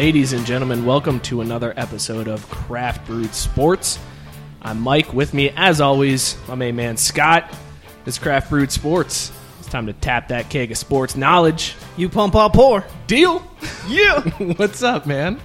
Ladies 0.00 0.32
and 0.32 0.46
gentlemen, 0.46 0.86
welcome 0.86 1.20
to 1.20 1.42
another 1.42 1.74
episode 1.76 2.26
of 2.26 2.48
Craft 2.48 3.06
Brewed 3.06 3.34
Sports. 3.34 3.98
I'm 4.62 4.80
Mike. 4.80 5.12
With 5.12 5.34
me, 5.34 5.52
as 5.54 5.82
always, 5.82 6.38
my 6.48 6.54
main 6.54 6.74
man 6.74 6.96
Scott. 6.96 7.52
This 8.06 8.14
is 8.14 8.18
Craft 8.18 8.48
Brewed 8.48 8.72
Sports. 8.72 9.30
It's 9.58 9.68
time 9.68 9.84
to 9.88 9.92
tap 9.92 10.28
that 10.28 10.48
keg 10.48 10.70
of 10.70 10.78
sports 10.78 11.16
knowledge. 11.16 11.74
You 11.98 12.08
pump, 12.08 12.34
I'll 12.34 12.48
pour. 12.48 12.82
Deal? 13.08 13.42
Yeah. 13.88 14.22
What's 14.56 14.82
up, 14.82 15.06
man? 15.06 15.38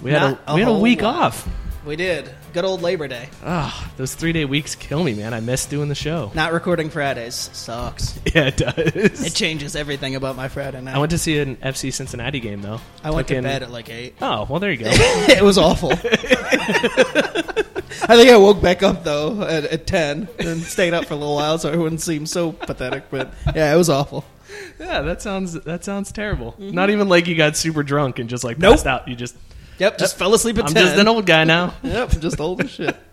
We 0.00 0.12
had 0.12 0.20
Not 0.22 0.38
a, 0.46 0.52
a 0.52 0.54
we 0.54 0.60
had 0.60 0.68
a 0.68 0.72
whole 0.74 0.80
week 0.80 1.02
lot. 1.02 1.16
off. 1.16 1.48
We 1.84 1.96
did. 1.96 2.30
Good 2.52 2.64
old 2.64 2.80
Labor 2.80 3.08
Day. 3.08 3.28
Ah, 3.44 3.90
those 3.96 4.14
three 4.14 4.32
day 4.32 4.44
weeks 4.44 4.76
kill 4.76 5.02
me, 5.02 5.14
man. 5.14 5.34
I 5.34 5.40
miss 5.40 5.66
doing 5.66 5.88
the 5.88 5.96
show. 5.96 6.30
Not 6.32 6.52
recording 6.52 6.90
Fridays 6.90 7.34
sucks. 7.52 8.20
Yeah, 8.34 8.46
it 8.46 8.56
does. 8.56 9.26
It 9.26 9.34
changes 9.34 9.74
everything 9.76 10.14
about 10.14 10.36
my 10.36 10.48
Friday 10.48 10.80
night. 10.80 10.94
I 10.94 10.98
went 10.98 11.10
to 11.10 11.18
see 11.18 11.38
an 11.40 11.56
FC 11.56 11.92
Cincinnati 11.92 12.38
game 12.40 12.62
though. 12.62 12.80
I 13.02 13.10
went 13.10 13.26
Took 13.26 13.34
to 13.34 13.38
in- 13.38 13.44
bed 13.44 13.62
at 13.64 13.70
like 13.72 13.90
eight. 13.90 14.14
Oh, 14.22 14.46
well, 14.48 14.60
there 14.60 14.70
you 14.70 14.78
go. 14.78 14.86
it 14.90 15.42
was 15.42 15.58
awful. 15.58 15.90
I 18.04 18.16
think 18.16 18.30
I 18.30 18.36
woke 18.36 18.62
back 18.62 18.82
up 18.82 19.02
though 19.04 19.42
at, 19.42 19.64
at 19.64 19.86
ten 19.86 20.28
and 20.38 20.62
stayed 20.62 20.94
up 20.94 21.06
for 21.06 21.14
a 21.14 21.16
little 21.16 21.34
while 21.34 21.58
so 21.58 21.70
I 21.72 21.76
wouldn't 21.76 22.00
seem 22.00 22.26
so 22.26 22.52
pathetic. 22.52 23.10
But 23.10 23.34
yeah, 23.54 23.74
it 23.74 23.76
was 23.76 23.90
awful. 23.90 24.24
yeah, 24.78 25.02
that 25.02 25.20
sounds 25.20 25.52
that 25.54 25.84
sounds 25.84 26.12
terrible. 26.12 26.54
Not 26.58 26.90
even 26.90 27.08
like 27.08 27.26
you 27.26 27.34
got 27.34 27.56
super 27.56 27.82
drunk 27.82 28.18
and 28.20 28.30
just 28.30 28.44
like 28.44 28.58
Nope. 28.58 28.74
passed 28.74 28.86
out. 28.86 29.08
You 29.08 29.16
just 29.16 29.36
Yep, 29.78 29.98
just 29.98 30.16
fell 30.16 30.34
asleep 30.34 30.58
at 30.58 30.66
I'm 30.66 30.74
10. 30.74 30.82
just 30.84 30.98
an 30.98 31.08
old 31.08 31.26
guy 31.26 31.44
now. 31.44 31.74
Yep, 31.82 32.10
just 32.20 32.40
old 32.40 32.60
as 32.62 32.70
shit. 32.70 32.96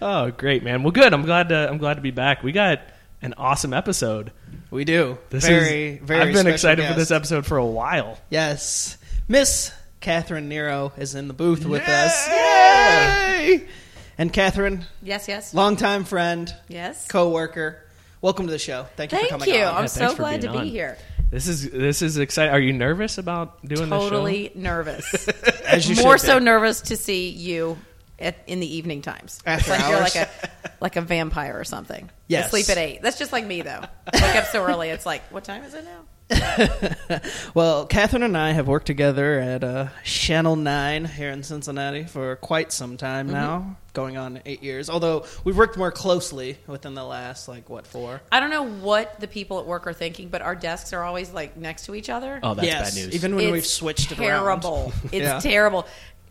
Oh, 0.00 0.30
great, 0.30 0.62
man. 0.62 0.84
Well, 0.84 0.92
good. 0.92 1.12
I'm 1.12 1.22
glad 1.22 1.48
to 1.48 1.68
I'm 1.68 1.78
glad 1.78 1.94
to 1.94 2.00
be 2.00 2.12
back. 2.12 2.42
We 2.44 2.52
got 2.52 2.80
an 3.20 3.34
awesome 3.36 3.72
episode. 3.74 4.30
We 4.70 4.84
do. 4.84 5.18
This 5.28 5.44
very, 5.46 5.94
is, 5.94 6.00
very. 6.02 6.20
I've 6.20 6.26
been 6.28 6.34
special 6.36 6.52
excited 6.52 6.86
for 6.86 6.94
this 6.94 7.10
episode 7.10 7.46
for 7.46 7.56
a 7.58 7.66
while. 7.66 8.16
Yes, 8.30 8.96
Miss 9.26 9.72
Catherine 10.00 10.48
Nero 10.48 10.92
is 10.96 11.16
in 11.16 11.26
the 11.26 11.34
booth 11.34 11.66
with 11.66 11.82
us. 11.86 12.28
Yay! 12.28 13.66
And 14.18 14.32
Catherine, 14.32 14.86
Yes, 15.02 15.26
yes. 15.28 15.52
longtime 15.52 16.04
friend, 16.04 16.54
Yes. 16.68 17.06
co-worker. 17.08 17.82
Welcome 18.22 18.46
to 18.46 18.52
the 18.52 18.58
show. 18.58 18.86
Thank 18.96 19.10
you 19.12 19.18
for 19.18 19.20
Thank 19.26 19.30
coming 19.42 19.48
you. 19.54 19.64
on. 19.64 19.74
I'm 19.74 19.82
Yeah, 19.82 19.86
so 19.86 20.14
glad 20.14 20.42
to 20.42 20.52
being 20.52 20.62
be 20.64 20.70
here. 20.70 20.96
This 21.30 21.48
is 21.48 21.70
this 21.70 22.02
is 22.02 22.18
exciting. 22.18 22.52
Are 22.54 22.60
you 22.60 22.72
nervous 22.72 23.18
about 23.18 23.64
doing 23.64 23.88
this? 23.90 23.98
Totally 23.98 24.52
nervous. 24.54 25.28
As 25.66 25.88
you 25.88 25.96
More 26.02 26.18
should 26.18 26.26
so 26.26 26.38
be. 26.38 26.44
nervous 26.44 26.82
to 26.82 26.96
see 26.96 27.30
you 27.30 27.76
at, 28.18 28.36
in 28.46 28.60
the 28.60 28.76
evening 28.76 29.02
times. 29.02 29.40
After 29.44 29.72
it's 29.72 29.80
like 29.82 29.90
you're 29.90 29.98
hours? 30.00 30.14
like 30.14 30.28
a 30.28 30.50
like 30.80 30.96
a 30.96 31.00
vampire 31.00 31.58
or 31.58 31.64
something. 31.64 32.08
Yes. 32.28 32.46
I 32.46 32.48
sleep 32.50 32.68
at 32.70 32.78
eight. 32.78 33.02
That's 33.02 33.18
just 33.18 33.32
like 33.32 33.44
me 33.44 33.62
though. 33.62 33.80
Wake 34.14 34.36
up 34.36 34.46
so 34.46 34.64
early. 34.64 34.88
It's 34.90 35.04
like, 35.06 35.22
what 35.32 35.42
time 35.44 35.64
is 35.64 35.74
it 35.74 35.84
now? 35.84 36.02
Well, 37.54 37.86
Catherine 37.86 38.22
and 38.24 38.36
I 38.36 38.52
have 38.52 38.66
worked 38.68 38.86
together 38.86 39.38
at 39.38 39.62
uh, 39.64 39.88
Channel 40.04 40.56
9 40.56 41.04
here 41.06 41.30
in 41.30 41.42
Cincinnati 41.42 42.04
for 42.04 42.36
quite 42.36 42.72
some 42.72 42.96
time 42.96 43.26
Mm-hmm. 43.26 43.34
now, 43.34 43.76
going 43.96 44.16
on 44.16 44.40
eight 44.46 44.62
years. 44.62 44.88
Although 44.88 45.24
we've 45.42 45.56
worked 45.56 45.76
more 45.76 45.90
closely 45.90 46.58
within 46.68 46.94
the 46.94 47.02
last, 47.02 47.48
like, 47.48 47.68
what, 47.68 47.86
four? 47.86 48.20
I 48.30 48.38
don't 48.38 48.50
know 48.50 48.62
what 48.68 49.18
the 49.18 49.26
people 49.26 49.58
at 49.58 49.66
work 49.66 49.86
are 49.88 49.92
thinking, 49.94 50.28
but 50.28 50.42
our 50.42 50.54
desks 50.54 50.92
are 50.92 51.02
always 51.02 51.32
like 51.32 51.56
next 51.56 51.86
to 51.86 51.94
each 51.94 52.10
other. 52.10 52.38
Oh, 52.42 52.54
that's 52.54 52.66
yes, 52.68 52.94
bad 52.94 53.02
news. 53.06 53.14
even 53.14 53.34
when 53.34 53.46
it's 53.46 53.52
we've 53.52 53.66
switched 53.66 54.12
it 54.12 54.16
terrible. 54.16 54.92
around. 54.92 54.92
It's 55.12 55.14
Yeah. 55.24 55.40
terrible. 55.40 55.86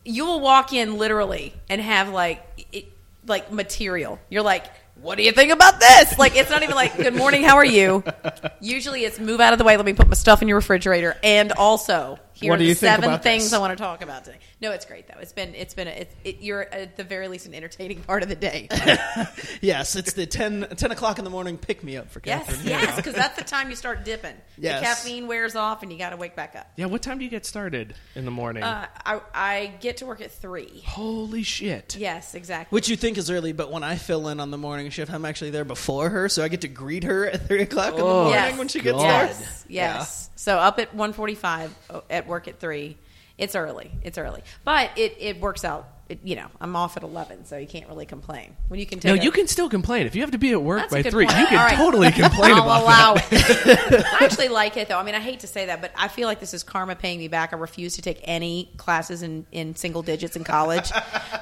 You 0.05 0.25
will 0.25 0.39
walk 0.39 0.71
in 0.71 0.97
literally 0.99 1.53
and 1.67 1.81
have 1.81 2.09
like 2.09 2.43
it, 2.71 2.85
like 3.25 3.51
material. 3.51 4.19
You're 4.29 4.43
like, 4.43 4.65
what 5.01 5.17
do 5.17 5.23
you 5.23 5.31
think 5.31 5.51
about 5.51 5.79
this? 5.79 6.17
Like, 6.19 6.35
it's 6.37 6.49
not 6.51 6.61
even 6.63 6.75
like, 6.75 6.95
good 6.95 7.15
morning, 7.15 7.43
how 7.43 7.55
are 7.57 7.65
you? 7.65 8.03
Usually, 8.61 9.03
it's 9.03 9.19
move 9.19 9.41
out 9.41 9.51
of 9.53 9.59
the 9.59 9.65
way. 9.65 9.75
Let 9.75 9.85
me 9.85 9.93
put 9.93 10.07
my 10.07 10.13
stuff 10.13 10.41
in 10.43 10.47
your 10.47 10.57
refrigerator, 10.57 11.17
and 11.23 11.51
also 11.51 12.17
here 12.35 12.49
What 12.51 12.55
are 12.55 12.57
do 12.59 12.63
the 12.65 12.69
you 12.69 12.75
think 12.75 12.91
seven 12.91 13.05
about 13.09 13.23
things 13.23 13.43
this? 13.45 13.53
I 13.53 13.59
want 13.59 13.77
to 13.77 13.83
talk 13.83 14.01
about 14.03 14.25
today. 14.25 14.37
No, 14.61 14.71
it's 14.71 14.85
great 14.85 15.07
though. 15.07 15.19
It's 15.19 15.33
been 15.33 15.55
it's 15.55 15.73
been 15.73 15.87
a, 15.87 15.91
it's, 15.91 16.15
it, 16.23 16.41
you're 16.41 16.61
at 16.61 16.95
the 16.97 17.03
very 17.03 17.27
least 17.27 17.45
an 17.47 17.53
entertaining 17.53 18.01
part 18.01 18.23
of 18.23 18.29
the 18.29 18.35
day. 18.35 18.67
Yes, 19.61 19.95
it's 19.95 20.13
the 20.13 20.25
10, 20.25 20.67
10 20.75 20.91
o'clock 20.91 21.17
in 21.17 21.23
the 21.23 21.29
morning 21.29 21.57
pick 21.57 21.83
me 21.83 21.97
up 21.97 22.09
for 22.11 22.21
yes, 22.23 22.45
Catherine. 22.45 22.67
yes, 22.67 22.95
because 22.95 23.13
that's 23.15 23.37
the 23.37 23.43
time 23.43 23.69
you 23.69 23.75
start 23.75 24.03
dipping. 24.05 24.35
Yes. 24.57 24.79
The 24.79 24.85
caffeine 24.85 25.27
wears 25.27 25.55
off, 25.55 25.81
and 25.81 25.91
you 25.91 25.97
got 25.97 26.11
to 26.11 26.17
wake 26.17 26.35
back 26.35 26.55
up. 26.55 26.67
Yeah, 26.75 26.85
what 26.85 27.01
time 27.01 27.17
do 27.17 27.23
you 27.23 27.29
get 27.31 27.45
started 27.45 27.95
in 28.15 28.25
the 28.25 28.31
morning? 28.31 28.63
Uh, 28.63 28.85
I, 29.05 29.21
I 29.33 29.73
get 29.79 29.97
to 29.97 30.05
work 30.05 30.21
at 30.21 30.31
three. 30.31 30.83
Holy 30.85 31.41
shit! 31.43 31.95
Yes, 31.97 32.35
exactly. 32.35 32.75
Which 32.75 32.89
you 32.89 32.95
think 32.95 33.17
is 33.17 33.31
early, 33.31 33.53
but 33.53 33.71
when 33.71 33.83
I 33.83 33.95
fill 33.95 34.27
in 34.27 34.39
on 34.39 34.51
the 34.51 34.57
morning 34.57 34.89
shift, 34.89 35.11
I'm 35.11 35.25
actually 35.25 35.51
there 35.51 35.65
before 35.65 36.09
her, 36.09 36.29
so 36.29 36.43
I 36.43 36.47
get 36.47 36.61
to 36.61 36.67
greet 36.67 37.03
her 37.05 37.25
at 37.27 37.47
3 37.47 37.61
o'clock 37.63 37.91
in 37.93 37.97
the 37.99 38.03
morning 38.03 38.33
Yes. 38.33 38.57
when 38.57 38.67
she 38.67 38.81
gets 38.81 38.97
God. 38.97 39.03
there. 39.09 39.25
Yes, 39.27 39.65
yes. 39.67 40.29
So 40.35 40.57
up 40.57 40.79
at 40.79 40.95
1:45 40.95 41.69
uh, 41.89 42.01
at 42.09 42.24
work 42.27 42.47
at 42.47 42.59
three. 42.59 42.97
It's 43.37 43.55
early. 43.55 43.91
It's 44.01 44.17
early, 44.17 44.43
but 44.63 44.91
it 44.97 45.15
it 45.19 45.39
works 45.41 45.65
out. 45.65 45.87
It, 46.07 46.19
you 46.23 46.35
know, 46.35 46.45
I'm 46.61 46.75
off 46.75 46.97
at 46.97 47.01
11, 47.03 47.45
so 47.45 47.57
you 47.57 47.65
can't 47.65 47.87
really 47.89 48.05
complain. 48.05 48.55
When 48.67 48.79
you 48.79 48.85
can 48.85 48.99
take 48.99 49.09
No, 49.15 49.19
a- 49.19 49.23
you 49.23 49.31
can 49.31 49.47
still 49.47 49.69
complain 49.69 50.05
if 50.05 50.15
you 50.15 50.21
have 50.21 50.29
to 50.31 50.37
be 50.37 50.51
at 50.51 50.61
work 50.61 50.81
That's 50.81 50.93
by 50.93 51.01
three. 51.09 51.25
point. 51.25 51.39
You 51.39 51.47
can 51.47 51.57
right. 51.57 51.75
totally 51.75 52.11
complain 52.11 52.51
I'll 52.53 52.61
about 52.61 52.83
allow 52.83 53.13
that. 53.15 53.27
it. 53.31 54.05
I 54.21 54.23
actually 54.23 54.49
like 54.49 54.77
it 54.77 54.87
though. 54.87 54.99
I 54.99 55.03
mean, 55.03 55.15
I 55.15 55.19
hate 55.19 55.39
to 55.39 55.47
say 55.47 55.65
that, 55.65 55.81
but 55.81 55.91
I 55.95 56.07
feel 56.07 56.27
like 56.27 56.39
this 56.39 56.53
is 56.53 56.61
karma 56.61 56.95
paying 56.95 57.17
me 57.17 57.27
back. 57.27 57.53
I 57.53 57.55
refuse 57.57 57.95
to 57.95 58.03
take 58.03 58.19
any 58.23 58.71
classes 58.77 59.23
in, 59.23 59.47
in 59.51 59.75
single 59.75 60.03
digits 60.03 60.35
in 60.35 60.43
college. 60.43 60.91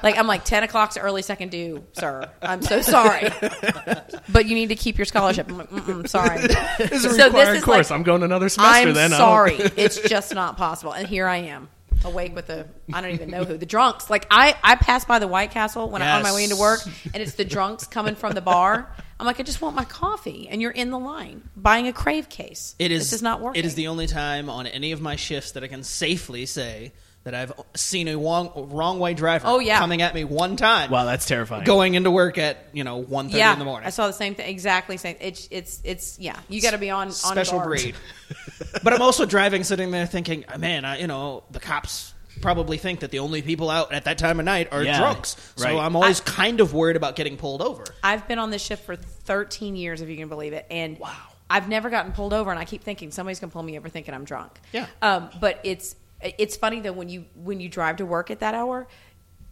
like 0.02 0.16
I'm 0.16 0.26
like 0.26 0.44
ten 0.46 0.62
o'clock's 0.62 0.96
early 0.96 1.20
second 1.20 1.50
due, 1.50 1.84
sir. 1.92 2.30
I'm 2.40 2.62
so 2.62 2.80
sorry, 2.80 3.28
but 4.30 4.46
you 4.46 4.54
need 4.54 4.70
to 4.70 4.76
keep 4.76 4.96
your 4.96 5.04
scholarship. 5.04 5.46
I'm 5.50 5.58
like, 5.58 5.70
Mm-mm, 5.70 6.08
sorry. 6.08 6.38
It's 6.40 7.04
a 7.04 7.10
So 7.10 7.10
this 7.10 7.24
required 7.26 7.56
is 7.58 7.64
course. 7.64 7.90
like- 7.90 7.98
I'm 7.98 8.02
going 8.02 8.22
another 8.22 8.48
semester. 8.48 8.88
I'm 8.88 8.94
then 8.94 9.10
sorry. 9.10 9.56
it's 9.76 10.00
just 10.08 10.34
not 10.34 10.56
possible, 10.56 10.92
and 10.92 11.06
here 11.06 11.26
I 11.26 11.36
am. 11.36 11.68
Awake 12.04 12.34
with 12.34 12.46
the 12.46 12.66
I 12.92 13.00
don't 13.00 13.12
even 13.12 13.30
know 13.30 13.44
who 13.44 13.56
the 13.56 13.66
drunks. 13.66 14.10
Like 14.10 14.26
I 14.30 14.56
I 14.62 14.76
pass 14.76 15.04
by 15.04 15.18
the 15.18 15.28
White 15.28 15.50
Castle 15.50 15.88
when 15.90 16.02
I'm 16.02 16.16
on 16.16 16.22
my 16.22 16.34
way 16.34 16.44
into 16.44 16.56
work, 16.56 16.80
and 17.12 17.22
it's 17.22 17.34
the 17.34 17.44
drunks 17.44 17.86
coming 17.86 18.14
from 18.14 18.32
the 18.32 18.40
bar. 18.40 18.94
I'm 19.18 19.26
like, 19.26 19.38
I 19.38 19.42
just 19.44 19.62
want 19.62 19.76
my 19.76 19.84
coffee, 19.84 20.48
and 20.48 20.60
you're 20.60 20.72
in 20.72 20.90
the 20.90 20.98
line 20.98 21.48
buying 21.56 21.86
a 21.86 21.92
Crave 21.92 22.28
case. 22.28 22.74
It 22.78 22.90
is. 22.90 23.02
This 23.02 23.12
is 23.14 23.22
not 23.22 23.40
working. 23.40 23.60
It 23.60 23.66
is 23.66 23.74
the 23.74 23.88
only 23.88 24.06
time 24.06 24.50
on 24.50 24.66
any 24.66 24.92
of 24.92 25.00
my 25.00 25.16
shifts 25.16 25.52
that 25.52 25.62
I 25.62 25.68
can 25.68 25.82
safely 25.84 26.46
say 26.46 26.92
that 27.24 27.34
I've 27.34 27.52
seen 27.74 28.06
a 28.08 28.16
wrong, 28.16 28.68
wrong 28.70 28.98
way 28.98 29.14
driver. 29.14 29.46
Oh, 29.48 29.58
yeah. 29.58 29.78
coming 29.78 30.02
at 30.02 30.14
me 30.14 30.24
one 30.24 30.56
time. 30.56 30.90
Wow, 30.90 31.06
that's 31.06 31.26
terrifying. 31.26 31.64
Going 31.64 31.94
into 31.94 32.10
work 32.10 32.38
at 32.38 32.68
you 32.72 32.84
know 32.84 32.98
one 32.98 33.26
thirty 33.26 33.38
yeah, 33.38 33.52
in 33.52 33.58
the 33.58 33.64
morning. 33.64 33.86
I 33.86 33.90
saw 33.90 34.06
the 34.06 34.12
same 34.12 34.34
thing. 34.34 34.48
Exactly 34.48 34.96
same. 34.96 35.16
It's 35.20 35.48
it's 35.50 35.80
it's 35.84 36.18
yeah. 36.18 36.38
You 36.48 36.60
got 36.60 36.72
to 36.72 36.78
be 36.78 36.90
on 36.90 37.08
on 37.08 37.12
special 37.12 37.58
guard. 37.58 37.68
breed. 37.68 37.94
but 38.82 38.92
I'm 38.92 39.02
also 39.02 39.26
driving, 39.26 39.64
sitting 39.64 39.90
there 39.90 40.06
thinking, 40.06 40.44
man, 40.58 40.84
I, 40.84 40.98
you 40.98 41.06
know, 41.06 41.44
the 41.50 41.60
cops 41.60 42.12
probably 42.40 42.78
think 42.78 43.00
that 43.00 43.10
the 43.10 43.20
only 43.20 43.42
people 43.42 43.70
out 43.70 43.92
at 43.92 44.04
that 44.04 44.18
time 44.18 44.38
of 44.38 44.44
night 44.44 44.68
are 44.72 44.82
Yeah, 44.82 44.98
drunks. 44.98 45.36
So 45.56 45.64
right. 45.64 45.76
I'm 45.76 45.96
always 45.96 46.20
kind 46.20 46.60
of 46.60 46.74
worried 46.74 46.96
about 46.96 47.16
getting 47.16 47.36
pulled 47.36 47.62
over. 47.62 47.84
I've 48.02 48.26
been 48.28 48.38
on 48.38 48.50
this 48.50 48.62
shift 48.62 48.84
for 48.84 48.96
13 48.96 49.76
years, 49.76 50.00
if 50.02 50.08
you 50.08 50.16
can 50.16 50.28
believe 50.28 50.52
it, 50.52 50.66
and 50.70 50.98
wow. 50.98 51.14
I've 51.48 51.68
never 51.68 51.90
gotten 51.90 52.12
pulled 52.12 52.32
over, 52.32 52.50
and 52.50 52.58
I 52.58 52.64
keep 52.64 52.82
thinking 52.82 53.10
somebody's 53.10 53.40
gonna 53.40 53.52
pull 53.52 53.62
me 53.62 53.78
over 53.78 53.88
thinking 53.88 54.14
I'm 54.14 54.24
drunk. 54.24 54.60
Yeah. 54.72 54.86
Um, 55.00 55.30
but 55.40 55.60
it's 55.64 55.94
it's 56.38 56.56
funny 56.56 56.80
though 56.80 56.92
when 56.92 57.08
you 57.08 57.24
when 57.34 57.60
you 57.60 57.68
drive 57.68 57.96
to 57.96 58.06
work 58.06 58.30
at 58.30 58.40
that 58.40 58.54
hour. 58.54 58.86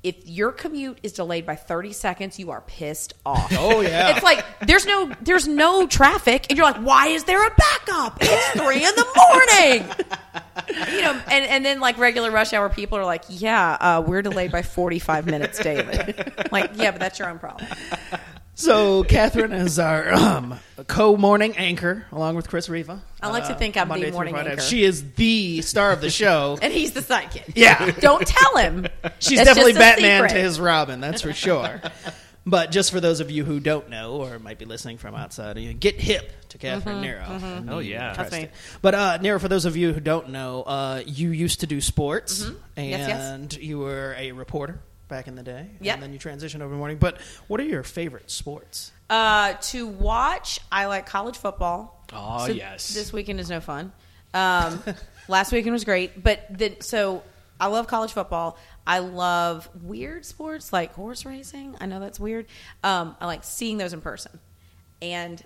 If 0.02 0.26
your 0.26 0.50
commute 0.50 0.98
is 1.04 1.12
delayed 1.12 1.46
by 1.46 1.54
30 1.54 1.92
seconds, 1.92 2.36
you 2.36 2.50
are 2.50 2.60
pissed 2.62 3.14
off. 3.24 3.52
Oh, 3.56 3.82
yeah. 3.82 4.08
It's 4.10 4.24
like 4.24 4.44
there's 4.58 4.84
no 4.84 5.12
there's 5.20 5.46
no 5.46 5.86
traffic 5.86 6.46
and 6.50 6.58
you're 6.58 6.66
like, 6.66 6.82
"Why 6.82 7.06
is 7.08 7.22
there 7.22 7.46
a 7.46 7.50
backup? 7.50 8.18
It's 8.20 8.60
3 8.60 8.74
in 8.84 8.94
the 8.96 9.06
morning." 9.16 10.06
you 10.92 11.02
know, 11.02 11.12
and, 11.30 11.44
and 11.44 11.64
then 11.64 11.80
like 11.80 11.98
regular 11.98 12.30
rush 12.30 12.52
hour 12.52 12.68
people 12.68 12.98
are 12.98 13.04
like, 13.04 13.24
yeah, 13.28 13.76
uh, 13.80 14.02
we're 14.04 14.22
delayed 14.22 14.50
by 14.52 14.62
45 14.62 15.26
minutes 15.26 15.58
daily. 15.58 16.14
like, 16.50 16.72
yeah, 16.74 16.90
but 16.90 17.00
that's 17.00 17.18
your 17.18 17.28
own 17.28 17.38
problem. 17.38 17.68
So 18.62 19.02
Catherine 19.02 19.52
is 19.52 19.80
our 19.80 20.12
um, 20.12 20.58
co-morning 20.86 21.56
anchor, 21.56 22.06
along 22.12 22.36
with 22.36 22.48
Chris 22.48 22.68
Riva. 22.68 23.02
I 23.20 23.28
like 23.30 23.46
to 23.46 23.54
uh, 23.54 23.58
think 23.58 23.76
I'm 23.76 23.88
the 23.88 23.94
Monday 23.94 24.06
through 24.06 24.12
morning 24.14 24.34
Friday. 24.34 24.50
anchor. 24.52 24.62
She 24.62 24.84
is 24.84 25.14
the 25.14 25.62
star 25.62 25.90
of 25.90 26.00
the 26.00 26.10
show. 26.10 26.58
And 26.62 26.72
he's 26.72 26.92
the 26.92 27.00
sidekick. 27.00 27.52
Yeah. 27.56 27.90
Don't 27.90 28.24
tell 28.24 28.56
him. 28.56 28.86
She's 29.18 29.38
That's 29.38 29.48
definitely 29.48 29.72
just 29.72 29.82
a 29.82 29.96
Batman 29.96 30.22
secret. 30.22 30.38
to 30.38 30.42
his 30.44 30.60
Robin, 30.60 31.00
that's 31.00 31.22
for 31.22 31.32
sure. 31.32 31.80
but 32.46 32.70
just 32.70 32.92
for 32.92 33.00
those 33.00 33.18
of 33.18 33.32
you 33.32 33.44
who 33.44 33.58
don't 33.58 33.88
know 33.90 34.22
or 34.22 34.38
might 34.38 34.58
be 34.60 34.64
listening 34.64 34.96
from 34.98 35.16
outside, 35.16 35.58
you 35.58 35.72
get 35.72 36.00
hip 36.00 36.30
to 36.50 36.58
Catherine 36.58 37.00
Nero. 37.00 37.24
And 37.24 37.68
Oh, 37.68 37.80
yeah. 37.80 38.14
That's 38.14 38.30
me. 38.32 38.48
But 38.80 38.94
uh, 38.94 39.16
Nero, 39.18 39.40
for 39.40 39.48
those 39.48 39.64
of 39.64 39.76
you 39.76 39.92
who 39.92 40.00
don't 40.00 40.28
know, 40.30 40.62
uh, 40.62 41.02
you 41.04 41.30
used 41.30 41.60
to 41.60 41.66
do 41.66 41.80
sports, 41.80 42.42
and 42.44 42.56
Mm-hmm. 42.76 42.88
Yes, 42.90 43.08
yes. 43.52 43.58
you 43.58 43.78
were 43.80 44.14
a 44.18 44.30
reporter 44.32 44.78
back 45.12 45.28
in 45.28 45.34
the 45.36 45.42
day, 45.42 45.68
Yep. 45.82 45.94
and 45.94 46.02
then 46.02 46.12
you 46.14 46.18
transitioned 46.18 46.62
over 46.62 46.72
to 46.72 46.78
morning. 46.78 46.96
But 46.96 47.18
what 47.46 47.60
are 47.60 47.64
your 47.64 47.82
favorite 47.82 48.30
sports? 48.30 48.92
Uh, 49.10 49.52
to 49.60 49.86
watch, 49.86 50.58
I 50.72 50.86
like 50.86 51.04
college 51.06 51.36
football. 51.36 52.02
Oh, 52.14 52.46
So 52.46 52.52
yes. 52.52 52.94
This 52.94 53.12
weekend 53.12 53.38
is 53.38 53.50
no 53.50 53.60
fun. 53.60 53.92
Um, 54.32 54.82
last 55.28 55.52
weekend 55.52 55.74
was 55.74 55.84
great, 55.84 56.22
but 56.22 56.46
then 56.50 56.80
so 56.80 57.22
I 57.60 57.66
love 57.66 57.86
college 57.86 58.12
football. 58.12 58.56
I 58.86 59.00
love 59.00 59.68
weird 59.82 60.24
sports 60.24 60.72
like 60.72 60.94
horse 60.94 61.26
racing. 61.26 61.76
I 61.78 61.84
know 61.86 62.00
that's 62.00 62.18
weird. 62.18 62.46
Um, 62.82 63.14
I 63.20 63.26
like 63.26 63.44
seeing 63.44 63.76
those 63.76 63.92
in 63.92 64.00
person. 64.00 64.40
And 65.02 65.42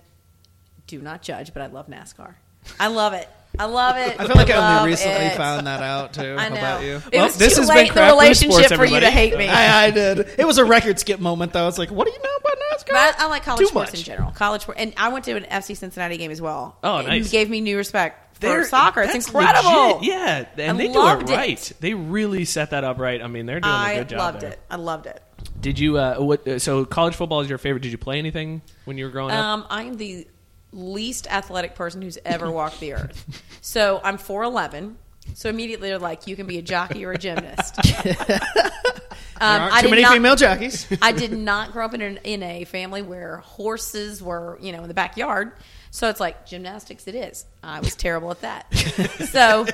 do 0.87 1.01
not 1.01 1.21
judge, 1.21 1.53
but 1.53 1.61
I 1.61 1.65
love 1.67 1.87
NASCAR. 1.87 2.35
I 2.79 2.87
love 2.87 3.11
it. 3.13 3.27
I 3.59 3.65
love 3.65 3.97
it. 3.97 4.19
I 4.19 4.27
feel 4.27 4.35
like 4.35 4.49
I, 4.49 4.57
love 4.59 4.79
only 4.81 4.91
recently 4.91 5.25
it. 5.25 5.35
found 5.37 5.67
that 5.67 5.81
out 5.81 6.13
too. 6.13 6.35
I 6.37 6.49
know. 6.49 6.55
about 6.57 6.83
you? 6.83 6.95
It 6.97 7.13
Well, 7.13 7.25
was 7.25 7.37
this 7.37 7.55
too 7.55 7.61
has 7.61 7.69
been 7.69 7.77
late 7.77 7.89
in 7.89 7.95
the 7.95 8.01
relationship 8.01 8.65
Sports, 8.65 8.75
for 8.75 8.85
you 8.85 8.99
to 8.99 9.09
hate 9.09 9.37
me. 9.37 9.47
I, 9.49 9.85
I 9.85 9.91
did. 9.91 10.19
It 10.37 10.45
was 10.45 10.57
a 10.57 10.65
record 10.65 10.99
skip 10.99 11.19
moment, 11.19 11.53
though. 11.53 11.63
I 11.63 11.65
was 11.65 11.77
like, 11.79 11.89
"What 11.91 12.07
do 12.07 12.13
you 12.13 12.19
know 12.21 12.35
about 12.39 12.57
NASCAR?" 12.71 12.87
But 12.91 13.19
I, 13.19 13.25
I 13.25 13.27
like 13.29 13.43
college 13.43 13.59
Too 13.59 13.65
sports 13.67 13.91
much. 13.91 13.99
in 14.01 14.05
general. 14.05 14.31
College 14.31 14.61
sport, 14.63 14.77
and 14.79 14.93
I 14.97 15.09
went 15.09 15.25
to 15.25 15.35
an 15.35 15.43
FC 15.43 15.75
Cincinnati 15.75 16.17
game 16.17 16.31
as 16.31 16.41
well. 16.41 16.77
Oh, 16.83 16.97
It 16.99 17.07
nice. 17.07 17.31
gave 17.31 17.49
me 17.49 17.61
new 17.61 17.77
respect 17.77 18.35
for 18.35 18.41
They're- 18.41 18.63
soccer. 18.65 19.01
It's 19.01 19.15
incredible. 19.15 19.97
legit. 19.97 20.03
Yeah, 20.03 20.45
and 20.57 20.77
I 20.79 20.85
they 20.87 20.91
do 20.93 21.07
it 21.07 21.21
it. 21.23 21.29
right. 21.29 21.71
They 21.79 21.93
really 21.95 22.45
set 22.45 22.69
that 22.71 22.83
up 22.83 22.99
right. 22.99 23.21
I 23.21 23.27
mean, 23.27 23.45
they're 23.47 23.59
doing 23.59 23.73
a 23.73 23.77
I 23.77 23.95
good 23.97 24.09
job 24.09 24.19
I 24.19 24.23
loved 24.25 24.41
there. 24.41 24.51
it. 24.51 24.59
I 24.69 24.75
loved 24.75 25.05
it. 25.07 25.23
Did 25.59 25.79
you? 25.79 25.97
Uh, 25.97 26.15
what? 26.17 26.47
uh, 26.47 26.59
So, 26.59 26.85
college 26.85 27.15
football 27.15 27.41
is 27.41 27.49
your 27.49 27.57
favorite. 27.57 27.81
Did 27.81 27.91
you 27.91 27.97
play 27.97 28.19
anything 28.19 28.61
when 28.85 28.97
you 28.97 29.05
were 29.05 29.11
growing 29.11 29.31
up? 29.33 29.43
Um, 29.43 29.65
I 29.69 29.83
am 29.83 29.95
the 29.95 30.27
least 30.77 31.27
athletic 31.31 31.75
person 31.75 32.01
who's 32.01 32.17
ever 32.23 32.49
walked 32.51 32.79
the 32.79 32.93
earth. 32.93 33.43
So 33.61 33.99
I'm 34.01 34.17
4'11. 34.17 34.95
So 35.33 35.49
immediately 35.49 35.89
they're 35.89 35.99
like, 35.99 36.25
you 36.25 36.37
can 36.37 36.47
be 36.47 36.57
a 36.57 36.61
jockey 36.61 37.03
or 37.03 37.11
a 37.11 37.17
gymnast. 37.17 37.75
there 37.83 38.39
Um, 39.41 39.71
too 39.81 39.89
many 39.89 40.03
not- 40.03 40.13
female 40.13 40.35
jockeys. 40.37 40.87
I 41.01 41.11
did 41.11 41.33
not 41.33 41.73
grow 41.73 41.83
up 41.85 41.93
in, 41.93 42.01
an, 42.01 42.19
in 42.23 42.43
a 42.43 42.63
family 42.63 43.01
where 43.01 43.37
horses 43.37 44.23
were, 44.23 44.57
you 44.61 44.71
know, 44.71 44.81
in 44.83 44.87
the 44.87 44.93
backyard. 44.93 45.51
So 45.91 46.09
it's 46.09 46.19
like 46.21 46.45
gymnastics. 46.45 47.07
It 47.07 47.15
is. 47.15 47.45
I 47.61 47.79
was 47.81 47.95
terrible 47.95 48.31
at 48.31 48.41
that. 48.41 48.73
so, 49.31 49.65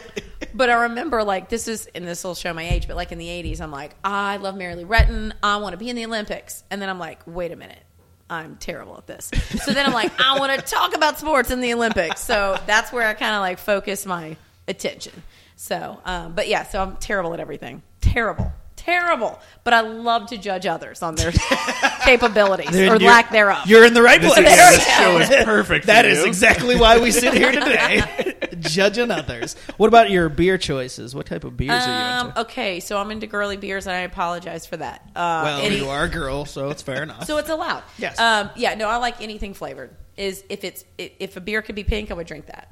but 0.56 0.70
I 0.72 0.84
remember 0.84 1.24
like 1.24 1.50
this 1.50 1.68
is, 1.68 1.86
and 1.94 2.08
this 2.08 2.24
will 2.24 2.36
show 2.36 2.54
my 2.54 2.68
age. 2.68 2.88
But 2.88 2.96
like 2.96 3.12
in 3.12 3.18
the 3.18 3.28
'80s, 3.28 3.62
I'm 3.62 3.72
like, 3.72 3.96
I 4.04 4.38
love 4.38 4.56
Mary 4.56 4.76
Lou 4.76 4.86
Retton. 4.86 5.34
I 5.44 5.58
want 5.58 5.74
to 5.74 5.78
be 5.78 5.90
in 5.90 5.96
the 5.96 6.06
Olympics. 6.06 6.64
And 6.72 6.82
then 6.82 6.90
I'm 6.90 7.00
like, 7.00 7.20
wait 7.28 7.52
a 7.52 7.56
minute. 7.56 7.83
I'm 8.34 8.58
terrible 8.58 8.98
at 8.98 9.08
this. 9.08 9.32
So 9.64 9.72
then 9.72 9.86
I'm 9.86 9.94
like, 9.94 10.12
I 10.20 10.40
want 10.40 10.60
to 10.60 10.66
talk 10.66 10.96
about 10.96 11.20
sports 11.20 11.52
in 11.52 11.62
the 11.62 11.74
Olympics. 11.74 12.22
So 12.22 12.60
that's 12.66 12.92
where 12.92 13.08
I 13.08 13.14
kind 13.14 13.36
of 13.36 13.42
like 13.42 13.60
focus 13.60 14.06
my 14.06 14.36
attention. 14.68 15.14
So, 15.56 16.00
um, 16.06 16.34
but 16.34 16.48
yeah, 16.48 16.64
so 16.64 16.82
I'm 16.82 16.98
terrible 16.98 17.34
at 17.34 17.40
everything. 17.40 17.84
Terrible. 18.02 18.52
Terrible. 18.86 19.40
But 19.64 19.74
I 19.74 19.82
love 19.82 20.28
to 20.28 20.38
judge 20.38 20.66
others 20.66 21.02
on 21.02 21.16
their 21.16 21.32
capabilities 22.02 22.76
or 22.76 23.00
lack 23.00 23.32
thereof. 23.32 23.66
You're 23.66 23.86
in 23.86 23.94
the 23.94 24.02
right 24.02 24.20
This, 24.22 24.34
place. 24.34 24.48
is, 24.50 24.56
this 24.58 24.98
show 24.98 25.18
is 25.20 25.46
perfect. 25.46 25.86
That 25.88 26.06
for 26.06 26.12
is 26.12 26.20
you. 26.20 26.26
exactly 26.26 26.76
why 26.76 27.00
we 27.00 27.12
sit 27.12 27.34
here 27.34 27.52
today, 27.54 28.36
judging 28.60 29.12
others. 29.12 29.56
What 29.78 29.88
about 29.88 30.10
your 30.12 30.28
beer 30.30 30.58
choices? 30.58 31.16
What 31.16 31.26
type 31.28 31.44
of 31.44 31.56
beers 31.56 31.72
are 31.72 31.76
you 31.88 32.20
Um, 32.22 32.28
into? 32.28 32.42
okay, 32.42 32.80
so 32.80 32.98
I'm 32.98 33.12
into 33.12 33.28
girly 33.28 33.58
beers, 33.58 33.88
and 33.88 33.96
I 33.96 34.00
apologize 34.00 34.66
for 34.66 34.78
that. 34.78 35.02
Uh, 35.16 35.42
Well, 35.46 35.62
any- 35.62 35.78
you 35.78 35.88
are 35.90 36.04
a 36.06 36.10
girl, 36.10 36.46
so 36.46 36.70
it's 36.70 36.82
fair 36.82 37.04
enough. 37.04 37.26
so 37.26 37.38
it's 37.38 37.50
allowed. 37.50 37.84
Yes. 37.98 38.20
Um, 38.20 38.50
yeah. 38.56 38.76
No, 38.76 38.90
I 38.90 38.98
like 38.98 39.22
anything 39.22 39.54
flavored. 39.54 39.96
Is 40.16 40.44
if 40.50 40.64
it's 40.64 40.84
if 41.00 41.38
a 41.38 41.42
beer 41.42 41.62
could 41.64 41.74
be 41.76 41.84
pink, 41.84 42.12
I 42.12 42.14
would 42.14 42.28
drink 42.28 42.46
that. 42.46 42.70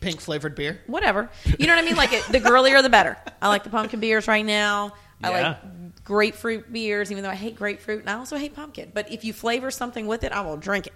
Pink 0.00 0.20
flavored 0.20 0.54
beer. 0.54 0.80
whatever. 0.86 1.30
You 1.58 1.66
know 1.66 1.74
what 1.74 1.82
I 1.82 1.86
mean? 1.86 1.96
Like 1.96 2.12
it, 2.12 2.22
the 2.24 2.40
girlier, 2.40 2.82
the 2.82 2.88
better. 2.90 3.16
I 3.40 3.48
like 3.48 3.64
the 3.64 3.70
pumpkin 3.70 4.00
beers 4.00 4.26
right 4.28 4.44
now. 4.44 4.92
I 5.22 5.30
like 5.42 6.04
grapefruit 6.04 6.72
beers, 6.72 7.10
even 7.10 7.22
though 7.22 7.30
I 7.30 7.34
hate 7.34 7.56
grapefruit, 7.56 8.00
and 8.00 8.10
I 8.10 8.14
also 8.14 8.36
hate 8.36 8.54
pumpkin. 8.54 8.90
But 8.94 9.12
if 9.12 9.24
you 9.24 9.32
flavor 9.32 9.70
something 9.70 10.06
with 10.06 10.24
it, 10.24 10.32
I 10.32 10.40
will 10.42 10.56
drink 10.56 10.86
it. 10.86 10.94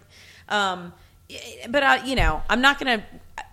Um, 0.49 0.93
but 1.69 1.83
I, 1.83 2.05
you 2.05 2.17
know, 2.17 2.43
I'm 2.49 2.61
not 2.61 2.79
gonna. 2.79 3.05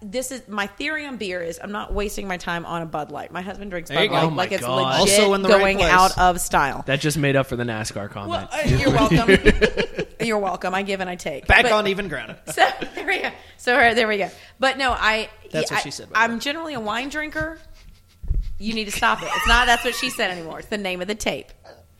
This 0.01 0.31
is 0.31 0.47
my 0.47 0.67
theory 0.67 1.05
on 1.05 1.17
beer 1.17 1.41
is 1.41 1.59
I'm 1.61 1.71
not 1.71 1.93
wasting 1.93 2.27
my 2.27 2.37
time 2.37 2.65
on 2.65 2.81
a 2.81 2.85
Bud 2.85 3.11
Light. 3.11 3.31
My 3.31 3.41
husband 3.41 3.71
drinks 3.71 3.89
Bud 3.89 3.99
you 3.99 4.07
go. 4.09 4.13
Light 4.15 4.23
Oh 4.23 4.27
like 4.29 4.51
it's 4.51 4.61
God. 4.61 4.99
legit 4.99 5.19
Also 5.19 5.33
in 5.33 5.41
the 5.41 5.47
going 5.49 5.77
place. 5.77 5.89
out 5.91 6.17
of 6.17 6.39
style. 6.41 6.83
That 6.85 6.99
just 6.99 7.17
made 7.17 7.35
up 7.35 7.47
for 7.47 7.55
the 7.55 7.63
NASCAR 7.63 8.09
comment. 8.09 8.29
Well, 8.29 8.49
uh, 8.51 8.67
you're 8.67 8.91
welcome. 8.91 10.05
you're 10.19 10.37
welcome. 10.37 10.73
I 10.75 10.83
give 10.83 10.99
and 10.99 11.09
I 11.09 11.15
take. 11.15 11.47
Back 11.47 11.63
But- 11.63 11.71
on 11.71 11.87
even 11.87 12.07
ground. 12.09 12.35
so 12.47 12.67
there 12.95 13.07
we 13.07 13.21
go. 13.21 13.29
So 13.57 13.75
uh, 13.75 13.93
there 13.93 14.07
we 14.07 14.17
go. 14.17 14.29
But 14.59 14.77
no, 14.77 14.91
I. 14.91 15.29
That's 15.51 15.71
yeah, 15.71 15.77
what 15.77 15.83
she 15.83 15.91
said, 15.91 16.09
by 16.11 16.27
the 16.27 16.33
I'm 16.33 16.39
generally 16.39 16.73
a 16.73 16.79
wine 16.79 17.09
drinker. 17.09 17.59
You 18.61 18.73
need 18.73 18.85
to 18.85 18.91
stop 18.91 19.21
it. 19.23 19.29
It's 19.33 19.47
not. 19.47 19.65
That's 19.67 19.83
what 19.83 19.95
she 19.95 20.09
said 20.09 20.31
anymore. 20.31 20.59
It's 20.59 20.67
the 20.67 20.77
name 20.77 21.01
of 21.01 21.07
the 21.07 21.15
tape. 21.15 21.47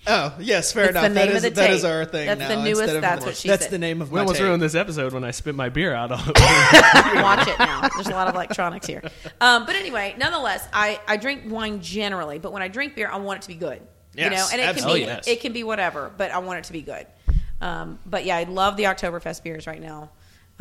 Oh, 0.07 0.33
yes, 0.39 0.71
fair 0.71 0.85
It's 0.85 0.91
enough. 0.91 1.03
the 1.03 1.09
That 1.09 1.25
name 1.27 1.35
is 1.35 1.43
of 1.43 1.53
the 1.53 1.61
that 1.61 1.67
tape. 1.67 1.75
is 1.75 1.85
our 1.85 2.05
thing 2.05 2.25
That's 2.25 2.39
now. 2.39 2.47
the 2.49 2.55
newest- 2.63 2.81
instead 2.81 2.95
of- 2.95 3.01
that's 3.03 3.23
what 3.25 3.35
she 3.37 3.47
That's 3.47 3.63
said. 3.65 3.71
the 3.71 3.77
name 3.77 4.01
of 4.01 4.09
we 4.11 4.15
my 4.15 4.21
almost 4.21 4.37
tape. 4.39 4.45
ruined 4.47 4.61
this 4.61 4.73
episode 4.73 5.13
when 5.13 5.23
I 5.23 5.29
spit 5.29 5.53
my 5.53 5.69
beer 5.69 5.93
out. 5.93 6.11
on 6.11 6.17
Watch 7.21 7.47
it 7.47 7.59
now. 7.59 7.87
There's 7.95 8.07
a 8.07 8.11
lot 8.11 8.27
of 8.27 8.33
electronics 8.33 8.87
here. 8.87 9.03
Um, 9.39 9.65
but 9.67 9.75
anyway, 9.75 10.15
nonetheless, 10.17 10.67
I, 10.73 10.99
I 11.07 11.17
drink 11.17 11.43
wine 11.45 11.81
generally, 11.81 12.39
but 12.39 12.51
when 12.51 12.63
I 12.63 12.67
drink 12.67 12.95
beer, 12.95 13.09
I 13.11 13.17
want 13.17 13.37
it 13.39 13.41
to 13.43 13.47
be 13.49 13.53
good. 13.55 13.81
you 14.15 14.29
know, 14.29 14.47
and 14.51 14.59
it 14.59 14.65
absolutely. 14.67 15.01
can 15.01 15.07
be 15.07 15.11
Oh, 15.11 15.15
yes. 15.17 15.27
it 15.27 15.41
can 15.41 15.53
be 15.53 15.63
whatever, 15.63 16.11
but 16.17 16.31
I 16.31 16.39
want 16.39 16.59
it 16.59 16.63
to 16.65 16.73
be 16.73 16.81
good. 16.81 17.05
Um, 17.61 17.99
but 18.05 18.25
yeah, 18.25 18.37
I 18.37 18.43
love 18.45 18.77
the 18.77 18.85
Oktoberfest 18.85 19.43
beers 19.43 19.67
right 19.67 19.79
now. 19.81 20.09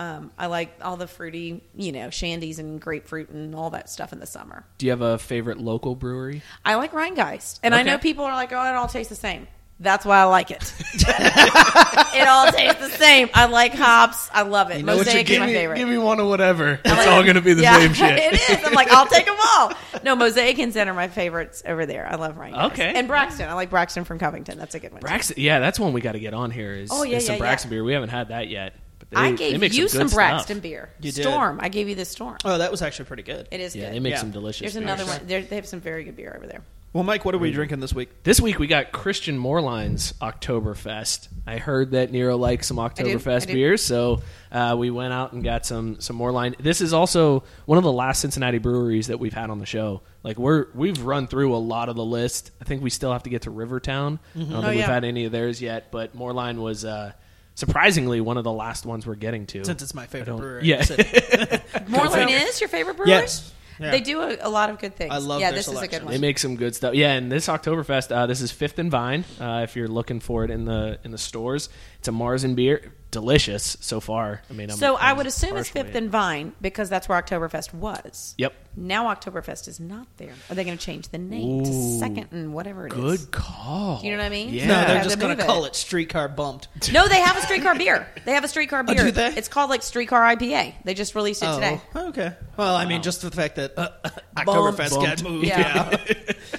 Um, 0.00 0.30
I 0.38 0.46
like 0.46 0.72
all 0.80 0.96
the 0.96 1.06
fruity, 1.06 1.62
you 1.76 1.92
know, 1.92 2.08
shandies 2.08 2.58
and 2.58 2.80
grapefruit 2.80 3.28
and 3.28 3.54
all 3.54 3.68
that 3.70 3.90
stuff 3.90 4.14
in 4.14 4.18
the 4.18 4.24
summer. 4.26 4.64
Do 4.78 4.86
you 4.86 4.92
have 4.92 5.02
a 5.02 5.18
favorite 5.18 5.58
local 5.58 5.94
brewery? 5.94 6.40
I 6.64 6.76
like 6.76 6.92
Rhinegeist, 6.92 7.60
and 7.62 7.74
I 7.74 7.82
know 7.82 7.98
people 7.98 8.24
are 8.24 8.32
like, 8.32 8.50
"Oh, 8.50 8.64
it 8.64 8.74
all 8.74 8.88
tastes 8.88 9.10
the 9.10 9.14
same." 9.14 9.46
That's 9.78 10.04
why 10.06 10.18
I 10.18 10.24
like 10.24 10.50
it. 10.50 10.74
it 10.94 12.28
all 12.28 12.50
tastes 12.52 12.80
the 12.80 12.90
same. 12.96 13.30
I 13.34 13.46
like 13.46 13.72
hops. 13.74 14.28
I 14.32 14.42
love 14.42 14.70
it. 14.70 14.84
know 14.84 14.96
what 14.96 15.06
you're 15.06 15.14
Mosaic 15.14 15.30
is 15.30 15.38
my 15.38 15.46
getting. 15.46 15.54
favorite. 15.54 15.76
Give 15.78 15.88
me 15.88 15.98
one 15.98 16.20
of 16.20 16.26
whatever. 16.28 16.72
It's 16.84 16.86
like- 16.86 17.08
all 17.08 17.22
going 17.22 17.36
to 17.36 17.40
be 17.40 17.54
the 17.54 17.62
Yeah, 17.62 17.78
same 17.78 17.92
shit. 17.94 18.18
it 18.18 18.34
is. 18.58 18.64
I'm 18.66 18.74
like, 18.74 18.90
I'll 18.90 19.06
take 19.06 19.24
them 19.26 19.36
all. 19.56 19.72
No, 20.04 20.16
Mosaic 20.16 20.58
and 20.58 20.70
Zen 20.72 20.88
are 20.88 20.94
my 20.94 21.08
favorites 21.08 21.62
over 21.64 21.86
there. 21.86 22.06
I 22.06 22.16
love 22.16 22.36
Rhinegeist. 22.36 22.72
Okay. 22.72 22.92
And 22.94 23.08
Braxton. 23.08 23.48
I 23.48 23.54
like 23.54 23.70
Braxton 23.70 24.04
from 24.04 24.18
Covington. 24.18 24.58
That's 24.58 24.74
a 24.74 24.80
good 24.80 24.92
one. 24.92 25.00
too. 25.00 25.06
Braxton, 25.06 25.36
yeah, 25.38 25.60
that's 25.60 25.80
one 25.80 25.92
we 25.94 26.02
got 26.02 26.12
to 26.12 26.20
get 26.20 26.34
on 26.34 26.50
here. 26.50 26.72
Is, 26.74 26.90
Oh, 26.92 27.02
yeah, 27.02 27.16
is 27.16 27.24
some 27.26 27.36
yeah, 27.36 27.40
Braxton 27.40 27.70
yeah. 27.70 27.76
beer. 27.76 27.84
We 27.84 27.92
haven't 27.94 28.10
had 28.10 28.28
that 28.28 28.48
yet. 28.48 28.74
But 29.00 29.10
they, 29.10 29.16
I 29.16 29.30
they 29.32 29.36
gave 29.36 29.60
make 29.60 29.72
you 29.74 29.88
some, 29.88 30.08
some, 30.08 30.14
Braxton 30.16 30.56
stuff. 30.56 30.62
beer. 30.62 30.90
You 31.00 31.10
did. 31.10 31.22
Storm. 31.22 31.58
I 31.60 31.68
gave 31.68 31.88
you 31.88 31.94
the 31.96 32.04
Storm. 32.04 32.36
Oh, 32.44 32.58
that 32.58 32.70
was 32.70 32.80
actually 32.82 33.06
pretty 33.06 33.24
good. 33.24 33.48
It 33.50 33.60
is 33.60 33.74
Yeah, 33.74 33.86
good. 33.86 33.94
they 33.94 34.00
make 34.00 34.12
Yeah. 34.12 34.20
some 34.20 34.30
delicious. 34.30 34.60
There's 34.60 34.76
another 34.76 35.04
one. 35.06 35.20
They're, 35.26 35.42
they 35.42 35.56
have 35.56 35.66
some 35.66 35.80
very 35.80 36.04
good 36.04 36.14
beer 36.16 36.32
over 36.36 36.46
there. 36.46 36.62
Well, 36.92 37.04
Mike, 37.04 37.24
what 37.24 37.36
are 37.36 37.38
we 37.38 37.52
drinking 37.52 37.78
this 37.78 37.94
week? 37.94 38.24
This 38.24 38.40
week 38.40 38.58
we 38.58 38.66
got 38.66 38.90
Christian 38.90 39.38
Moerlein's 39.38 40.12
Oktoberfest. 40.14 41.28
I 41.46 41.58
heard 41.58 41.92
that 41.92 42.10
Nero 42.10 42.36
likes 42.36 42.66
some 42.66 42.78
Oktoberfest 42.78 43.48
I 43.48 43.52
beers, 43.52 43.80
so 43.82 44.22
uh, 44.50 44.74
we 44.78 44.90
went 44.90 45.12
out 45.12 45.32
and 45.32 45.42
got 45.44 45.64
some 45.64 46.00
some 46.00 46.18
Moerlein. 46.18 46.56
This 46.58 46.80
is 46.80 46.92
also 46.92 47.44
one 47.66 47.78
of 47.78 47.84
the 47.84 47.92
last 47.92 48.20
Cincinnati 48.20 48.58
breweries 48.58 49.06
that 49.06 49.20
we've 49.20 49.32
had 49.32 49.50
on 49.50 49.60
the 49.60 49.66
show. 49.66 50.02
Like 50.24 50.36
we're 50.38 50.66
we've 50.74 51.00
run 51.02 51.28
through 51.28 51.54
a 51.54 51.58
lot 51.58 51.88
of 51.88 51.96
the 51.96 52.04
list. 52.04 52.50
I 52.60 52.64
think 52.64 52.82
we 52.82 52.90
still 52.90 53.12
have 53.12 53.22
to 53.22 53.30
get 53.30 53.42
to 53.42 53.50
Rivertown. 53.50 54.18
I 54.34 54.38
don't 54.38 54.52
Oh, 54.52 54.60
think 54.62 54.76
we've 54.76 54.84
had 54.84 55.04
any 55.04 55.24
of 55.26 55.32
theirs 55.32 55.62
yet, 55.62 55.90
but 55.92 56.16
Moerlein 56.16 56.56
was 56.58 56.84
uh, 56.84 57.12
surprisingly 57.60 58.20
one 58.20 58.36
of 58.36 58.44
the 58.44 58.52
last 58.52 58.84
ones 58.86 59.06
we're 59.06 59.14
getting 59.14 59.46
to. 59.46 59.64
Since 59.64 59.82
it's 59.82 59.94
my 59.94 60.06
favorite 60.06 60.26
don't- 60.26 60.38
brewery. 60.40 60.64
yeah. 60.64 60.76
in 60.76 60.80
the 60.80 60.86
city. 60.86 61.04
Moerlein 61.90 62.28
is 62.48 62.60
your 62.60 62.68
favorite 62.68 62.96
brewery? 62.96 63.10
Yes. 63.10 63.52
Yeah. 63.78 63.92
They 63.92 64.00
do 64.00 64.20
a, 64.20 64.36
a 64.40 64.50
lot 64.50 64.68
of 64.68 64.78
good 64.78 64.94
things. 64.94 65.10
I 65.10 65.18
love 65.18 65.40
Yeah, 65.40 65.50
their 65.50 65.58
this 65.60 65.66
is 65.66 65.72
a 65.72 65.76
selection. 65.76 66.00
good 66.00 66.04
one. 66.06 66.12
They 66.12 66.20
make 66.20 66.38
some 66.38 66.56
good 66.56 66.74
stuff. 66.74 66.94
Yeah, 66.94 67.12
and 67.14 67.32
this 67.32 67.46
Oktoberfest, 67.48 68.14
uh, 68.14 68.26
this 68.26 68.42
is 68.42 68.50
Fifth 68.52 68.78
and 68.78 68.90
Vine. 68.90 69.24
Uh, 69.40 69.60
if 69.64 69.74
you're 69.74 69.88
looking 69.88 70.20
for 70.20 70.44
it 70.44 70.50
in 70.50 70.66
the 70.66 70.98
in 71.02 71.12
the 71.12 71.18
stores, 71.18 71.70
it's 71.98 72.06
a 72.08 72.12
Mars 72.12 72.44
and 72.44 72.54
beer, 72.56 72.92
delicious 73.10 73.76
so 73.80 74.00
far. 74.00 74.42
I 74.48 74.52
mean, 74.52 74.70
I'm, 74.70 74.76
so 74.76 74.96
I 74.96 75.10
I'm 75.10 75.16
would 75.16 75.26
assume 75.26 75.56
it's 75.56 75.68
Fifth 75.68 75.94
and 75.94 76.10
Vine 76.10 76.52
because 76.60 76.88
that's 76.88 77.08
where 77.08 77.20
Oktoberfest 77.20 77.74
was. 77.74 78.34
Yep. 78.38 78.52
Now 78.76 79.12
Oktoberfest 79.14 79.66
is 79.68 79.80
not 79.80 80.06
there. 80.16 80.32
Are 80.48 80.54
they 80.54 80.64
going 80.64 80.78
to 80.78 80.84
change 80.84 81.08
the 81.08 81.18
name 81.18 81.64
to 81.64 81.98
Second 81.98 82.28
and 82.30 82.54
whatever 82.54 82.86
it 82.86 82.92
is? 82.92 82.98
Good 83.24 83.30
call. 83.32 84.00
You 84.02 84.12
know 84.12 84.18
what 84.18 84.26
I 84.26 84.28
mean? 84.30 84.54
Yeah. 84.54 84.66
no, 84.66 84.80
They 84.80 84.86
they're 84.86 84.94
have 84.96 85.04
just 85.04 85.16
to 85.16 85.20
going 85.20 85.36
to 85.36 85.42
move 85.42 85.46
call 85.46 85.64
it 85.64 85.74
streetcar 85.74 86.28
bumped. 86.28 86.68
No, 86.92 87.08
they 87.08 87.20
have 87.20 87.36
a 87.36 87.40
streetcar 87.42 87.74
beer. 87.76 88.08
They 88.24 88.32
have 88.32 88.44
a 88.44 88.48
streetcar 88.48 88.84
beer. 88.84 88.96
Oh, 89.00 89.04
do 89.06 89.10
they? 89.10 89.28
It's 89.28 89.48
called 89.48 89.70
like 89.70 89.82
Streetcar 89.82 90.36
IPA. 90.36 90.74
They 90.84 90.94
just 90.94 91.14
released 91.14 91.42
it 91.42 91.52
today. 91.54 91.80
Oh, 91.94 92.08
okay. 92.08 92.34
Well, 92.56 92.74
I 92.76 92.86
mean, 92.86 93.02
just 93.02 93.22
the 93.22 93.30
fact 93.30 93.56
that 93.56 93.76
uh, 93.76 93.90
Oktoberfest 94.36 94.90
got 94.90 95.04
Bumped. 95.04 95.22
moved. 95.24 95.46
Yeah. 95.46 95.98
Yeah. 96.08 96.32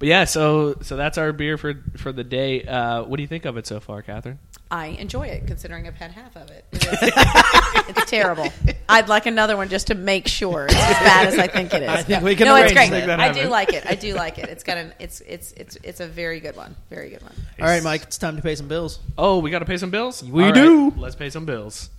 But 0.00 0.08
yeah, 0.08 0.24
so 0.24 0.74
so 0.82 0.96
that's 0.96 1.18
our 1.18 1.32
beer 1.32 1.56
for 1.56 1.74
for 1.96 2.12
the 2.12 2.24
day. 2.24 2.64
Uh, 2.64 3.04
what 3.04 3.16
do 3.16 3.22
you 3.22 3.28
think 3.28 3.44
of 3.44 3.56
it 3.56 3.66
so 3.66 3.78
far, 3.78 4.02
Catherine? 4.02 4.40
I 4.70 4.86
enjoy 4.86 5.26
it 5.28 5.46
considering 5.46 5.86
I've 5.86 5.94
had 5.94 6.10
half 6.10 6.36
of 6.36 6.50
it. 6.50 6.64
It 6.72 6.84
is- 6.84 7.96
it's 7.96 8.10
terrible. 8.10 8.48
I'd 8.88 9.08
like 9.08 9.26
another 9.26 9.56
one 9.56 9.68
just 9.68 9.88
to 9.88 9.94
make 9.94 10.26
sure 10.26 10.64
it's 10.66 10.74
as 10.74 10.98
bad 11.00 11.26
as 11.28 11.38
I 11.38 11.46
think 11.48 11.74
it 11.74 11.82
is. 11.82 11.88
I 11.88 12.02
think 12.02 12.22
we 12.22 12.34
can 12.34 12.46
No, 12.46 12.56
it's 12.56 12.72
great. 12.72 12.90
that. 12.90 13.20
I 13.20 13.30
do 13.32 13.48
like 13.48 13.72
it. 13.72 13.84
I 13.86 13.94
do 13.94 14.14
like 14.24 14.38
it. 14.38 14.48
It's 14.48 14.64
got 14.64 14.78
an. 14.78 14.92
It's 14.98 15.20
it's 15.22 15.52
it's 15.52 15.76
it's 15.82 16.00
a 16.00 16.06
very 16.06 16.40
good 16.40 16.56
one. 16.56 16.74
Very 16.88 17.10
good 17.10 17.22
one. 17.22 17.32
All 17.60 17.66
right, 17.66 17.82
Mike, 17.82 18.02
it's 18.04 18.16
time 18.18 18.36
to 18.36 18.42
pay 18.42 18.54
some 18.54 18.68
bills. 18.68 19.00
Oh, 19.18 19.38
we 19.40 19.50
got 19.50 19.58
to 19.60 19.64
pay 19.66 19.76
some 19.76 19.90
bills. 19.90 20.22
We 20.24 20.44
All 20.44 20.48
right, 20.50 20.54
do. 20.54 20.94
Let's 20.96 21.14
pay 21.16 21.30
some 21.30 21.44
bills. 21.44 21.90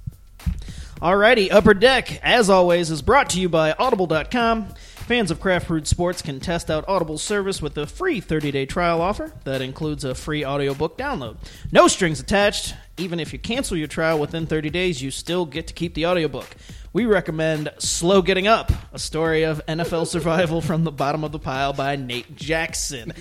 Alrighty, 1.01 1.51
Upper 1.51 1.73
Deck, 1.73 2.19
as 2.23 2.49
always, 2.49 2.89
is 2.89 3.01
brought 3.01 3.29
to 3.31 3.39
you 3.39 3.49
by 3.49 3.73
Audible.com. 3.73 4.67
Fans 5.07 5.29
of 5.29 5.39
craft 5.39 5.67
brewed 5.67 5.85
sports 5.87 6.23
can 6.23 6.39
test 6.39 6.71
out 6.71 6.83
Audible's 6.87 7.21
service 7.21 7.61
with 7.61 7.77
a 7.77 7.85
free 7.85 8.19
30-day 8.19 8.65
trial 8.65 9.01
offer 9.01 9.31
that 9.43 9.61
includes 9.61 10.03
a 10.03 10.15
free 10.15 10.43
audiobook 10.43 10.97
download. 10.97 11.37
No 11.71 11.87
strings 11.87 12.19
attached. 12.19 12.73
Even 12.97 13.19
if 13.19 13.31
you 13.31 13.37
cancel 13.37 13.77
your 13.77 13.87
trial 13.87 14.17
within 14.19 14.47
30 14.47 14.71
days, 14.71 15.03
you 15.03 15.11
still 15.11 15.45
get 15.45 15.67
to 15.67 15.73
keep 15.75 15.93
the 15.93 16.07
audiobook. 16.07 16.47
We 16.91 17.05
recommend 17.05 17.69
Slow 17.77 18.23
Getting 18.23 18.47
Up, 18.47 18.71
a 18.93 18.97
story 18.97 19.43
of 19.43 19.63
NFL 19.67 20.07
survival 20.07 20.59
from 20.59 20.83
the 20.83 20.91
bottom 20.91 21.23
of 21.23 21.31
the 21.31 21.39
pile 21.39 21.71
by 21.73 21.97
Nate 21.97 22.35
Jackson. 22.35 23.13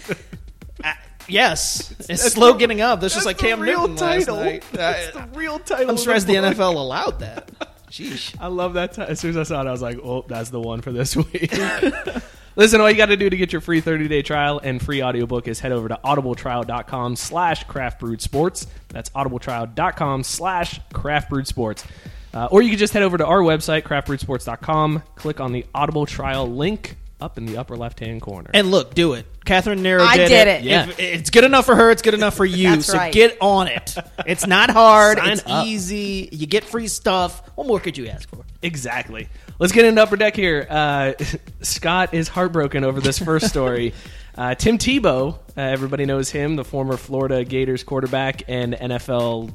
Uh, 0.82 0.92
yes, 1.28 1.94
it's 2.08 2.32
Slow 2.32 2.54
Getting 2.54 2.80
Up. 2.80 3.02
That's 3.02 3.12
just 3.12 3.26
like 3.26 3.36
Cam 3.36 3.60
Newton 3.62 3.96
last 3.96 4.26
night. 4.26 4.62
The 4.72 5.28
real 5.34 5.58
title. 5.58 5.90
I'm 5.90 5.98
surprised 5.98 6.28
the 6.28 6.36
NFL 6.36 6.76
allowed 6.76 7.20
that. 7.20 7.50
Sheesh. 7.94 8.34
I 8.40 8.48
love 8.48 8.74
that. 8.74 8.94
T- 8.94 9.02
as 9.02 9.20
soon 9.20 9.30
as 9.30 9.36
I 9.36 9.42
saw 9.44 9.60
it, 9.60 9.66
I 9.68 9.70
was 9.70 9.82
like, 9.82 9.98
"Oh, 10.02 10.24
that's 10.26 10.50
the 10.50 10.60
one 10.60 10.80
for 10.80 10.90
this 10.90 11.14
week." 11.16 11.52
Listen, 12.56 12.80
all 12.80 12.88
you 12.90 12.96
got 12.96 13.06
to 13.06 13.16
do 13.16 13.28
to 13.28 13.36
get 13.36 13.52
your 13.52 13.60
free 13.60 13.82
30-day 13.82 14.22
trial 14.22 14.60
and 14.62 14.80
free 14.80 15.02
audiobook 15.02 15.48
is 15.48 15.58
head 15.58 15.72
over 15.72 15.88
to 15.88 15.98
audibletrial.com 16.04 17.16
slash 17.16 17.66
craftbrewedsports. 17.66 18.68
That's 18.90 19.10
audibletrial.com 19.10 20.22
slash 20.22 20.80
craftbrewedsports. 20.92 21.84
Uh, 22.32 22.48
or 22.52 22.62
you 22.62 22.70
can 22.70 22.78
just 22.78 22.92
head 22.92 23.02
over 23.02 23.18
to 23.18 23.26
our 23.26 23.40
website, 23.40 23.82
craftbrewedsports.com, 23.82 25.02
click 25.16 25.40
on 25.40 25.52
the 25.52 25.66
Audible 25.74 26.06
Trial 26.06 26.48
link 26.48 26.96
up 27.20 27.38
in 27.38 27.46
the 27.46 27.56
upper 27.56 27.76
left-hand 27.76 28.22
corner. 28.22 28.50
And 28.54 28.70
look, 28.70 28.94
do 28.94 29.14
it. 29.14 29.26
Catherine 29.44 29.82
Nero 29.82 30.02
I 30.02 30.16
did, 30.16 30.28
did 30.28 30.48
it. 30.48 30.60
it. 30.60 30.64
Yeah. 30.64 30.88
If 30.88 30.98
it's 30.98 31.30
good 31.30 31.44
enough 31.44 31.66
for 31.66 31.74
her. 31.76 31.90
It's 31.90 32.02
good 32.02 32.14
enough 32.14 32.34
for 32.34 32.46
you. 32.46 32.70
That's 32.70 32.86
so 32.86 32.96
right. 32.96 33.12
get 33.12 33.36
on 33.40 33.68
it. 33.68 33.94
It's 34.26 34.46
not 34.46 34.70
hard. 34.70 35.18
Sign 35.18 35.32
it's 35.32 35.42
up. 35.46 35.66
easy. 35.66 36.30
You 36.32 36.46
get 36.46 36.64
free 36.64 36.88
stuff. 36.88 37.42
What 37.56 37.66
more 37.66 37.78
could 37.78 37.98
you 37.98 38.06
ask 38.06 38.28
for? 38.28 38.42
Exactly. 38.62 39.28
Let's 39.58 39.72
get 39.72 39.84
into 39.84 40.00
upper 40.02 40.16
deck 40.16 40.34
here. 40.34 40.66
Uh, 40.70 41.12
Scott 41.60 42.14
is 42.14 42.28
heartbroken 42.28 42.84
over 42.84 43.00
this 43.00 43.18
first 43.18 43.48
story. 43.48 43.92
Uh, 44.36 44.52
Tim 44.52 44.78
Tebow, 44.78 45.34
uh, 45.34 45.60
everybody 45.60 46.06
knows 46.06 46.28
him, 46.28 46.56
the 46.56 46.64
former 46.64 46.96
Florida 46.96 47.44
Gators 47.44 47.84
quarterback 47.84 48.42
and 48.48 48.74
NFL 48.74 49.54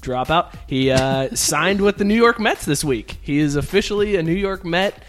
dropout. 0.00 0.52
He 0.66 0.90
uh, 0.90 1.32
signed 1.36 1.80
with 1.80 1.96
the 1.96 2.04
New 2.04 2.16
York 2.16 2.40
Mets 2.40 2.64
this 2.64 2.82
week. 2.82 3.18
He 3.22 3.38
is 3.38 3.54
officially 3.54 4.16
a 4.16 4.24
New 4.24 4.34
York 4.34 4.64
Met. 4.64 5.00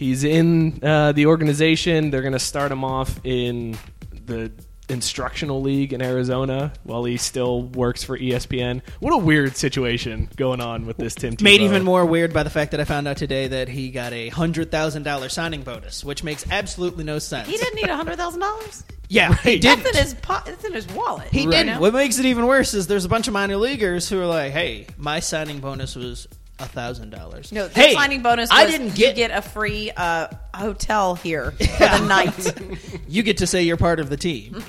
He's 0.00 0.24
in 0.24 0.82
uh, 0.82 1.12
the 1.12 1.26
organization. 1.26 2.10
They're 2.10 2.22
going 2.22 2.32
to 2.32 2.38
start 2.38 2.72
him 2.72 2.84
off 2.84 3.20
in 3.22 3.76
the 4.24 4.50
instructional 4.88 5.60
league 5.60 5.92
in 5.92 6.00
Arizona 6.00 6.72
while 6.84 7.04
he 7.04 7.18
still 7.18 7.64
works 7.64 8.02
for 8.02 8.18
ESPN. 8.18 8.80
What 9.00 9.12
a 9.12 9.18
weird 9.18 9.58
situation 9.58 10.30
going 10.36 10.62
on 10.62 10.86
with 10.86 10.96
this 10.96 11.14
Tim 11.14 11.36
Tebow. 11.36 11.42
Made 11.42 11.60
even 11.60 11.84
more 11.84 12.06
weird 12.06 12.32
by 12.32 12.44
the 12.44 12.48
fact 12.48 12.70
that 12.70 12.80
I 12.80 12.84
found 12.84 13.08
out 13.08 13.18
today 13.18 13.48
that 13.48 13.68
he 13.68 13.90
got 13.90 14.14
a 14.14 14.30
hundred 14.30 14.70
thousand 14.70 15.02
dollar 15.02 15.28
signing 15.28 15.60
bonus, 15.64 16.02
which 16.02 16.24
makes 16.24 16.50
absolutely 16.50 17.04
no 17.04 17.18
sense. 17.18 17.46
He 17.46 17.58
didn't 17.58 17.74
need 17.74 17.90
a 17.90 17.96
hundred 17.96 18.16
thousand 18.16 18.40
dollars. 18.40 18.82
Yeah, 19.12 19.34
he 19.34 19.58
didn't. 19.58 19.82
That's 19.82 19.96
in 19.96 20.02
his 20.04 20.14
po- 20.14 20.42
That's 20.46 20.64
in 20.64 20.72
his 20.72 20.86
wallet. 20.86 21.26
He 21.32 21.42
you 21.42 21.50
didn't. 21.50 21.80
What 21.80 21.92
makes 21.92 22.20
it 22.20 22.26
even 22.26 22.46
worse 22.46 22.74
is 22.74 22.86
there's 22.86 23.04
a 23.04 23.08
bunch 23.08 23.26
of 23.26 23.34
minor 23.34 23.56
leaguers 23.56 24.08
who 24.08 24.20
are 24.20 24.26
like, 24.26 24.52
"Hey, 24.52 24.86
my 24.96 25.18
signing 25.18 25.58
bonus 25.58 25.96
was 25.96 26.28
a 26.60 26.66
thousand 26.66 27.10
dollars." 27.10 27.52
No, 27.52 27.68
their 27.68 27.86
hey, 27.88 27.94
signing 27.94 28.22
bonus. 28.22 28.50
Was 28.50 28.58
I 28.58 28.66
didn't 28.66 28.98
you 28.98 29.06
get. 29.06 29.16
get 29.16 29.30
a 29.30 29.42
free 29.42 29.90
uh, 29.96 30.28
hotel 30.54 31.14
here 31.14 31.50
for 31.52 31.56
the 31.78 32.04
night. 32.06 33.00
you 33.08 33.22
get 33.22 33.38
to 33.38 33.46
say 33.46 33.62
you're 33.62 33.76
part 33.76 34.00
of 34.00 34.08
the 34.10 34.16
team. 34.16 34.62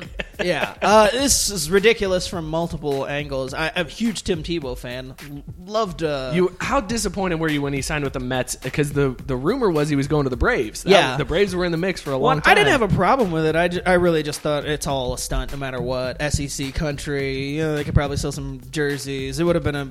yeah, 0.42 0.74
uh, 0.82 1.10
this 1.10 1.50
is 1.50 1.70
ridiculous 1.70 2.26
from 2.28 2.48
multiple 2.48 3.06
angles. 3.06 3.54
I, 3.54 3.72
I'm 3.74 3.86
a 3.86 3.90
huge 3.90 4.22
Tim 4.24 4.42
Tebow 4.42 4.76
fan. 4.78 5.14
Loved. 5.64 6.02
Uh, 6.02 6.32
You 6.34 6.56
how 6.60 6.80
disappointed 6.80 7.36
were 7.40 7.48
you 7.48 7.62
when 7.62 7.72
he 7.72 7.82
signed 7.82 8.04
with 8.04 8.12
the 8.12 8.20
Mets? 8.20 8.56
Because 8.56 8.92
the 8.92 9.16
the 9.26 9.36
rumor 9.36 9.70
was 9.70 9.88
he 9.88 9.96
was 9.96 10.06
going 10.08 10.24
to 10.24 10.30
the 10.30 10.36
Braves. 10.36 10.82
That- 10.84 10.90
Yeah. 10.90 11.16
the 11.16 11.24
Braves 11.24 11.54
were 11.54 11.64
in 11.64 11.72
the 11.72 11.78
mix 11.78 12.00
for 12.00 12.10
a 12.10 12.18
Well, 12.18 12.34
long 12.34 12.40
time. 12.42 12.52
I 12.52 12.54
didn't 12.54 12.70
have 12.72 12.82
a 12.82 12.88
problem 12.88 13.30
with 13.30 13.44
it. 13.46 13.56
I, 13.56 13.68
ju- 13.68 13.80
I 13.84 13.94
really 13.94 14.22
just 14.22 14.40
thought 14.40 14.64
it's 14.64 14.86
all 14.86 15.14
a 15.14 15.18
stunt, 15.18 15.52
no 15.52 15.58
matter 15.58 15.80
what. 15.80 16.20
SEC 16.32 16.74
country, 16.74 17.50
you 17.56 17.62
know, 17.62 17.74
they 17.76 17.84
could 17.84 17.94
probably 17.94 18.16
sell 18.16 18.32
some 18.32 18.60
jerseys. 18.70 19.38
It 19.40 19.44
would 19.44 19.54
have 19.56 19.64
been 19.64 19.74
a 19.76 19.90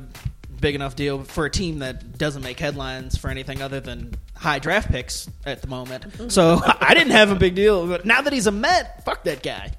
big 0.60 0.76
enough 0.76 0.96
deal 0.96 1.24
for 1.24 1.46
a 1.46 1.50
team 1.50 1.80
that 1.80 2.18
doesn't 2.18 2.42
make 2.44 2.60
headlines 2.60 3.18
for 3.18 3.30
anything 3.30 3.62
other 3.62 3.80
than 3.80 4.14
high 4.36 4.60
draft 4.60 4.90
picks 4.92 5.30
at 5.46 5.62
the 5.62 5.68
moment. 5.68 6.32
So 6.32 6.60
I 6.64 6.94
didn't 6.94 7.12
have 7.14 7.32
a 7.32 7.36
big 7.36 7.56
deal. 7.56 7.88
But 7.88 8.06
now 8.06 8.22
that 8.22 8.34
he's 8.34 8.48
a 8.48 8.52
Met, 8.52 9.04
fuck 9.06 9.24
that 9.24 9.44
guy. 9.44 9.72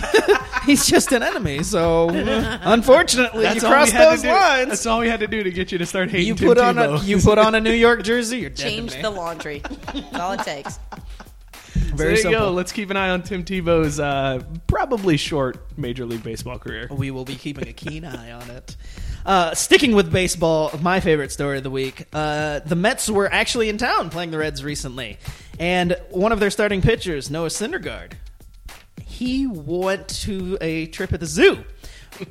he's 0.66 0.86
just 0.86 1.12
an 1.12 1.22
enemy. 1.22 1.62
So 1.62 2.08
unfortunately, 2.62 3.42
That's 3.42 3.62
you 3.62 3.68
all 3.68 3.72
cross 3.74 3.86
we 3.88 3.92
had 3.92 4.10
those 4.12 4.22
to 4.22 4.28
do. 4.28 4.32
lines. 4.34 4.68
That's 4.68 4.86
all 4.86 5.00
we 5.00 5.08
had 5.08 5.20
to 5.20 5.26
do 5.26 5.42
to 5.42 5.50
get 5.50 5.72
you 5.72 5.78
to 5.78 5.86
start 5.86 6.10
hating 6.10 6.26
you 6.28 6.34
Tim 6.34 6.48
put 6.48 6.58
on 6.58 6.78
a 6.78 7.00
you 7.02 7.18
put 7.18 7.38
on 7.38 7.54
a 7.54 7.60
New 7.62 7.72
York 7.72 8.02
jersey. 8.02 8.38
You're 8.38 8.50
dead 8.50 8.56
to 8.56 8.62
Change 8.62 8.94
me. 8.96 9.02
the 9.02 9.10
laundry. 9.10 9.58
That's 9.92 10.14
all 10.14 10.32
it 10.32 10.40
takes. 10.40 10.74
So 10.74 11.80
Very 11.94 11.96
there 11.96 12.10
you 12.10 12.16
simple. 12.18 12.40
go. 12.40 12.50
Let's 12.52 12.72
keep 12.72 12.90
an 12.90 12.96
eye 12.96 13.10
on 13.10 13.22
Tim 13.22 13.44
Tebow's 13.44 14.00
uh, 14.00 14.42
probably 14.66 15.16
short 15.16 15.58
Major 15.78 16.06
League 16.06 16.22
Baseball 16.22 16.58
career. 16.58 16.88
We 16.90 17.10
will 17.10 17.24
be 17.24 17.34
keeping 17.36 17.68
a 17.68 17.72
keen 17.72 18.04
eye 18.04 18.32
on 18.32 18.48
it. 18.50 18.76
Uh, 19.26 19.52
sticking 19.56 19.92
with 19.92 20.12
baseball, 20.12 20.70
my 20.80 21.00
favorite 21.00 21.32
story 21.32 21.56
of 21.56 21.64
the 21.64 21.70
week. 21.70 22.04
Uh, 22.12 22.60
the 22.60 22.76
Mets 22.76 23.10
were 23.10 23.30
actually 23.30 23.68
in 23.68 23.76
town 23.76 24.08
playing 24.08 24.30
the 24.30 24.38
Reds 24.38 24.62
recently, 24.62 25.18
and 25.58 25.96
one 26.10 26.30
of 26.30 26.38
their 26.38 26.48
starting 26.48 26.80
pitchers, 26.80 27.28
Noah 27.28 27.48
Syndergaard, 27.48 28.12
he 29.04 29.48
went 29.48 30.06
to 30.20 30.56
a 30.60 30.86
trip 30.86 31.12
at 31.12 31.18
the 31.18 31.26
zoo. 31.26 31.64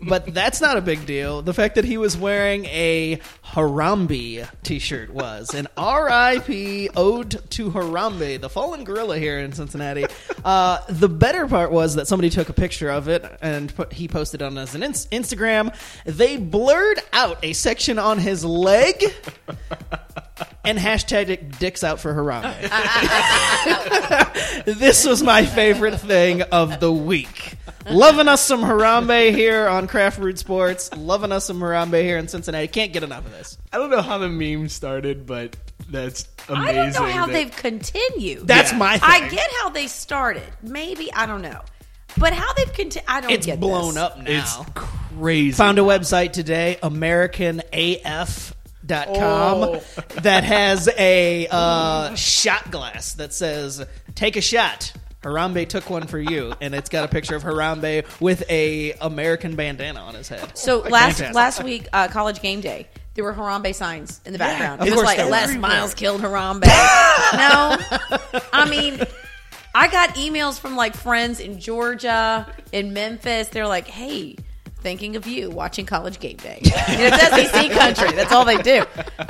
But 0.01 0.33
that's 0.33 0.61
not 0.61 0.77
a 0.77 0.81
big 0.81 1.05
deal. 1.05 1.41
The 1.41 1.53
fact 1.53 1.75
that 1.75 1.85
he 1.85 1.97
was 1.97 2.17
wearing 2.17 2.65
a 2.65 3.19
Harambe 3.43 4.47
t-shirt 4.63 5.11
was 5.11 5.53
an 5.53 5.67
R.I.P. 5.77 6.89
ode 6.95 7.49
to 7.51 7.71
Harambe, 7.71 8.39
the 8.39 8.49
fallen 8.49 8.83
gorilla 8.83 9.17
here 9.17 9.39
in 9.39 9.51
Cincinnati. 9.53 10.05
Uh, 10.43 10.79
the 10.89 11.09
better 11.09 11.47
part 11.47 11.71
was 11.71 11.95
that 11.95 12.07
somebody 12.07 12.29
took 12.29 12.49
a 12.49 12.53
picture 12.53 12.89
of 12.89 13.07
it 13.07 13.25
and 13.41 13.73
put, 13.75 13.93
he 13.93 14.07
posted 14.07 14.41
on 14.41 14.57
as 14.57 14.75
an 14.75 14.83
ins- 14.83 15.07
Instagram. 15.07 15.75
They 16.05 16.37
blurred 16.37 16.99
out 17.13 17.39
a 17.43 17.53
section 17.53 17.99
on 17.99 18.19
his 18.19 18.45
leg 18.45 19.03
and 20.65 20.77
hashtag 20.77 21.57
dicks 21.59 21.83
out 21.83 21.99
for 21.99 22.13
Harambe. 22.13 22.53
this 24.65 25.05
was 25.05 25.23
my 25.23 25.45
favorite 25.45 25.99
thing 25.99 26.41
of 26.43 26.79
the 26.79 26.91
week. 26.91 27.55
Loving 27.89 28.27
us 28.27 28.41
some 28.41 28.61
Harambe 28.61 29.31
here 29.33 29.67
on 29.67 29.87
Craft 29.87 30.19
Brewed 30.19 30.39
Sports. 30.39 30.91
Loving 30.95 31.31
us 31.31 31.45
some 31.45 31.59
Harambe 31.59 32.01
here 32.01 32.17
in 32.17 32.27
Cincinnati. 32.27 32.67
Can't 32.67 32.91
get 32.93 33.03
enough 33.03 33.25
of 33.25 33.31
this. 33.31 33.57
I 33.71 33.77
don't 33.77 33.91
know 33.91 34.01
how 34.01 34.17
the 34.17 34.27
meme 34.29 34.69
started, 34.69 35.25
but 35.27 35.55
that's 35.89 36.27
amazing. 36.49 36.67
I 36.67 36.73
don't 36.73 36.93
know 36.93 37.05
how 37.11 37.25
that- 37.27 37.33
they've 37.33 37.55
continued. 37.55 38.47
That's 38.47 38.73
my 38.73 38.97
thing. 38.97 39.09
I 39.09 39.29
get 39.29 39.49
how 39.61 39.69
they 39.69 39.85
started. 39.87 40.43
Maybe 40.63 41.13
I 41.13 41.27
don't 41.27 41.43
know, 41.43 41.61
but 42.17 42.33
how 42.33 42.53
they've 42.53 42.73
continued, 42.73 43.07
I 43.07 43.21
don't 43.21 43.31
It's 43.31 43.45
get 43.45 43.59
blown 43.59 43.93
this. 43.95 43.97
up 44.03 44.17
now. 44.17 44.23
It's 44.31 44.57
crazy. 44.73 45.51
Found 45.51 45.77
a 45.77 45.83
website 45.83 46.33
today, 46.33 46.77
AmericanAF.com, 48.87 49.63
Oh. 49.63 49.83
that 50.21 50.43
has 50.43 50.87
a 50.97 51.47
uh, 51.49 52.15
shot 52.15 52.71
glass 52.71 53.13
that 53.13 53.33
says, 53.33 53.85
Take 54.15 54.35
a 54.35 54.41
shot. 54.41 54.93
Harambe 55.23 55.67
took 55.67 55.89
one 55.89 56.05
for 56.05 56.19
you, 56.19 56.53
and 56.61 56.75
it's 56.75 56.89
got 56.89 57.03
a 57.03 57.07
picture 57.07 57.35
of 57.35 57.41
Harambe 57.43 58.05
with 58.21 58.43
a 58.47 58.93
American 58.93 59.55
bandana 59.55 59.99
on 59.99 60.13
his 60.13 60.29
head. 60.29 60.55
So 60.55 60.79
last 60.81 61.17
Fantastic. 61.17 61.33
last 61.35 61.63
week, 61.63 61.87
uh, 61.91 62.07
college 62.09 62.41
game 62.43 62.61
day, 62.61 62.87
there 63.15 63.23
were 63.23 63.33
Harambe 63.33 63.73
signs 63.73 64.21
in 64.25 64.33
the 64.33 64.39
background. 64.39 64.81
of 64.81 64.87
it 64.87 64.91
was 64.91 65.01
like 65.01 65.17
there 65.17 65.25
were. 65.25 65.31
Les 65.31 65.55
Miles 65.55 65.95
killed 65.95 66.21
Harambe. 66.21 66.61
no, 66.67 67.77
I 68.53 68.67
mean, 68.69 69.01
I 69.73 69.87
got 69.87 70.09
emails 70.09 70.59
from 70.59 70.75
like 70.75 70.95
friends 70.95 71.39
in 71.39 71.59
Georgia, 71.59 72.47
in 72.71 72.93
Memphis. 72.93 73.47
They're 73.47 73.67
like, 73.67 73.87
"Hey, 73.87 74.35
thinking 74.85 75.15
of 75.15 75.25
you, 75.25 75.49
watching 75.49 75.87
college 75.87 76.19
game 76.19 76.37
day." 76.37 76.61
You 76.87 76.97
know, 76.97 77.09
it's 77.11 77.51
SEC 77.51 77.71
country. 77.71 78.11
That's 78.11 78.31
all 78.31 78.45
they 78.45 78.57
do. 78.57 78.83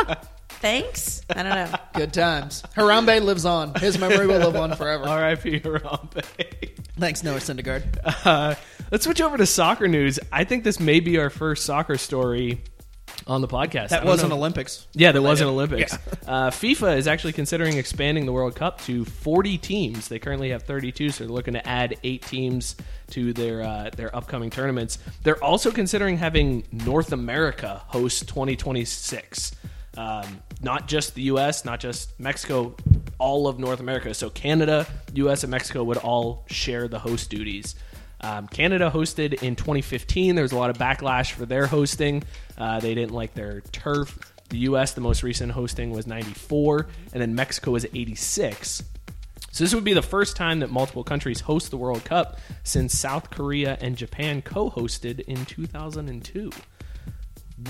Thanks. 0.50 1.22
I 1.30 1.44
don't 1.44 1.72
know. 1.72 1.78
Good 1.94 2.12
times. 2.14 2.64
Harambe 2.76 3.22
lives 3.22 3.46
on. 3.46 3.74
His 3.76 3.98
memory 3.98 4.28
will 4.28 4.40
live 4.40 4.56
on 4.56 4.76
forever. 4.76 5.08
R.I.P. 5.08 5.62
Harambe. 5.62 6.24
Thanks, 7.00 7.24
Noah 7.24 7.38
Syndergaard. 7.38 7.84
Uh, 8.26 8.56
let's 8.92 9.06
switch 9.06 9.22
over 9.22 9.38
to 9.38 9.46
soccer 9.46 9.88
news. 9.88 10.20
I 10.32 10.44
think 10.44 10.64
this 10.64 10.80
may 10.80 11.00
be 11.00 11.18
our 11.18 11.30
first 11.30 11.66
soccer 11.66 11.98
story 11.98 12.62
on 13.28 13.42
the 13.42 13.48
podcast. 13.48 13.90
That 13.90 14.06
was 14.06 14.24
an 14.24 14.32
Olympics. 14.32 14.88
Yeah, 14.94 15.12
that 15.12 15.22
was 15.22 15.42
an 15.42 15.48
Olympics. 15.48 15.98
Uh, 16.28 16.50
FIFA 16.50 16.98
is 16.98 17.08
actually 17.08 17.34
considering 17.34 17.78
expanding 17.78 18.26
the 18.26 18.32
World 18.32 18.56
Cup 18.56 18.82
to 18.82 19.06
40 19.06 19.58
teams. 19.60 20.08
They 20.08 20.20
currently 20.20 20.50
have 20.50 20.64
32, 20.64 21.12
so 21.12 21.24
they're 21.24 21.34
looking 21.34 21.54
to 21.54 21.68
add 21.68 21.98
eight 22.04 22.24
teams 22.24 22.76
to 23.12 23.34
their 23.34 23.62
uh, 23.62 23.90
their 23.96 24.16
upcoming 24.16 24.50
tournaments. 24.50 24.98
They're 25.24 25.44
also 25.44 25.72
considering 25.72 26.18
having 26.18 26.66
North 26.72 27.12
America 27.12 27.82
host 27.88 28.28
2026. 28.28 29.52
Um, 29.98 30.42
not 30.62 30.88
just 30.88 31.16
the 31.16 31.22
U.S., 31.24 31.64
not 31.64 31.80
just 31.80 32.20
Mexico, 32.20 32.76
all 33.18 33.48
of 33.48 33.60
North 33.60 33.80
America. 33.80 34.14
So 34.14 34.30
Canada, 34.30 34.86
U.S., 35.14 35.44
and 35.44 35.52
Mexico 35.52 35.84
would 35.84 35.98
all 35.98 36.46
share 36.48 36.88
the 36.88 37.00
host 37.00 37.30
duties. 37.30 37.76
Um, 38.22 38.48
Canada 38.48 38.90
hosted 38.94 39.42
in 39.44 39.56
2015. 39.56 40.36
There 40.36 40.44
was 40.44 40.52
a 40.52 40.58
lot 40.58 40.70
of 40.70 40.78
backlash 40.78 41.32
for 41.34 41.46
their 41.46 41.68
hosting. 41.68 42.24
Uh, 42.58 42.80
they 42.80 42.96
didn't 42.96 43.14
like 43.14 43.34
their 43.34 43.62
turf. 43.72 44.18
The 44.50 44.58
U.S., 44.60 44.94
the 44.94 45.02
most 45.02 45.24
recent 45.24 45.52
hosting 45.52 45.92
was 45.92 46.06
94, 46.08 46.88
and 47.14 47.22
then 47.22 47.36
Mexico 47.36 47.72
was 47.72 47.86
86. 47.86 48.84
So 49.52 49.64
this 49.64 49.74
would 49.74 49.84
be 49.84 49.94
the 49.94 50.02
first 50.02 50.36
time 50.36 50.60
that 50.60 50.70
multiple 50.70 51.04
countries 51.04 51.40
host 51.40 51.72
the 51.72 51.78
World 51.78 52.04
Cup 52.04 52.40
since 52.64 52.98
South 52.98 53.32
Korea 53.32 53.78
and 53.82 53.96
Japan 53.96 54.42
co-hosted 54.42 55.22
in 55.22 55.46
2002. 55.46 56.52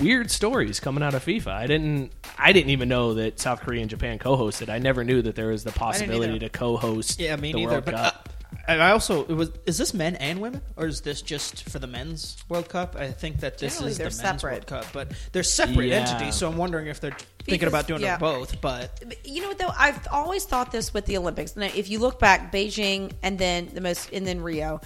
Weird 0.00 0.30
stories 0.32 0.80
coming 0.80 1.02
out 1.04 1.14
of 1.14 1.24
FIFA. 1.24 1.46
I 1.46 1.66
didn't. 1.68 2.12
I 2.36 2.50
didn't 2.52 2.70
even 2.70 2.88
know 2.88 3.14
that 3.14 3.38
South 3.38 3.60
Korea 3.60 3.82
and 3.82 3.88
Japan 3.88 4.18
co-hosted. 4.18 4.68
I 4.68 4.78
never 4.78 5.04
knew 5.04 5.22
that 5.22 5.36
there 5.36 5.48
was 5.48 5.62
the 5.62 5.70
possibility 5.70 6.40
to 6.40 6.48
co-host. 6.48 7.20
Yeah, 7.20 7.36
me 7.36 7.52
the 7.52 7.58
neither. 7.58 7.70
World 7.70 7.84
But 7.84 7.94
uh, 7.94 8.10
Cup. 8.10 8.28
I, 8.68 8.74
I 8.76 8.90
also 8.90 9.24
it 9.24 9.32
was. 9.34 9.50
Is 9.66 9.78
this 9.78 9.94
men 9.94 10.16
and 10.16 10.40
women, 10.40 10.62
or 10.76 10.86
is 10.86 11.00
this 11.02 11.22
just 11.22 11.68
for 11.68 11.78
the 11.78 11.86
men's 11.86 12.36
World 12.48 12.68
Cup? 12.68 12.96
I 12.96 13.10
think 13.10 13.40
that 13.40 13.58
this 13.58 13.74
Generally, 13.74 13.90
is 13.92 13.98
the 13.98 14.04
men's 14.04 14.16
separate. 14.16 14.52
World 14.52 14.66
Cup, 14.66 14.86
but 14.92 15.12
they're 15.32 15.42
separate 15.42 15.86
Yeah. 15.88 15.96
entities. 16.08 16.34
So 16.34 16.48
I'm 16.48 16.56
wondering 16.56 16.86
if 16.88 17.00
they're 17.00 17.16
thinking 17.44 17.68
about 17.68 17.86
doing 17.86 18.02
yeah. 18.02 18.12
them 18.18 18.20
both. 18.20 18.60
But 18.60 19.00
But 19.06 19.26
You 19.26 19.42
know 19.42 19.48
what 19.48 19.58
though? 19.58 19.72
I've 19.76 20.06
always 20.10 20.44
thought 20.44 20.72
this 20.72 20.92
with 20.94 21.06
the 21.06 21.16
Olympics. 21.16 21.56
Now, 21.56 21.66
if 21.74 21.88
you 21.90 21.98
look 21.98 22.18
back, 22.18 22.52
Beijing 22.52 23.12
and 23.22 23.38
then 23.38 23.68
the 23.72 23.80
most, 23.80 24.10
and 24.12 24.26
then 24.26 24.40
Rio, 24.40 24.80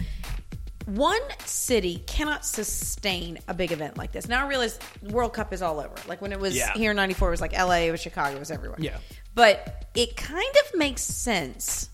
one 0.86 1.20
city 1.44 2.02
cannot 2.06 2.44
sustain 2.44 3.38
a 3.48 3.54
big 3.54 3.70
event 3.70 3.96
like 3.96 4.12
this. 4.12 4.26
Now 4.28 4.44
I 4.44 4.48
realize 4.48 4.78
World 5.02 5.32
Cup 5.34 5.52
is 5.52 5.62
all 5.62 5.78
over. 5.78 5.94
Like 6.08 6.20
when 6.20 6.32
it 6.32 6.40
was 6.40 6.56
Yeah. 6.56 6.72
here 6.74 6.90
in 6.90 6.96
'94, 6.96 7.28
it 7.28 7.30
was 7.30 7.40
like 7.40 7.54
L.A., 7.56 7.88
it 7.88 7.90
was 7.92 8.00
Chicago, 8.00 8.36
it 8.36 8.38
was 8.40 8.50
everywhere. 8.50 8.78
Yeah. 8.80 8.96
but 9.34 9.86
it 9.94 10.16
kind 10.16 10.54
of 10.66 10.78
makes 10.78 11.02
sense 11.02 11.88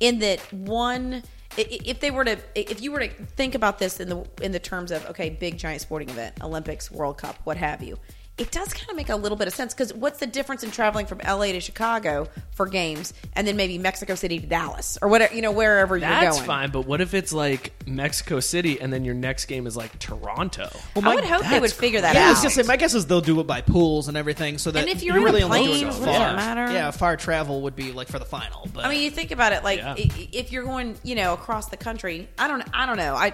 in 0.00 0.18
that 0.20 0.40
one. 0.52 1.22
If 1.58 2.00
they 2.00 2.10
were 2.10 2.24
to, 2.24 2.38
if 2.54 2.82
you 2.82 2.92
were 2.92 3.00
to 3.00 3.08
think 3.08 3.54
about 3.54 3.78
this 3.78 3.98
in 3.98 4.10
the 4.10 4.26
in 4.42 4.52
the 4.52 4.58
terms 4.58 4.90
of 4.90 5.06
okay, 5.06 5.30
big 5.30 5.56
giant 5.56 5.80
sporting 5.80 6.10
event, 6.10 6.42
Olympics, 6.42 6.90
World 6.90 7.16
Cup, 7.16 7.38
what 7.44 7.56
have 7.56 7.82
you, 7.82 7.98
it 8.38 8.50
does 8.50 8.74
kind 8.74 8.90
of 8.90 8.96
make 8.96 9.08
a 9.08 9.16
little 9.16 9.36
bit 9.38 9.48
of 9.48 9.54
sense 9.54 9.72
because 9.72 9.94
what's 9.94 10.18
the 10.20 10.26
difference 10.26 10.62
in 10.62 10.70
traveling 10.70 11.06
from 11.06 11.18
LA 11.26 11.46
to 11.52 11.60
Chicago 11.60 12.28
for 12.50 12.66
games 12.66 13.14
and 13.32 13.46
then 13.46 13.56
maybe 13.56 13.78
Mexico 13.78 14.14
City 14.14 14.38
to 14.38 14.46
Dallas 14.46 14.98
or 15.00 15.08
whatever 15.08 15.34
you 15.34 15.40
know 15.40 15.52
wherever 15.52 15.96
you're 15.96 16.06
going? 16.06 16.20
That's 16.20 16.36
going? 16.36 16.46
fine, 16.46 16.70
but 16.70 16.86
what 16.86 17.00
if 17.00 17.14
it's 17.14 17.32
like 17.32 17.72
Mexico 17.86 18.40
City 18.40 18.78
and 18.78 18.92
then 18.92 19.06
your 19.06 19.14
next 19.14 19.46
game 19.46 19.66
is 19.66 19.74
like 19.74 19.98
Toronto? 19.98 20.68
Well, 20.94 21.08
I 21.08 21.14
would 21.14 21.24
hope 21.24 21.44
they 21.48 21.60
would 21.60 21.72
figure 21.72 22.02
that 22.02 22.14
yeah, 22.14 22.20
I 22.20 22.24
out. 22.26 22.30
was 22.30 22.38
gonna 22.40 22.50
say 22.50 22.62
my 22.64 22.76
guess 22.76 22.92
is 22.94 23.06
they'll 23.06 23.22
do 23.22 23.40
it 23.40 23.46
by 23.46 23.62
pools 23.62 24.08
and 24.08 24.18
everything, 24.18 24.58
so 24.58 24.70
that 24.70 24.80
And 24.80 24.88
if 24.90 25.02
you're 25.02 25.14
you 25.16 25.22
in 25.22 25.28
a 25.28 25.32
really 25.32 25.42
only 25.42 25.58
plane, 25.60 25.80
do 25.84 25.88
it 25.88 25.92
far. 25.94 26.36
matter? 26.36 26.70
Yeah, 26.72 26.90
far 26.90 27.16
travel 27.16 27.62
would 27.62 27.74
be 27.74 27.92
like 27.92 28.08
for 28.08 28.18
the 28.18 28.24
final. 28.26 28.68
But 28.74 28.84
I 28.84 28.90
mean, 28.90 29.00
you 29.02 29.10
think 29.10 29.30
about 29.30 29.52
it, 29.54 29.64
like 29.64 29.78
Yeah. 29.78 29.92
i- 29.92 30.10
i- 30.14 30.28
if 30.32 30.52
you're 30.52 30.64
going, 30.64 30.98
you 31.02 31.14
know, 31.14 31.32
across 31.32 31.68
the 31.68 31.76
country. 31.78 32.28
I 32.38 32.48
don't, 32.48 32.62
I 32.74 32.84
don't 32.84 32.98
know. 32.98 33.14
I 33.14 33.32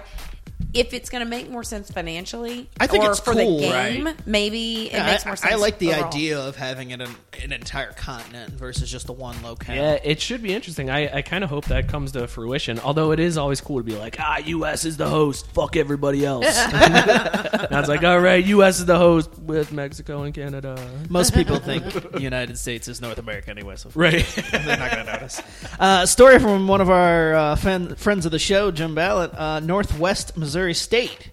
if 0.73 0.93
it's 0.93 1.09
going 1.09 1.23
to 1.23 1.29
make 1.29 1.49
more 1.49 1.63
sense 1.63 1.91
financially, 1.91 2.69
I 2.79 2.87
think 2.87 3.03
or 3.03 3.11
it's 3.11 3.19
for 3.19 3.33
cool, 3.33 3.57
the 3.59 3.63
game, 3.65 4.05
right? 4.05 4.27
maybe 4.27 4.87
it 4.87 4.93
Yeah, 4.93 5.05
makes 5.05 5.25
I, 5.25 5.29
more 5.29 5.35
sense. 5.35 5.53
I 5.53 5.55
like 5.55 5.77
the 5.79 5.89
overall. 5.91 6.07
idea 6.07 6.39
of 6.39 6.55
having 6.55 6.91
it 6.91 7.01
an, 7.01 7.09
an 7.43 7.51
entire 7.51 7.91
continent 7.93 8.53
versus 8.53 8.89
just 8.91 9.05
the 9.07 9.13
one 9.13 9.35
locale. 9.43 9.75
Yeah, 9.75 9.99
it 10.03 10.21
should 10.21 10.41
be 10.41 10.53
interesting. 10.53 10.89
I, 10.89 11.17
I 11.17 11.21
kind 11.21 11.43
of 11.43 11.49
hope 11.49 11.65
that 11.65 11.87
comes 11.87 12.11
to 12.13 12.27
fruition. 12.27 12.79
Although 12.79 13.11
it 13.11 13.19
is 13.19 13.37
always 13.37 13.61
cool 13.61 13.77
to 13.77 13.83
be 13.83 13.95
like, 13.95 14.17
ah, 14.19 14.37
U.S. 14.37 14.85
is 14.85 14.97
the 14.97 15.07
host. 15.09 15.47
Fuck 15.53 15.75
everybody 15.75 16.25
else. 16.25 16.45
I 16.57 17.67
was 17.71 17.89
like, 17.89 18.03
all 18.03 18.19
right, 18.19 18.43
U.S. 18.45 18.79
is 18.79 18.85
the 18.85 18.97
host 18.97 19.37
with 19.39 19.71
Mexico 19.71 20.23
and 20.23 20.33
Canada. 20.33 20.77
Most 21.09 21.33
people 21.33 21.57
think 21.59 21.83
the 22.11 22.19
United 22.21 22.57
States 22.57 22.87
is 22.87 23.01
North 23.01 23.17
America 23.17 23.49
anyway, 23.49 23.75
so 23.75 23.89
Right. 23.95 24.25
they're 24.51 24.77
not 24.77 24.91
going 24.91 25.05
to 25.05 25.13
notice. 25.13 25.41
Uh, 25.79 26.05
story 26.05 26.39
from 26.39 26.67
one 26.67 26.81
of 26.81 26.89
our 26.89 27.33
uh, 27.35 27.55
fan, 27.55 27.95
friends 27.95 28.25
of 28.25 28.31
the 28.31 28.39
show, 28.39 28.71
Jim 28.71 28.95
Ballett. 28.95 29.31
Uh, 29.37 29.59
Northwest 29.59 30.35
Missouri 30.37 30.52
State 30.73 31.29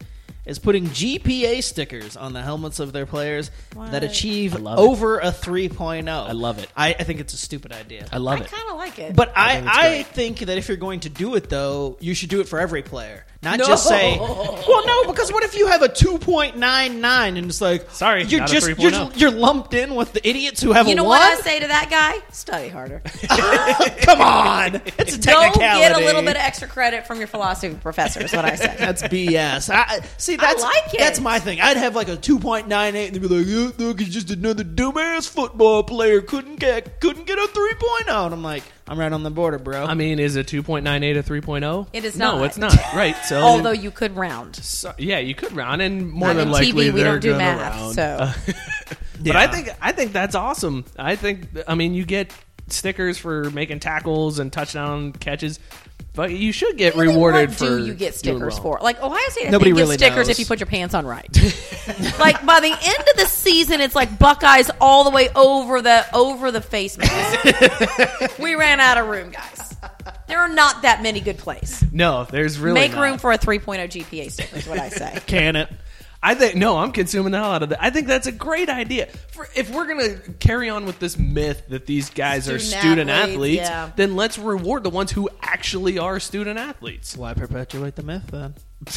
is 0.47 0.59
putting 0.59 0.87
GPA 0.87 1.63
stickers 1.63 2.17
on 2.17 2.33
the 2.33 2.43
helmets 2.43 2.81
of 2.81 2.93
their 2.93 3.07
players 3.07 3.51
that 3.77 4.03
achieve 4.03 4.59
love 4.59 4.79
it. 4.79 4.83
over 4.83 5.19
a 5.19 5.27
3.0. 5.27 6.09
I 6.09 6.33
love 6.33 6.59
it. 6.59 6.69
I, 6.77 6.89
I 6.99 7.05
think 7.05 7.21
it's 7.21 7.35
a 7.35 7.37
stupid 7.37 7.73
idea. 7.73 8.07
I 8.11 8.17
love 8.19 8.41
I 8.41 8.45
it. 8.45 8.51
kind 8.51 8.71
of 8.71 8.77
like 8.77 8.99
it, 8.99 9.15
But 9.15 9.33
I, 9.37 9.55
think 9.57 9.67
it's 9.67 9.77
I, 9.77 9.89
great. 9.89 10.07
think 10.07 10.39
that 10.41 10.57
if 10.59 10.69
you're 10.69 10.77
going 10.79 11.01
to 11.01 11.09
do 11.11 11.35
it, 11.35 11.51
though, 11.51 11.99
you 12.01 12.15
should 12.15 12.31
do 12.31 12.41
it 12.41 12.49
for 12.49 12.59
every 12.59 12.83
player. 12.83 13.25
Not 13.43 13.59
No. 13.59 13.65
just 13.67 13.89
say, 13.89 14.19
well, 14.21 14.87
no, 14.87 15.11
because 15.11 15.33
what 15.33 15.43
if 15.45 15.57
you 15.57 15.67
have 15.69 15.81
a 15.81 15.89
2.99 15.89 16.59
and 17.39 17.39
it's 17.39 17.61
like, 17.63 17.91
Sorry, 17.91 18.25
you're 18.25 18.41
not 18.41 18.51
a 18.51 18.53
just 18.53 18.67
3.0. 18.69 18.83
you're, 19.17 19.31
you're 19.31 19.39
lumped 19.39 19.73
in 19.73 19.95
with 19.95 20.13
the 20.13 20.29
idiots 20.29 20.61
who 20.61 20.73
have 20.73 20.87
you 20.87 20.93
a 20.93 20.97
know 20.97 21.05
one? 21.05 21.19
what 21.21 21.39
I 21.39 21.41
say 21.41 21.59
to 21.61 21.67
that 21.69 21.89
guy? 21.89 22.19
Study 22.35 22.69
harder. 22.69 23.01
Come 24.03 24.21
on, 24.21 24.75
it's 24.99 25.15
a 25.17 25.19
Go 25.19 25.33
technicality. 25.41 25.81
get 25.81 25.93
a 25.97 26.05
little 26.05 26.21
bit 26.21 26.37
of 26.37 26.43
extra 26.43 26.69
credit 26.69 27.07
from 27.07 27.17
your 27.19 27.29
philosophy 27.29 27.75
professor. 27.75 28.23
Is 28.23 28.33
what 28.35 28.45
I 28.45 28.57
say. 28.57 28.75
That's 28.79 29.03
BS. 29.05 29.71
I, 29.75 30.01
see, 30.19 30.37
that's 30.37 30.63
like 30.63 30.93
it. 30.95 30.99
that's 30.99 31.21
my 31.21 31.39
thing. 31.39 31.61
I'd 31.63 31.77
have 31.79 31.97
like 31.97 32.09
a 32.09 32.17
2.98 32.17 32.71
and 32.71 32.95
they'd 33.15 33.23
be 33.23 33.27
like, 33.29 33.47
yeah, 33.47 33.71
look, 33.87 34.01
he's 34.01 34.13
just 34.13 34.31
another 34.31 34.65
dumbass 34.65 35.29
football 35.29 35.83
player. 35.83 36.21
Couldn't 36.21 36.57
get 36.57 37.01
couldn't 37.01 37.27
get 37.27 37.39
a 37.39 37.43
3.0. 37.49 38.27
And 38.27 38.35
I'm 38.35 38.43
like, 38.43 38.65
I'm 38.91 38.99
right 38.99 39.13
on 39.13 39.23
the 39.23 39.31
border, 39.31 39.59
bro. 39.61 39.85
I 39.85 39.95
mean, 39.95 40.19
is 40.19 40.35
it 40.35 40.49
2.98 40.49 41.17
a 41.17 41.23
3.0? 41.23 41.87
It 41.93 42.05
is 42.05 42.17
No, 42.17 42.39
not. 42.39 42.45
it's 42.47 42.59
not. 42.59 42.75
Right. 42.95 43.17
So 43.25 43.41
Although 43.41 43.71
you 43.71 43.93
could 43.93 44.17
round. 44.17 44.57
So- 44.57 44.93
yeah, 44.99 45.21
you 45.21 45.35
could 45.35 45.53
round, 45.53 45.81
and 45.81 46.11
more 46.11 46.29
Not 46.29 46.35
than 46.35 46.49
in 46.49 46.53
likely 46.53 46.87
TV, 46.89 46.93
we 46.95 47.01
they're 47.03 47.13
don't 47.13 47.21
do 47.21 47.31
gonna 47.31 47.39
math, 47.39 47.77
round. 47.77 47.95
so. 47.95 48.03
Uh, 48.03 48.33
but 49.25 49.37
I 49.37 49.47
think 49.47 49.69
I 49.81 49.93
think 49.93 50.13
that's 50.13 50.35
awesome. 50.35 50.85
I 50.99 51.15
think 51.15 51.47
I 51.69 51.77
mean 51.77 51.95
you 51.95 52.05
get 52.05 52.33
stickers 52.73 53.19
for 53.19 53.51
making 53.51 53.81
tackles 53.81 54.39
and 54.39 54.53
touchdown 54.53 55.13
catches, 55.13 55.59
but 56.15 56.31
you 56.33 56.53
should 56.53 56.77
get 56.77 56.95
Really, 56.97 57.09
rewarded 57.15 57.51
what 57.51 57.59
for 57.59 57.65
do 57.79 57.87
you 57.87 57.95
get 57.95 58.15
stickers 58.15 58.55
well. 58.55 58.63
for? 58.63 58.79
Like 58.83 59.01
Ohio 59.03 59.21
State, 59.29 59.47
I 59.47 59.51
Nobody 59.51 59.71
think 59.71 59.79
really 59.81 59.97
gets 59.97 60.03
stickers 60.03 60.27
knows. 60.29 60.29
if 60.31 60.39
you 60.41 60.47
put 60.47 60.59
your 60.61 60.67
pants 60.67 60.95
on 60.95 61.07
right. 61.07 61.29
like 62.19 62.45
by 62.45 62.61
the 62.61 62.71
end 62.73 63.09
of 63.11 63.17
the 63.17 63.27
season, 63.27 63.81
it's 63.81 63.95
like 63.95 64.19
Buckeyes 64.19 64.71
all 64.81 65.05
the 65.05 65.11
way 65.11 65.29
over 65.37 65.81
the 65.83 66.05
over 66.15 66.51
the 66.51 66.61
face 66.61 66.99
mask. 66.99 68.39
we 68.39 68.55
ran 68.55 68.81
out 68.81 68.99
of 68.99 69.07
room, 69.09 69.31
guys. 69.31 69.77
There 70.29 70.39
are 70.39 70.49
not 70.49 70.83
that 70.83 71.03
many 71.03 71.21
good 71.21 71.39
plays. 71.39 71.85
No, 71.93 72.25
there's 72.25 72.59
really 72.59 72.75
Make 72.81 72.93
not. 72.93 73.03
room 73.03 73.19
for 73.19 73.33
a 73.33 73.39
3.0 73.39 73.87
GPA 73.89 74.31
sticker. 74.31 74.57
Is 74.57 74.67
what 74.69 74.79
I 74.79 74.89
say. 74.89 75.19
Can 75.27 75.57
it? 75.57 75.69
I 76.23 76.35
think 76.35 76.55
no, 76.55 76.77
I'm 76.77 76.93
consuming 76.93 77.33
the 77.33 77.39
hell 77.39 77.53
out 77.53 77.63
of 77.63 77.71
that. 77.71 77.83
I 77.83 77.89
think 77.91 78.07
that's 78.07 78.27
a 78.27 78.33
great 78.33 78.69
idea. 78.69 79.07
For, 79.33 79.49
if 79.55 79.71
we're 79.71 79.87
gonna 79.87 80.17
carry 80.39 80.69
on 80.69 80.85
with 80.85 80.99
this 80.99 81.17
myth 81.19 81.63
that 81.71 81.87
these 81.87 82.11
guys 82.11 82.49
are 82.49 82.59
Student 82.59 82.83
student 82.83 83.11
athletes, 83.11 83.33
athletes, 83.33 83.61
yeah. 83.71 83.91
then 83.97 84.17
let's 84.17 84.39
reward 84.39 84.83
the 84.83 84.91
ones 84.91 85.11
who 85.13 85.31
actually 85.41 85.99
are 85.99 86.21
student 86.21 86.59
athletes. 86.59 87.17
Why 87.17 87.33
perpetuate 87.33 87.97
the 87.97 88.03
myth 88.03 88.25
then? 88.31 88.55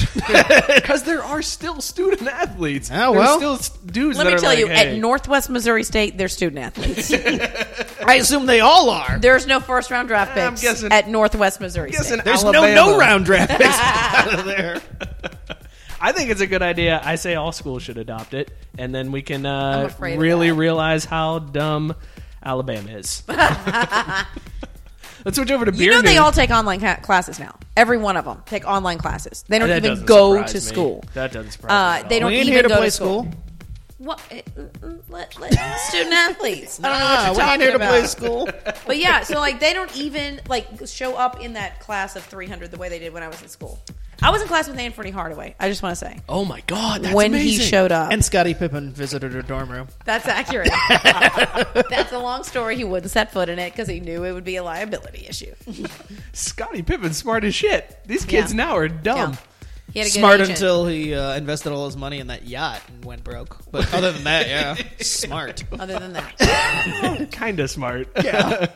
Because 0.74 1.04
there 1.04 1.22
are 1.24 1.42
still 1.42 1.82
student 1.82 2.28
athletes. 2.28 2.90
Oh, 2.92 3.14
There's 3.14 3.16
well. 3.42 3.58
still 3.60 3.78
dudes. 3.86 4.18
Let 4.18 4.24
that 4.26 4.30
me 4.30 4.36
are 4.36 4.40
tell 4.40 4.50
like, 4.50 4.60
you, 4.60 4.68
hey, 4.68 4.94
at 4.96 4.98
Northwest 4.98 5.50
Missouri 5.50 5.84
State, 5.84 6.18
they're 6.18 6.28
student 6.30 6.60
athletes. 6.60 7.12
I 8.06 8.16
assume 8.16 8.46
they 8.46 8.60
all 8.62 8.90
are. 8.90 9.18
There's 9.20 9.46
no 9.46 9.60
first 9.60 9.92
round 9.92 10.08
draft 10.08 10.38
I'm 10.38 10.52
picks 10.54 10.62
guessing- 10.62 10.92
at 10.92 11.10
Northwest 11.10 11.60
Missouri 11.62 11.92
guessing 11.92 12.14
State. 12.20 12.26
There's 12.26 12.44
Alabama. 12.44 12.74
no 12.74 12.92
no 12.92 12.98
round 12.98 13.26
draft 13.26 13.52
picks 13.52 13.78
out 13.80 14.40
of 14.40 14.46
there. 14.46 14.82
I 16.06 16.12
think 16.12 16.30
it's 16.30 16.42
a 16.42 16.48
good 16.48 16.62
idea. 16.62 17.00
I 17.02 17.16
say 17.16 17.36
all 17.36 17.54
schools 17.54 17.82
should 17.84 17.98
adopt 17.98 18.34
it, 18.34 18.52
and 18.78 18.94
then 18.94 19.12
we 19.14 19.22
can 19.22 19.46
uh, 19.46 19.84
afraid 19.88 20.16
of 20.16 20.20
really 20.20 20.50
that. 20.50 20.56
realize 20.56 21.06
how 21.06 21.40
dumb 21.40 21.96
Alabama 22.44 22.92
is. 22.92 23.24
Let's 25.26 25.38
switch 25.38 25.52
over 25.52 25.64
to 25.64 25.72
beer 25.72 25.84
You 25.84 25.92
know 25.92 26.02
they 26.02 26.16
news. 26.16 26.20
all 26.20 26.32
take 26.34 26.50
online 26.50 26.82
ca- 26.82 26.98
classes 26.98 27.40
now. 27.40 27.56
Every 27.78 27.98
one 27.98 28.18
of 28.18 28.26
them 28.26 28.44
take 28.46 28.66
online 28.68 28.98
classes. 28.98 29.46
They 29.48 29.58
don't 29.58 29.70
That 29.70 29.78
even 29.78 29.92
doesn't 29.92 30.06
go 30.06 30.34
surprise 30.36 30.52
to 30.52 30.58
me. 30.58 30.62
school. 30.62 31.04
That 31.14 31.32
doesn't 31.32 31.52
surprise 31.52 31.72
Uh, 31.72 31.94
me. 32.00 32.04
at 32.04 32.10
they 32.10 32.16
all. 32.16 32.20
don't 32.22 32.32
We 32.32 32.36
ain't 32.36 32.44
even 32.48 32.54
here 32.54 32.64
to 32.64 32.70
go 32.70 32.76
play 32.76 32.86
to 32.88 32.92
school. 32.92 33.22
school. 33.24 33.34
What? 34.00 34.22
eh, 34.32 34.42
mm, 34.58 35.00
Let, 35.08 35.40
let 35.40 35.54
student 35.88 36.14
athletes. 36.14 36.82
I 36.84 36.90
don't 36.90 37.00
know 37.00 37.06
what 37.06 37.20
Ah, 37.20 37.24
you're 37.24 37.24
we 37.24 37.30
ain't 37.30 37.38
talking 37.48 37.62
here 37.62 37.70
to 37.70 37.76
about. 37.78 37.90
play 37.90 38.08
school. 38.08 38.50
But 38.86 38.98
yeah, 38.98 39.24
so 39.24 39.36
like 39.40 39.62
they 39.62 39.72
don't 39.74 39.96
even 39.96 40.42
like 40.50 40.68
show 40.88 41.16
up 41.16 41.40
in 41.42 41.54
that 41.54 41.80
class 41.80 42.18
of 42.18 42.24
300 42.26 42.70
the 42.72 42.78
way 42.78 42.90
they 42.90 43.00
did 43.00 43.14
when 43.14 43.24
I 43.24 43.30
was 43.30 43.42
in 43.42 43.48
school. 43.48 43.80
I 44.24 44.30
was 44.32 44.42
in 44.42 44.48
class 44.48 44.68
with 44.70 44.78
Anfernee 44.78 45.12
Hardaway. 45.12 45.54
I 45.60 45.68
just 45.70 45.84
want 45.84 45.94
to 45.98 46.06
say 46.06 46.20
Oh 46.30 46.46
my 46.46 46.62
god, 46.68 47.04
that's 47.04 47.14
when 47.14 47.34
amazing. 47.34 47.60
he 47.60 47.66
showed 47.66 47.92
up. 47.92 48.12
And 48.12 48.24
Scottie 48.24 48.54
Pippen 48.54 48.92
visited 48.92 49.34
her 49.34 49.42
dorm 49.42 49.70
room. 49.70 49.88
That's 50.06 50.26
accurate. 50.28 50.70
That's 51.90 52.12
a 52.14 52.20
long 52.20 52.44
story. 52.44 52.76
He 52.78 52.84
wouldn't 52.84 53.12
set 53.12 53.32
foot 53.34 53.50
in 53.50 53.60
it 53.60 53.72
because 53.72 53.88
he 53.88 54.00
knew 54.00 54.24
it 54.24 54.32
would 54.32 54.44
be 54.46 54.56
a 54.56 54.64
liability 54.64 55.26
issue. 55.28 55.54
Scottie 56.32 56.82
Pippen's 56.84 57.18
smart 57.18 57.44
as 57.44 57.54
shit. 57.54 58.00
These 58.06 58.26
kids 58.26 58.52
Yeah. 58.54 58.58
now 58.66 58.76
are 58.78 58.88
dumb. 58.88 59.32
Yeah. 59.34 59.38
He 59.94 60.00
had 60.00 60.08
a 60.08 60.12
good 60.12 60.20
Smart 60.20 60.42
agent. 60.42 60.50
until 60.58 60.88
he 60.88 61.14
uh, 61.14 61.36
invested 61.38 61.72
all 61.72 61.86
his 61.86 61.96
money 61.96 62.18
in 62.20 62.28
that 62.28 62.48
yacht 62.48 62.82
and 62.88 63.06
went 63.06 63.24
broke. 63.24 63.60
But 63.72 63.94
other 63.94 64.12
than 64.12 64.24
that, 64.24 64.48
yeah, 64.48 64.76
smart. 65.02 65.64
Other 65.72 66.00
than 66.00 66.14
that, 66.14 67.30
kind 67.32 67.60
of 67.60 67.70
smart. 67.70 68.08
Yeah. 68.24 68.68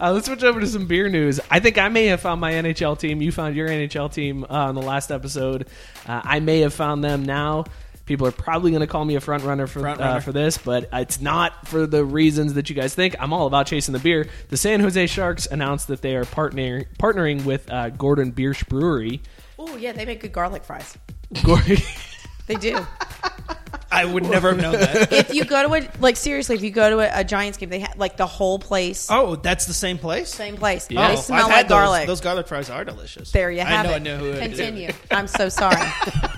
uh, 0.00 0.12
let's 0.12 0.26
switch 0.26 0.42
over 0.42 0.58
to 0.60 0.66
some 0.66 0.86
beer 0.86 1.10
news. 1.10 1.40
I 1.50 1.60
think 1.60 1.76
I 1.76 1.88
may 1.88 2.06
have 2.06 2.20
found 2.22 2.40
my 2.40 2.52
NHL 2.52 2.98
team. 2.98 3.20
You 3.20 3.32
found 3.32 3.54
your 3.54 3.68
NHL 3.68 4.10
team 4.12 4.44
uh, 4.44 4.46
on 4.48 4.74
the 4.74 4.82
last 4.82 5.10
episode. 5.12 5.66
Uh, 6.06 6.22
I 6.24 6.40
may 6.40 6.60
have 6.60 6.72
found 6.72 7.04
them 7.04 7.24
now. 7.26 7.64
People 8.06 8.26
are 8.28 8.32
probably 8.32 8.70
going 8.70 8.80
to 8.82 8.86
call 8.86 9.04
me 9.04 9.16
a 9.16 9.20
front 9.20 9.42
runner 9.42 9.66
for 9.66 9.80
Front 9.80 10.00
Uh, 10.00 10.04
runner. 10.04 10.20
for 10.20 10.30
this, 10.32 10.56
but 10.58 10.88
it's 10.92 11.20
not 11.20 11.66
for 11.66 11.86
the 11.88 12.04
reasons 12.04 12.54
that 12.54 12.70
you 12.70 12.76
guys 12.76 12.94
think. 12.94 13.16
I'm 13.18 13.32
all 13.32 13.46
about 13.48 13.66
chasing 13.66 13.92
the 13.92 13.98
beer. 13.98 14.28
The 14.48 14.56
San 14.56 14.78
Jose 14.80 15.06
Sharks 15.08 15.46
announced 15.46 15.88
that 15.88 16.02
they 16.02 16.14
are 16.14 16.24
partnering 16.24 16.86
partnering 17.00 17.44
with 17.44 17.70
uh, 17.70 17.90
Gordon 17.90 18.32
Biersch 18.32 18.66
Brewery. 18.68 19.20
Oh 19.58 19.76
yeah, 19.76 19.92
they 19.92 20.04
make 20.04 20.20
good 20.20 20.32
garlic 20.32 20.64
fries. 20.64 20.96
Gordon- 21.42 21.76
They 22.46 22.54
do. 22.54 22.86
I 23.90 24.04
would 24.04 24.22
never 24.22 24.50
have 24.50 24.60
known 24.60 24.72
that. 24.74 25.12
if 25.12 25.34
you 25.34 25.44
go 25.44 25.66
to 25.66 25.74
a 25.74 25.90
like 26.00 26.16
seriously, 26.16 26.54
if 26.54 26.62
you 26.62 26.70
go 26.70 26.90
to 26.90 26.98
a, 27.00 27.20
a 27.22 27.24
Giants 27.24 27.58
game, 27.58 27.70
they 27.70 27.80
have 27.80 27.96
like 27.98 28.16
the 28.16 28.26
whole 28.26 28.60
place, 28.60 29.08
Oh, 29.10 29.34
that's 29.34 29.66
the 29.66 29.72
same 29.74 29.98
place. 29.98 30.28
same 30.32 30.56
place. 30.56 30.86
Yeah. 30.88 31.08
They 31.08 31.14
Oh, 31.14 31.16
smell 31.20 31.46
I've 31.46 31.50
like 31.50 31.68
those. 31.68 31.76
garlic. 31.76 32.06
Those 32.06 32.20
garlic 32.20 32.46
fries 32.46 32.70
are 32.70 32.84
delicious. 32.84 33.32
there 33.32 33.50
you 33.50 33.62
have 33.62 33.84
I 33.84 33.88
know, 33.88 33.94
it. 33.94 33.96
I 33.96 33.98
know 33.98 34.16
who 34.18 34.26
it 34.30 34.34
is. 34.52 34.58
Continue. 34.58 34.92
I'm 35.10 35.26
so 35.26 35.48
sorry. 35.48 35.82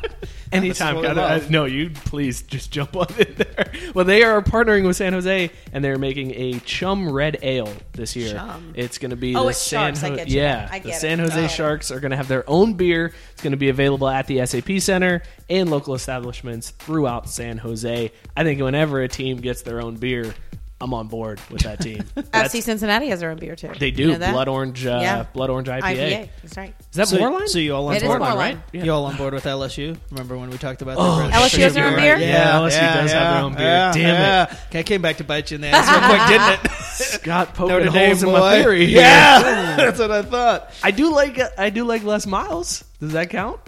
Anytime, 0.52 0.94
what 0.96 1.02
we 1.02 1.08
gotta- 1.08 1.20
love. 1.20 1.46
uh, 1.46 1.50
no, 1.50 1.64
you 1.66 1.90
please 1.90 2.42
just 2.42 2.70
jump 2.70 2.96
on 2.96 3.06
in 3.18 3.34
there. 3.36 3.72
Well, 3.94 4.04
they 4.04 4.22
are 4.22 4.40
partnering 4.42 4.86
with 4.86 4.96
San 4.96 5.12
Jose, 5.12 5.50
and 5.72 5.82
they're 5.84 5.98
making 5.98 6.32
a 6.34 6.58
Chum 6.60 7.10
Red 7.10 7.38
Ale 7.42 7.72
this 7.92 8.14
year. 8.14 8.34
Chum. 8.34 8.72
It's 8.76 8.98
going 8.98 9.10
to 9.10 9.16
be 9.16 9.34
Oh, 9.34 9.44
the 9.44 9.48
it's 9.50 9.58
San 9.58 9.94
Sharks, 9.94 10.20
Ho- 10.20 10.24
yeah, 10.26 10.68
I 10.70 10.78
the. 10.80 10.92
San 10.92 11.18
Jose. 11.18 11.48
Sharks 11.48 11.90
are 11.90 11.98
going 12.00 12.10
to 12.10 12.16
have 12.16 12.28
their 12.28 12.48
own 12.48 12.74
beer. 12.74 13.12
It's 13.32 13.42
going 13.42 13.52
to 13.52 13.56
be 13.56 13.68
available 13.70 14.08
at 14.08 14.26
the 14.26 14.44
SAP 14.46 14.78
Center 14.80 15.22
and 15.48 15.70
local 15.70 15.94
establishments 15.94 16.70
throughout 16.70 17.28
San 17.28 17.58
Jose. 17.58 18.12
I 18.36 18.44
think 18.44 18.60
whenever 18.60 19.00
a 19.00 19.08
team 19.08 19.38
gets 19.38 19.62
their 19.62 19.80
own 19.80 19.96
beer, 19.96 20.34
I'm 20.80 20.94
on 20.94 21.08
board 21.08 21.40
with 21.50 21.62
that 21.62 21.80
team. 21.80 22.04
That's- 22.14 22.54
FC 22.54 22.62
Cincinnati 22.62 23.08
has 23.08 23.18
their 23.18 23.30
own 23.30 23.38
beer 23.38 23.56
too. 23.56 23.72
they 23.78 23.86
You 23.88 23.92
do 23.92 24.16
know 24.18 24.30
blood 24.30 24.46
orange, 24.46 24.86
uh, 24.86 25.00
Yeah. 25.02 25.24
blood 25.32 25.50
orange 25.50 25.66
IPA. 25.68 25.82
IPA. 25.82 26.28
That's 26.42 26.56
right. 26.56 26.74
Is 26.78 26.96
that 26.96 27.08
So, 27.08 27.18
Moerlein? 27.18 27.48
so 27.48 27.58
you 27.58 27.74
all 27.74 27.88
on 27.88 27.94
It 27.96 28.02
is 28.02 28.08
board? 28.08 28.22
Moerlein. 28.22 28.36
right? 28.36 28.58
Yeah. 28.72 28.84
You 28.84 28.92
all 28.92 29.04
on 29.06 29.16
board 29.16 29.34
with 29.34 29.42
LSU? 29.44 29.96
Remember 30.12 30.38
when 30.38 30.50
we 30.50 30.56
talked 30.58 30.80
about 30.82 30.96
Oh, 31.00 31.18
that? 31.18 31.32
LSU 31.32 31.58
has 31.62 31.74
their 31.74 31.86
own 31.88 31.96
beer? 31.96 32.16
Yeah, 32.16 32.52
LSU 32.60 32.78
does 32.80 33.10
have 33.12 33.34
their 33.34 33.42
own 33.44 33.54
beer. 33.54 33.66
Yeah, 33.66 33.92
Damn 33.92 33.98
it. 33.98 34.52
yeah. 34.52 34.56
Okay, 34.68 34.78
I 34.78 34.82
came 34.84 35.02
back 35.02 35.16
to 35.16 35.24
bite 35.24 35.50
you 35.50 35.56
in 35.56 35.62
the 35.62 35.68
ass 35.68 35.90
real 35.90 36.08
quick, 36.08 36.28
didn't 36.28 36.64
it? 36.64 36.70
Scott 36.98 37.54
poking 37.54 37.76
Notre 37.84 37.90
holes 37.90 38.20
Dame 38.20 38.28
in 38.28 38.32
my 38.40 38.62
theory. 38.62 38.86
here. 38.86 39.00
Yeah, 39.00 39.76
that's 39.76 39.98
what 39.98 40.12
I 40.12 40.22
thought. 40.22 40.72
I 40.84 40.92
do 40.92 41.12
like 41.12 41.40
I 41.58 41.70
do 41.70 41.82
like 41.84 42.04
Les 42.04 42.24
Miles. 42.26 42.84
Does 43.00 43.12
that 43.14 43.30
count? 43.30 43.58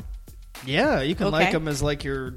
Yeah, 0.65 1.01
you 1.01 1.15
can 1.17 1.27
Okay. 1.29 1.37
like 1.37 1.53
them 1.53 1.67
as 1.69 1.83
like 1.83 2.05
your 2.05 2.35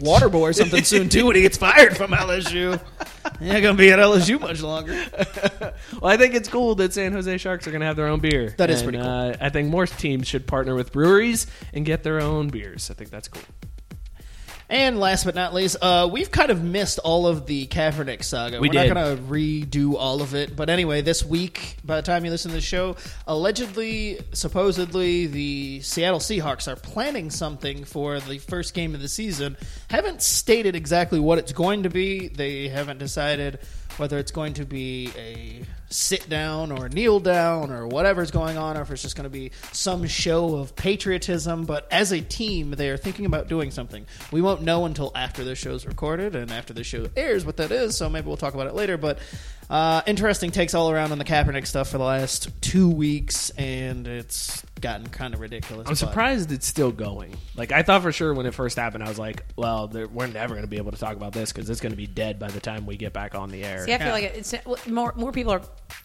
water 0.00 0.28
boy 0.28 0.48
or 0.48 0.52
something 0.52 0.84
soon 0.84 1.08
too 1.10 1.26
when 1.26 1.36
he 1.36 1.42
gets 1.42 1.56
fired 1.58 1.96
from 1.96 2.10
LSU. 2.12 2.80
He 3.40 3.50
ain't 3.50 3.62
gonna 3.62 3.76
be 3.76 3.90
at 3.92 3.98
LSU 3.98 4.40
much 4.40 4.62
longer. 4.62 4.94
Well, 6.00 6.12
I 6.12 6.16
think 6.16 6.34
it's 6.34 6.48
cool 6.48 6.74
that 6.76 6.92
San 6.92 7.12
Jose 7.12 7.38
Sharks 7.38 7.66
are 7.66 7.70
going 7.70 7.80
to 7.80 7.86
have 7.86 7.96
their 7.96 8.06
own 8.08 8.20
beer. 8.20 8.54
That 8.58 8.70
is 8.70 8.80
And, 8.82 8.90
pretty 8.90 8.98
cool. 8.98 9.08
Uh, 9.10 9.36
I 9.40 9.48
think 9.48 9.68
more 9.68 9.86
teams 9.86 10.28
should 10.28 10.46
partner 10.46 10.74
with 10.74 10.92
breweries 10.92 11.46
and 11.72 11.84
get 11.84 12.02
their 12.02 12.20
own 12.20 12.48
beers. 12.48 12.90
I 12.90 12.94
think 12.94 13.10
that's 13.10 13.26
cool. 13.28 13.42
And 14.70 15.00
last 15.00 15.24
but 15.24 15.34
not 15.34 15.54
least, 15.54 15.76
uh, 15.80 16.08
we've 16.12 16.30
kind 16.30 16.50
of 16.50 16.62
missed 16.62 16.98
all 16.98 17.26
of 17.26 17.46
the 17.46 17.66
Kaepernick 17.68 18.22
saga. 18.22 18.60
We 18.60 18.68
are 18.68 18.72
not 18.74 18.94
going 18.94 19.16
to 19.16 19.22
redo 19.22 19.94
all 19.94 20.20
of 20.20 20.34
it, 20.34 20.54
but 20.54 20.68
anyway, 20.68 21.00
this 21.00 21.24
week, 21.24 21.76
by 21.84 21.96
the 21.96 22.02
time 22.02 22.24
you 22.26 22.30
listen 22.30 22.50
to 22.50 22.56
the 22.56 22.60
show, 22.60 22.96
allegedly, 23.26 24.20
supposedly, 24.34 25.26
the 25.26 25.80
Seattle 25.80 26.20
Seahawks 26.20 26.70
are 26.70 26.76
planning 26.76 27.30
something 27.30 27.84
for 27.84 28.20
the 28.20 28.38
first 28.38 28.74
game 28.74 28.94
of 28.94 29.00
the 29.00 29.08
season. 29.08 29.56
Haven't 29.88 30.20
stated 30.20 30.76
exactly 30.76 31.18
what 31.18 31.38
it's 31.38 31.52
going 31.52 31.84
to 31.84 31.90
be. 31.90 32.28
They 32.28 32.68
haven't 32.68 32.98
decided 32.98 33.60
whether 33.96 34.18
it's 34.18 34.32
going 34.32 34.54
to 34.54 34.66
be 34.66 35.10
a 35.16 35.62
sit 35.90 36.28
down 36.28 36.70
or 36.70 36.88
kneel 36.88 37.20
down 37.20 37.70
or 37.70 37.86
whatever's 37.86 38.30
going 38.30 38.58
on, 38.58 38.76
or 38.76 38.82
if 38.82 38.90
it's 38.90 39.02
just 39.02 39.16
going 39.16 39.24
to 39.24 39.30
be 39.30 39.52
some 39.72 40.06
show 40.06 40.56
of 40.56 40.76
patriotism. 40.76 41.64
But 41.64 41.86
as 41.90 42.12
a 42.12 42.20
team, 42.20 42.72
they 42.72 42.90
are 42.90 42.96
thinking 42.96 43.26
about 43.26 43.48
doing 43.48 43.70
something. 43.70 44.06
We 44.30 44.40
won't 44.40 44.62
know 44.62 44.84
until 44.84 45.12
after 45.14 45.44
the 45.44 45.54
show's 45.54 45.86
recorded 45.86 46.34
and 46.34 46.50
after 46.50 46.72
the 46.72 46.84
show 46.84 47.06
airs 47.16 47.44
what 47.44 47.56
that 47.56 47.70
is, 47.70 47.96
so 47.96 48.08
maybe 48.08 48.26
we'll 48.26 48.36
talk 48.36 48.54
about 48.54 48.66
it 48.66 48.74
later. 48.74 48.96
But 48.96 49.18
uh, 49.70 50.00
interesting 50.06 50.50
takes 50.50 50.72
all 50.74 50.90
around 50.90 51.12
on 51.12 51.18
the 51.18 51.24
Kaepernick 51.24 51.66
stuff 51.66 51.90
for 51.90 51.98
the 51.98 52.04
last 52.04 52.50
two 52.62 52.88
weeks, 52.88 53.50
and 53.50 54.06
it's 54.06 54.64
gotten 54.80 55.06
kind 55.08 55.34
of 55.34 55.40
ridiculous. 55.40 55.86
I'm 55.86 55.92
but- 55.92 55.98
surprised 55.98 56.52
it's 56.52 56.66
still 56.66 56.90
going. 56.92 57.36
Like 57.56 57.70
I 57.72 57.82
thought 57.82 58.02
for 58.02 58.10
sure 58.12 58.32
when 58.32 58.46
it 58.46 58.54
first 58.54 58.78
happened, 58.78 59.04
I 59.04 59.08
was 59.08 59.18
like, 59.18 59.44
"Well, 59.56 59.88
there- 59.88 60.06
we're 60.08 60.26
never 60.28 60.54
going 60.54 60.62
to 60.64 60.70
be 60.70 60.78
able 60.78 60.92
to 60.92 60.98
talk 60.98 61.16
about 61.16 61.32
this 61.32 61.52
because 61.52 61.68
it's 61.68 61.80
going 61.80 61.92
to 61.92 61.96
be 61.96 62.06
dead 62.06 62.38
by 62.38 62.48
the 62.48 62.60
time 62.60 62.86
we 62.86 62.96
get 62.96 63.12
back 63.12 63.34
on 63.34 63.50
the 63.50 63.62
air." 63.64 63.84
See, 63.84 63.92
I 63.92 63.98
feel 63.98 64.10
like 64.12 64.24
it's 64.24 64.54
more 64.86 65.12
more 65.16 65.32
people 65.32 65.52
are 65.52 65.60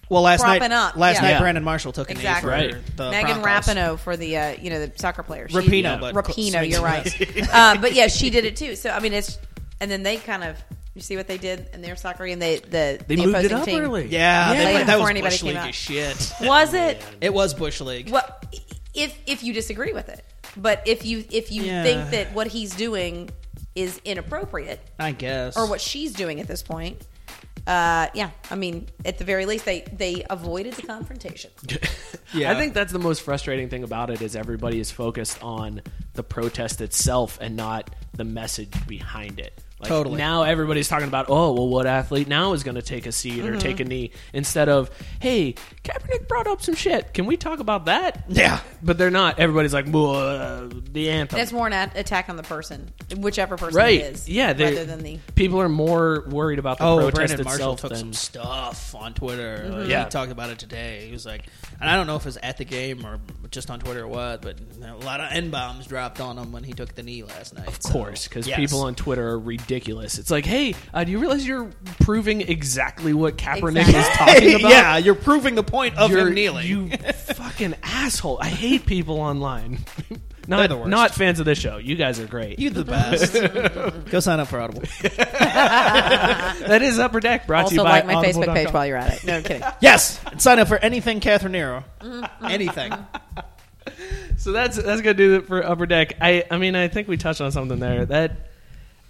Well, 0.10 0.24
last 0.24 0.42
propping 0.42 0.62
night, 0.70 0.72
up. 0.74 0.96
last 0.98 1.16
Yeah. 1.16 1.22
night, 1.22 1.30
Yeah. 1.30 1.40
Brandon 1.40 1.64
Marshall 1.64 1.94
took 1.94 2.10
a 2.10 2.12
exactly. 2.12 2.52
knee 2.52 2.72
for 2.72 2.76
Right. 2.78 2.96
the 2.98 3.12
Megan 3.12 3.42
Broncos. 3.42 3.74
Rapinoe 3.76 4.00
for 4.00 4.18
the 4.18 4.38
uh, 4.38 4.56
you 4.62 4.70
know 4.72 4.86
the 4.86 4.92
soccer 4.98 5.24
player. 5.24 5.48
She- 5.48 5.56
Rapinoe, 5.56 5.84
Yeah. 5.84 5.98
but 5.98 6.16
Rapino, 6.16 6.70
you're 6.70 6.82
right. 6.82 7.50
uh, 7.54 7.78
but 7.80 7.94
yeah, 7.94 8.08
she 8.08 8.30
did 8.30 8.44
it 8.44 8.58
too. 8.58 8.76
So 8.76 8.90
I 8.90 9.00
mean, 9.00 9.14
it's 9.14 9.38
and 9.80 9.90
then 9.90 10.04
they 10.04 10.18
kind 10.18 10.44
of 10.44 10.58
you 10.96 11.02
see 11.02 11.16
what 11.18 11.28
they 11.28 11.38
did 11.38 11.70
in 11.74 11.82
their 11.82 11.96
soccer 11.96 12.26
game. 12.26 12.40
They 12.40 12.58
the 12.60 13.00
they 13.08 13.16
the 13.16 13.26
moved 13.26 13.38
it 13.46 13.52
up 13.52 13.66
team. 13.66 13.82
early. 13.82 14.08
Yeah, 14.08 14.54
Yeah. 14.54 14.64
they- 14.66 14.74
Like 14.76 14.86
that 14.88 15.00
was 15.00 15.10
anybody 15.10 15.36
bush 15.36 15.44
league 15.44 15.56
as 15.58 15.76
shit. 15.76 16.34
Was 16.42 16.74
it? 16.74 17.02
It 17.22 17.34
was 17.34 17.54
bush 17.54 17.82
league. 17.82 18.10
Well, 18.10 18.26
if 18.94 19.18
if 19.26 19.44
you 19.44 19.54
disagree 19.54 19.92
with 19.94 20.10
it, 20.10 20.24
but 20.56 20.84
if 20.86 21.06
you 21.06 21.24
if 21.32 21.52
you 21.52 21.64
Yeah. 21.64 21.84
think 21.84 22.12
that 22.12 22.34
what 22.34 22.48
he's 22.48 22.76
doing 22.76 23.30
is 23.76 24.00
inappropriate, 24.06 24.80
I 25.00 25.12
guess. 25.14 25.58
or 25.58 25.68
what 25.68 25.82
she's 25.82 26.14
doing 26.14 26.40
at 26.40 26.48
this 26.48 26.62
point, 26.62 27.02
uh, 27.66 28.08
yeah, 28.14 28.30
I 28.52 28.56
mean, 28.56 28.88
at 29.04 29.18
the 29.18 29.24
very 29.24 29.48
least, 29.48 29.66
they 29.66 29.82
they 29.82 30.24
avoided 30.30 30.74
the 30.74 30.84
confrontation. 30.84 31.50
Yeah. 32.36 32.52
I 32.52 32.56
think 32.56 32.74
that's 32.74 32.92
the 32.92 32.98
most 33.00 33.22
frustrating 33.22 33.70
thing 33.70 33.84
about 33.84 34.10
it 34.10 34.20
is 34.24 34.36
everybody 34.36 34.80
is 34.80 34.90
focused 34.90 35.38
on 35.44 35.82
the 36.16 36.24
protest 36.24 36.82
itself 36.82 37.38
and 37.40 37.56
not 37.56 37.92
the 38.16 38.24
message 38.24 38.74
behind 38.88 39.40
it. 39.40 39.62
Like 39.84 39.90
Totally. 39.90 40.18
now 40.18 40.44
everybody's 40.44 40.88
talking 40.88 41.08
about, 41.10 41.26
oh, 41.30 41.52
well, 41.54 41.68
what 41.68 41.86
athlete 41.86 42.28
now 42.30 42.54
is 42.54 42.64
going 42.64 42.76
to 42.76 42.82
take 42.82 43.06
a 43.06 43.12
seat 43.12 43.34
Mm-hmm. 43.44 43.54
or 43.54 43.58
take 43.60 43.80
a 43.80 43.84
knee 43.86 44.12
instead 44.32 44.70
of, 44.70 44.90
hey, 45.20 45.56
Kaepernick 45.84 46.28
brought 46.28 46.48
up 46.48 46.62
some 46.62 46.76
shit. 46.76 47.14
Can 47.14 47.26
we 47.26 47.36
talk 47.36 47.60
about 47.60 47.86
that? 47.86 48.24
Yeah. 48.30 48.60
But 48.82 48.98
they're 48.98 49.12
not. 49.12 49.40
Everybody's 49.40 49.74
like, 49.74 49.88
uh, 49.88 50.70
the 50.92 51.10
anthem. 51.10 51.38
That's 51.40 51.52
more 51.52 51.68
an 51.68 51.74
at- 51.74 51.98
attack 51.98 52.30
on 52.30 52.38
the 52.38 52.44
person, 52.44 52.92
whichever 53.18 53.58
person 53.58 53.76
right. 53.78 54.00
it 54.00 54.14
is. 54.14 54.30
yeah. 54.30 54.48
rather 54.48 54.86
than 54.86 55.04
the 55.04 55.20
people 55.36 55.60
are 55.62 55.68
more 55.70 56.24
worried 56.30 56.60
about 56.60 56.78
the 56.78 56.86
Oh, 56.86 56.98
protest 57.00 57.16
Brandon 57.16 57.44
Marshall 57.46 57.76
took 57.76 57.90
than 57.90 58.00
some 58.00 58.14
stuff 58.14 58.96
on 58.96 59.14
Twitter. 59.14 59.68
Like, 59.70 59.90
Yeah. 59.90 60.06
he 60.06 60.10
talked 60.10 60.32
about 60.32 60.50
it 60.50 60.60
today. 60.60 61.06
He 61.08 61.12
was 61.12 61.26
like, 61.26 61.44
and 61.84 61.92
I 61.92 61.98
don't 61.98 62.08
know 62.08 62.16
if 62.16 62.22
it 62.22 62.28
was 62.28 62.38
at 62.38 62.58
the 62.58 62.64
game 62.64 63.06
or 63.06 63.20
just 63.52 63.70
on 63.70 63.78
Twitter 63.82 64.04
or 64.04 64.08
what, 64.08 64.42
but 64.42 64.58
a 64.82 64.96
lot 65.06 65.20
of 65.20 65.28
n 65.34 65.50
bombs 65.50 65.86
dropped 65.86 66.22
on 66.22 66.38
him 66.38 66.54
when 66.54 66.64
he 66.64 66.72
took 66.72 66.96
the 66.96 67.04
knee 67.04 67.24
last 67.24 67.54
night. 67.54 67.68
Of 67.68 67.84
course, 67.84 68.26
because 68.26 68.48
yes. 68.48 68.58
people 68.58 68.84
on 68.84 68.96
Twitter 68.96 69.28
are 69.28 69.40
ridiculous. 69.40 70.18
It's 70.18 70.32
like, 70.32 70.46
hey, 70.46 70.76
uh, 70.94 71.04
do 71.04 71.12
you 71.12 71.20
realize 71.20 71.46
you're 71.46 71.70
proving 72.00 72.40
exactly 72.40 73.14
what 73.14 73.38
Kaepernick 73.38 73.82
Exactly. 73.82 74.00
is 74.00 74.08
talking 74.18 74.56
about? 74.62 74.72
yeah, 74.72 74.98
you're 74.98 75.14
proving 75.14 75.56
the 75.56 75.64
point 75.64 75.98
of 75.98 76.10
You're- 76.10 76.30
him 76.30 76.34
kneeling. 76.34 76.68
You 76.68 76.90
fucking 77.14 77.76
asshole. 77.84 78.40
I 78.42 78.48
hate 78.48 78.86
people 78.86 79.20
online. 79.20 79.80
They're 80.48 80.58
not, 80.60 80.70
the 80.70 80.78
worst. 80.78 80.90
not 80.90 81.12
fans 81.12 81.40
of 81.40 81.46
this 81.46 81.58
show. 81.58 81.78
You 81.78 81.96
guys 81.96 82.20
are 82.20 82.28
great. 82.28 82.60
You 82.60 82.70
the 82.70 82.84
best. 82.84 83.34
Go 84.12 84.20
sign 84.20 84.40
up 84.40 84.50
for 84.50 84.60
Audible. 84.60 84.84
that 85.02 86.82
is 86.82 87.00
Upper 87.00 87.20
Deck 87.20 87.48
brought 87.48 87.68
to 87.68 87.76
you 87.76 87.82
Also, 87.82 87.90
by 87.90 88.02
like 88.02 88.06
my 88.08 88.14
Facebook 88.26 88.54
page 88.54 88.68
Audible.com. 88.68 88.74
while 88.74 88.86
you're 88.86 88.98
at 88.98 89.14
it. 89.14 89.24
No, 89.26 89.38
I'm 89.38 89.44
kidding. 89.44 89.64
Yes, 89.82 90.20
and 90.26 90.42
sign 90.42 90.60
up 90.60 90.68
for 90.68 90.78
anything 90.78 91.20
Catherine 91.20 91.54
Nero. 91.54 91.84
anything. 92.42 92.94
So 94.38 94.52
that's 94.52 94.76
that's 94.78 95.02
gonna 95.02 95.14
do 95.14 95.36
it 95.36 95.48
for 95.48 95.66
Upper 95.66 95.86
Deck. 95.86 96.18
I 96.20 96.44
I 96.50 96.58
mean 96.58 96.76
I 96.76 96.88
think 96.88 97.08
we 97.08 97.18
touched 97.18 97.42
on 97.42 97.52
something 97.52 97.80
there 97.80 98.06
that 98.06 98.50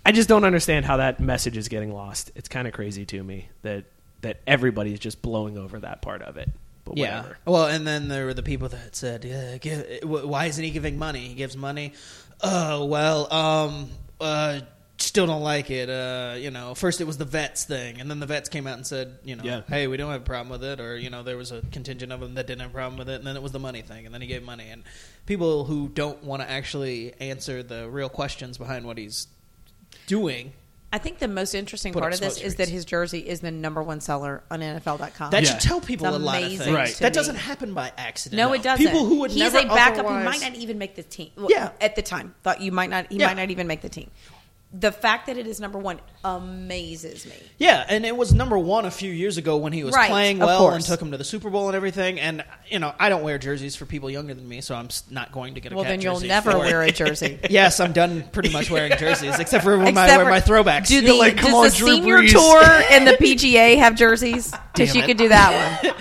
I 0.05 0.11
just 0.11 0.27
don't 0.29 0.43
understand 0.43 0.85
how 0.85 0.97
that 0.97 1.19
message 1.19 1.57
is 1.57 1.67
getting 1.69 1.93
lost. 1.93 2.31
It's 2.35 2.49
kind 2.49 2.67
of 2.67 2.73
crazy 2.73 3.05
to 3.07 3.23
me 3.23 3.49
that 3.61 3.85
that 4.21 4.41
everybody's 4.45 4.99
just 4.99 5.21
blowing 5.21 5.57
over 5.57 5.79
that 5.79 6.01
part 6.01 6.21
of 6.21 6.37
it. 6.37 6.49
But 6.85 6.97
Yeah. 6.97 7.17
whatever. 7.21 7.37
Well, 7.45 7.65
and 7.67 7.87
then 7.87 8.07
there 8.09 8.25
were 8.25 8.33
the 8.33 8.43
people 8.43 8.69
that 8.69 8.95
said, 8.95 9.23
yeah, 9.23 9.57
give, 9.57 9.85
"Why 10.03 10.45
isn't 10.47 10.63
he 10.63 10.71
giving 10.71 10.97
money? 10.97 11.27
He 11.27 11.33
gives 11.33 11.55
money." 11.55 11.93
Oh 12.41 12.85
well, 12.85 13.31
um, 13.33 13.89
uh, 14.19 14.59
still 14.97 15.25
don't 15.25 15.41
like 15.43 15.69
it. 15.69 15.89
Uh, 15.89 16.35
you 16.37 16.51
know, 16.51 16.75
first 16.75 16.99
it 17.01 17.05
was 17.05 17.17
the 17.17 17.25
vets 17.25 17.63
thing, 17.63 17.99
and 18.01 18.09
then 18.09 18.19
the 18.19 18.25
vets 18.25 18.49
came 18.49 18.67
out 18.67 18.75
and 18.77 18.85
said, 18.85 19.17
you 19.23 19.35
know, 19.35 19.43
Yeah. 19.43 19.61
hey, 19.69 19.87
we 19.87 19.95
don't 19.97 20.11
have 20.11 20.21
a 20.21 20.25
problem 20.25 20.49
with 20.49 20.63
it, 20.63 20.79
or 20.81 20.97
you 20.97 21.09
know, 21.09 21.23
there 21.23 21.37
was 21.37 21.51
a 21.51 21.61
contingent 21.71 22.11
of 22.11 22.19
them 22.19 22.33
that 22.35 22.47
didn't 22.47 22.61
have 22.61 22.71
a 22.71 22.73
problem 22.73 22.97
with 22.99 23.09
it, 23.09 23.15
and 23.15 23.25
then 23.27 23.35
it 23.35 23.41
was 23.43 23.51
the 23.53 23.59
money 23.59 23.81
thing, 23.81 24.05
and 24.05 24.13
then 24.13 24.21
he 24.21 24.27
gave 24.27 24.43
money, 24.43 24.69
and 24.69 24.83
people 25.25 25.65
who 25.65 25.87
don't 25.89 26.23
want 26.23 26.41
to 26.41 26.49
actually 26.49 27.13
answer 27.19 27.63
the 27.63 27.89
real 27.89 28.09
questions 28.09 28.57
behind 28.57 28.85
what 28.85 28.97
he's 28.97 29.27
doing. 30.07 30.53
I 30.93 30.99
think 30.99 31.17
the 31.17 31.27
most 31.27 31.56
interesting 31.56 31.91
Put 31.91 32.01
part 32.01 32.13
of 32.13 32.19
this 32.19 32.36
smoke 32.36 32.45
is 32.45 32.56
that 32.58 32.69
his 32.69 32.86
jersey 32.86 33.17
is 33.27 33.39
the 33.41 33.49
number 33.49 33.82
one 33.82 33.99
seller 33.99 34.43
on 34.51 34.60
NFL.com. 34.62 35.32
That 35.32 35.41
Yeah. 35.43 35.49
should 35.49 35.60
tell 35.60 35.82
people 35.82 36.06
It's 36.06 36.15
a 36.15 36.19
lot 36.19 36.43
of 36.43 36.49
things. 36.49 36.69
Right. 36.69 36.93
That 36.99 37.12
me. 37.13 37.15
doesn't 37.15 37.36
happen 37.36 37.73
by 37.73 37.91
accident. 37.97 38.38
No, 38.38 38.53
it 38.53 38.62
doesn't. 38.62 38.86
People 38.86 39.06
who 39.06 39.19
would 39.21 39.32
He's 39.32 39.39
never 39.41 39.58
a 39.58 39.65
backup 39.65 40.06
who 40.06 40.23
might 40.23 40.39
not 40.41 40.53
even 40.53 40.77
make 40.77 40.95
the 40.95 41.01
team. 41.01 41.32
Well, 41.36 41.47
Yeah. 41.49 41.71
at 41.82 41.95
the 41.95 42.03
time, 42.03 42.36
thought 42.43 42.62
you 42.62 42.71
might 42.71 42.91
not. 42.91 43.08
He 43.12 43.17
Yeah. 43.17 43.25
might 43.25 43.38
not 43.38 43.49
even 43.49 43.65
make 43.65 43.82
the 43.82 43.89
team. 43.89 44.12
The 44.75 44.91
fact 44.91 45.27
that 45.27 45.38
it 45.38 45.45
is 45.45 45.59
number 45.59 45.77
one 45.77 45.99
amazes 46.23 47.27
me. 47.27 47.36
Yeah, 47.59 47.86
and 47.88 48.05
it 48.05 48.17
was 48.17 48.33
number 48.33 48.57
one 48.57 48.86
a 48.86 48.91
few 48.91 49.12
years 49.12 49.38
ago 49.38 49.57
when 49.57 49.71
he 49.71 49.83
was 49.83 49.93
Right, 49.93 50.09
playing 50.09 50.39
well 50.39 50.69
and 50.71 50.83
took 50.83 50.99
him 50.99 51.12
to 51.12 51.17
the 51.17 51.23
Super 51.23 51.51
Bowl 51.51 51.67
and 51.67 51.75
everything. 51.75 52.19
And 52.19 52.43
you 52.69 52.79
know, 52.79 52.91
I 52.99 53.09
don't 53.09 53.21
wear 53.21 53.38
jerseys 53.38 53.75
for 53.75 53.86
people 53.86 54.09
younger 54.09 54.33
than 54.33 54.47
me, 54.47 54.62
so 54.62 54.73
I'm 54.73 54.89
not 55.12 55.31
going 55.31 55.53
to 55.53 55.62
get 55.62 55.71
a 55.71 55.75
jersey. 55.75 55.75
Well, 55.75 55.83
cat 55.83 55.89
then 55.91 56.01
you'll 56.01 56.15
jersey 56.15 56.27
never 56.27 56.57
wear 56.57 56.81
it. 56.81 56.89
a 56.89 56.93
jersey. 57.05 57.39
yes, 57.51 57.79
I'm 57.79 57.93
done 57.93 58.23
pretty 58.31 58.49
much 58.49 58.71
wearing 58.71 58.93
jerseys, 58.97 59.38
except 59.39 59.63
for 59.63 59.77
when 59.77 59.95
I 59.97 60.07
wear 60.17 60.25
for- 60.25 60.31
my 60.31 60.41
throwbacks. 60.41 60.88
Do 60.88 60.95
You're 60.95 61.03
the, 61.03 61.13
like, 61.13 61.38
come 61.38 61.51
does 61.51 61.55
on, 61.55 61.69
the 61.69 61.75
Drew 61.77 61.95
senior 61.95 62.17
Brees. 62.21 62.31
tour 62.31 62.63
and 62.91 63.07
the 63.07 63.13
PGA 63.13 63.77
have 63.77 63.95
jerseys? 63.95 64.51
Because 64.73 64.95
you 64.95 65.03
could 65.03 65.17
do 65.17 65.29
that 65.29 65.83
one. 65.83 65.95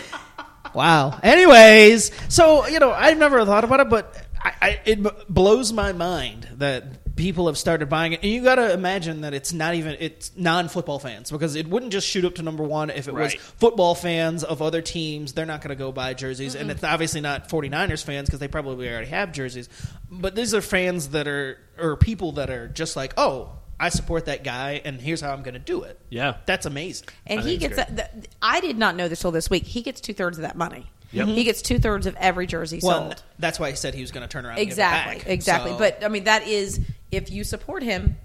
Wow. 0.74 1.18
Anyways, 1.22 2.10
so 2.34 2.66
you 2.68 2.78
know, 2.78 2.90
I've 2.92 3.18
never 3.18 3.44
thought 3.44 3.64
about 3.64 3.80
it, 3.80 3.90
but 3.90 4.16
I, 4.40 4.52
I, 4.62 4.80
it 4.86 5.02
b- 5.02 5.10
blows 5.28 5.72
my 5.72 5.92
mind 5.92 6.48
that 6.56 7.01
people 7.22 7.46
have 7.46 7.56
started 7.56 7.88
buying 7.88 8.12
it. 8.12 8.20
And 8.22 8.32
you 8.32 8.42
got 8.42 8.56
to 8.56 8.72
imagine 8.72 9.20
that 9.20 9.32
it's 9.32 9.52
not 9.52 9.76
even 9.76 9.96
it's 10.00 10.32
non-football 10.36 10.98
fans 10.98 11.30
because 11.30 11.54
it 11.54 11.68
wouldn't 11.68 11.92
just 11.92 12.06
shoot 12.06 12.24
up 12.24 12.34
to 12.34 12.42
number 12.42 12.64
one 12.64 12.90
if 12.90 13.06
it 13.06 13.14
was 13.14 13.34
football 13.34 13.94
fans 13.94 14.42
of 14.42 14.60
other 14.60 14.82
teams. 14.82 15.32
They're 15.32 15.46
not 15.46 15.60
going 15.60 15.70
to 15.70 15.76
go 15.76 15.92
buy 15.92 16.14
jerseys, 16.14 16.56
and 16.56 16.70
it's 16.70 16.82
obviously 16.82 17.20
not 17.20 17.48
49ers 17.48 18.04
fans 18.04 18.26
because 18.26 18.40
they 18.40 18.48
probably 18.48 18.88
already 18.88 19.06
have 19.06 19.30
jerseys. 19.32 19.68
But 20.10 20.34
these 20.34 20.52
are 20.52 20.60
fans 20.60 21.10
that 21.10 21.28
are 21.28 21.58
or 21.78 21.96
people 21.96 22.32
that 22.32 22.50
are 22.50 22.68
just 22.68 22.96
like, 22.96 23.14
oh. 23.16 23.50
I 23.80 23.88
support 23.88 24.26
that 24.26 24.44
guy, 24.44 24.80
and 24.84 25.00
here's 25.00 25.20
how 25.20 25.32
I'm 25.32 25.42
going 25.42 25.54
to 25.54 25.58
do 25.58 25.82
it. 25.82 25.98
Yeah. 26.08 26.36
that's 26.46 26.66
amazing. 26.66 27.08
And 27.26 27.40
I 27.40 27.42
he 27.42 27.56
gets. 27.56 27.74
that 27.74 27.96
the, 27.96 28.08
I 28.40 28.60
did 28.60 28.78
not 28.78 28.94
know 28.94 29.08
this 29.08 29.22
till 29.22 29.32
this 29.32 29.50
week. 29.50 29.64
He 29.64 29.82
gets 29.82 30.00
two 30.00 30.14
thirds 30.14 30.38
of 30.38 30.42
that 30.42 30.54
money. 30.56 30.86
Yep. 31.12 31.28
He 31.28 31.44
gets 31.44 31.62
two 31.62 31.78
thirds 31.78 32.06
of 32.06 32.16
every 32.16 32.46
jersey 32.46 32.80
Well, 32.82 33.02
sold. 33.10 33.22
that's 33.38 33.60
why 33.60 33.70
he 33.70 33.76
said 33.76 33.94
he 33.94 34.00
was 34.00 34.10
going 34.10 34.26
to 34.26 34.28
turn 34.32 34.44
around. 34.46 34.58
and 34.58 34.60
give 34.60 34.68
it 34.68 34.72
Exactly, 34.72 35.18
back. 35.18 35.28
exactly. 35.28 35.70
So- 35.72 35.78
But 35.78 36.04
I 36.04 36.08
mean, 36.08 36.24
that 36.24 36.46
is 36.46 36.80
if 37.10 37.30
you 37.30 37.44
support 37.44 37.82
him, 37.82 38.16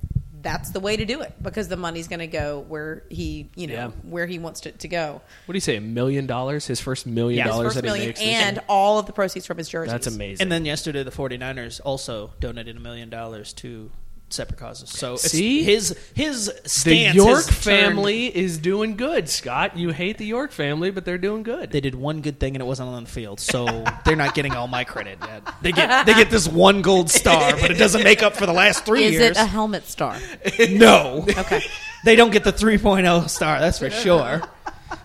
that's 0.41 0.69
the 0.69 0.80
way 0.80 0.95
to 0.95 1.04
do 1.04 1.21
it 1.21 1.34
because 1.41 1.67
the 1.67 1.76
money's 1.76 2.08
going 2.08 2.19
to 2.19 2.28
go 2.28 2.63
where 2.69 3.04
he, 3.10 3.50
you 3.56 3.67
know, 3.67 3.73
Yeah. 3.73 3.88
where 4.04 4.26
he 4.28 4.39
wants 4.39 4.62
to, 4.62 4.71
to 4.71 4.88
go. 4.88 5.19
What 5.45 5.52
do 5.52 5.58
you 5.58 5.62
say? 5.62 5.76
A 5.76 5.82
million 5.82 6.26
dollars? 6.28 6.65
His 6.67 6.80
first 6.80 7.06
million 7.06 7.39
Yeah, 7.39 7.45
his 7.45 7.52
dollars 7.52 7.65
First 7.73 7.76
that 7.76 7.84
he 7.84 7.89
million 7.89 8.08
makes. 8.10 8.21
and 8.21 8.56
year? 8.58 8.63
all 8.69 9.00
of 9.00 9.08
the 9.08 9.13
proceeds 9.13 9.45
from 9.45 9.58
his 9.58 9.67
jerseys. 9.67 9.91
that's 9.91 10.08
amazing. 10.08 10.43
And 10.43 10.52
then 10.52 10.63
yesterday, 10.63 11.04
the 11.04 11.12
49ers 11.12 11.82
also 11.84 12.32
donated 12.39 12.78
a 12.78 12.80
million 12.80 13.10
dollars 13.10 13.52
to 13.54 13.91
separate 14.29 14.59
causes. 14.59 14.89
So 14.89 15.13
it's 15.13 15.31
See? 15.31 15.63
his 15.63 15.97
his 16.13 16.47
the 16.63 16.69
stance 16.69 17.15
York 17.15 17.35
has 17.37 17.45
turned- 17.45 17.55
family 17.95 18.25
is 18.35 18.57
doing 18.57 18.97
good, 18.97 19.29
Scott. 19.29 19.77
You 19.77 19.89
hate 19.91 20.17
the 20.17 20.25
York 20.25 20.51
family, 20.51 20.91
but 20.91 21.05
they're 21.05 21.17
doing 21.17 21.43
good. 21.43 21.71
They 21.71 21.79
did 21.81 21.95
one 21.95 22.21
good 22.21 22.39
thing 22.39 22.55
and 22.55 22.61
it 22.61 22.65
wasn't 22.65 22.89
on 22.89 23.03
the 23.05 23.09
field, 23.09 23.39
so 23.39 23.85
they're 24.05 24.15
not 24.15 24.35
getting 24.35 24.53
all 24.53 24.67
my 24.67 24.83
credit 24.83 25.17
yet. 25.21 25.43
They 25.61 25.71
get 25.71 26.05
they 26.05 26.13
get 26.13 26.29
this 26.29 26.47
one 26.47 26.81
gold 26.81 27.09
star, 27.09 27.53
but 27.59 27.71
it 27.71 27.77
doesn't 27.77 28.03
make 28.03 28.21
up 28.23 28.35
for 28.35 28.45
the 28.45 28.53
last 28.53 28.85
three 28.85 29.03
Is 29.05 29.13
years. 29.13 29.37
it 29.37 29.37
a 29.37 29.45
helmet 29.45 29.87
star? 29.87 30.17
no, 30.69 31.25
Okay. 31.37 31.61
they 32.03 32.15
don't 32.15 32.31
get 32.31 32.43
the 32.43 32.53
3.0 32.53 33.29
star. 33.29 33.59
That's 33.59 33.79
for 33.79 33.89
sure. 33.89 34.41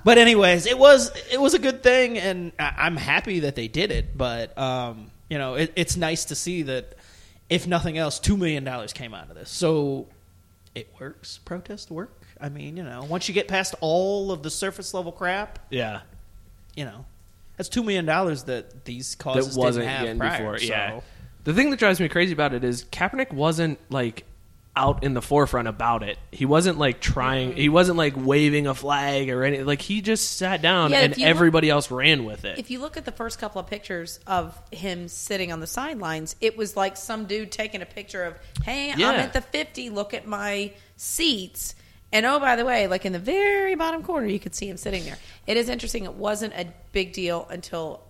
But 0.05 0.19
anyways, 0.19 0.67
it 0.67 0.79
was 0.79 1.13
it 1.33 1.41
was 1.41 1.55
a 1.55 1.59
good 1.59 1.83
thing, 1.83 2.19
and 2.19 2.53
I- 2.59 2.75
I'm 2.79 2.97
happy 2.97 3.41
that 3.41 3.55
they 3.57 3.69
did 3.69 3.91
it. 3.93 4.17
But 4.17 4.57
um, 4.59 5.11
you 5.29 5.39
know, 5.39 5.55
it, 5.55 5.73
it's 5.77 5.97
nice 5.97 6.27
to 6.27 6.35
see 6.35 6.63
that 6.63 6.95
if 7.51 7.67
nothing 7.67 7.99
else, 7.99 8.19
two 8.19 8.37
million 8.37 8.65
dollars 8.65 8.93
came 8.93 9.15
out 9.15 9.29
of 9.31 9.35
this. 9.37 9.51
So 9.51 10.07
it 10.75 10.89
works. 11.01 11.39
Protest 11.45 11.91
work. 11.91 12.19
I 12.41 12.49
mean, 12.49 12.77
you 12.77 12.83
know, 12.83 13.05
once 13.05 13.29
you 13.29 13.35
get 13.35 13.47
past 13.49 13.75
all 13.81 14.33
of 14.33 14.43
the 14.43 14.51
surface 14.51 14.95
level 14.95 15.13
crap, 15.13 15.59
yeah, 15.71 16.01
you 16.75 16.85
know, 16.85 17.05
that's 17.57 17.69
two 17.69 17.83
million 17.83 18.05
dollars 18.05 18.45
that 18.45 18.85
these 18.85 19.15
that 19.15 19.23
causes 19.23 19.57
wasn't 19.57 19.87
didn't 19.87 20.07
have 20.07 20.19
prior. 20.19 20.39
before. 20.39 20.59
so- 20.59 20.65
Yeah, 20.65 21.01
the 21.45 21.55
thing 21.55 21.71
that 21.71 21.79
drives 21.79 22.01
me 22.01 22.09
crazy 22.09 22.33
about 22.33 22.53
it 22.55 22.65
is 22.65 22.85
Kaepernick 22.87 23.33
wasn't 23.33 23.79
like 23.91 24.25
out 24.75 25.05
in 25.05 25.13
the 25.13 25.21
forefront 25.21 25.69
about 25.69 26.03
it. 26.03 26.19
He 26.31 26.47
wasn't 26.47 26.79
like 26.79 26.99
trying. 27.01 27.55
He 27.57 27.69
wasn't 27.69 27.99
like 27.99 28.15
waving 28.17 28.67
a 28.67 28.75
flag 28.75 29.29
or 29.29 29.45
anything. 29.45 29.67
Like 29.67 29.83
he 29.83 30.01
just 30.01 30.39
sat 30.39 30.63
down 30.63 30.91
Yeah, 30.93 31.01
and 31.01 31.17
you 31.17 31.25
look- 31.25 31.29
everybody 31.31 31.69
else 31.69 31.91
ran 31.91 32.25
with 32.25 32.47
it. 32.47 32.59
If 32.59 32.71
you 32.71 32.79
look 32.81 32.97
at 32.97 33.05
the 33.05 33.13
first 33.13 33.39
couple 33.39 33.61
of 33.61 33.67
pictures 33.67 34.19
of 34.27 34.59
him 34.73 35.09
sitting 35.09 35.53
on 35.53 35.61
the 35.61 35.67
sidelines, 35.67 36.37
it 36.41 36.57
was 36.57 36.75
like 36.77 36.97
some 36.97 37.27
dude 37.27 37.53
taking 37.53 37.83
a 37.83 37.87
picture 37.87 38.25
of, 38.25 38.35
"Hey, 38.65 38.95
Yeah. 38.97 39.11
I'm 39.11 39.21
at 39.21 39.35
the 39.35 39.43
50. 39.43 39.91
Look 39.91 40.15
at 40.15 40.27
my 40.27 40.73
seats." 40.97 41.75
And 42.15 42.25
oh, 42.27 42.39
by 42.41 42.57
the 42.57 42.65
way, 42.65 42.87
like 42.89 43.05
in 43.05 43.13
the 43.13 43.19
very 43.19 43.75
bottom 43.75 44.03
corner, 44.03 44.27
you 44.27 44.39
could 44.41 44.55
see 44.55 44.69
him 44.69 44.77
sitting 44.77 45.05
there. 45.05 45.19
It 45.47 45.57
is 45.57 45.69
interesting. 45.69 46.05
It 46.05 46.15
wasn't 46.15 46.55
a 46.55 46.67
big 46.93 47.13
deal 47.13 47.47
until 47.51 48.03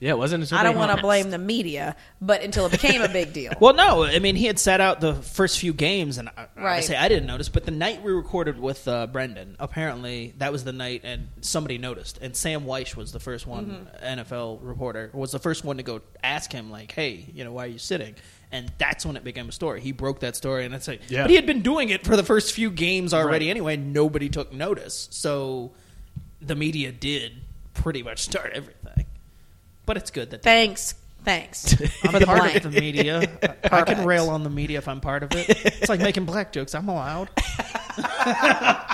yeah, 0.00 0.10
it 0.10 0.18
wasn't. 0.18 0.42
until 0.44 0.58
I 0.58 0.62
don't 0.62 0.76
want 0.76 0.94
to 0.96 1.02
blame 1.02 1.30
the 1.30 1.38
media, 1.38 1.96
but 2.20 2.42
until 2.42 2.66
it 2.66 2.72
became 2.72 3.02
a 3.02 3.08
big 3.08 3.32
deal. 3.32 3.52
Well, 3.60 3.74
no, 3.74 4.04
I 4.04 4.18
mean 4.20 4.36
he 4.36 4.46
had 4.46 4.58
sat 4.58 4.80
out 4.80 5.00
the 5.00 5.14
first 5.14 5.58
few 5.58 5.72
games, 5.72 6.18
and 6.18 6.28
I, 6.36 6.46
Right. 6.56 6.76
I 6.76 6.80
say 6.80 6.96
I 6.96 7.08
didn't 7.08 7.26
notice. 7.26 7.48
But 7.48 7.64
the 7.64 7.70
night 7.72 8.02
we 8.02 8.12
recorded 8.12 8.58
with 8.60 8.86
uh, 8.86 9.06
Brendan, 9.08 9.56
apparently 9.58 10.34
that 10.38 10.52
was 10.52 10.64
the 10.64 10.72
night, 10.72 11.00
and 11.04 11.28
somebody 11.40 11.78
noticed. 11.78 12.18
And 12.22 12.36
Sam 12.36 12.64
Wyche 12.64 12.94
was 12.96 13.12
the 13.12 13.20
first 13.20 13.46
one, 13.46 13.88
Mm-hmm. 14.02 14.20
NFL 14.20 14.58
reporter, 14.62 15.10
was 15.12 15.32
the 15.32 15.38
first 15.38 15.64
one 15.64 15.76
to 15.78 15.82
go 15.82 16.00
ask 16.22 16.52
him, 16.52 16.70
like, 16.70 16.92
"Hey, 16.92 17.26
you 17.34 17.44
know, 17.44 17.52
why 17.52 17.64
are 17.64 17.68
you 17.68 17.78
sitting?" 17.78 18.14
And 18.50 18.72
that's 18.78 19.04
when 19.04 19.16
it 19.16 19.24
became 19.24 19.48
a 19.48 19.52
story. 19.52 19.80
He 19.82 19.92
broke 19.92 20.20
that 20.20 20.34
story, 20.34 20.64
and 20.64 20.74
it's 20.74 20.88
like, 20.88 21.02
Yeah. 21.10 21.24
but 21.24 21.30
he 21.30 21.36
had 21.36 21.44
been 21.44 21.60
doing 21.60 21.90
it 21.90 22.06
for 22.06 22.16
the 22.16 22.22
first 22.22 22.52
few 22.54 22.70
games 22.70 23.12
already 23.12 23.46
Right. 23.46 23.50
anyway. 23.50 23.76
Nobody 23.76 24.30
took 24.30 24.52
notice, 24.54 25.08
so 25.10 25.72
the 26.40 26.54
media 26.54 26.90
did 26.92 27.32
pretty 27.74 28.02
much 28.02 28.20
start 28.20 28.52
everything. 28.54 29.04
But 29.88 29.96
it's 29.96 30.10
good 30.12 30.30
that 30.30 30.42
Thanks, 30.42 30.94
thanks 31.24 31.72
I'm 32.04 32.12
for 32.12 32.18
the 32.20 32.26
part 32.26 32.42
blame. 32.42 32.56
of 32.58 32.62
the 32.62 32.70
media. 32.80 33.22
I 33.72 33.82
can 33.82 34.04
rail 34.04 34.28
on 34.28 34.44
the 34.44 34.50
media 34.50 34.76
if 34.78 34.86
I'm 34.86 35.00
part 35.00 35.22
of 35.24 35.32
it. 35.32 35.48
It's 35.80 35.88
like 35.88 36.00
making 36.00 36.26
black 36.26 36.52
jokes. 36.52 36.74
I'm 36.74 36.88
allowed. 36.90 37.30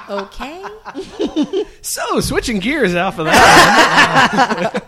Okay. 0.09 0.63
So, 1.83 2.21
switching 2.21 2.59
gears 2.61 2.95
off 2.95 3.19
of 3.19 3.27
that. 3.27 4.85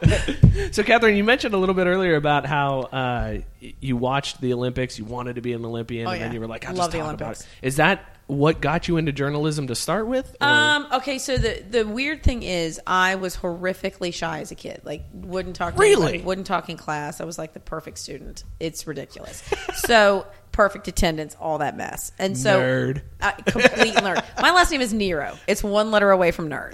so, 0.72 0.82
Catherine, 0.84 1.16
you 1.16 1.24
mentioned 1.24 1.54
a 1.54 1.58
little 1.58 1.74
bit 1.74 1.86
earlier 1.86 2.14
about 2.16 2.46
how 2.46 2.80
uh, 2.82 3.38
you 3.60 3.96
watched 3.96 4.40
the 4.40 4.52
Olympics, 4.52 4.98
you 4.98 5.04
wanted 5.04 5.34
to 5.36 5.40
be 5.42 5.52
an 5.54 5.64
Olympian, 5.64 6.06
Oh, 6.06 6.10
and 6.10 6.22
then 6.22 6.32
you 6.32 6.40
were 6.40 6.46
like, 6.46 6.66
I'll 6.66 6.74
Love 6.74 6.86
just 6.86 6.92
the 6.92 6.98
talk 6.98 7.14
about 7.14 7.22
Olympics. 7.24 7.40
it. 7.62 7.66
Is 7.66 7.76
that 7.76 8.15
what 8.26 8.60
got 8.60 8.88
you 8.88 8.96
into 8.96 9.12
journalism 9.12 9.68
to 9.68 9.74
start 9.74 10.06
with? 10.08 10.36
or- 10.40 10.46
Um. 10.48 10.86
Okay. 10.94 11.18
So 11.18 11.36
the 11.36 11.62
the 11.68 11.86
weird 11.86 12.22
thing 12.22 12.42
is, 12.42 12.80
I 12.86 13.14
was 13.14 13.36
horrifically 13.36 14.12
shy 14.12 14.40
as 14.40 14.50
a 14.50 14.54
kid. 14.56 14.80
Like, 14.84 15.04
wouldn't 15.12 15.56
talk. 15.56 15.78
Really? 15.78 16.02
anybody, 16.08 16.24
wouldn't 16.24 16.46
talk 16.46 16.68
in 16.68 16.76
class. 16.76 17.20
I 17.20 17.24
was 17.24 17.38
like 17.38 17.52
the 17.52 17.60
perfect 17.60 17.98
student. 17.98 18.44
It's 18.58 18.86
ridiculous. 18.86 19.42
so 19.76 20.26
perfect 20.56 20.88
attendance, 20.88 21.36
all 21.38 21.58
that 21.58 21.76
mess. 21.76 22.12
And 22.18 22.36
so, 22.36 22.58
Nerd. 22.58 23.02
uh, 23.20 23.32
complete 23.32 23.94
nerd. 23.96 24.24
My 24.40 24.52
last 24.52 24.70
name 24.70 24.80
is 24.80 24.90
Nero. 24.94 25.36
It's 25.46 25.62
one 25.62 25.90
letter 25.90 26.10
away 26.10 26.30
from 26.30 26.48
nerd. 26.48 26.72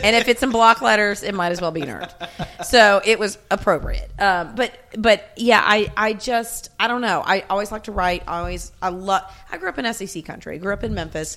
and 0.02 0.16
if 0.16 0.28
it's 0.28 0.42
in 0.42 0.48
block 0.48 0.80
letters, 0.80 1.22
it 1.22 1.34
might 1.34 1.52
as 1.52 1.60
well 1.60 1.70
be 1.70 1.82
nerd. 1.82 2.10
So 2.64 3.02
it 3.04 3.18
was 3.18 3.36
appropriate. 3.50 4.10
Um, 4.18 4.54
but 4.54 4.72
but 4.96 5.30
yeah, 5.36 5.62
I 5.62 5.92
I 5.94 6.14
just 6.14 6.70
I 6.80 6.88
don't 6.88 7.02
know. 7.02 7.22
I 7.22 7.44
always 7.50 7.70
like 7.70 7.84
to 7.84 7.92
write. 7.92 8.22
I 8.26 8.38
always 8.38 8.72
I 8.80 8.88
love. 8.88 9.22
I 9.52 9.58
grew 9.58 9.68
up 9.68 9.78
in 9.78 9.92
SEC 9.92 10.24
country. 10.24 10.54
I 10.54 10.58
grew 10.58 10.72
up 10.72 10.82
in 10.82 10.94
Memphis. 10.94 11.36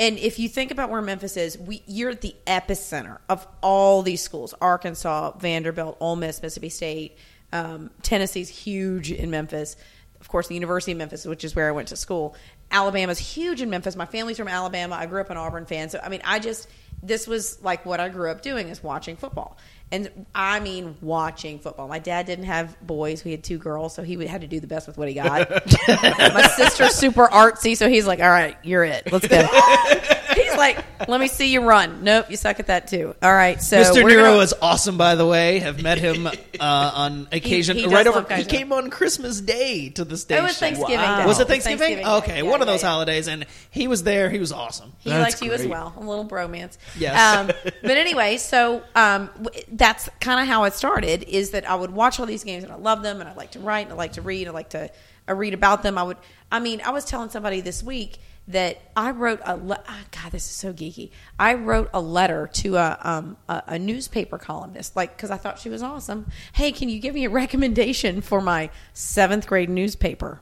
And 0.00 0.18
if 0.18 0.40
you 0.40 0.48
think 0.48 0.72
about 0.72 0.90
where 0.90 1.02
Memphis 1.02 1.36
is, 1.36 1.56
we, 1.56 1.82
you're 1.86 2.10
at 2.10 2.22
the 2.22 2.34
epicenter 2.48 3.18
of 3.28 3.46
all 3.62 4.02
these 4.02 4.22
schools: 4.22 4.54
Arkansas, 4.60 5.38
Vanderbilt, 5.38 5.98
Ole 6.00 6.16
Miss, 6.16 6.42
Mississippi 6.42 6.68
State. 6.68 7.16
Um, 7.52 7.90
Tennessee's 8.02 8.48
huge 8.48 9.12
in 9.12 9.30
Memphis. 9.30 9.76
Of 10.22 10.28
course, 10.28 10.46
the 10.46 10.54
University 10.54 10.92
of 10.92 10.98
Memphis, 10.98 11.26
which 11.26 11.42
is 11.42 11.56
where 11.56 11.66
I 11.66 11.72
went 11.72 11.88
to 11.88 11.96
school. 11.96 12.36
Alabama's 12.70 13.18
huge 13.18 13.60
in 13.60 13.70
Memphis. 13.70 13.96
My 13.96 14.06
family's 14.06 14.36
from 14.36 14.46
Alabama. 14.46 14.94
I 14.94 15.06
grew 15.06 15.20
up 15.20 15.30
an 15.30 15.36
Auburn 15.36 15.66
fan, 15.66 15.88
so 15.88 15.98
I 16.00 16.10
mean, 16.10 16.20
I 16.22 16.38
just 16.38 16.68
this 17.02 17.26
was 17.26 17.60
like 17.60 17.84
what 17.84 17.98
I 17.98 18.08
grew 18.08 18.30
up 18.30 18.40
doing 18.40 18.68
is 18.68 18.84
watching 18.84 19.16
football. 19.16 19.58
And 19.92 20.10
I 20.34 20.58
mean, 20.60 20.96
watching 21.02 21.58
football. 21.58 21.86
My 21.86 21.98
dad 21.98 22.24
didn't 22.26 22.46
have 22.46 22.80
boys; 22.80 23.24
we 23.24 23.30
had 23.30 23.44
two 23.44 23.58
girls, 23.58 23.94
so 23.94 24.02
he 24.02 24.16
would- 24.16 24.26
had 24.26 24.40
to 24.40 24.46
do 24.46 24.58
the 24.58 24.66
best 24.66 24.86
with 24.86 24.96
what 24.96 25.06
he 25.06 25.12
got. 25.14 25.48
My 25.88 26.50
sister's 26.56 26.94
super 26.94 27.26
artsy, 27.26 27.76
so 27.76 27.88
he's 27.90 28.06
like, 28.06 28.18
"All 28.20 28.30
right, 28.30 28.56
you're 28.62 28.84
it. 28.84 29.12
Let's 29.12 29.28
go." 29.28 29.36
he's 30.34 30.56
like, 30.56 30.82
"Let 31.08 31.20
me 31.20 31.28
see 31.28 31.52
you 31.52 31.60
run." 31.62 32.02
Nope, 32.04 32.30
you 32.30 32.38
suck 32.38 32.58
at 32.58 32.68
that 32.68 32.88
too. 32.88 33.14
All 33.22 33.32
right, 33.34 33.60
so 33.62 33.82
Mr. 33.82 33.96
Nero 34.06 34.22
gonna- 34.30 34.38
is 34.38 34.54
awesome, 34.62 34.96
by 34.96 35.14
the 35.14 35.26
way. 35.26 35.58
Have 35.58 35.82
met 35.82 35.98
him 35.98 36.26
uh, 36.26 36.30
on 36.60 37.28
occasion. 37.30 37.76
he 37.76 37.82
does 37.82 37.92
right 37.92 38.06
over. 38.06 38.34
He 38.34 38.44
came 38.44 38.72
on 38.72 38.88
Christmas 38.88 39.42
Day 39.42 39.90
to 39.90 40.06
the 40.06 40.16
station. 40.16 40.42
It 40.42 40.48
was 40.48 40.58
Thanksgiving 40.58 40.96
Wow. 40.96 41.18
Day. 41.20 41.26
Was 41.26 41.38
it 41.38 41.42
It 41.42 41.48
Thanksgiving? 41.48 41.78
Thanksgiving 41.78 42.04
Day. 42.06 42.10
okay, 42.32 42.36
Yeah, 42.42 42.50
one 42.50 42.62
of 42.62 42.66
those 42.66 42.82
yeah. 42.82 42.88
holidays, 42.88 43.28
and 43.28 43.44
he 43.70 43.88
was 43.88 44.04
there. 44.04 44.30
He 44.30 44.38
was 44.38 44.52
awesome. 44.52 44.94
He 45.00 45.10
That's 45.10 45.22
likes 45.22 45.42
you 45.42 45.52
as 45.52 45.66
well. 45.66 45.92
A 45.98 46.00
little 46.00 46.24
bromance. 46.26 46.78
Yes. 46.96 47.38
Um, 47.38 47.46
but 47.82 47.90
anyway, 47.98 48.38
so 48.38 48.82
um, 48.94 49.28
w- 49.42 49.62
that's 49.82 50.08
kind 50.20 50.40
of 50.40 50.46
how 50.46 50.62
it 50.62 50.74
started. 50.74 51.24
Is 51.24 51.50
that 51.50 51.68
I 51.68 51.74
would 51.74 51.90
watch 51.90 52.20
all 52.20 52.26
these 52.26 52.44
games 52.44 52.62
and 52.62 52.72
I 52.72 52.76
love 52.76 53.02
them 53.02 53.20
and 53.20 53.28
I 53.28 53.34
like 53.34 53.50
to 53.52 53.58
write 53.58 53.86
and 53.86 53.92
I 53.92 53.96
like 53.96 54.12
to 54.12 54.22
read. 54.22 54.46
I 54.46 54.52
like 54.52 54.70
to 54.70 54.90
I 55.26 55.32
read 55.32 55.54
about 55.54 55.82
them. 55.82 55.98
I 55.98 56.04
would. 56.04 56.18
I 56.52 56.60
mean, 56.60 56.80
I 56.84 56.90
was 56.90 57.04
telling 57.04 57.30
somebody 57.30 57.60
this 57.60 57.82
week 57.82 58.18
that 58.46 58.80
I 58.96 59.10
wrote 59.10 59.40
a. 59.44 59.56
Le- 59.56 59.82
ah, 59.88 60.00
God, 60.12 60.30
this 60.30 60.44
is 60.44 60.52
so 60.52 60.72
geeky. 60.72 61.10
I 61.36 61.54
wrote 61.54 61.90
a 61.92 62.00
letter 62.00 62.48
to 62.54 62.76
a 62.76 62.96
um, 63.02 63.36
a, 63.48 63.62
a 63.66 63.78
newspaper 63.78 64.38
columnist, 64.38 64.94
like 64.94 65.16
because 65.16 65.32
I 65.32 65.36
thought 65.36 65.58
she 65.58 65.68
was 65.68 65.82
awesome. 65.82 66.30
Hey, 66.52 66.70
can 66.70 66.88
you 66.88 67.00
give 67.00 67.14
me 67.14 67.24
a 67.24 67.30
recommendation 67.42 68.20
for 68.20 68.40
my 68.40 68.70
seventh 68.94 69.48
grade 69.48 69.68
newspaper? 69.68 70.40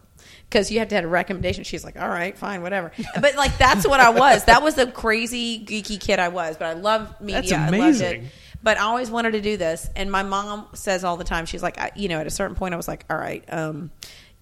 because 0.48 0.70
you 0.72 0.80
have 0.80 0.88
to 0.88 0.96
have 0.96 1.04
a 1.04 1.08
recommendation. 1.08 1.62
She's 1.62 1.84
like, 1.84 1.96
all 1.96 2.08
right, 2.08 2.36
fine, 2.36 2.60
whatever. 2.60 2.90
But 3.20 3.36
like 3.36 3.56
that's 3.56 3.86
what 3.86 4.00
I 4.00 4.10
was. 4.10 4.44
That 4.46 4.62
was 4.62 4.74
the 4.74 4.88
crazy 4.88 5.64
geeky 5.64 6.00
kid 6.00 6.18
I 6.18 6.28
was. 6.28 6.56
But 6.56 6.66
I 6.66 6.72
love 6.72 7.20
media. 7.20 7.42
That's 7.42 7.72
I 7.72 7.78
loved 7.78 8.00
it. 8.00 8.24
But 8.62 8.78
I 8.78 8.82
always 8.82 9.10
wanted 9.10 9.32
to 9.32 9.40
do 9.40 9.56
this. 9.56 9.88
And 9.96 10.10
my 10.10 10.22
mom 10.22 10.66
says 10.74 11.04
all 11.04 11.16
the 11.16 11.24
time, 11.24 11.46
she's 11.46 11.62
like, 11.62 11.78
I, 11.78 11.92
you 11.96 12.08
know, 12.08 12.20
at 12.20 12.26
a 12.26 12.30
certain 12.30 12.56
point, 12.56 12.74
I 12.74 12.76
was 12.76 12.88
like, 12.88 13.04
all 13.08 13.16
right, 13.16 13.42
um, 13.52 13.90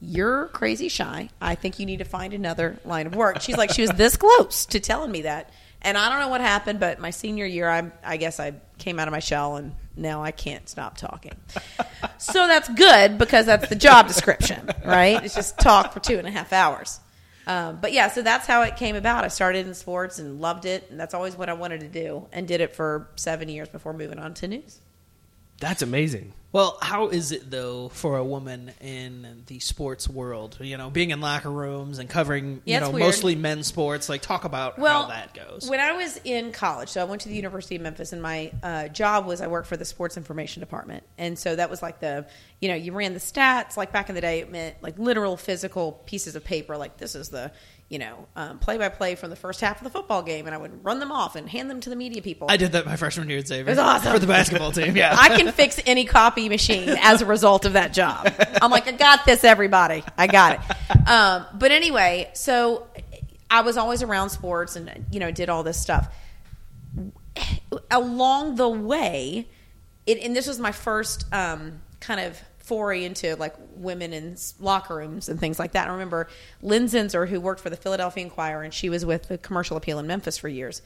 you're 0.01 0.47
crazy 0.49 0.89
shy. 0.89 1.29
I 1.41 1.55
think 1.55 1.79
you 1.79 1.87
need 1.87 1.99
to 1.99 2.05
find 2.05 2.33
another 2.33 2.79
line 2.85 3.07
of 3.07 3.15
work. 3.15 3.41
She's 3.41 3.57
like, 3.57 3.71
she 3.71 3.83
was 3.83 3.91
this 3.91 4.17
close 4.17 4.67
to 4.67 4.81
telling 4.81 5.11
me 5.11 5.23
that. 5.23 5.51
And 5.83 5.97
I 5.97 6.09
don't 6.09 6.21
know 6.21 6.29
what 6.29 6.41
happened, 6.41 6.81
but 6.81 6.99
my 6.99 7.11
senior 7.11 7.47
year, 7.47 7.69
I, 7.69 7.91
I 8.05 8.17
guess 8.17 8.41
I 8.41 8.55
came 8.79 8.99
out 8.99 9.07
of 9.07 9.13
my 9.13 9.21
shell 9.21 9.57
and 9.57 9.75
now 9.97 10.23
I 10.23 10.31
can't 10.31 10.69
stop 10.69 10.97
talking. 10.97 11.35
so 12.19 12.47
that's 12.47 12.69
good 12.69 13.19
because 13.19 13.47
that's 13.47 13.69
the 13.69 13.77
job 13.77 14.09
description, 14.09 14.71
right? 14.85 15.23
It's 15.25 15.35
just 15.35 15.59
talk 15.59 15.93
for 15.93 16.01
two 16.01 16.19
and 16.19 16.27
a 16.27 16.31
half 16.31 16.53
hours. 16.53 17.01
Um, 17.49 17.79
but 17.81 17.95
yeah, 17.95 18.09
so 18.09 18.21
that's 18.21 18.47
how 18.47 18.61
it 18.63 18.77
came 18.77 18.95
about. 18.95 19.25
I 19.25 19.29
started 19.29 19.67
in 19.67 19.73
sports 19.73 20.19
and 20.19 20.39
loved 20.39 20.67
it, 20.67 20.87
and 20.91 21.01
that's 21.01 21.15
always 21.15 21.35
what 21.35 21.49
I 21.49 21.55
wanted 21.55 21.81
to 21.81 21.89
do, 21.89 22.27
and 22.31 22.47
did 22.47 22.61
it 22.61 22.77
for 22.77 23.09
seven 23.17 23.49
years 23.49 23.71
before 23.71 23.95
moving 23.95 24.19
on 24.19 24.35
to 24.35 24.49
news. 24.49 24.83
That's 25.61 25.83
amazing. 25.83 26.33
Well, 26.51 26.79
how 26.81 27.09
is 27.09 27.31
it 27.31 27.51
though 27.51 27.91
for 27.91 28.17
a 28.17 28.25
woman 28.25 28.73
in 28.81 29.43
the 29.49 29.59
sports 29.59 30.09
world? 30.09 30.57
You 30.61 30.79
know, 30.79 30.89
being 30.89 31.11
in 31.11 31.21
locker 31.21 31.51
rooms 31.51 31.99
and 31.99 32.09
covering, 32.09 32.63
Yeah, 32.65 32.77
you 32.77 32.81
know, 32.81 32.91
weird. 32.91 33.05
mostly 33.07 33.35
men's 33.35 33.67
sports. 33.67 34.09
Like, 34.09 34.23
talk 34.23 34.45
about 34.45 34.79
Well, 34.79 35.03
how 35.03 35.09
that 35.09 35.35
goes. 35.35 35.69
When 35.69 35.79
I 35.79 35.93
was 35.93 36.19
in 36.25 36.53
college, 36.53 36.89
so 36.89 37.03
I 37.03 37.05
went 37.05 37.21
to 37.23 37.29
the 37.29 37.35
University 37.37 37.77
of 37.77 37.83
Memphis, 37.83 38.15
and 38.15 38.23
my 38.23 38.51
uh, 38.63 38.89
job 38.89 39.27
was 39.27 39.43
I 39.43 39.47
worked 39.49 39.69
for 39.69 39.77
the 39.77 39.85
sports 39.85 40.17
information 40.17 40.61
department, 40.61 41.05
and 41.19 41.39
so 41.39 41.55
that 41.55 41.69
was 41.69 41.83
like 41.83 42.01
the, 42.01 42.27
you 42.61 42.69
know, 42.69 42.75
you 42.77 42.93
ran 42.93 43.13
the 43.13 43.21
stats. 43.21 43.77
Like 43.77 43.93
back 43.93 44.09
in 44.09 44.15
the 44.15 44.23
day, 44.23 44.41
it 44.41 44.51
meant 44.51 44.77
like 44.83 44.99
literal 44.99 45.37
physical 45.37 45.93
pieces 46.07 46.35
of 46.35 46.45
paper. 46.45 46.79
Like 46.79 46.97
this 46.97 47.15
is 47.15 47.29
the, 47.29 47.53
you 47.89 47.99
know, 47.99 48.29
play 48.61 48.77
by 48.77 48.91
play 48.91 49.15
from 49.15 49.31
the 49.31 49.37
first 49.37 49.63
half 49.63 49.79
of 49.79 49.85
the 49.85 49.91
football 49.91 50.23
game, 50.23 50.47
and 50.47 50.55
I 50.55 50.59
would 50.59 50.85
run 50.85 51.01
them 51.01 51.11
off 51.11 51.37
and 51.37 51.49
hand 51.49 51.71
them 51.71 51.81
to 51.81 51.91
the 51.91 51.97
media 51.97 52.21
people. 52.21 52.49
I 52.51 52.59
did 52.59 52.73
that 52.73 52.85
my 52.85 52.97
freshman 52.97 53.31
year 53.31 53.39
at 53.39 53.49
Xavier. 53.49 53.67
It 53.67 53.71
was 53.71 53.79
awesome. 53.79 54.13
for 54.13 54.19
the 54.19 54.27
basketball 54.27 54.73
team. 54.73 54.95
Yeah, 54.95 55.17
I 55.19 55.37
can 55.37 55.53
fix 55.53 55.81
any 55.87 56.05
copy 56.05 56.51
machine 56.51 56.91
as 57.01 57.23
a 57.23 57.27
result 57.27 57.65
of 57.65 57.73
that 57.73 57.95
job. 57.95 58.31
I'm 58.61 58.71
like, 58.71 58.87
I 58.89 58.93
got 58.93 59.25
this, 59.25 59.43
everybody. 59.43 60.05
I 60.19 60.27
got 60.27 60.61
it. 60.61 61.09
Um, 61.09 61.47
but 61.55 61.73
anyway, 61.73 62.31
so 62.35 62.87
I 63.51 63.63
was 63.63 63.79
always 63.79 64.03
around 64.03 64.31
sports 64.31 64.77
and, 64.77 65.07
you 65.11 65.21
know, 65.21 65.31
did 65.31 65.49
all 65.49 65.63
this 65.63 65.81
stuff. 65.81 66.15
Along 67.91 68.57
the 68.57 68.69
way, 68.69 69.49
it, 70.07 70.23
and 70.23 70.37
this 70.37 70.47
was 70.47 70.59
my 70.59 70.73
first 70.73 71.25
um, 71.33 71.81
kind 72.01 72.21
of 72.21 72.39
foray 72.69 73.05
into 73.05 73.35
like 73.37 73.55
women 73.75 74.13
in 74.13 74.37
locker 74.61 74.97
rooms 74.97 75.29
and 75.29 75.41
things 75.41 75.59
like 75.59 75.73
that. 75.73 75.89
I 75.89 75.93
remember 75.93 76.29
Lynn 76.63 76.85
Zinser, 76.85 77.29
who 77.29 77.41
worked 77.41 77.61
for 77.61 77.71
the 77.71 77.77
Philadelphia 77.77 78.25
Inquirer, 78.25 78.63
and 78.63 78.73
she 78.73 78.89
was 78.89 79.05
with 79.05 79.29
the 79.29 79.39
Commercial 79.39 79.77
Appeal 79.77 79.99
in 79.99 80.07
Memphis 80.07 80.39
for 80.39 80.49
years 80.49 80.83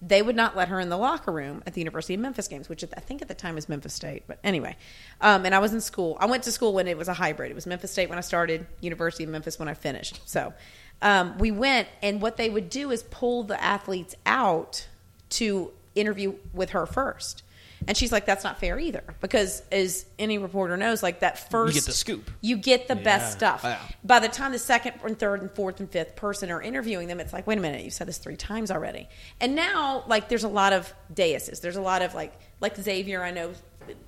they 0.00 0.22
would 0.22 0.36
not 0.36 0.56
let 0.56 0.68
her 0.68 0.78
in 0.78 0.88
the 0.88 0.96
locker 0.96 1.32
room 1.32 1.62
at 1.66 1.74
the 1.74 1.80
University 1.80 2.14
of 2.14 2.20
Memphis 2.20 2.46
games, 2.46 2.68
which 2.68 2.84
I 2.84 3.00
think 3.00 3.20
at 3.20 3.28
the 3.28 3.34
time 3.34 3.56
was 3.56 3.68
Memphis 3.68 3.94
State. 3.94 4.24
But 4.26 4.38
anyway, 4.44 4.76
um, 5.20 5.44
and 5.44 5.54
I 5.54 5.58
was 5.58 5.74
in 5.74 5.80
school. 5.80 6.16
I 6.20 6.26
went 6.26 6.44
to 6.44 6.52
school 6.52 6.72
when 6.72 6.86
it 6.86 6.96
was 6.96 7.08
a 7.08 7.14
hybrid. 7.14 7.50
It 7.50 7.54
was 7.54 7.66
Memphis 7.66 7.90
State 7.90 8.08
when 8.08 8.18
I 8.18 8.20
started, 8.20 8.66
University 8.80 9.24
of 9.24 9.30
Memphis 9.30 9.58
when 9.58 9.68
I 9.68 9.74
finished. 9.74 10.20
So 10.28 10.54
um, 11.02 11.36
we 11.38 11.50
went, 11.50 11.88
and 12.00 12.22
what 12.22 12.36
they 12.36 12.48
would 12.48 12.70
do 12.70 12.90
is 12.92 13.02
pull 13.04 13.42
the 13.42 13.60
athletes 13.60 14.14
out 14.24 14.86
to 15.30 15.72
interview 15.96 16.34
with 16.52 16.70
her 16.70 16.86
first. 16.86 17.42
And 17.86 17.96
she's 17.96 18.10
like, 18.12 18.26
"That's 18.26 18.44
not 18.44 18.58
fair 18.58 18.78
either," 18.78 19.02
because 19.20 19.62
as 19.70 20.04
any 20.18 20.38
reporter 20.38 20.76
knows, 20.76 21.02
like 21.02 21.20
that 21.20 21.50
first, 21.50 21.74
you 21.74 21.80
get 21.80 21.86
the 21.86 21.92
scoop. 21.92 22.30
you 22.40 22.56
get 22.56 22.88
the 22.88 22.96
best 22.96 23.32
stuff. 23.32 23.60
Yeah. 23.64 23.78
By 24.04 24.18
the 24.18 24.28
time 24.28 24.52
the 24.52 24.58
second 24.58 24.94
and 25.04 25.18
third 25.18 25.40
and 25.42 25.50
fourth 25.50 25.78
and 25.80 25.90
fifth 25.90 26.16
person 26.16 26.50
are 26.50 26.60
interviewing 26.60 27.08
them, 27.08 27.20
it's 27.20 27.32
like, 27.32 27.46
wait 27.46 27.58
a 27.58 27.60
minute, 27.60 27.84
you 27.84 27.90
said 27.90 28.08
this 28.08 28.18
three 28.18 28.36
times 28.36 28.70
already. 28.70 29.08
And 29.40 29.54
now, 29.54 30.04
like, 30.08 30.28
there's 30.28 30.44
a 30.44 30.48
lot 30.48 30.72
of 30.72 30.92
daises. 31.14 31.60
There's 31.60 31.76
a 31.76 31.80
lot 31.82 32.02
of 32.02 32.14
like, 32.14 32.32
like 32.60 32.76
Xavier, 32.76 33.22
I 33.22 33.30
know, 33.30 33.52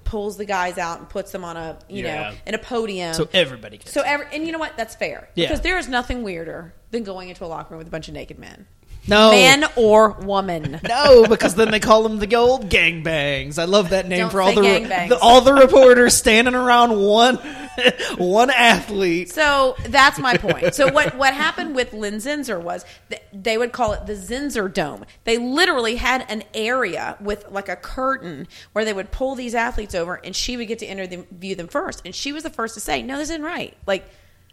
pulls 0.04 0.36
the 0.36 0.44
guys 0.44 0.76
out 0.76 0.98
and 0.98 1.08
puts 1.08 1.32
them 1.32 1.44
on 1.44 1.56
a, 1.56 1.78
you 1.88 2.04
Yeah. 2.04 2.30
know, 2.30 2.36
in 2.46 2.54
a 2.54 2.58
podium. 2.58 3.14
so 3.14 3.28
everybody. 3.32 3.78
Gets 3.78 3.92
So 3.92 4.02
every, 4.02 4.26
and 4.32 4.44
you 4.44 4.52
know 4.52 4.58
what? 4.58 4.76
That's 4.76 4.94
fair 4.94 5.28
Yeah. 5.34 5.46
because 5.46 5.60
there 5.62 5.78
is 5.78 5.88
nothing 5.88 6.22
weirder 6.22 6.74
than 6.90 7.04
going 7.04 7.28
into 7.28 7.44
a 7.44 7.46
locker 7.46 7.70
room 7.74 7.78
with 7.78 7.86
a 7.86 7.90
bunch 7.90 8.08
of 8.08 8.14
naked 8.14 8.38
men, 8.38 8.66
no 9.10 9.30
man 9.32 9.64
or 9.76 10.12
woman. 10.12 10.80
No, 10.90 11.24
because 11.26 11.54
then 11.54 11.70
they 11.70 11.78
call 11.78 12.02
them 12.02 12.18
the 12.18 12.34
old 12.34 12.68
gangbangs. 12.68 13.58
I 13.58 13.64
love 13.64 13.90
that 13.90 14.08
name 14.08 14.20
Don't 14.20 14.30
for 14.30 14.40
all 14.42 14.52
the, 14.52 15.06
the 15.08 15.18
all 15.20 15.40
the 15.40 15.52
reporters 15.52 16.16
standing 16.16 16.54
around 16.54 17.00
one 17.00 17.36
one 18.18 18.50
athlete. 18.50 19.30
So 19.30 19.76
that's 19.86 20.18
my 20.18 20.36
point. 20.36 20.74
So 20.74 20.90
what 20.90 21.16
what 21.16 21.34
happened 21.34 21.74
with 21.74 21.92
Lynn 21.92 22.16
Zinser 22.16 22.60
was 22.60 22.84
they 23.32 23.58
would 23.58 23.72
call 23.72 23.92
it 23.92 24.06
the 24.06 24.14
Zinser 24.14 24.72
Dome. 24.72 25.04
They 25.24 25.38
literally 25.38 25.96
had 25.96 26.26
an 26.28 26.42
area 26.54 27.16
with 27.20 27.46
like 27.50 27.68
a 27.68 27.76
curtain 27.76 28.48
where 28.72 28.84
they 28.84 28.92
would 28.92 29.10
pull 29.10 29.34
these 29.34 29.54
athletes 29.54 29.94
over, 29.94 30.14
and 30.14 30.34
she 30.34 30.56
would 30.56 30.68
get 30.68 30.78
to 30.80 30.86
interview 30.86 31.54
them 31.54 31.68
first, 31.68 32.02
and 32.04 32.14
she 32.14 32.32
was 32.32 32.42
the 32.42 32.50
first 32.50 32.74
to 32.74 32.80
say, 32.80 33.02
"No, 33.02 33.18
this 33.18 33.30
isn't 33.30 33.42
right. 33.42 33.76
Like 33.86 34.04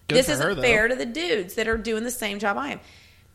Good 0.07 0.17
this 0.17 0.29
isn't 0.29 0.57
her, 0.57 0.61
fair 0.61 0.87
to 0.87 0.95
the 0.95 1.05
dudes 1.05 1.55
that 1.55 1.67
are 1.67 1.77
doing 1.77 2.03
the 2.03 2.11
same 2.11 2.39
job 2.39 2.57
I 2.57 2.73
am." 2.73 2.79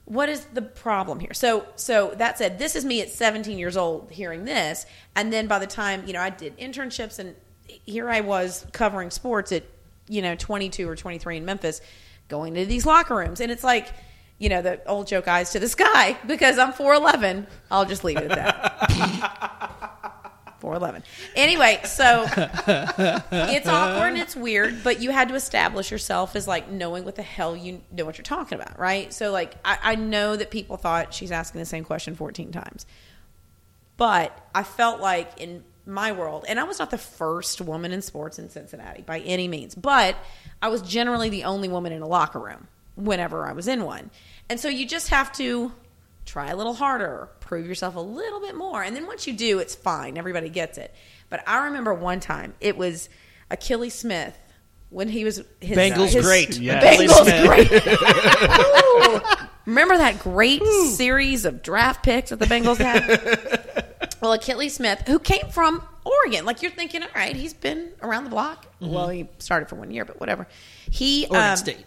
What 0.05 0.29
is 0.29 0.45
the 0.47 0.62
problem 0.62 1.21
here? 1.21 1.33
So, 1.33 1.67
so 1.77 2.12
that 2.17 2.38
said, 2.38 2.59
this 2.59 2.75
is 2.75 2.85
me 2.85 3.01
at 3.01 3.11
17 3.11 3.59
years 3.59 3.77
old 3.77 4.11
hearing 4.11 4.45
this, 4.45 4.85
and 5.15 5.33
then 5.33 5.47
by 5.47 5.59
the 5.59 5.67
time 5.67 6.05
you 6.07 6.12
know 6.12 6.21
I 6.21 6.31
did 6.31 6.57
internships, 6.59 7.19
and 7.19 7.35
here 7.67 8.11
I 8.11 8.21
was 8.21 8.67
covering 8.73 9.11
sports 9.11 9.53
at 9.53 9.65
you 10.09 10.21
know 10.21 10.35
22 10.35 10.88
or 10.88 10.97
23 10.97 11.37
in 11.37 11.45
Memphis, 11.45 11.81
going 12.29 12.55
to 12.55 12.67
these 12.67 12.85
locker 12.85 13.15
rooms, 13.15 13.41
and 13.41 13.53
it's 13.53 13.65
like 13.65 13.93
you 14.38 14.49
know 14.49 14.61
the 14.61 14.85
old 14.88 15.07
joke, 15.07 15.29
eyes 15.29 15.51
to 15.53 15.61
the 15.61 15.69
sky, 15.69 16.19
because 16.27 16.59
I'm 16.59 16.73
4'11. 16.73 17.47
I'll 17.71 17.87
just 17.87 18.03
leave 18.03 18.19
it 18.19 18.31
at 18.33 18.37
that. 18.37 19.99
4'11. 20.62 21.03
Anyway, 21.35 21.81
so 21.85 22.25
it's 22.29 23.68
awkward 23.68 24.09
and 24.09 24.18
it's 24.18 24.37
weird, 24.37 24.85
but 24.85 25.01
you 25.03 25.11
had 25.11 25.29
to 25.29 25.35
establish 25.35 25.90
yourself 25.90 26.37
as 26.37 26.46
like 26.46 26.70
knowing 26.70 27.05
what 27.05 27.16
the 27.16 27.22
hell 27.22 27.57
you 27.57 27.81
know 27.90 28.05
what 28.05 28.16
you're 28.16 28.22
talking 28.22 28.57
about, 28.61 28.79
right? 28.79 29.12
So, 29.12 29.33
like, 29.33 29.55
I, 29.64 29.79
I 29.83 29.94
know 29.96 30.37
that 30.37 30.51
people 30.51 30.77
thought 30.77 31.12
she's 31.12 31.33
asking 31.33 31.59
the 31.59 31.66
same 31.66 31.85
question 31.85 32.14
14 32.14 32.53
times, 32.53 32.87
but 33.96 34.37
I 34.55 34.62
felt 34.62 35.01
like 35.01 35.40
in 35.40 35.64
my 35.85 36.12
world, 36.12 36.44
and 36.48 36.61
I 36.61 36.64
was 36.64 36.79
not 36.79 36.90
the 36.90 36.98
first 36.98 37.61
woman 37.61 37.90
in 37.90 38.03
sports 38.03 38.38
in 38.38 38.48
Cincinnati 38.48 39.03
by 39.03 39.18
any 39.20 39.48
means, 39.48 39.75
but 39.75 40.16
I 40.62 40.68
was 40.68 40.81
generally 40.83 41.29
the 41.29 41.44
only 41.44 41.68
woman 41.68 41.92
in 41.92 42.03
a 42.03 42.07
locker 42.07 42.38
room. 42.38 42.68
whenever 42.94 43.46
I 43.46 43.52
was 43.52 43.69
in 43.69 43.85
one. 43.85 44.10
And 44.50 44.60
so 44.60 44.69
you 44.69 44.87
just 44.87 45.08
have 45.08 45.33
to 45.33 45.73
try 46.25 46.50
a 46.50 46.56
little 46.56 46.75
harder, 46.75 47.29
prove 47.40 47.66
yourself 47.66 47.96
a 47.96 48.00
little 48.00 48.40
bit 48.40 48.54
more. 48.54 48.83
And 48.83 48.94
then 48.94 49.06
once 49.06 49.27
you 49.27 49.33
do, 49.33 49.58
it's 49.58 49.75
fine. 49.75 50.16
Everybody 50.16 50.48
gets 50.48 50.79
it. 50.79 50.94
But 51.29 51.42
I 51.46 51.66
remember 51.66 51.94
one 51.94 52.20
time, 52.20 52.54
it 52.60 52.77
was 52.77 53.08
Akili 53.50 53.90
Smith 53.90 54.38
when 54.90 55.08
he 55.08 55.25
was 55.25 55.42
his 55.60 55.77
Bengals 55.77 56.12
his- 56.12 56.25
great. 56.25 56.58
Yes. 56.58 57.00
Bengals 57.00 57.25
Smith. 57.25 57.46
great. 59.31 59.48
Remember 59.66 59.96
that 59.96 60.18
great 60.18 60.62
series 60.64 61.44
of 61.44 61.62
draft 61.62 62.02
picks 62.02 62.31
that 62.31 62.40
the 62.40 62.46
Bengals 62.46 62.79
had? 62.79 63.06
well, 64.20 64.37
Akili 64.37 64.68
Smith, 64.68 65.02
who 65.06 65.20
came 65.20 65.48
from 65.50 65.83
Oregon, 66.04 66.44
like 66.44 66.62
you're 66.62 66.73
thinking, 66.73 67.02
all 67.02 67.08
right, 67.14 67.37
he's 67.37 67.54
been 67.54 67.92
around 68.02 68.25
the 68.25 68.31
block. 68.31 68.66
Well, 68.81 69.08
he 69.08 69.29
started 69.38 69.68
for 69.68 69.77
one 69.77 69.92
year, 69.92 70.04
but 70.04 70.18
whatever. 70.18 70.48
He 70.90 71.27
Oregon 71.31 71.50
um, 71.50 71.56
State. 71.56 71.87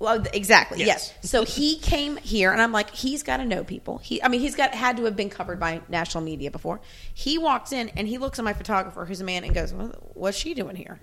Well, 0.00 0.24
exactly. 0.32 0.78
Yes. 0.78 1.12
Yes. 1.22 1.30
So 1.30 1.44
he 1.44 1.78
came 1.78 2.16
here, 2.16 2.52
and 2.52 2.60
I'm 2.60 2.72
like, 2.72 2.88
he's 2.90 3.22
got 3.22 3.36
to 3.36 3.44
know 3.44 3.62
people. 3.64 3.98
He, 3.98 4.22
I 4.22 4.28
mean, 4.28 4.40
he's 4.40 4.56
got 4.56 4.74
had 4.74 4.96
to 4.96 5.04
have 5.04 5.14
been 5.14 5.28
covered 5.28 5.60
by 5.60 5.82
national 5.90 6.24
media 6.24 6.50
before. 6.50 6.80
He 7.12 7.36
walks 7.36 7.70
in 7.70 7.90
and 7.90 8.08
he 8.08 8.16
looks 8.16 8.38
at 8.38 8.44
my 8.44 8.54
photographer, 8.54 9.04
who's 9.04 9.20
a 9.20 9.24
man, 9.24 9.44
and 9.44 9.54
goes, 9.54 9.74
well, 9.74 9.88
"What's 10.14 10.38
she 10.38 10.54
doing 10.54 10.74
here?" 10.74 10.98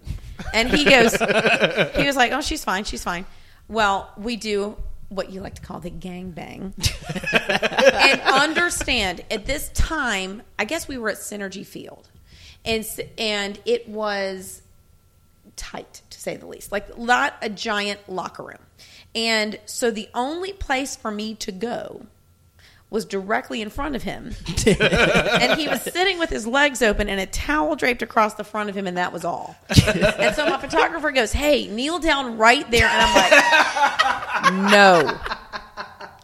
And 0.51 0.67
he 0.69 0.83
goes, 0.83 1.13
he 1.13 2.05
was 2.07 2.15
like, 2.15 2.31
"Oh, 2.31 2.41
she's 2.41 2.63
fine. 2.63 2.85
She's 2.85 3.03
fine." 3.03 3.25
Well, 3.67 4.11
we 4.17 4.35
do 4.35 4.77
what 5.09 5.29
you 5.29 5.41
like 5.41 5.55
to 5.55 5.61
call 5.61 5.79
the 5.79 5.91
gang 5.91 6.31
bang, 6.31 6.73
and 7.33 8.21
understand 8.21 9.23
at 9.29 9.45
this 9.45 9.69
time, 9.69 10.41
I 10.57 10.65
guess 10.65 10.87
we 10.87 10.97
were 10.97 11.09
at 11.09 11.17
Cinergy 11.17 11.65
Field, 11.65 12.09
and 12.65 12.83
and 13.19 13.59
it 13.65 13.87
was 13.87 14.63
tight 15.57 16.01
to 16.09 16.19
say 16.19 16.37
the 16.37 16.47
least. 16.47 16.71
Like 16.71 16.97
not 16.97 17.33
a 17.41 17.49
giant 17.49 18.07
locker 18.07 18.43
room. 18.43 18.59
And 19.13 19.59
so 19.65 19.91
the 19.91 20.09
only 20.13 20.53
place 20.53 20.95
for 20.95 21.11
me 21.11 21.35
to 21.35 21.51
go 21.51 22.05
was 22.89 23.03
directly 23.03 23.61
in 23.61 23.69
front 23.69 23.95
of 23.95 24.03
him. 24.03 24.33
And 24.67 25.59
he 25.59 25.67
was 25.67 25.81
sitting 25.81 26.19
with 26.19 26.29
his 26.29 26.47
legs 26.47 26.81
open 26.81 27.09
and 27.09 27.19
a 27.19 27.25
towel 27.25 27.75
draped 27.75 28.01
across 28.01 28.33
the 28.33 28.43
front 28.43 28.69
of 28.69 28.75
him 28.75 28.87
and 28.87 28.97
that 28.97 29.13
was 29.13 29.23
all. 29.23 29.55
And 29.69 30.35
so 30.35 30.45
my 30.45 30.57
photographer 30.57 31.11
goes 31.11 31.31
hey 31.31 31.67
kneel 31.67 31.99
down 31.99 32.37
right 32.37 32.69
there. 32.71 32.87
And 32.87 33.01
i'm 33.01 34.63
like 34.63 34.71
no 34.71 35.19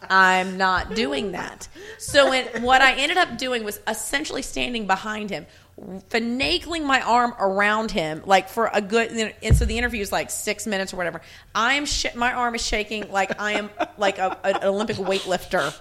I'm 0.10 0.58
not 0.58 0.94
doing 0.94 1.32
that. 1.32 1.68
So 1.98 2.30
when, 2.30 2.62
what 2.62 2.82
I 2.82 2.94
ended 2.94 3.18
up 3.18 3.38
doing 3.38 3.64
was 3.64 3.80
essentially 3.88 4.44
standing 4.44 4.86
behind 4.86 5.30
him, 5.30 5.48
finagling 5.80 6.86
my 6.86 7.02
arm 7.02 7.34
around 7.40 7.92
him, 7.92 8.22
like 8.26 8.50
for 8.50 8.70
a 8.72 8.82
good. 8.82 9.34
And 9.42 9.56
so 9.56 9.66
the 9.66 9.78
interview 9.78 10.02
is 10.02 10.12
like 10.12 10.30
six 10.30 10.68
minutes 10.68 10.94
or 10.94 10.98
whatever. 10.98 11.22
I 11.56 11.74
am 11.74 11.86
sh- 11.86 12.14
my 12.16 12.32
arm 12.34 12.56
is 12.56 12.66
shaking 12.66 13.12
like 13.12 13.40
I 13.40 13.54
am 13.54 13.70
like 13.98 14.20
a, 14.20 14.38
an 14.44 14.64
Olympic 14.64 14.98
weightlifter. 14.98 15.74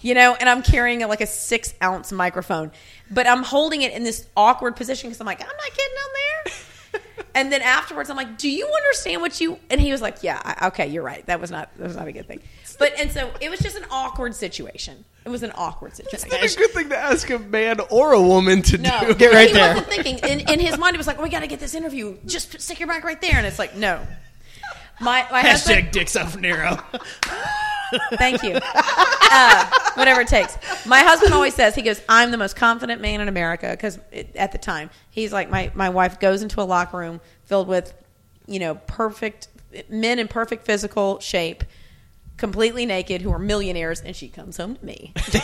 You 0.00 0.14
know, 0.14 0.34
and 0.34 0.50
I'm 0.50 0.62
carrying 0.62 1.00
like 1.00 1.22
a 1.22 1.26
six 1.26 1.72
ounce 1.82 2.12
microphone, 2.12 2.72
but 3.10 3.26
I'm 3.26 3.42
holding 3.42 3.80
it 3.82 3.92
in 3.94 4.04
this 4.04 4.26
awkward 4.36 4.76
position 4.76 5.08
because 5.08 5.20
I'm 5.20 5.26
like, 5.26 5.40
I'm 5.40 5.46
not 5.46 5.70
getting 5.70 5.96
on 5.96 6.10
there. 6.14 6.52
And 7.36 7.50
then 7.52 7.62
afterwards, 7.62 8.10
I'm 8.10 8.16
like, 8.16 8.38
"Do 8.38 8.48
you 8.48 8.64
understand 8.66 9.20
what 9.20 9.40
you?" 9.40 9.58
And 9.68 9.80
he 9.80 9.90
was 9.90 10.00
like, 10.00 10.22
"Yeah, 10.22 10.40
I, 10.44 10.68
okay, 10.68 10.86
you're 10.86 11.02
right. 11.02 11.24
That 11.26 11.40
was 11.40 11.50
not 11.50 11.68
that 11.78 11.84
was 11.84 11.96
not 11.96 12.06
a 12.06 12.12
good 12.12 12.28
thing." 12.28 12.40
But 12.78 12.92
and 12.98 13.10
so 13.10 13.30
it 13.40 13.50
was 13.50 13.60
just 13.60 13.76
an 13.76 13.84
awkward 13.90 14.34
situation. 14.34 15.04
It 15.24 15.28
was 15.30 15.42
an 15.42 15.52
awkward 15.54 15.96
situation. 15.96 16.28
It's 16.32 16.54
a 16.54 16.58
good 16.58 16.70
thing 16.72 16.88
to 16.90 16.96
ask 16.98 17.30
a 17.30 17.38
man 17.38 17.80
or 17.90 18.12
a 18.12 18.20
woman 18.20 18.60
to 18.62 18.78
No, 18.78 19.00
do. 19.06 19.14
Get 19.14 19.32
right 19.32 19.48
he 19.48 19.54
there. 19.54 19.74
wasn't 19.74 19.92
thinking. 19.92 20.18
In, 20.18 20.40
in 20.48 20.60
his 20.60 20.76
mind, 20.76 20.94
he 20.94 20.98
was 20.98 21.06
like, 21.06 21.18
oh, 21.18 21.22
"We 21.22 21.30
got 21.30 21.40
to 21.40 21.46
get 21.46 21.60
this 21.60 21.74
interview. 21.74 22.16
Just 22.26 22.60
stick 22.60 22.78
your 22.80 22.88
mic 22.88 23.04
right 23.04 23.20
there." 23.20 23.36
And 23.36 23.46
it's 23.46 23.58
like, 23.58 23.74
no. 23.76 24.06
My 25.00 25.26
my 25.32 25.40
Hashtag 25.42 25.50
husband. 25.50 25.90
dicks 25.92 26.14
off 26.16 26.36
Nero. 26.36 26.76
Thank 28.14 28.42
you. 28.42 28.58
Uh, 28.64 29.70
whatever 29.94 30.20
it 30.22 30.28
takes. 30.28 30.56
My 30.86 31.00
husband 31.00 31.32
always 31.32 31.54
says 31.54 31.74
he 31.74 31.82
goes, 31.82 32.00
"I'm 32.08 32.30
the 32.30 32.36
most 32.38 32.56
confident 32.56 33.00
man 33.00 33.20
in 33.20 33.28
America." 33.28 33.68
Because 33.70 33.98
at 34.36 34.52
the 34.52 34.58
time, 34.58 34.90
he's 35.10 35.32
like, 35.32 35.50
my 35.50 35.70
my 35.74 35.88
wife 35.88 36.20
goes 36.20 36.42
into 36.42 36.60
a 36.60 36.64
locker 36.64 36.96
room 36.98 37.20
filled 37.44 37.68
with, 37.68 37.92
you 38.46 38.58
know, 38.58 38.74
perfect 38.86 39.48
men 39.88 40.18
in 40.18 40.28
perfect 40.28 40.64
physical 40.66 41.18
shape. 41.20 41.64
Completely 42.36 42.84
naked, 42.84 43.22
who 43.22 43.30
are 43.30 43.38
millionaires, 43.38 44.00
and 44.00 44.14
she 44.14 44.28
comes 44.28 44.56
home 44.56 44.74
to 44.74 44.84
me. 44.84 45.12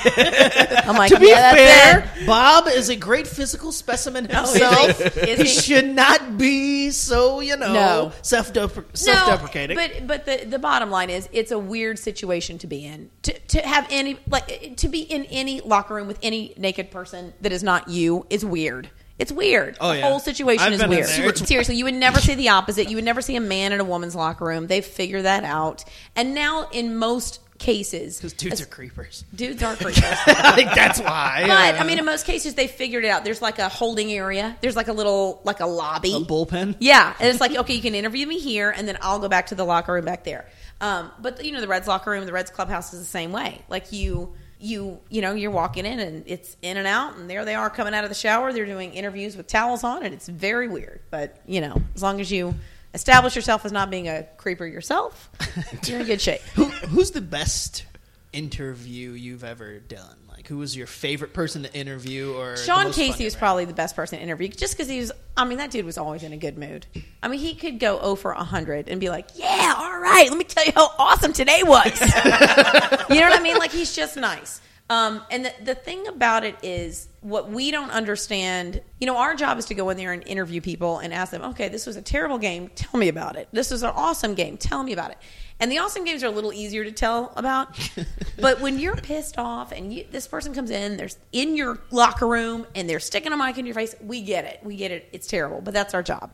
I'm 0.84 0.96
like, 0.96 1.12
to 1.12 1.20
be 1.20 1.28
yeah, 1.28 1.54
fair. 1.54 2.26
Bob 2.26 2.66
is 2.66 2.88
a 2.88 2.96
great 2.96 3.28
physical 3.28 3.70
specimen 3.70 4.26
Oh, 4.32 4.42
is 4.42 4.50
himself. 4.52 5.14
he? 5.14 5.20
Is 5.30 5.38
he 5.38 5.44
he? 5.46 5.60
should 5.74 5.86
not 5.86 6.36
be 6.36 6.90
so, 6.90 7.38
you 7.40 7.56
know, 7.56 7.72
No. 7.72 8.12
self 8.22 8.52
self-deprecating. 8.94 9.76
No, 9.76 9.82
but 9.86 10.06
but 10.06 10.24
the 10.26 10.46
the 10.46 10.58
bottom 10.58 10.90
line 10.90 11.10
is 11.10 11.28
it's 11.32 11.52
a 11.52 11.58
weird 11.58 11.96
situation 11.98 12.58
to 12.58 12.66
be 12.66 12.84
in. 12.84 13.10
To 13.22 13.38
to 13.38 13.60
have 13.60 13.86
any 13.90 14.18
like 14.28 14.76
to 14.78 14.88
be 14.88 15.00
in 15.02 15.26
any 15.26 15.60
locker 15.60 15.94
room 15.94 16.08
with 16.08 16.18
any 16.24 16.54
naked 16.56 16.90
person 16.90 17.34
that 17.40 17.52
is 17.52 17.62
not 17.62 17.88
you 17.88 18.26
is 18.30 18.44
weird. 18.44 18.90
It's 19.20 19.30
weird. 19.32 19.76
Oh, 19.80 19.90
the 19.92 19.98
yeah. 19.98 20.08
whole 20.08 20.18
situation 20.18 20.64
I've 20.66 20.72
is 20.72 20.80
been 20.80 20.90
in 20.92 20.96
weird. 20.96 21.08
there. 21.36 21.46
Seriously, 21.46 21.76
you 21.76 21.84
would 21.84 21.94
never 21.94 22.18
see 22.26 22.34
the 22.34 22.48
opposite. 22.48 22.88
You 22.88 22.96
would 22.96 23.04
never 23.04 23.20
see 23.22 23.36
a 23.36 23.40
man 23.40 23.72
in 23.72 23.78
a 23.80 23.84
woman's 23.84 24.14
locker 24.16 24.44
room. 24.46 24.66
They 24.66 24.80
figure 24.80 25.22
that 25.22 25.44
out. 25.44 25.84
And 26.16 26.34
now 26.34 26.68
in 26.72 26.96
most 26.96 27.40
cases, 27.58 28.16
Because 28.16 28.32
dudes 28.32 28.60
are 28.62 28.66
creepers. 28.66 29.22
dudes 29.34 29.62
are 29.62 29.76
creepers. 29.76 30.02
I 30.02 30.52
think 30.52 30.70
that's 30.74 30.98
why. 30.98 31.44
But 31.46 31.78
I 31.78 31.84
mean, 31.84 31.98
in 31.98 32.06
most 32.06 32.24
cases, 32.24 32.54
they 32.54 32.66
figured 32.66 33.04
it 33.04 33.08
out. 33.08 33.22
There's 33.22 33.42
like 33.42 33.58
a 33.58 33.68
holding 33.68 34.10
area. 34.10 34.56
There's 34.62 34.76
like 34.76 34.88
a 34.88 34.94
little 34.94 35.42
like 35.44 35.60
a 35.60 35.66
lobby, 35.66 36.14
a 36.14 36.20
bullpen. 36.20 36.76
yeah, 36.80 37.14
and 37.20 37.28
it's 37.28 37.40
like 37.40 37.54
okay, 37.54 37.74
you 37.74 37.82
can 37.82 37.94
interview 37.94 38.26
me 38.26 38.38
here, 38.38 38.70
and 38.70 38.88
then 38.88 38.96
I'll 39.02 39.18
go 39.18 39.28
back 39.28 39.48
to 39.48 39.54
the 39.54 39.64
locker 39.64 39.92
room 39.92 40.06
back 40.06 40.24
there. 40.24 40.46
Um, 40.80 41.10
but 41.20 41.44
you 41.44 41.52
know, 41.52 41.60
the 41.60 41.68
Reds 41.68 41.86
locker 41.86 42.10
room, 42.10 42.24
the 42.24 42.32
Reds 42.32 42.50
clubhouse 42.50 42.94
is 42.94 43.00
the 43.00 43.04
same 43.06 43.30
way. 43.32 43.60
Like 43.68 43.92
you, 43.92 44.32
you, 44.60 45.00
you 45.08 45.22
know, 45.22 45.32
you're 45.32 45.50
walking 45.50 45.86
in, 45.86 45.98
and 45.98 46.22
it's 46.26 46.56
in 46.62 46.76
and 46.76 46.86
out, 46.86 47.16
and 47.16 47.28
there 47.28 47.44
they 47.44 47.54
are 47.54 47.70
coming 47.70 47.94
out 47.94 48.04
of 48.04 48.10
the 48.10 48.14
shower. 48.14 48.52
They're 48.52 48.66
doing 48.66 48.92
interviews 48.92 49.36
with 49.36 49.46
towels 49.46 49.84
on, 49.84 50.02
and 50.04 50.14
it's 50.14 50.28
very 50.28 50.68
weird. 50.68 51.00
But 51.10 51.40
you 51.46 51.60
know, 51.60 51.80
as 51.94 52.02
long 52.02 52.20
as 52.20 52.30
you 52.30 52.54
establish 52.94 53.34
yourself 53.36 53.64
as 53.64 53.72
not 53.72 53.90
being 53.90 54.08
a 54.08 54.24
creeper 54.36 54.66
yourself, 54.66 55.30
you're 55.86 56.00
in 56.00 56.06
good 56.06 56.20
shape. 56.20 56.42
Who, 56.54 56.64
who's 56.64 57.10
the 57.10 57.20
best 57.20 57.84
interview 58.32 59.12
you've 59.12 59.44
ever 59.44 59.78
done? 59.78 60.16
Like, 60.40 60.48
who 60.48 60.56
was 60.56 60.74
your 60.74 60.86
favorite 60.86 61.34
person 61.34 61.64
to 61.64 61.74
interview? 61.74 62.32
Or 62.32 62.56
Sean 62.56 62.92
Casey 62.92 63.24
was 63.24 63.36
probably 63.36 63.66
the 63.66 63.74
best 63.74 63.94
person 63.94 64.16
to 64.16 64.24
interview 64.24 64.48
just 64.48 64.72
because 64.72 64.88
he 64.88 64.98
was. 64.98 65.12
I 65.36 65.44
mean, 65.44 65.58
that 65.58 65.70
dude 65.70 65.84
was 65.84 65.98
always 65.98 66.22
in 66.22 66.32
a 66.32 66.38
good 66.38 66.56
mood. 66.56 66.86
I 67.22 67.28
mean, 67.28 67.40
he 67.40 67.54
could 67.54 67.78
go 67.78 67.98
over 67.98 68.32
hundred 68.32 68.88
and 68.88 68.98
be 69.02 69.10
like, 69.10 69.28
"Yeah, 69.34 69.74
all 69.76 70.00
right, 70.00 70.30
let 70.30 70.38
me 70.38 70.44
tell 70.44 70.64
you 70.64 70.72
how 70.74 70.92
awesome 70.98 71.34
today 71.34 71.60
was." 71.62 72.00
you 72.00 73.20
know 73.20 73.28
what 73.28 73.38
I 73.38 73.40
mean? 73.42 73.58
Like 73.58 73.70
he's 73.70 73.94
just 73.94 74.16
nice. 74.16 74.62
Um, 74.88 75.20
and 75.30 75.44
the, 75.44 75.52
the 75.62 75.74
thing 75.74 76.06
about 76.08 76.42
it 76.42 76.56
is, 76.62 77.08
what 77.20 77.50
we 77.50 77.70
don't 77.70 77.90
understand, 77.90 78.80
you 78.98 79.06
know, 79.06 79.18
our 79.18 79.34
job 79.34 79.58
is 79.58 79.66
to 79.66 79.74
go 79.74 79.90
in 79.90 79.98
there 79.98 80.12
and 80.14 80.26
interview 80.26 80.62
people 80.62 80.98
and 80.98 81.12
ask 81.12 81.30
them, 81.30 81.42
okay, 81.42 81.68
this 81.68 81.86
was 81.86 81.96
a 81.96 82.02
terrible 82.02 82.38
game. 82.38 82.70
Tell 82.74 82.98
me 82.98 83.08
about 83.08 83.36
it. 83.36 83.46
This 83.52 83.70
was 83.70 83.82
an 83.82 83.92
awesome 83.94 84.34
game. 84.34 84.56
Tell 84.56 84.82
me 84.82 84.94
about 84.94 85.10
it. 85.10 85.18
And 85.60 85.70
the 85.70 85.78
awesome 85.78 86.04
games 86.04 86.24
are 86.24 86.26
a 86.26 86.30
little 86.30 86.52
easier 86.52 86.84
to 86.84 86.92
tell 86.92 87.32
about. 87.36 87.78
but 88.40 88.60
when 88.60 88.78
you're 88.78 88.96
pissed 88.96 89.38
off 89.38 89.72
and 89.72 89.92
you, 89.92 90.06
this 90.10 90.26
person 90.26 90.54
comes 90.54 90.70
in, 90.70 90.96
they're 90.96 91.10
in 91.32 91.54
your 91.54 91.78
locker 91.90 92.26
room 92.26 92.66
and 92.74 92.88
they're 92.88 92.98
sticking 93.00 93.32
a 93.32 93.36
mic 93.36 93.58
in 93.58 93.66
your 93.66 93.74
face, 93.74 93.94
we 94.00 94.22
get 94.22 94.46
it. 94.46 94.60
We 94.62 94.76
get 94.76 94.90
it. 94.90 95.08
It's 95.12 95.26
terrible, 95.26 95.60
but 95.60 95.74
that's 95.74 95.92
our 95.92 96.02
job. 96.02 96.32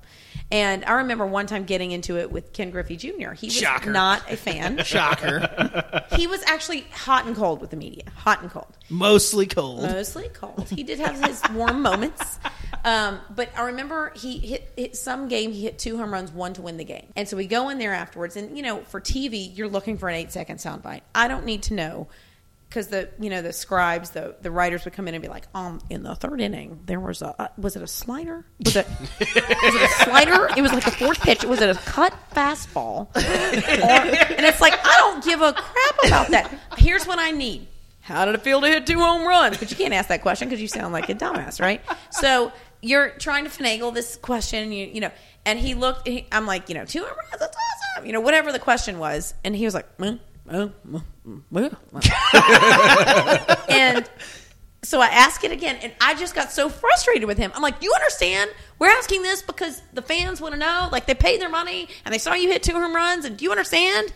And 0.52 0.84
I 0.84 0.92
remember 0.92 1.26
one 1.26 1.46
time 1.46 1.64
getting 1.64 1.90
into 1.90 2.18
it 2.18 2.30
with 2.30 2.52
Ken 2.52 2.70
Griffey 2.70 2.96
Jr. 2.96 3.32
He 3.32 3.48
was 3.48 3.54
Shocker. 3.56 3.90
not 3.90 4.30
a 4.30 4.36
fan. 4.36 4.78
Shocker. 4.84 6.04
he 6.12 6.28
was 6.28 6.40
actually 6.44 6.82
hot 6.92 7.26
and 7.26 7.34
cold 7.34 7.60
with 7.60 7.70
the 7.70 7.76
media. 7.76 8.04
Hot 8.14 8.42
and 8.42 8.50
cold. 8.50 8.78
Mostly 8.88 9.46
cold. 9.46 9.82
Mostly 9.82 10.28
cold. 10.28 10.68
He 10.70 10.84
did 10.84 11.00
have 11.00 11.20
his 11.24 11.42
warm 11.52 11.82
moments. 11.82 12.38
Um, 12.84 13.18
but 13.34 13.48
I 13.56 13.62
remember 13.66 14.12
he 14.14 14.38
hit, 14.38 14.72
hit 14.76 14.94
some 14.94 15.26
game, 15.26 15.50
he 15.50 15.62
hit 15.62 15.80
two 15.80 15.96
home 15.96 16.12
runs, 16.12 16.30
one 16.30 16.52
to 16.52 16.62
win 16.62 16.76
the 16.76 16.84
game. 16.84 17.06
And 17.16 17.28
so 17.28 17.36
we 17.36 17.48
go 17.48 17.68
in 17.70 17.78
there 17.78 17.92
afterwards. 17.92 18.36
And, 18.36 18.56
you 18.56 18.62
know, 18.62 18.82
for 18.82 19.00
TV, 19.00 19.15
you're 19.20 19.68
looking 19.68 19.98
for 19.98 20.08
an 20.08 20.14
eight 20.14 20.32
second 20.32 20.58
soundbite. 20.58 21.02
I 21.14 21.28
don't 21.28 21.44
need 21.44 21.64
to 21.64 21.74
know 21.74 22.08
because 22.68 22.88
the 22.88 23.08
you 23.20 23.30
know 23.30 23.42
the 23.42 23.52
scribes 23.52 24.10
the 24.10 24.36
the 24.42 24.50
writers 24.50 24.84
would 24.84 24.94
come 24.94 25.08
in 25.08 25.14
and 25.14 25.22
be 25.22 25.28
like 25.28 25.46
um 25.54 25.80
in 25.88 26.02
the 26.02 26.14
third 26.14 26.40
inning 26.40 26.80
there 26.86 27.00
was 27.00 27.22
a 27.22 27.42
uh, 27.42 27.48
was 27.56 27.76
it 27.76 27.82
a 27.82 27.86
slider? 27.86 28.44
Was 28.64 28.76
it 28.76 28.86
was 28.98 29.08
it 29.20 29.82
a 29.82 30.04
slider? 30.04 30.48
It 30.56 30.62
was 30.62 30.72
like 30.72 30.86
a 30.86 30.90
fourth 30.90 31.20
pitch. 31.20 31.44
Was 31.44 31.60
it 31.60 31.74
a 31.74 31.78
cut 31.80 32.14
fastball? 32.34 33.08
Or, 33.16 33.18
and 33.18 34.46
it's 34.46 34.60
like 34.60 34.74
I 34.84 34.96
don't 34.98 35.24
give 35.24 35.40
a 35.40 35.52
crap 35.52 36.04
about 36.04 36.28
that. 36.28 36.58
Here's 36.76 37.06
what 37.06 37.18
I 37.18 37.30
need. 37.30 37.68
How 38.00 38.24
did 38.24 38.34
it 38.34 38.42
feel 38.42 38.60
to 38.60 38.68
hit 38.68 38.86
two 38.86 39.00
home 39.00 39.26
runs? 39.26 39.58
But 39.58 39.70
you 39.70 39.76
can't 39.76 39.92
ask 39.92 40.08
that 40.08 40.22
question 40.22 40.48
because 40.48 40.60
you 40.60 40.68
sound 40.68 40.92
like 40.92 41.08
a 41.08 41.14
dumbass 41.14 41.60
right? 41.60 41.80
So 42.10 42.52
you're 42.82 43.10
trying 43.10 43.44
to 43.44 43.50
finagle 43.50 43.94
this 43.94 44.16
question 44.16 44.72
you 44.72 44.86
you 44.86 45.00
know. 45.00 45.10
And 45.44 45.60
he 45.60 45.74
looked 45.74 46.08
he, 46.08 46.26
I'm 46.32 46.46
like 46.46 46.68
you 46.68 46.74
know 46.74 46.84
two 46.84 47.00
home 47.00 47.16
runs 47.16 47.40
that's 47.40 47.56
you 48.04 48.12
know 48.12 48.20
whatever 48.20 48.52
the 48.52 48.58
question 48.58 48.98
was 48.98 49.34
and 49.44 49.54
he 49.56 49.64
was 49.64 49.74
like 49.74 49.96
mm, 49.98 50.18
mm, 50.48 50.72
mm, 51.26 51.42
and 53.68 54.08
so 54.82 55.00
I 55.00 55.06
ask 55.08 55.42
it 55.42 55.50
again, 55.50 55.76
and 55.82 55.92
I 56.00 56.14
just 56.14 56.32
got 56.34 56.52
so 56.52 56.68
frustrated 56.68 57.24
with 57.24 57.38
him. 57.38 57.50
I'm 57.56 57.62
like, 57.62 57.80
Do 57.80 57.86
"You 57.86 57.92
understand? 57.94 58.50
We're 58.78 58.90
asking 58.90 59.22
this 59.22 59.42
because 59.42 59.82
the 59.92 60.02
fans 60.02 60.40
want 60.40 60.54
to 60.54 60.60
know. 60.60 60.88
Like, 60.92 61.06
they 61.06 61.14
paid 61.14 61.40
their 61.40 61.48
money 61.48 61.88
and 62.04 62.14
they 62.14 62.18
saw 62.18 62.34
you 62.34 62.48
hit 62.48 62.62
two 62.62 62.74
home 62.74 62.94
runs, 62.94 63.24
and 63.24 63.36
do 63.36 63.44
you 63.44 63.50
understand?" 63.50 64.12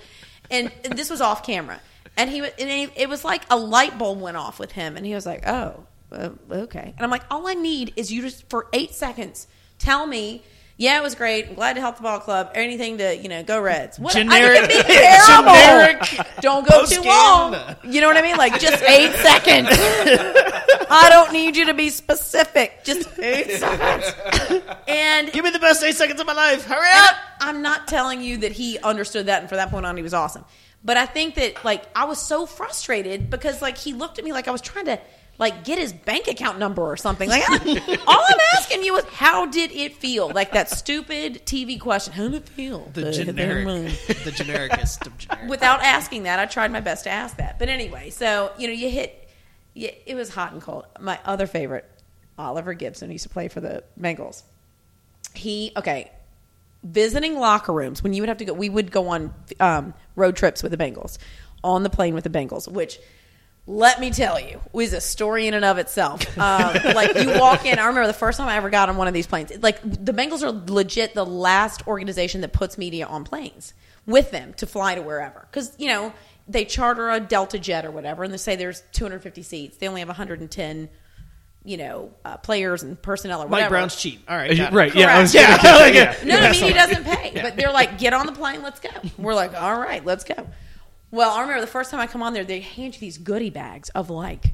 and 0.50 0.70
this 0.96 1.10
was 1.10 1.20
off 1.20 1.44
camera, 1.44 1.80
and 2.16 2.28
he 2.30 2.38
and 2.40 2.52
he- 2.70 2.90
it 2.96 3.08
was 3.08 3.24
like 3.24 3.42
a 3.50 3.56
light 3.56 3.98
bulb 3.98 4.20
went 4.20 4.36
off 4.36 4.58
with 4.58 4.72
him, 4.72 4.96
and 4.96 5.04
he 5.06 5.14
was 5.14 5.26
like, 5.26 5.46
"Oh, 5.46 5.84
uh, 6.12 6.30
okay," 6.50 6.94
and 6.96 7.00
I'm 7.04 7.10
like, 7.10 7.22
"All 7.30 7.46
I 7.48 7.54
need 7.54 7.92
is 7.96 8.12
you 8.12 8.22
just 8.22 8.48
for 8.48 8.66
eight 8.72 8.94
seconds 8.94 9.46
tell 9.78 10.06
me." 10.06 10.42
Yeah, 10.80 10.98
it 10.98 11.02
was 11.02 11.14
great. 11.14 11.46
I'm 11.46 11.54
glad 11.56 11.74
to 11.74 11.80
help 11.82 11.96
the 11.96 12.02
ball 12.02 12.20
club. 12.20 12.52
Anything 12.54 12.96
to 12.98 13.14
you 13.14 13.28
know, 13.28 13.42
go 13.42 13.60
Reds. 13.60 13.98
What, 13.98 14.14
Generic- 14.14 14.60
I 14.62 14.66
mean, 14.66 14.78
be 14.78 14.82
terrible. 14.82 15.52
generic 15.52 16.26
Don't 16.40 16.66
go 16.66 16.86
too 16.86 17.02
long. 17.02 17.54
You 17.84 18.00
know 18.00 18.06
what 18.08 18.16
I 18.16 18.22
mean? 18.22 18.38
Like 18.38 18.58
just 18.58 18.82
eight 18.88 19.12
seconds. 19.16 19.68
I 19.72 21.08
don't 21.10 21.34
need 21.34 21.54
you 21.54 21.66
to 21.66 21.74
be 21.74 21.90
specific. 21.90 22.82
Just 22.82 23.18
eight 23.18 23.50
seconds. 23.60 24.64
And 24.88 25.30
Give 25.30 25.44
me 25.44 25.50
the 25.50 25.58
best 25.58 25.82
eight 25.84 25.96
seconds 25.96 26.18
of 26.18 26.26
my 26.26 26.32
life. 26.32 26.64
Hurry 26.64 26.88
up. 26.94 27.14
I'm 27.40 27.60
not 27.60 27.86
telling 27.86 28.22
you 28.22 28.38
that 28.38 28.52
he 28.52 28.78
understood 28.78 29.26
that, 29.26 29.40
and 29.40 29.50
from 29.50 29.56
that 29.56 29.68
point 29.70 29.84
on, 29.84 29.98
he 29.98 30.02
was 30.02 30.14
awesome. 30.14 30.46
But 30.82 30.96
I 30.96 31.04
think 31.04 31.34
that 31.34 31.62
like 31.62 31.84
I 31.94 32.06
was 32.06 32.18
so 32.22 32.46
frustrated 32.46 33.28
because 33.28 33.60
like 33.60 33.76
he 33.76 33.92
looked 33.92 34.18
at 34.18 34.24
me 34.24 34.32
like 34.32 34.48
I 34.48 34.50
was 34.50 34.62
trying 34.62 34.86
to 34.86 34.98
like 35.40 35.64
get 35.64 35.78
his 35.78 35.92
bank 35.94 36.28
account 36.28 36.58
number 36.58 36.82
or 36.82 36.98
something. 36.98 37.28
Like 37.28 37.48
all 37.48 38.24
I'm 38.28 38.38
asking 38.54 38.84
you 38.84 38.96
is 38.98 39.04
how 39.06 39.46
did 39.46 39.72
it 39.72 39.96
feel? 39.96 40.30
Like 40.30 40.52
that 40.52 40.68
stupid 40.68 41.46
TV 41.46 41.80
question. 41.80 42.12
How 42.12 42.24
did 42.24 42.34
it 42.34 42.48
feel? 42.48 42.90
The 42.92 43.10
generic, 43.10 43.66
the 44.24 44.32
genericest 44.32 45.06
of 45.06 45.16
generic. 45.16 45.48
Without 45.48 45.82
asking 45.82 46.24
that, 46.24 46.38
I 46.38 46.44
tried 46.44 46.70
my 46.70 46.80
best 46.80 47.04
to 47.04 47.10
ask 47.10 47.38
that. 47.38 47.58
But 47.58 47.70
anyway, 47.70 48.10
so 48.10 48.52
you 48.58 48.68
know, 48.68 48.74
you 48.74 48.90
hit. 48.90 49.16
You, 49.72 49.90
it 50.04 50.14
was 50.14 50.28
hot 50.28 50.52
and 50.52 50.60
cold. 50.60 50.84
My 51.00 51.18
other 51.24 51.46
favorite, 51.46 51.88
Oliver 52.36 52.74
Gibson, 52.74 53.10
used 53.10 53.22
to 53.22 53.30
play 53.30 53.48
for 53.48 53.60
the 53.60 53.82
Bengals. 53.98 54.42
He 55.34 55.72
okay, 55.74 56.10
visiting 56.84 57.38
locker 57.38 57.72
rooms 57.72 58.02
when 58.02 58.12
you 58.12 58.20
would 58.20 58.28
have 58.28 58.38
to 58.38 58.44
go. 58.44 58.52
We 58.52 58.68
would 58.68 58.92
go 58.92 59.08
on 59.08 59.32
um, 59.58 59.94
road 60.16 60.36
trips 60.36 60.62
with 60.62 60.70
the 60.70 60.78
Bengals, 60.78 61.16
on 61.64 61.82
the 61.82 61.90
plane 61.90 62.14
with 62.14 62.24
the 62.24 62.30
Bengals, 62.30 62.70
which. 62.70 62.98
Let 63.66 64.00
me 64.00 64.10
tell 64.10 64.40
you, 64.40 64.60
was 64.72 64.92
a 64.92 65.00
story 65.00 65.46
in 65.46 65.54
and 65.54 65.64
of 65.64 65.78
itself. 65.78 66.22
Um, 66.38 66.74
like 66.94 67.14
you 67.14 67.38
walk 67.38 67.64
in, 67.66 67.78
I 67.78 67.86
remember 67.86 68.06
the 68.08 68.12
first 68.12 68.38
time 68.38 68.48
I 68.48 68.56
ever 68.56 68.68
got 68.70 68.88
on 68.88 68.96
one 68.96 69.06
of 69.06 69.14
these 69.14 69.26
planes. 69.28 69.52
Like 69.62 69.80
the 69.82 70.12
Bengals 70.12 70.42
are 70.42 70.72
legit 70.72 71.14
the 71.14 71.26
last 71.26 71.86
organization 71.86 72.40
that 72.40 72.52
puts 72.52 72.76
media 72.78 73.06
on 73.06 73.22
planes 73.24 73.72
with 74.06 74.30
them 74.32 74.54
to 74.54 74.66
fly 74.66 74.96
to 74.96 75.02
wherever. 75.02 75.46
Because 75.50 75.72
you 75.78 75.86
know 75.88 76.12
they 76.48 76.64
charter 76.64 77.10
a 77.10 77.20
Delta 77.20 77.60
jet 77.60 77.84
or 77.84 77.92
whatever, 77.92 78.24
and 78.24 78.32
they 78.32 78.38
say 78.38 78.56
there's 78.56 78.82
250 78.92 79.42
seats. 79.44 79.76
They 79.76 79.86
only 79.86 80.00
have 80.00 80.08
110, 80.08 80.88
you 81.64 81.76
know, 81.76 82.10
uh, 82.24 82.38
players 82.38 82.82
and 82.82 83.00
personnel 83.00 83.40
or 83.40 83.44
Mike 83.44 83.50
whatever. 83.52 83.70
Brown's 83.70 83.94
cheap. 83.94 84.24
All 84.28 84.36
right, 84.36 84.56
got 84.56 84.72
it. 84.72 84.76
right? 84.76 84.92
Yeah, 84.92 85.16
I 85.16 85.20
was 85.20 85.32
Yeah, 85.34 85.62
gonna- 85.62 85.78
like, 85.78 85.94
yeah. 85.94 86.16
No, 86.24 86.40
the 86.40 86.48
media 86.50 86.74
doesn't 86.74 87.04
pay. 87.04 87.30
But 87.40 87.56
they're 87.56 87.70
like, 87.72 87.98
get 88.00 88.14
on 88.14 88.26
the 88.26 88.32
plane, 88.32 88.62
let's 88.62 88.80
go. 88.80 88.88
We're 89.16 89.34
like, 89.34 89.54
all 89.54 89.78
right, 89.78 90.04
let's 90.04 90.24
go. 90.24 90.48
Well, 91.10 91.30
I 91.30 91.40
remember 91.42 91.60
the 91.60 91.66
first 91.66 91.90
time 91.90 92.00
I 92.00 92.06
come 92.06 92.22
on 92.22 92.32
there, 92.32 92.44
they 92.44 92.60
hand 92.60 92.94
you 92.94 93.00
these 93.00 93.18
goodie 93.18 93.50
bags 93.50 93.88
of 93.90 94.10
like 94.10 94.52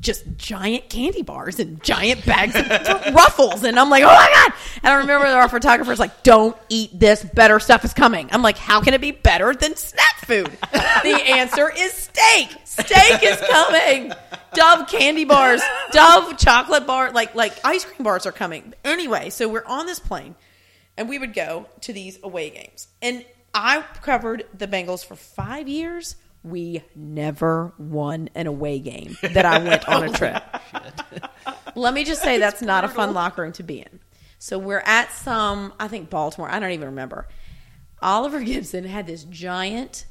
just 0.00 0.24
giant 0.36 0.88
candy 0.88 1.22
bars 1.22 1.58
and 1.58 1.82
giant 1.82 2.24
bags 2.24 2.54
of 2.54 2.68
ruffles. 3.14 3.64
And 3.64 3.78
I'm 3.78 3.90
like, 3.90 4.04
oh 4.04 4.06
my 4.06 4.30
God. 4.32 4.52
And 4.82 4.92
I 4.92 4.96
remember 4.98 5.26
our 5.26 5.48
photographer's 5.48 5.98
like, 5.98 6.22
don't 6.22 6.56
eat 6.68 6.98
this. 6.98 7.24
Better 7.24 7.58
stuff 7.58 7.84
is 7.84 7.92
coming. 7.92 8.28
I'm 8.32 8.42
like, 8.42 8.56
how 8.58 8.80
can 8.80 8.94
it 8.94 9.00
be 9.00 9.10
better 9.10 9.52
than 9.54 9.76
snack 9.76 10.16
food? 10.24 10.50
The 11.02 11.14
answer 11.14 11.70
is 11.70 11.92
steak. 11.92 12.48
Steak 12.64 13.22
is 13.22 13.40
coming. 13.48 14.12
Dove 14.52 14.88
candy 14.88 15.24
bars, 15.24 15.62
Dove 15.92 16.36
chocolate 16.38 16.88
bar, 16.88 17.12
like 17.12 17.36
like 17.36 17.52
ice 17.64 17.84
cream 17.84 18.02
bars 18.02 18.26
are 18.26 18.32
coming. 18.32 18.74
Anyway, 18.84 19.30
so 19.30 19.48
we're 19.48 19.64
on 19.64 19.86
this 19.86 20.00
plane 20.00 20.34
and 20.96 21.08
we 21.08 21.18
would 21.20 21.34
go 21.34 21.66
to 21.82 21.92
these 21.92 22.18
away 22.24 22.50
games. 22.50 22.88
And 23.00 23.24
I 23.58 23.82
covered 24.02 24.46
the 24.56 24.68
Bengals 24.68 25.04
for 25.04 25.16
five 25.16 25.66
years. 25.66 26.14
We 26.44 26.84
never 26.94 27.74
won 27.76 28.30
an 28.36 28.46
away 28.46 28.78
game 28.78 29.16
that 29.22 29.44
I 29.44 29.58
went 29.58 29.88
on 29.88 30.04
a 30.04 30.12
trip. 30.12 30.42
Let 31.74 31.92
me 31.92 32.04
just 32.04 32.22
say 32.22 32.38
that's 32.38 32.62
not 32.62 32.84
a 32.84 32.88
fun 32.88 33.12
locker 33.12 33.42
room 33.42 33.52
to 33.54 33.64
be 33.64 33.80
in. 33.80 33.98
So 34.38 34.58
we're 34.58 34.82
at 34.86 35.12
some, 35.12 35.72
I 35.80 35.88
think 35.88 36.08
Baltimore. 36.08 36.48
I 36.48 36.60
don't 36.60 36.70
even 36.70 36.86
remember. 36.86 37.26
Oliver 38.00 38.40
Gibson 38.44 38.84
had 38.84 39.08
this 39.08 39.24
giant 39.24 40.06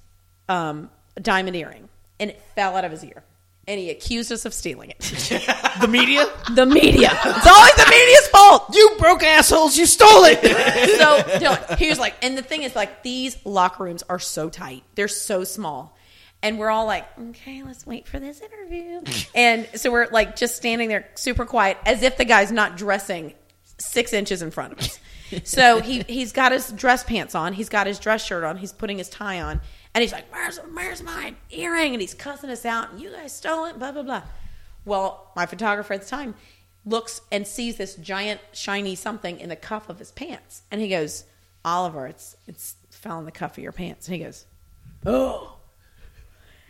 um, 0.50 0.90
diamond 1.22 1.56
earring, 1.56 1.88
and 2.20 2.30
it 2.30 2.42
fell 2.54 2.76
out 2.76 2.84
of 2.84 2.92
his 2.92 3.06
ear. 3.06 3.24
And 3.68 3.80
he 3.80 3.90
accused 3.90 4.32
us 4.32 4.46
of 4.46 4.54
stealing 4.54 4.92
it. 4.92 5.44
The 5.82 5.88
media? 5.88 6.26
the 6.56 6.66
media. 6.66 7.12
It's 7.26 7.46
always 7.46 7.76
the 7.76 7.86
media's 7.88 8.28
fault. 8.30 8.74
You 8.74 8.96
broke 8.98 9.22
assholes. 9.22 9.78
You 9.78 9.86
stole 9.86 10.24
it. 10.24 10.42
so 10.42 11.22
Dylan, 11.40 11.78
he 11.78 11.90
was 11.90 12.00
like, 12.00 12.16
and 12.24 12.36
the 12.36 12.42
thing 12.42 12.64
is, 12.64 12.76
like, 12.76 13.04
these 13.04 13.38
locker 13.46 13.84
rooms 13.84 14.02
are 14.10 14.18
so 14.18 14.50
tight. 14.50 14.84
They're 14.96 15.08
so 15.08 15.44
small. 15.44 15.96
And 16.42 16.58
we're 16.58 16.72
all 16.72 16.86
like, 16.88 17.06
okay, 17.30 17.62
let's 17.62 17.86
wait 17.86 18.08
for 18.08 18.20
this 18.20 18.42
interview. 18.42 19.02
and 19.36 19.68
so 19.76 19.92
we're 19.92 20.08
like 20.10 20.36
just 20.36 20.56
standing 20.56 20.90
there 20.90 21.10
super 21.16 21.46
quiet 21.46 21.78
as 21.86 22.02
if 22.02 22.18
the 22.18 22.26
guy's 22.26 22.52
not 22.52 22.76
dressing 22.76 23.34
six 23.78 24.14
inches 24.14 24.42
in 24.42 24.50
front 24.50 24.74
of 24.74 24.80
us. 24.80 25.00
So 25.44 25.82
he, 25.82 26.04
he's 26.08 26.32
got 26.32 26.52
his 26.54 26.72
dress 26.72 27.04
pants 27.04 27.36
on, 27.36 27.54
he's 27.54 27.70
got 27.70 27.86
his 27.86 28.00
dress 28.00 28.24
shirt 28.26 28.44
on, 28.44 28.58
he's 28.58 28.72
putting 28.72 28.98
his 28.98 29.10
tie 29.10 29.42
on, 29.42 29.62
and 29.98 30.04
he's 30.04 30.12
like, 30.12 30.32
Where's, 30.32 30.60
where's 30.60 31.02
my 31.02 31.34
earring? 31.50 31.94
And 31.94 32.02
he's 32.02 32.14
cussing 32.14 32.52
us 32.52 32.68
out, 32.68 32.92
and 32.92 33.02
you 33.02 33.10
guys 33.10 33.36
stole 33.36 33.66
it, 33.66 33.80
blah, 33.80 33.92
blah, 33.92 34.04
blah. 34.04 34.22
Well, 34.86 35.32
my 35.36 35.48
photographer 35.48 35.96
at 35.96 36.04
the 36.04 36.08
time 36.08 36.36
looks 36.86 37.22
and 37.32 37.48
sees 37.48 37.78
this 37.78 37.96
giant 37.96 38.40
shiny 38.52 38.94
something 38.94 39.40
in 39.40 39.50
the 39.50 39.56
cuff 39.56 39.90
of 39.90 39.98
his 39.98 40.12
pants. 40.12 40.62
And 40.70 40.82
he 40.82 40.88
goes, 40.88 41.24
Oliver, 41.66 42.06
it's 42.06 42.38
it's 42.46 42.76
fell 42.92 43.18
in 43.18 43.26
the 43.26 43.32
cuff 43.32 43.58
of 43.58 43.64
your 43.64 43.72
pants. 43.72 44.08
And 44.08 44.18
he 44.18 44.24
goes, 44.24 44.46
Oh. 45.04 45.58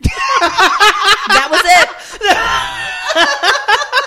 that 0.00 1.48
was 1.50 1.60
it. 3.44 3.54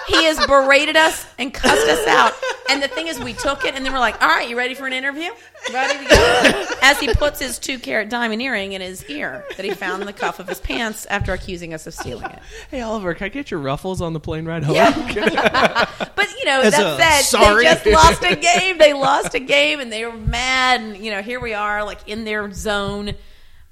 he 0.08 0.24
has 0.26 0.45
berated 0.45 0.95
us 0.95 1.26
and 1.38 1.54
cussed 1.54 1.88
us 1.88 2.08
out. 2.08 2.34
And 2.70 2.82
the 2.82 2.88
thing 2.88 3.08
is, 3.08 3.20
we 3.20 3.34
took 3.34 3.66
it 3.66 3.76
and 3.76 3.86
then 3.86 3.91
we're 3.93 3.99
like, 3.99 4.22
all 4.22 4.28
right, 4.30 4.49
you 4.49 4.58
ready 4.58 4.74
for 4.74 4.88
an 4.88 4.93
interview? 4.93 5.30
Ready 5.74 6.04
to 6.06 6.10
go? 6.10 6.66
As 6.82 6.99
he 6.99 7.14
puts 7.14 7.39
his 7.39 7.60
two 7.60 7.78
carat 7.80 8.10
diamond 8.10 8.41
earring 8.41 8.74
in 8.74 8.82
his 8.82 9.04
ear 9.10 9.43
that 9.58 9.66
he 9.66 9.72
found 9.72 10.02
in 10.02 10.08
the 10.08 10.14
cuff 10.14 10.39
of 10.39 10.47
his 10.47 10.60
pants 10.60 11.06
after 11.08 11.34
accusing 11.34 11.74
us 11.74 11.86
of 11.86 11.93
stealing 11.93 12.26
it. 12.32 12.39
Hey 12.70 12.82
Oliver, 12.82 13.14
can 13.14 13.26
I 13.26 13.30
get 13.30 13.52
your 13.52 13.60
ruffles 13.60 14.02
on 14.02 14.14
the 14.14 14.20
plane 14.20 14.45
ride 14.45 14.64
home? 14.64 14.76
But 16.16 16.28
you 16.39 16.45
know, 16.45 16.62
As 16.62 16.74
that 16.74 16.99
a 16.99 17.02
said, 17.02 17.22
sorry. 17.22 17.66
they 17.66 17.72
just 17.74 17.86
lost 17.86 18.24
a 18.24 18.36
game. 18.36 18.78
They 18.78 18.93
lost 18.93 19.34
a 19.36 19.39
game, 19.39 19.80
and 19.80 19.91
they 19.91 20.06
were 20.06 20.16
mad. 20.16 20.82
And 20.82 20.97
you 20.97 21.12
know, 21.12 21.22
here 21.22 21.39
we 21.39 21.54
are, 21.54 21.84
like 21.84 22.08
in 22.08 22.24
their 22.26 22.52
zone, 22.52 23.14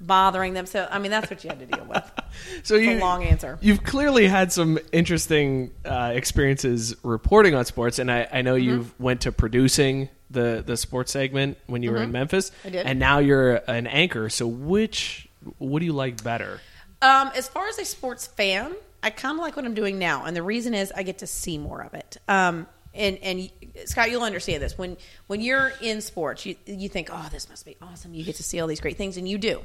bothering 0.00 0.54
them. 0.54 0.66
So, 0.66 0.88
I 0.90 0.98
mean, 0.98 1.10
that's 1.10 1.30
what 1.30 1.44
you 1.44 1.50
had 1.50 1.58
to 1.60 1.66
deal 1.66 1.84
with. 1.84 2.10
So 2.62 2.76
It's 2.76 2.86
you 2.86 2.92
a 2.92 3.00
long 3.00 3.24
answer. 3.24 3.58
You've 3.60 3.82
clearly 3.82 4.26
had 4.28 4.52
some 4.52 4.78
interesting 4.92 5.72
uh, 5.84 6.12
experiences 6.14 6.94
reporting 7.02 7.54
on 7.56 7.64
sports, 7.64 7.98
and 7.98 8.10
I, 8.10 8.28
I 8.32 8.42
know 8.42 8.54
Mm-hmm. 8.54 8.64
you've 8.68 9.00
went 9.00 9.22
to 9.22 9.32
producing 9.32 10.08
the 10.30 10.62
the 10.64 10.76
sports 10.76 11.10
segment 11.10 11.58
when 11.66 11.82
you 11.82 11.90
were 11.90 12.02
in 12.02 12.12
Memphis. 12.12 12.50
Mm-hmm. 12.50 12.68
I 12.68 12.70
did. 12.70 12.86
and 12.86 12.98
now 13.00 13.18
you're 13.18 13.56
an 13.68 13.86
anchor. 13.88 14.28
So 14.30 14.46
which 14.46 15.28
what 15.58 15.80
do 15.80 15.86
you 15.86 15.92
like 15.92 16.22
better? 16.22 16.60
Um, 17.02 17.30
as 17.34 17.48
far 17.48 17.66
as 17.66 17.78
a 17.80 17.84
sports 17.84 18.26
fan, 18.28 18.74
I 19.02 19.10
kind 19.10 19.36
of 19.38 19.42
like 19.42 19.56
what 19.56 19.64
I'm 19.64 19.74
doing 19.74 19.98
now, 19.98 20.24
and 20.24 20.36
the 20.36 20.42
reason 20.42 20.72
is 20.72 20.92
I 20.96 21.02
get 21.02 21.18
to 21.18 21.26
see 21.26 21.58
more 21.58 21.82
of 21.82 21.94
it. 21.94 22.16
Um, 22.28 22.66
and 22.94 23.18
and 23.22 23.50
Scott, 23.86 24.10
you'll 24.10 24.22
understand 24.22 24.62
this 24.62 24.78
when 24.78 24.96
when 25.26 25.40
you're 25.40 25.72
in 25.80 26.00
sports, 26.00 26.46
you 26.46 26.54
you 26.64 26.88
think, 26.88 27.08
oh, 27.12 27.28
this 27.32 27.48
must 27.48 27.64
be 27.64 27.76
awesome. 27.82 28.14
You 28.14 28.22
get 28.24 28.36
to 28.36 28.42
see 28.44 28.60
all 28.60 28.68
these 28.68 28.80
great 28.80 28.96
things, 28.96 29.16
and 29.16 29.28
you 29.28 29.36
do. 29.36 29.64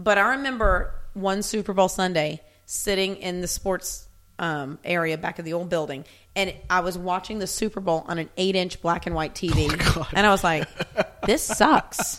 But 0.00 0.16
I 0.16 0.30
remember 0.30 0.94
one 1.12 1.42
Super 1.42 1.74
Bowl 1.74 1.90
Sunday 1.90 2.40
sitting 2.64 3.16
in 3.16 3.42
the 3.42 3.46
sports 3.46 4.08
um, 4.38 4.78
area 4.82 5.18
back 5.18 5.38
of 5.38 5.44
the 5.44 5.52
old 5.52 5.68
building, 5.68 6.06
and 6.34 6.54
I 6.70 6.80
was 6.80 6.96
watching 6.96 7.38
the 7.38 7.46
Super 7.46 7.80
Bowl 7.80 8.06
on 8.08 8.18
an 8.18 8.30
eight-inch 8.38 8.80
black 8.80 9.04
and 9.04 9.14
white 9.14 9.34
TV, 9.34 9.70
and 10.16 10.26
I 10.26 10.30
was 10.30 10.42
like, 10.42 10.66
"This 11.26 11.42
sucks. 11.42 12.18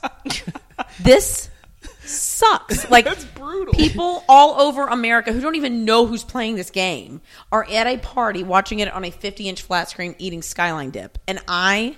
this 1.01 1.49
sucks. 2.03 2.81
Like 2.91 3.05
That's 3.05 3.25
brutal. 3.25 3.73
People 3.73 4.23
all 4.27 4.59
over 4.61 4.85
America 4.87 5.31
who 5.31 5.39
don't 5.41 5.55
even 5.55 5.85
know 5.85 6.05
who's 6.05 6.23
playing 6.23 6.55
this 6.55 6.69
game 6.69 7.21
are 7.51 7.65
at 7.69 7.87
a 7.87 7.97
party 7.97 8.43
watching 8.43 8.79
it 8.79 8.93
on 8.93 9.05
a 9.05 9.11
50 9.11 9.47
inch 9.47 9.61
flat 9.61 9.89
screen 9.89 10.15
eating 10.19 10.41
skyline 10.41 10.89
dip. 10.91 11.17
And 11.27 11.39
I 11.47 11.95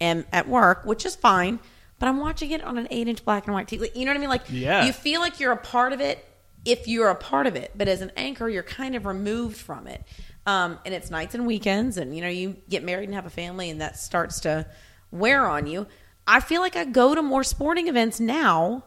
am 0.00 0.24
at 0.32 0.48
work, 0.48 0.84
which 0.84 1.06
is 1.06 1.14
fine, 1.14 1.60
but 1.98 2.08
I'm 2.08 2.18
watching 2.18 2.50
it 2.50 2.62
on 2.62 2.78
an 2.78 2.88
8 2.90 3.08
inch 3.08 3.24
black 3.24 3.46
and 3.46 3.54
white 3.54 3.66
TV. 3.68 3.88
You 3.94 4.04
know 4.04 4.10
what 4.10 4.16
I 4.16 4.20
mean? 4.20 4.28
Like, 4.28 4.42
Yeah. 4.50 4.84
you 4.86 4.92
feel 4.92 5.20
like 5.20 5.40
you're 5.40 5.52
a 5.52 5.56
part 5.56 5.92
of 5.92 6.00
it 6.00 6.24
if 6.64 6.88
you're 6.88 7.08
a 7.10 7.14
part 7.14 7.46
of 7.46 7.56
it. 7.56 7.72
But 7.76 7.88
as 7.88 8.00
an 8.00 8.10
anchor, 8.16 8.48
you're 8.48 8.62
kind 8.62 8.94
of 8.96 9.06
removed 9.06 9.56
from 9.56 9.86
it. 9.86 10.02
Um, 10.46 10.78
and 10.84 10.92
it's 10.94 11.10
nights 11.10 11.34
and 11.34 11.46
weekends, 11.46 11.96
and 11.96 12.14
you 12.14 12.20
know, 12.22 12.28
you 12.28 12.56
get 12.68 12.84
married 12.84 13.04
and 13.08 13.14
have 13.14 13.24
a 13.26 13.30
family, 13.30 13.70
and 13.70 13.80
that 13.80 13.98
starts 13.98 14.40
to 14.40 14.66
wear 15.10 15.46
on 15.46 15.66
you. 15.66 15.86
I 16.26 16.40
feel 16.40 16.60
like 16.60 16.76
I 16.76 16.84
go 16.84 17.14
to 17.14 17.22
more 17.22 17.42
sporting 17.44 17.88
events 17.88 18.20
now 18.20 18.84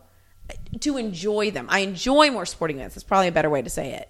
to 0.81 0.97
enjoy 0.97 1.51
them. 1.51 1.65
I 1.69 1.79
enjoy 1.79 2.29
more 2.31 2.45
sporting 2.45 2.77
events. 2.77 2.95
That's 2.95 3.03
probably 3.03 3.27
a 3.27 3.31
better 3.31 3.49
way 3.49 3.61
to 3.61 3.69
say 3.69 3.93
it. 3.93 4.09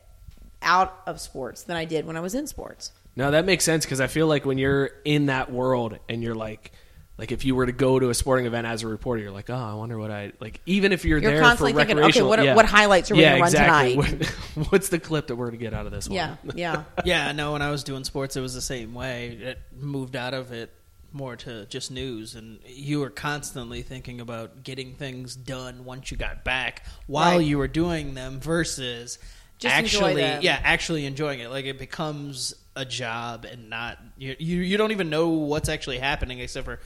Out 0.62 1.02
of 1.06 1.22
sports 1.22 1.64
than 1.64 1.78
I 1.78 1.86
did 1.86 2.06
when 2.06 2.18
I 2.18 2.20
was 2.20 2.36
in 2.36 2.48
sports. 2.48 2.92
No, 3.16 3.32
that 3.32 3.46
makes 3.46 3.64
sense 3.64 3.86
because 3.86 4.02
I 4.02 4.08
feel 4.08 4.28
like 4.28 4.46
when 4.46 4.58
you're 4.58 4.92
in 5.06 5.28
that 5.28 5.52
world 5.52 5.98
and 6.10 6.22
you're 6.22 6.36
like 6.36 6.72
like 7.18 7.32
if 7.32 7.46
you 7.46 7.56
were 7.56 7.66
to 7.66 7.72
go 7.72 7.98
to 8.00 8.10
a 8.10 8.14
sporting 8.14 8.46
event 8.46 8.68
as 8.68 8.84
a 8.84 8.88
reporter, 8.88 9.22
you're 9.24 9.32
like, 9.32 9.50
oh, 9.50 9.56
I 9.56 9.74
wonder 9.74 9.98
what 9.98 10.12
I 10.12 10.34
like. 10.40 10.62
Even 10.66 10.92
if 10.92 11.04
you're, 11.04 11.18
You're 11.18 11.32
there 11.32 11.42
constantly 11.42 11.74
for 11.74 11.80
thinking, 11.80 12.00
okay, 12.00 12.22
what 12.22 12.44
yeah. 12.44 12.56
what 12.56 12.66
highlights 12.66 13.10
are 13.12 13.16
we 13.16 13.22
yeah, 13.22 13.32
gonna 13.40 13.42
run 13.42 13.48
exactly. 13.50 13.96
tonight? 13.96 14.32
What- 14.56 14.72
What's 14.72 14.90
the 14.90 15.00
clip 15.00 15.28
that 15.28 15.36
we're 15.36 15.48
gonna 15.48 15.58
get 15.58 15.74
out 15.74 15.86
of 15.86 15.92
this 15.92 16.08
Yeah, 16.08 16.36
one? 16.44 16.58
yeah. 16.58 16.84
Yeah, 17.06 17.32
no, 17.32 17.54
when 17.54 17.62
I 17.62 17.70
was 17.72 17.84
doing 17.84 18.04
sports, 18.04 18.36
it 18.36 18.42
was 18.42 18.54
the 18.54 18.62
same 18.62 18.94
way. 18.94 19.30
It 19.42 19.60
moved 19.80 20.16
out 20.16 20.34
of 20.34 20.52
it 20.52 20.72
more 21.14 21.36
to 21.38 21.66
just 21.68 21.90
news, 21.90 22.36
and 22.36 22.60
you 22.68 23.00
were 23.00 23.10
constantly 23.10 23.82
thinking 23.82 24.20
about 24.22 24.64
getting 24.64 24.94
things 24.96 25.36
done 25.36 25.86
once 25.86 26.12
you 26.12 26.18
got 26.18 26.44
back 26.44 26.84
while 27.08 27.38
Right. 27.38 27.46
you 27.46 27.58
were 27.58 27.68
doing 27.68 28.14
them 28.14 28.40
versus 28.40 29.18
Just 29.58 29.76
enjoy 29.76 29.98
actually, 30.08 30.22
them. 30.22 30.42
yeah, 30.44 30.60
actually 30.64 31.06
enjoying 31.06 31.40
it. 31.40 31.50
Like 31.50 31.66
it 31.66 31.80
becomes 31.80 32.54
a 32.76 32.86
job 32.86 33.46
and 33.46 33.70
not 33.72 33.98
you. 34.18 34.36
You, 34.38 34.58
you 34.62 34.78
don't 34.78 34.92
even 34.92 35.10
know 35.10 35.30
what's 35.30 35.70
actually 35.70 35.98
happening 35.98 36.40
except 36.40 36.66
for. 36.66 36.80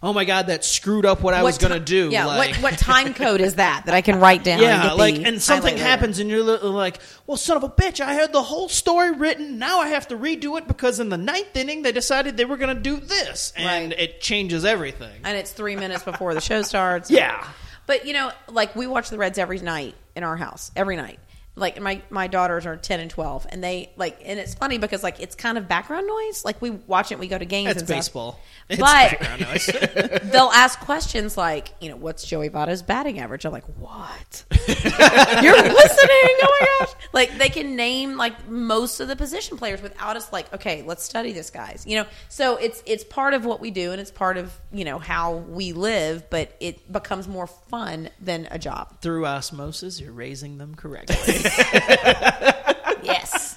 Oh 0.00 0.12
my 0.12 0.24
god, 0.24 0.46
that 0.46 0.64
screwed 0.64 1.04
up 1.04 1.22
what 1.22 1.34
I 1.34 1.42
was 1.42 1.58
gonna 1.58 1.80
do. 1.80 2.08
Yeah, 2.12 2.26
like, 2.26 2.54
what, 2.54 2.62
what 2.74 2.78
time 2.78 3.14
code 3.14 3.40
is 3.40 3.56
that 3.56 3.86
that 3.86 3.94
I 3.96 4.00
can 4.00 4.20
write 4.20 4.44
down? 4.44 4.60
yeah, 4.62 4.90
and 4.90 4.98
like, 4.98 5.16
and 5.16 5.42
something 5.42 5.74
later? 5.74 5.84
happens, 5.84 6.20
and 6.20 6.30
you're 6.30 6.42
li- 6.44 6.58
like, 6.68 7.00
"Well, 7.26 7.36
son 7.36 7.56
of 7.56 7.64
a 7.64 7.68
bitch! 7.68 8.00
I 8.00 8.12
had 8.12 8.32
the 8.32 8.42
whole 8.42 8.68
story 8.68 9.10
written. 9.10 9.58
Now 9.58 9.80
I 9.80 9.88
have 9.88 10.06
to 10.08 10.16
redo 10.16 10.56
it 10.56 10.68
because 10.68 11.00
in 11.00 11.08
the 11.08 11.18
ninth 11.18 11.56
inning 11.56 11.82
they 11.82 11.90
decided 11.90 12.36
they 12.36 12.44
were 12.44 12.56
going 12.56 12.74
to 12.76 12.80
do 12.80 12.96
this, 13.00 13.52
and 13.56 13.90
Right. 13.90 13.98
it 14.00 14.20
changes 14.20 14.64
everything." 14.64 15.20
and 15.24 15.36
it's 15.36 15.50
three 15.50 15.74
minutes 15.74 16.04
before 16.04 16.32
the 16.32 16.40
show 16.40 16.62
starts. 16.62 17.10
Yeah. 17.10 17.44
But 17.86 18.06
you 18.06 18.12
know, 18.12 18.30
like 18.48 18.76
we 18.76 18.86
watch 18.86 19.10
the 19.10 19.18
Reds 19.18 19.36
every 19.38 19.58
night 19.58 19.96
in 20.14 20.22
our 20.22 20.36
house, 20.36 20.70
every 20.76 20.94
night. 20.96 21.18
Like 21.58 21.80
my 21.80 22.02
my 22.10 22.26
daughters 22.26 22.66
are 22.66 22.76
ten 22.76 23.00
and 23.00 23.10
twelve, 23.10 23.46
and 23.50 23.62
they 23.62 23.90
like, 23.96 24.20
and 24.24 24.38
it's 24.38 24.54
funny 24.54 24.78
because 24.78 25.02
like 25.02 25.20
it's 25.20 25.34
kind 25.34 25.58
of 25.58 25.68
background 25.68 26.06
noise. 26.06 26.44
Like 26.44 26.62
we 26.62 26.70
watch 26.70 27.12
it, 27.12 27.18
we 27.18 27.28
go 27.28 27.38
to 27.38 27.44
games. 27.44 27.70
It's 27.70 27.80
and 27.80 27.88
stuff. 27.88 27.98
baseball. 27.98 28.40
It's 28.70 28.78
but 28.78 29.18
background 29.18 29.40
noise. 29.40 29.66
they'll 30.30 30.50
ask 30.50 30.78
questions 30.80 31.38
like, 31.38 31.72
you 31.80 31.88
know, 31.88 31.96
what's 31.96 32.22
Joey 32.26 32.50
Votto's 32.50 32.82
batting 32.82 33.18
average? 33.18 33.46
I'm 33.46 33.52
like, 33.52 33.64
what? 33.78 34.44
You're 34.68 35.56
listening? 35.56 36.34
Oh 36.42 36.56
my 36.60 36.66
gosh! 36.78 36.94
Like 37.14 37.38
they 37.38 37.48
can 37.48 37.76
name 37.76 38.18
like 38.18 38.46
most 38.46 39.00
of 39.00 39.08
the 39.08 39.16
position 39.16 39.56
players 39.56 39.80
without 39.80 40.16
us 40.16 40.30
like, 40.34 40.52
okay, 40.52 40.82
let's 40.82 41.02
study 41.02 41.32
this 41.32 41.48
guys. 41.48 41.84
You 41.86 41.96
know, 41.96 42.06
so 42.28 42.56
it's 42.56 42.82
it's 42.84 43.04
part 43.04 43.32
of 43.32 43.46
what 43.46 43.60
we 43.60 43.70
do 43.70 43.92
and 43.92 44.00
it's 44.00 44.10
part 44.10 44.36
of 44.36 44.52
you 44.70 44.84
know 44.84 44.98
how 44.98 45.36
we 45.36 45.72
live, 45.72 46.28
but 46.28 46.54
it 46.60 46.92
becomes 46.92 47.26
more 47.26 47.46
fun 47.46 48.10
than 48.20 48.48
a 48.50 48.58
job. 48.58 49.00
Through 49.00 49.26
osmosis, 49.26 50.00
you're 50.00 50.12
raising 50.12 50.58
them 50.58 50.74
correctly. 50.74 51.16
Yes. 53.02 53.56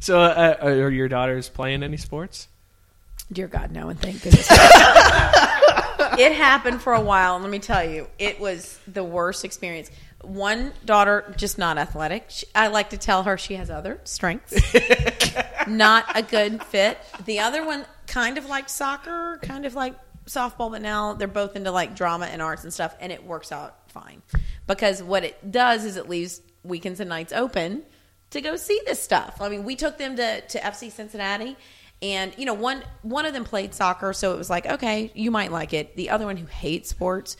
So, 0.00 0.20
uh, 0.20 0.56
are 0.60 0.90
your 0.90 1.08
daughters 1.08 1.48
playing 1.48 1.82
any 1.82 1.96
sports? 1.96 2.48
Dear 3.32 3.48
God, 3.48 3.72
no, 3.72 3.88
and 3.88 4.00
thank 4.00 4.22
goodness. 4.22 4.48
it 6.18 6.32
happened 6.32 6.80
for 6.80 6.94
a 6.94 7.00
while, 7.00 7.34
and 7.34 7.44
let 7.44 7.50
me 7.50 7.58
tell 7.58 7.84
you, 7.84 8.06
it 8.18 8.40
was 8.40 8.78
the 8.86 9.04
worst 9.04 9.44
experience. 9.44 9.90
One 10.22 10.72
daughter, 10.84 11.34
just 11.36 11.58
not 11.58 11.78
athletic. 11.78 12.26
She, 12.28 12.46
I 12.54 12.68
like 12.68 12.90
to 12.90 12.96
tell 12.96 13.24
her 13.24 13.36
she 13.36 13.54
has 13.54 13.70
other 13.70 14.00
strengths. 14.04 14.54
not 15.68 16.04
a 16.14 16.22
good 16.22 16.62
fit. 16.64 16.98
The 17.24 17.40
other 17.40 17.64
one 17.64 17.84
kind 18.06 18.38
of 18.38 18.46
like 18.46 18.68
soccer, 18.68 19.38
kind 19.42 19.66
of 19.66 19.74
like 19.74 19.94
softball, 20.26 20.70
but 20.70 20.82
now 20.82 21.14
they're 21.14 21.28
both 21.28 21.56
into 21.56 21.70
like 21.70 21.94
drama 21.94 22.26
and 22.26 22.40
arts 22.40 22.64
and 22.64 22.72
stuff, 22.72 22.96
and 23.00 23.12
it 23.12 23.24
works 23.24 23.52
out 23.52 23.90
fine. 23.90 24.22
Because 24.66 25.02
what 25.02 25.24
it 25.24 25.50
does 25.50 25.84
is 25.84 25.96
it 25.96 26.08
leaves 26.08 26.40
weekends 26.68 27.00
and 27.00 27.08
nights 27.08 27.32
open 27.32 27.82
to 28.30 28.40
go 28.40 28.56
see 28.56 28.80
this 28.86 29.02
stuff. 29.02 29.40
I 29.40 29.48
mean, 29.48 29.64
we 29.64 29.74
took 29.76 29.98
them 29.98 30.16
to, 30.16 30.40
to 30.40 30.58
FC 30.60 30.90
Cincinnati. 30.92 31.56
And 32.00 32.32
you 32.38 32.44
know, 32.46 32.54
one 32.54 32.84
one 33.02 33.26
of 33.26 33.32
them 33.32 33.42
played 33.44 33.74
soccer, 33.74 34.12
so 34.12 34.32
it 34.32 34.38
was 34.38 34.48
like, 34.48 34.66
okay, 34.66 35.10
you 35.14 35.32
might 35.32 35.50
like 35.50 35.72
it. 35.72 35.96
The 35.96 36.10
other 36.10 36.26
one 36.26 36.36
who 36.36 36.46
hates 36.46 36.88
sports 36.90 37.36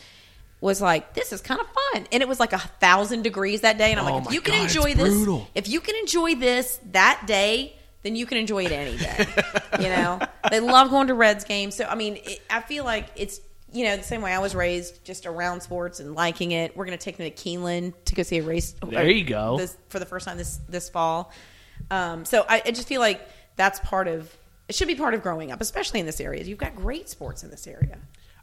was 0.60 0.82
like, 0.82 1.14
this 1.14 1.32
is 1.32 1.40
kind 1.40 1.60
of 1.60 1.68
fun, 1.68 2.08
and 2.10 2.22
it 2.24 2.28
was 2.28 2.40
like 2.40 2.52
a 2.52 2.58
thousand 2.58 3.22
degrees 3.22 3.60
that 3.60 3.78
day. 3.78 3.92
And 3.92 4.00
I'm 4.00 4.08
Oh 4.08 4.16
like, 4.16 4.26
if 4.26 4.32
you 4.32 4.40
can 4.40 4.54
God, 4.54 4.64
it's 4.64 4.74
enjoy 4.74 4.94
this, 4.94 5.14
brutal. 5.14 5.48
if 5.54 5.68
you 5.68 5.80
can 5.80 5.94
enjoy 5.94 6.34
this 6.34 6.80
that 6.90 7.22
day, 7.28 7.76
then 8.02 8.16
you 8.16 8.26
can 8.26 8.36
enjoy 8.38 8.64
it 8.64 8.72
any 8.72 8.96
day. 8.96 9.26
you 9.78 9.88
know, 9.90 10.18
they 10.50 10.58
love 10.58 10.90
going 10.90 11.06
to 11.06 11.14
Reds 11.14 11.44
games. 11.44 11.76
So 11.76 11.84
I 11.84 11.94
mean, 11.94 12.16
it, 12.24 12.42
I 12.50 12.60
feel 12.60 12.84
like 12.84 13.06
it's 13.14 13.38
you 13.72 13.84
know 13.84 13.96
the 13.96 14.02
same 14.02 14.22
way 14.22 14.32
I 14.32 14.38
was 14.38 14.54
raised, 14.54 15.04
just 15.04 15.26
around 15.26 15.60
sports 15.60 16.00
and 16.00 16.14
liking 16.14 16.52
it. 16.52 16.76
We're 16.76 16.84
gonna 16.84 16.96
take 16.96 17.16
them 17.16 17.30
to 17.30 17.34
Keeneland 17.34 17.94
to 18.06 18.14
go 18.14 18.22
see 18.22 18.38
a 18.38 18.42
race. 18.42 18.74
There 18.86 19.10
you 19.10 19.24
go. 19.24 19.58
This, 19.58 19.76
for 19.88 19.98
the 19.98 20.06
first 20.06 20.26
time 20.26 20.38
this 20.38 20.58
this 20.68 20.88
fall. 20.88 21.32
Um, 21.90 22.24
so 22.24 22.44
I, 22.48 22.62
I 22.64 22.70
just 22.70 22.88
feel 22.88 23.00
like 23.00 23.20
that's 23.56 23.80
part 23.80 24.08
of 24.08 24.34
it 24.68 24.74
should 24.74 24.88
be 24.88 24.94
part 24.94 25.14
of 25.14 25.22
growing 25.22 25.50
up, 25.50 25.60
especially 25.60 26.00
in 26.00 26.06
this 26.06 26.20
area. 26.20 26.44
You've 26.44 26.58
got 26.58 26.76
great 26.76 27.08
sports 27.08 27.42
in 27.42 27.50
this 27.50 27.66
area. 27.66 27.98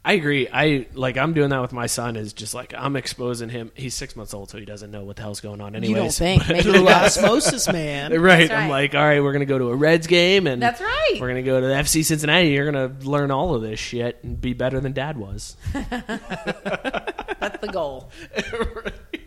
I 0.08 0.12
agree. 0.12 0.46
I 0.52 0.86
like 0.94 1.16
I'm 1.18 1.32
doing 1.34 1.50
that 1.50 1.60
with 1.62 1.72
my 1.72 1.86
son. 1.86 2.14
Is 2.14 2.32
just 2.32 2.54
like 2.54 2.72
I'm 2.78 2.94
exposing 2.94 3.48
him. 3.48 3.72
He's 3.74 3.92
six 3.92 4.14
months 4.14 4.32
old, 4.34 4.48
so 4.50 4.56
he 4.56 4.64
doesn't 4.64 4.92
know 4.92 5.02
what 5.02 5.16
the 5.16 5.22
hell's 5.22 5.40
going 5.40 5.60
on. 5.60 5.74
Anyways, 5.74 5.88
you 5.90 5.96
don't 5.96 6.12
think 6.14 6.48
maybe 6.48 6.62
Through 6.62 6.88
osmosis, 6.88 7.66
man. 7.72 8.12
right? 8.22 8.48
That's 8.48 8.52
I'm 8.52 8.70
like, 8.70 8.94
all 8.94 9.02
right, 9.02 9.20
we're 9.20 9.32
gonna 9.32 9.46
go 9.46 9.58
to 9.58 9.68
a 9.70 9.74
Reds 9.74 10.06
game, 10.06 10.46
and 10.46 10.62
That's 10.62 10.80
right. 10.80 11.18
We're 11.20 11.26
gonna 11.26 11.42
go 11.42 11.60
to 11.60 11.66
the 11.66 11.74
FC 11.74 12.04
Cincinnati. 12.04 12.50
You're 12.50 12.70
gonna 12.70 12.94
learn 13.02 13.32
all 13.32 13.56
of 13.56 13.62
this 13.62 13.80
shit 13.80 14.20
and 14.22 14.40
be 14.40 14.52
better 14.54 14.78
than 14.78 14.92
Dad 14.92 15.16
was. 15.18 15.56
that's 15.74 17.58
the 17.60 17.68
goal. 17.72 18.10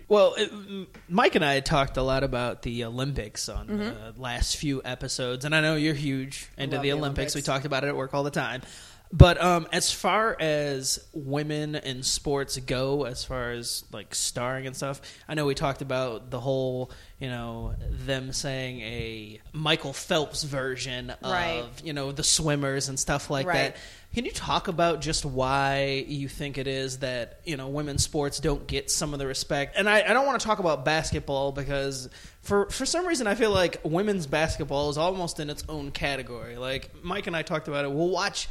Well, 0.08 0.34
it, 0.38 0.52
Mike 1.08 1.36
and 1.36 1.46
I 1.46 1.54
had 1.56 1.66
talked 1.66 1.98
a 1.98 2.02
lot 2.02 2.24
about 2.24 2.62
the 2.64 2.86
Olympics 2.86 3.48
on 3.50 3.68
Mm-hmm. 3.68 4.16
the 4.16 4.22
last 4.22 4.58
few 4.58 4.82
episodes, 4.84 5.46
and 5.46 5.54
I 5.54 5.62
know 5.62 5.76
you're 5.76 5.94
huge 5.94 6.50
into 6.58 6.78
love 6.78 6.84
the 6.84 6.90
the 6.90 6.94
Olympics. 6.94 7.18
Olympics. 7.34 7.36
We 7.36 7.42
talked 7.42 7.66
about 7.66 7.84
it 7.84 7.88
at 7.88 7.96
work 7.96 8.14
all 8.14 8.24
the 8.24 8.32
time. 8.32 8.62
But 9.12 9.42
um, 9.42 9.68
as 9.72 9.92
far 9.92 10.38
as 10.40 11.04
women 11.14 11.74
in 11.76 12.04
sports 12.04 12.58
go, 12.58 13.06
as 13.06 13.24
far 13.24 13.52
as 13.52 13.84
like 13.92 14.14
starring 14.14 14.68
and 14.68 14.76
stuff, 14.76 15.02
I 15.28 15.34
know 15.34 15.48
we 15.48 15.56
talked 15.56 15.82
about 15.82 16.30
the 16.30 16.40
whole, 16.40 16.92
you 17.20 17.28
know, 17.28 17.74
them 18.06 18.32
saying 18.34 18.82
a 18.82 19.42
Michael 19.52 19.94
Phelps 19.94 20.44
version 20.44 21.10
of, 21.10 21.32
Right. 21.32 21.64
you 21.84 21.94
know, 21.94 22.12
the 22.12 22.24
swimmers 22.24 22.88
and 22.88 23.00
stuff 23.00 23.32
like 23.32 23.48
Right. 23.48 23.74
that. 23.74 23.78
Can 24.14 24.26
you 24.26 24.32
talk 24.32 24.68
about 24.68 25.02
just 25.02 25.26
why 25.26 26.04
you 26.08 26.28
think 26.28 26.58
it 26.60 26.66
is 26.68 27.00
that 27.00 27.42
you 27.46 27.58
know 27.58 27.68
women's 27.68 28.04
sports 28.04 28.40
don't 28.40 28.66
get 28.68 28.90
some 28.92 29.14
of 29.14 29.20
the 29.20 29.26
respect? 29.28 29.76
And 29.76 29.90
I, 29.90 30.02
I 30.02 30.14
don't 30.14 30.26
want 30.28 30.40
to 30.40 30.46
talk 30.46 30.60
about 30.60 30.86
basketball 30.86 31.52
because 31.52 32.10
for 32.42 32.70
for 32.70 32.86
some 32.86 33.06
reason 33.08 33.26
I 33.28 33.34
feel 33.36 33.52
like 33.52 33.82
women's 33.84 34.26
basketball 34.28 34.90
is 34.92 34.98
almost 35.00 35.40
in 35.40 35.50
its 35.50 35.64
own 35.70 35.92
category. 35.92 36.58
Like 36.58 36.92
Mike 37.04 37.26
and 37.28 37.36
I 37.36 37.42
talked 37.44 37.68
about 37.68 37.86
it. 37.86 37.92
We'll 37.92 38.10
watch 38.10 38.48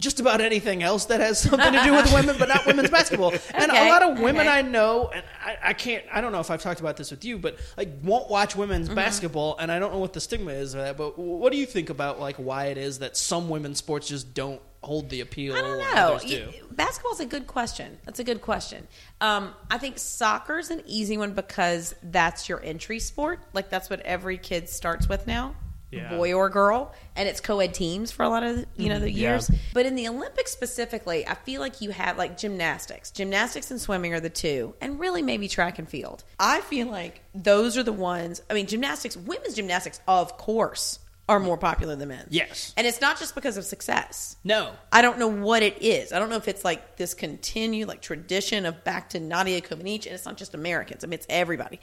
just 0.00 0.18
about 0.18 0.40
anything 0.40 0.82
else 0.82 1.04
that 1.06 1.20
has 1.20 1.38
something 1.38 1.72
to 1.72 1.82
do 1.84 1.92
with 1.92 2.12
women, 2.12 2.36
but 2.38 2.48
not 2.48 2.66
women's 2.66 2.90
basketball. 2.90 3.32
And 3.54 3.70
a 3.70 3.88
lot 3.88 4.02
of 4.02 4.18
women 4.18 4.46
okay. 4.48 4.58
I 4.58 4.62
know, 4.62 5.10
and 5.14 5.22
I, 5.44 5.56
I 5.62 5.72
can't, 5.74 6.04
I 6.12 6.20
don't 6.20 6.32
know 6.32 6.40
if 6.40 6.50
I've 6.50 6.62
talked 6.62 6.80
about 6.80 6.96
this 6.96 7.10
with 7.10 7.24
you, 7.24 7.38
but 7.38 7.58
like 7.76 7.90
won't 8.02 8.30
watch 8.30 8.56
women's 8.56 8.86
Mm-hmm. 8.88 8.94
basketball, 8.96 9.56
and 9.58 9.70
I 9.70 9.78
don't 9.78 9.92
know 9.92 9.98
what 9.98 10.14
the 10.14 10.20
stigma 10.20 10.52
is 10.52 10.74
of 10.74 10.80
that. 10.80 10.96
But 10.96 11.18
what 11.18 11.52
do 11.52 11.58
you 11.58 11.66
think 11.66 11.90
about 11.90 12.18
like 12.18 12.36
why 12.36 12.66
it 12.66 12.78
is 12.78 13.00
that 13.00 13.16
some 13.16 13.48
women's 13.48 13.78
sports 13.78 14.08
just 14.08 14.32
don't 14.34 14.60
hold 14.82 15.10
the 15.10 15.20
appeal? 15.20 15.54
I 15.54 15.60
don't 15.60 15.78
know. 15.78 16.18
do? 16.26 16.48
Basketball's 16.70 17.20
a 17.20 17.26
good 17.26 17.46
question. 17.46 17.98
That's 18.06 18.18
a 18.20 18.24
good 18.24 18.40
question. 18.40 18.86
Um, 19.20 19.52
I 19.70 19.76
think 19.78 19.98
soccer's 19.98 20.70
an 20.70 20.82
easy 20.86 21.18
one 21.18 21.32
because 21.34 21.94
that's 22.02 22.48
your 22.48 22.62
entry 22.64 22.98
sport. 23.00 23.40
Like 23.52 23.68
that's 23.68 23.90
what 23.90 24.00
every 24.00 24.38
kid 24.38 24.68
starts 24.70 25.08
with 25.08 25.26
now, 25.26 25.54
Yeah. 25.90 26.16
boy 26.16 26.32
or 26.32 26.48
girl, 26.48 26.94
and 27.16 27.28
it's 27.28 27.40
co-ed 27.40 27.74
teams 27.74 28.12
for 28.12 28.22
a 28.22 28.28
lot 28.28 28.42
of 28.42 28.64
you 28.76 28.88
know 28.88 28.98
the 28.98 29.06
mm-hmm. 29.06 29.18
Yeah. 29.18 29.30
years. 29.30 29.50
But 29.74 29.86
in 29.86 29.96
the 29.96 30.08
Olympics 30.08 30.52
specifically, 30.52 31.26
I 31.26 31.34
feel 31.34 31.60
like 31.60 31.80
you 31.80 31.90
have 31.90 32.16
like 32.16 32.38
gymnastics. 32.38 33.10
Gymnastics 33.10 33.70
and 33.70 33.80
swimming 33.80 34.14
are 34.14 34.20
the 34.20 34.30
two, 34.30 34.74
and 34.80 35.00
really 35.00 35.22
maybe 35.22 35.48
track 35.48 35.78
and 35.78 35.88
field. 35.88 36.24
I 36.38 36.60
feel 36.60 36.88
like 36.88 37.22
those 37.34 37.76
are 37.76 37.82
the 37.82 37.92
ones. 37.92 38.40
I 38.48 38.54
mean, 38.54 38.66
gymnastics, 38.66 39.16
women's 39.16 39.54
gymnastics, 39.54 40.00
of 40.06 40.36
course, 40.36 41.00
are 41.30 41.38
more 41.38 41.56
popular 41.56 41.94
than 41.94 42.08
men's. 42.08 42.26
Yes. 42.30 42.74
and 42.76 42.88
it's 42.88 43.00
not 43.00 43.16
just 43.16 43.36
because 43.36 43.56
of 43.56 43.64
success. 43.64 44.36
No. 44.42 44.72
I 44.90 45.00
don't 45.00 45.16
know 45.16 45.28
what 45.28 45.62
it 45.62 45.80
is. 45.80 46.12
I 46.12 46.18
don't 46.18 46.28
know 46.28 46.36
if 46.36 46.48
it's 46.48 46.64
like 46.64 46.96
this 46.96 47.14
continued 47.14 47.86
like 47.86 48.02
tradition 48.02 48.66
of 48.66 48.82
back 48.82 49.10
to 49.10 49.20
Nadia 49.20 49.60
Comaneci, 49.60 50.06
and 50.06 50.14
it's 50.16 50.26
not 50.26 50.36
just 50.36 50.54
Americans. 50.54 51.04
I 51.04 51.06
mean, 51.06 51.14
it's 51.14 51.28
everybody. 51.30 51.78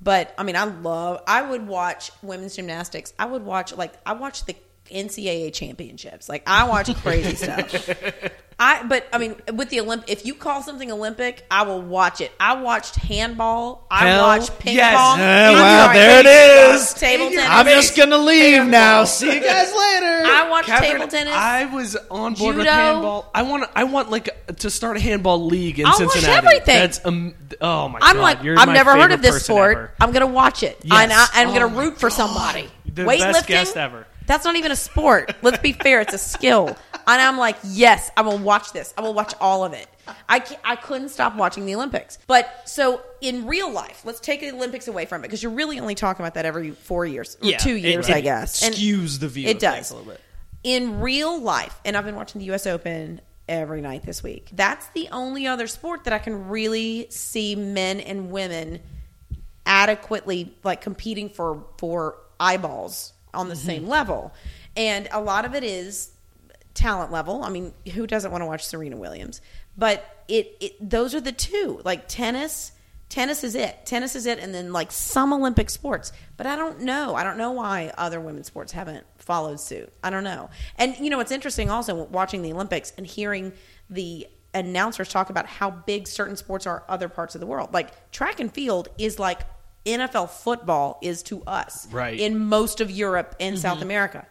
But 0.00 0.32
I 0.38 0.44
mean, 0.44 0.54
I 0.54 0.64
love. 0.64 1.20
I 1.26 1.42
would 1.42 1.66
watch 1.66 2.12
women's 2.22 2.54
gymnastics. 2.54 3.12
I 3.18 3.26
would 3.26 3.42
watch 3.42 3.76
like 3.76 3.92
I 4.06 4.12
watch 4.12 4.46
the 4.46 4.54
NCAA 4.88 5.52
championships. 5.52 6.28
Like 6.28 6.44
I 6.46 6.68
watch 6.68 6.94
crazy 7.02 7.34
stuff. 7.34 7.90
I 8.64 8.84
but 8.84 9.08
I 9.12 9.18
mean 9.18 9.34
with 9.54 9.70
the 9.70 9.78
Olymp 9.78 10.04
if 10.06 10.24
you 10.24 10.34
call 10.34 10.62
something 10.62 10.92
Olympic, 10.92 11.44
I 11.50 11.62
will 11.64 11.82
watch 11.82 12.20
it. 12.20 12.30
I 12.38 12.54
watched 12.60 12.94
handball. 12.94 13.84
I 13.90 14.06
Hell 14.08 14.22
watched 14.22 14.56
ping 14.60 14.76
yes. 14.76 14.94
pong. 14.96 15.18
I'm 15.20 15.52
wow, 15.54 15.84
sorry, 15.86 15.98
there 15.98 16.20
it 16.20 16.96
table- 16.96 17.30
tennis. 17.30 17.44
I'm 17.48 17.66
just 17.66 17.96
gonna 17.96 18.18
leave 18.18 18.54
Handball. 18.54 18.70
now. 18.70 19.04
See 19.04 19.26
you 19.34 19.40
guys 19.40 19.68
later. 19.74 20.22
I 20.26 20.46
watched 20.48 20.68
Catherine, 20.68 20.92
table 20.92 21.08
tennis. 21.08 21.34
I 21.34 21.64
was 21.74 21.96
on 22.08 22.34
board 22.34 22.54
with 22.56 22.66
handball. 22.66 23.28
I 23.34 23.42
want. 23.42 23.68
I 23.74 23.82
want 23.84 24.10
like 24.10 24.56
to 24.58 24.70
start 24.70 24.96
a 24.96 25.00
handball 25.00 25.44
league 25.44 25.80
in 25.80 25.86
I'll 25.86 25.92
watch 25.98 26.12
Cincinnati. 26.12 26.46
everything. 26.46 26.76
That's 26.76 27.04
um. 27.04 27.34
Oh 27.60 27.88
my 27.88 27.98
god. 27.98 28.08
I'm 28.08 28.16
god! 28.16 28.22
like, 28.22 28.42
you're 28.44 28.58
I've 28.58 28.68
my 28.68 28.74
never 28.74 28.92
heard 28.92 29.10
of 29.12 29.22
this 29.22 29.44
sport. 29.44 29.76
ever. 29.76 29.90
I'm 30.00 30.12
going 30.12 30.26
to 30.26 30.32
watch 30.32 30.62
it. 30.62 30.78
Yes. 30.84 31.02
And 31.02 31.12
I, 31.12 31.26
I'm 31.34 31.48
Oh 31.48 31.54
going 31.54 31.68
to 31.68 31.74
my 31.76 31.82
root 31.84 31.98
for 32.00 32.10
somebody. 32.10 32.68
The 32.86 33.02
Weightlifting. 33.02 33.32
best 33.32 33.46
guest 33.46 33.76
ever. 33.76 34.06
That's 34.26 34.44
not 34.44 34.56
even 34.56 34.70
a 34.70 34.76
sport. 34.76 35.34
Let's 35.42 35.58
be 35.58 35.72
fair; 35.72 36.00
it's 36.00 36.14
a 36.14 36.18
skill. 36.18 36.76
And 37.06 37.20
I'm 37.20 37.36
like, 37.36 37.56
yes, 37.64 38.10
I 38.16 38.22
will 38.22 38.38
watch 38.38 38.72
this. 38.72 38.94
I 38.96 39.00
will 39.00 39.14
watch 39.14 39.34
all 39.40 39.64
of 39.64 39.72
it. 39.72 39.88
I 40.28 40.44
I 40.64 40.76
couldn't 40.76 41.08
stop 41.10 41.36
watching 41.36 41.66
the 41.66 41.74
Olympics. 41.74 42.18
But 42.26 42.68
so 42.68 43.02
in 43.20 43.46
real 43.46 43.70
life, 43.70 44.02
let's 44.04 44.20
take 44.20 44.40
the 44.40 44.50
Olympics 44.52 44.88
away 44.88 45.06
from 45.06 45.20
it 45.20 45.28
because 45.28 45.42
you're 45.42 45.52
really 45.52 45.80
only 45.80 45.94
talking 45.94 46.24
about 46.24 46.34
that 46.34 46.44
every 46.46 46.70
four 46.70 47.04
years, 47.06 47.36
or 47.42 47.48
Yeah, 47.48 47.56
two 47.58 47.74
years, 47.74 48.08
it 48.08 48.14
I 48.16 48.20
guess. 48.20 48.62
And 48.64 48.74
skews 48.74 49.18
the 49.20 49.28
view 49.28 49.48
It 49.48 49.58
does 49.58 49.90
a 49.90 49.96
little 49.96 50.12
bit. 50.12 50.20
in 50.62 51.00
real 51.00 51.40
life, 51.40 51.78
and 51.84 51.96
I've 51.96 52.04
been 52.04 52.16
watching 52.16 52.38
the 52.38 52.46
U.S. 52.46 52.66
Open 52.66 53.20
every 53.48 53.80
night 53.80 54.04
this 54.04 54.22
week. 54.22 54.48
That's 54.52 54.86
the 54.90 55.08
only 55.10 55.46
other 55.46 55.66
sport 55.66 56.04
that 56.04 56.12
I 56.12 56.18
can 56.18 56.48
really 56.48 57.06
see 57.10 57.56
men 57.56 57.98
and 58.00 58.30
women 58.30 58.80
adequately 59.66 60.56
like 60.64 60.80
competing 60.80 61.28
for 61.28 61.64
for 61.78 62.16
eyeballs 62.40 63.12
on 63.34 63.48
the 63.48 63.56
same 63.56 63.82
mm-hmm. 63.82 63.90
level, 63.90 64.32
and 64.76 65.08
a 65.12 65.20
lot 65.20 65.44
of 65.44 65.54
it 65.54 65.64
is 65.64 66.12
talent 66.74 67.12
level. 67.12 67.42
I 67.42 67.50
mean, 67.50 67.72
who 67.92 68.06
doesn't 68.06 68.30
want 68.30 68.42
to 68.42 68.46
watch 68.46 68.64
Serena 68.64 68.96
Williams? 68.96 69.40
But 69.76 70.24
it, 70.28 70.56
it 70.60 70.90
those 70.90 71.14
are 71.14 71.20
the 71.20 71.32
two. 71.32 71.80
Like 71.84 72.08
tennis, 72.08 72.72
tennis 73.08 73.44
is 73.44 73.54
it. 73.54 73.86
Tennis 73.86 74.14
is 74.14 74.26
it, 74.26 74.38
and 74.38 74.54
then 74.54 74.72
like 74.72 74.92
some 74.92 75.32
Olympic 75.32 75.70
sports. 75.70 76.12
But 76.36 76.46
I 76.46 76.56
don't 76.56 76.80
know. 76.80 77.14
I 77.14 77.24
don't 77.24 77.38
know 77.38 77.52
why 77.52 77.92
other 77.96 78.20
women's 78.20 78.46
sports 78.46 78.72
haven't 78.72 79.06
followed 79.16 79.60
suit. 79.60 79.92
I 80.02 80.10
don't 80.10 80.24
know. 80.24 80.50
And 80.76 80.96
you 80.98 81.10
know, 81.10 81.20
it's 81.20 81.32
interesting 81.32 81.70
also 81.70 82.04
watching 82.04 82.42
the 82.42 82.52
Olympics 82.52 82.92
and 82.96 83.06
hearing 83.06 83.52
the 83.88 84.26
announcers 84.54 85.08
talk 85.08 85.30
about 85.30 85.46
how 85.46 85.70
big 85.70 86.06
certain 86.06 86.36
sports 86.36 86.66
are 86.66 86.84
other 86.88 87.08
parts 87.08 87.34
of 87.34 87.40
the 87.40 87.46
world. 87.46 87.72
Like 87.72 88.10
track 88.10 88.40
and 88.40 88.52
field 88.52 88.88
is 88.98 89.18
like 89.18 89.40
NFL 89.84 90.30
football 90.30 90.98
is 91.02 91.22
to 91.24 91.42
us 91.44 91.86
Right. 91.90 92.18
in 92.18 92.38
most 92.38 92.80
of 92.80 92.90
Europe 92.90 93.34
and 93.40 93.58
South 93.58 93.76
mm-hmm. 93.76 93.84
America. 93.84 94.26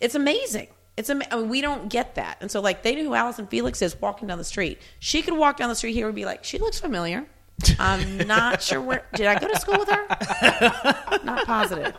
It's 0.00 0.14
amazing. 0.14 0.68
It's 0.96 1.10
ama- 1.10 1.26
I 1.30 1.36
mean, 1.36 1.48
we 1.48 1.60
don't 1.60 1.88
get 1.88 2.14
that, 2.14 2.38
and 2.40 2.50
so 2.50 2.60
like 2.60 2.82
they 2.82 2.94
knew 2.94 3.04
who 3.04 3.14
Allyson 3.14 3.46
Felix 3.46 3.82
is 3.82 4.00
walking 4.00 4.28
down 4.28 4.38
the 4.38 4.44
street. 4.44 4.80
She 4.98 5.20
could 5.20 5.34
walk 5.34 5.58
down 5.58 5.68
the 5.68 5.74
street 5.74 5.92
here 5.92 6.06
and 6.06 6.14
be 6.14 6.24
like, 6.24 6.42
"She 6.42 6.58
looks 6.58 6.78
familiar." 6.80 7.26
I'm 7.78 8.18
not 8.18 8.62
sure 8.62 8.80
where. 8.80 9.04
Did 9.14 9.26
I 9.26 9.38
go 9.38 9.48
to 9.48 9.58
school 9.60 9.78
with 9.78 9.90
her? 9.90 10.06
not 11.24 11.46
positive. 11.46 11.94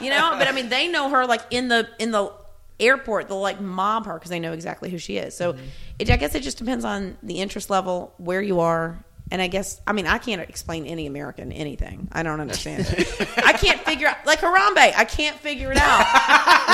You 0.00 0.10
know, 0.10 0.34
but 0.38 0.46
I 0.46 0.52
mean, 0.52 0.68
they 0.68 0.86
know 0.88 1.08
her 1.08 1.26
like 1.26 1.42
in 1.50 1.68
the 1.68 1.88
in 1.98 2.12
the 2.12 2.32
airport. 2.78 3.28
They'll 3.28 3.40
like 3.40 3.60
mob 3.60 4.06
her 4.06 4.14
because 4.14 4.30
they 4.30 4.40
know 4.40 4.52
exactly 4.52 4.90
who 4.90 4.98
she 4.98 5.16
is. 5.16 5.36
So, 5.36 5.52
mm-hmm. 5.52 5.64
it, 5.98 6.10
I 6.10 6.16
guess 6.16 6.34
it 6.34 6.42
just 6.42 6.58
depends 6.58 6.84
on 6.84 7.16
the 7.22 7.40
interest 7.40 7.70
level, 7.70 8.14
where 8.18 8.42
you 8.42 8.60
are, 8.60 9.04
and 9.30 9.42
I 9.42 9.46
guess 9.48 9.80
I 9.86 9.92
mean 9.92 10.06
I 10.06 10.18
can't 10.18 10.40
explain 10.40 10.86
any 10.86 11.06
American 11.06 11.50
anything. 11.52 12.08
I 12.12 12.22
don't 12.22 12.40
understand 12.40 12.86
it. 12.88 13.28
I 13.44 13.52
can't 13.52 13.80
figure 13.80 14.06
out 14.08 14.24
like 14.26 14.40
Harambe. 14.40 14.76
I 14.96 15.04
can't 15.04 15.36
figure 15.38 15.72
it 15.72 15.78
out. 15.78 16.06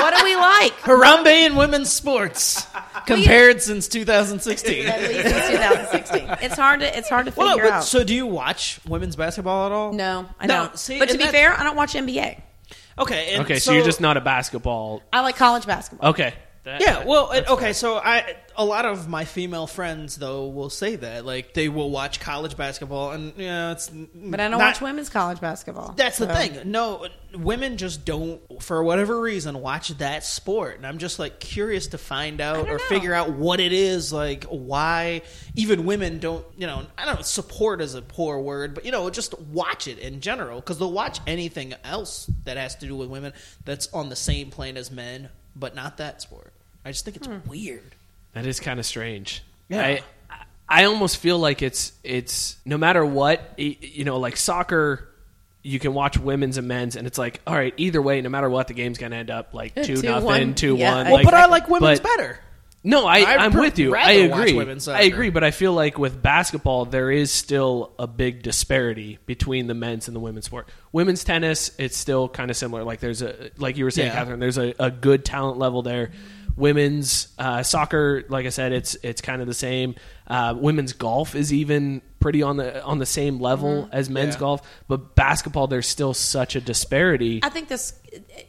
what 0.03 0.17
do 0.19 0.25
we 0.25 0.37
like? 0.37 0.73
Harambe 0.81 1.47
in 1.47 1.57
women's 1.57 1.91
sports 1.91 2.67
compared 3.07 3.63
since 3.63 3.89
2016. 3.89 4.87
At 4.87 5.01
least 5.01 5.23
since 5.29 5.49
2016. 5.51 6.37
It's 6.43 6.57
hard 6.57 6.81
to 6.81 6.99
it's 6.99 7.09
hard 7.09 7.27
to 7.27 7.33
figure 7.33 7.45
Well, 7.47 7.59
but 7.59 7.71
out. 7.71 7.85
so 7.85 8.05
do 8.05 8.15
you 8.15 8.27
watch 8.27 8.81
women's 8.87 9.17
basketball 9.17 9.67
at 9.67 9.73
all? 9.73 9.93
no, 9.93 10.29
I 10.39 10.47
No, 10.47 10.65
don't. 10.67 10.79
see, 10.79 10.99
but 10.99 11.09
to 11.09 11.19
be 11.19 11.27
fair, 11.27 11.53
I 11.59 11.65
don't 11.65 11.77
watch 11.77 11.95
NBA. 11.95 12.41
Okay. 12.99 13.33
And 13.33 13.45
Okay, 13.45 13.59
so, 13.59 13.73
you're 13.73 13.85
just 13.85 14.03
not 14.03 14.19
a 14.19 14.21
basketball. 14.21 15.03
I 15.13 15.21
like 15.23 15.37
college 15.37 15.65
basketball. 15.67 16.11
Okay. 16.11 16.35
That- 16.65 16.81
Yeah, 16.81 17.05
well, 17.05 17.33
it- 17.33 17.49
okay. 17.49 17.73
So 17.73 17.97
I, 17.97 18.37
a 18.57 18.65
lot 18.65 18.85
of 18.85 19.09
my 19.09 19.25
female 19.25 19.67
friends 19.67 20.15
though 20.17 20.47
will 20.47 20.71
say 20.71 20.95
that 20.95 21.27
like 21.27 21.55
they 21.55 21.69
will 21.69 21.91
watch 21.91 22.21
college 22.21 22.57
basketball, 22.57 23.11
and 23.11 23.33
you 23.37 23.47
know, 23.47 23.73
it's 23.73 23.89
But 23.89 24.39
I 24.39 24.45
don't 24.49 24.59
not- 24.59 24.75
watch 24.75 24.81
women's 24.81 25.09
college 25.09 25.41
basketball. 25.41 25.95
That's 25.97 26.19
the 26.19 26.29
thing. 26.33 26.71
No, 26.71 27.09
women 27.35 27.79
just 27.79 28.05
don't, 28.05 28.41
for 28.63 28.85
whatever 28.85 29.21
reason, 29.21 29.61
watch 29.61 29.89
that 29.99 30.23
sport, 30.23 30.77
and 30.77 30.87
I'm 30.87 30.99
just 30.99 31.19
like 31.19 31.41
curious 31.41 31.89
to 31.89 31.99
find 31.99 32.41
out 32.41 32.69
or 32.69 32.75
know. 32.75 32.85
figure 32.89 33.13
out 33.13 33.31
what 33.33 33.59
it 33.59 33.73
is, 33.73 34.13
like 34.13 34.45
why 34.45 35.23
even 35.57 35.85
women 35.85 36.21
don't, 36.21 36.47
you 36.57 36.69
know, 36.69 36.87
I 36.97 37.07
don't 37.07 37.17
know, 37.17 37.23
support 37.23 37.81
is 37.81 37.95
a 37.97 38.03
poor 38.03 38.39
word, 38.39 38.75
but 38.75 38.85
you 38.85 38.93
know, 38.93 39.11
just 39.11 39.37
watch 39.41 39.89
it 39.89 39.99
in 39.99 40.21
general 40.21 40.61
because 40.61 40.79
they'll 40.79 40.93
watch 40.93 41.19
anything 41.27 41.75
else 41.83 42.31
that 42.45 42.57
has 42.57 42.77
to 42.77 42.87
do 42.87 42.95
with 42.95 43.09
women 43.09 43.33
that's 43.65 43.93
on 43.93 44.11
the 44.11 44.17
same 44.17 44.51
plane 44.51 44.77
as 44.77 44.93
men, 44.93 45.29
but 45.57 45.75
not 45.75 45.97
that 45.97 46.23
sport. 46.23 46.52
I 46.85 46.91
just 46.91 47.05
think 47.05 47.17
it's 47.17 47.27
Hmm. 47.27 47.39
weird. 47.47 47.95
That 48.35 48.47
is 48.47 48.61
kind 48.61 48.81
of 48.81 48.87
strange. 48.87 49.43
Yeah. 49.69 49.83
I, 49.83 50.03
I 50.69 50.85
almost 50.85 51.19
feel 51.19 51.39
like 51.39 51.61
it's 51.63 51.93
it's 52.03 52.57
no 52.65 52.79
matter 52.79 53.05
what 53.05 53.55
you 53.59 54.05
know, 54.05 54.19
like 54.19 54.37
soccer. 54.37 55.09
You 55.65 55.79
can 55.79 55.95
watch 55.95 56.19
women's 56.19 56.59
and 56.59 56.67
men's, 56.67 56.97
and 56.97 57.07
it's 57.07 57.19
like, 57.19 57.41
all 57.47 57.55
right, 57.55 57.73
either 57.77 58.03
way, 58.03 58.21
no 58.21 58.29
matter 58.29 58.51
what, 58.51 58.67
the 58.67 58.75
game's 58.75 58.99
gonna 58.99 59.15
end 59.15 59.31
up 59.31 59.55
like 59.55 59.75
Yeah, 59.77 59.85
two, 59.85 59.95
2-1. 59.95 60.03
nothing, 60.25 60.55
two 60.57 60.77
Yeah, 60.77 60.93
one. 60.97 61.07
I- 61.07 61.11
Well, 61.11 61.13
like- 61.19 61.25
but 61.25 61.35
I 61.35 61.47
like 61.47 61.69
women's 61.69 62.01
but- 62.01 62.09
better. 62.17 62.41
No, 62.85 63.07
I, 63.07 63.19
I'd 63.19 63.39
I'm 63.39 63.53
with 63.53 63.79
you. 63.79 63.95
I 63.95 64.11
agree. 64.11 64.55
women's 64.55 64.89
I 64.89 65.03
agree, 65.03 65.31
but 65.31 65.45
I 65.45 65.53
feel 65.53 65.73
like 65.73 65.99
with 66.01 66.21
basketball, 66.21 66.85
there 66.85 67.13
is 67.13 67.31
still 67.31 67.93
a 67.97 68.09
big 68.09 68.43
disparity 68.43 69.21
between 69.25 69.69
the 69.69 69.75
men's 69.75 70.09
and 70.09 70.17
the 70.17 70.21
women's 70.21 70.47
sport. 70.47 70.67
Women's 70.91 71.23
tennis, 71.23 71.71
it's 71.79 71.97
still 71.97 72.29
kind 72.29 72.51
of 72.51 72.57
similar. 72.57 72.83
Like 72.83 72.99
there's 72.99 73.23
a, 73.23 73.51
like 73.57 73.77
you 73.77 73.85
were 73.85 73.93
saying, 73.93 74.09
Yeah. 74.09 74.15
Catherine, 74.19 74.41
there's 74.41 74.59
a, 74.59 74.75
a 74.81 74.91
good 74.91 75.25
talent 75.25 75.59
level 75.59 75.83
there. 75.83 76.11
Women's 76.57 77.29
uh, 77.39 77.63
soccer, 77.63 78.25
like 78.29 78.47
I 78.47 78.51
said, 78.51 78.73
it's 78.73 78.95
it's 79.03 79.21
kind 79.21 79.41
of 79.41 79.49
the 79.49 79.55
same. 79.55 79.95
Uh, 80.27 80.55
women's 80.57 80.93
golf 80.93 81.35
is 81.35 81.53
even 81.53 82.03
pretty 82.21 82.43
on 82.43 82.57
the 82.57 82.83
on 82.85 82.99
the 82.99 83.07
same 83.07 83.41
level 83.41 83.89
as 83.91 84.09
men's 84.09 84.35
Yeah. 84.35 84.41
golf, 84.41 84.63
but 84.87 85.15
basketball, 85.17 85.67
there's 85.67 85.89
still 85.89 86.15
such 86.15 86.55
a 86.55 86.61
disparity. 86.61 87.41
I 87.43 87.49
think 87.49 87.69
this, 87.69 87.95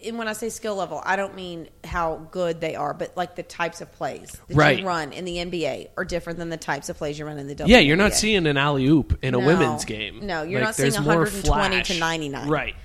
and 0.06 0.18
when 0.18 0.28
I 0.28 0.34
say 0.34 0.50
skill 0.50 0.76
level, 0.76 1.02
I 1.04 1.16
don't 1.16 1.34
mean 1.36 1.70
how 1.84 2.28
good 2.32 2.62
they 2.62 2.76
are, 2.76 2.94
but 2.94 3.16
like 3.18 3.36
the 3.36 3.44
types 3.44 3.82
of 3.82 3.92
plays 3.94 4.38
that 4.48 4.56
Right. 4.56 4.80
you 4.80 4.86
run 4.86 5.12
in 5.14 5.26
the 5.26 5.38
NBA 5.40 5.88
are 5.98 6.06
different 6.06 6.38
than 6.40 6.50
the 6.50 6.58
types 6.58 6.90
of 6.90 6.98
plays 6.98 7.18
you 7.18 7.26
run 7.26 7.38
in 7.40 7.48
the 7.48 7.56
WNBA. 7.56 7.68
yeah, 7.70 7.80
you're 7.80 7.98
not 7.98 8.14
seeing 8.14 8.46
an 8.48 8.58
alley 8.58 8.86
oop 8.86 9.18
in 9.24 9.34
a 9.34 9.40
No. 9.40 9.48
women's 9.48 9.86
game. 9.86 10.20
No, 10.28 10.44
you're 10.44 10.60
Like, 10.60 10.68
not 10.70 10.76
seeing 10.76 10.92
there's 10.92 11.04
more 11.04 11.16
120 11.24 11.82
to 11.84 12.00
99. 12.00 12.48
Right. 12.50 12.76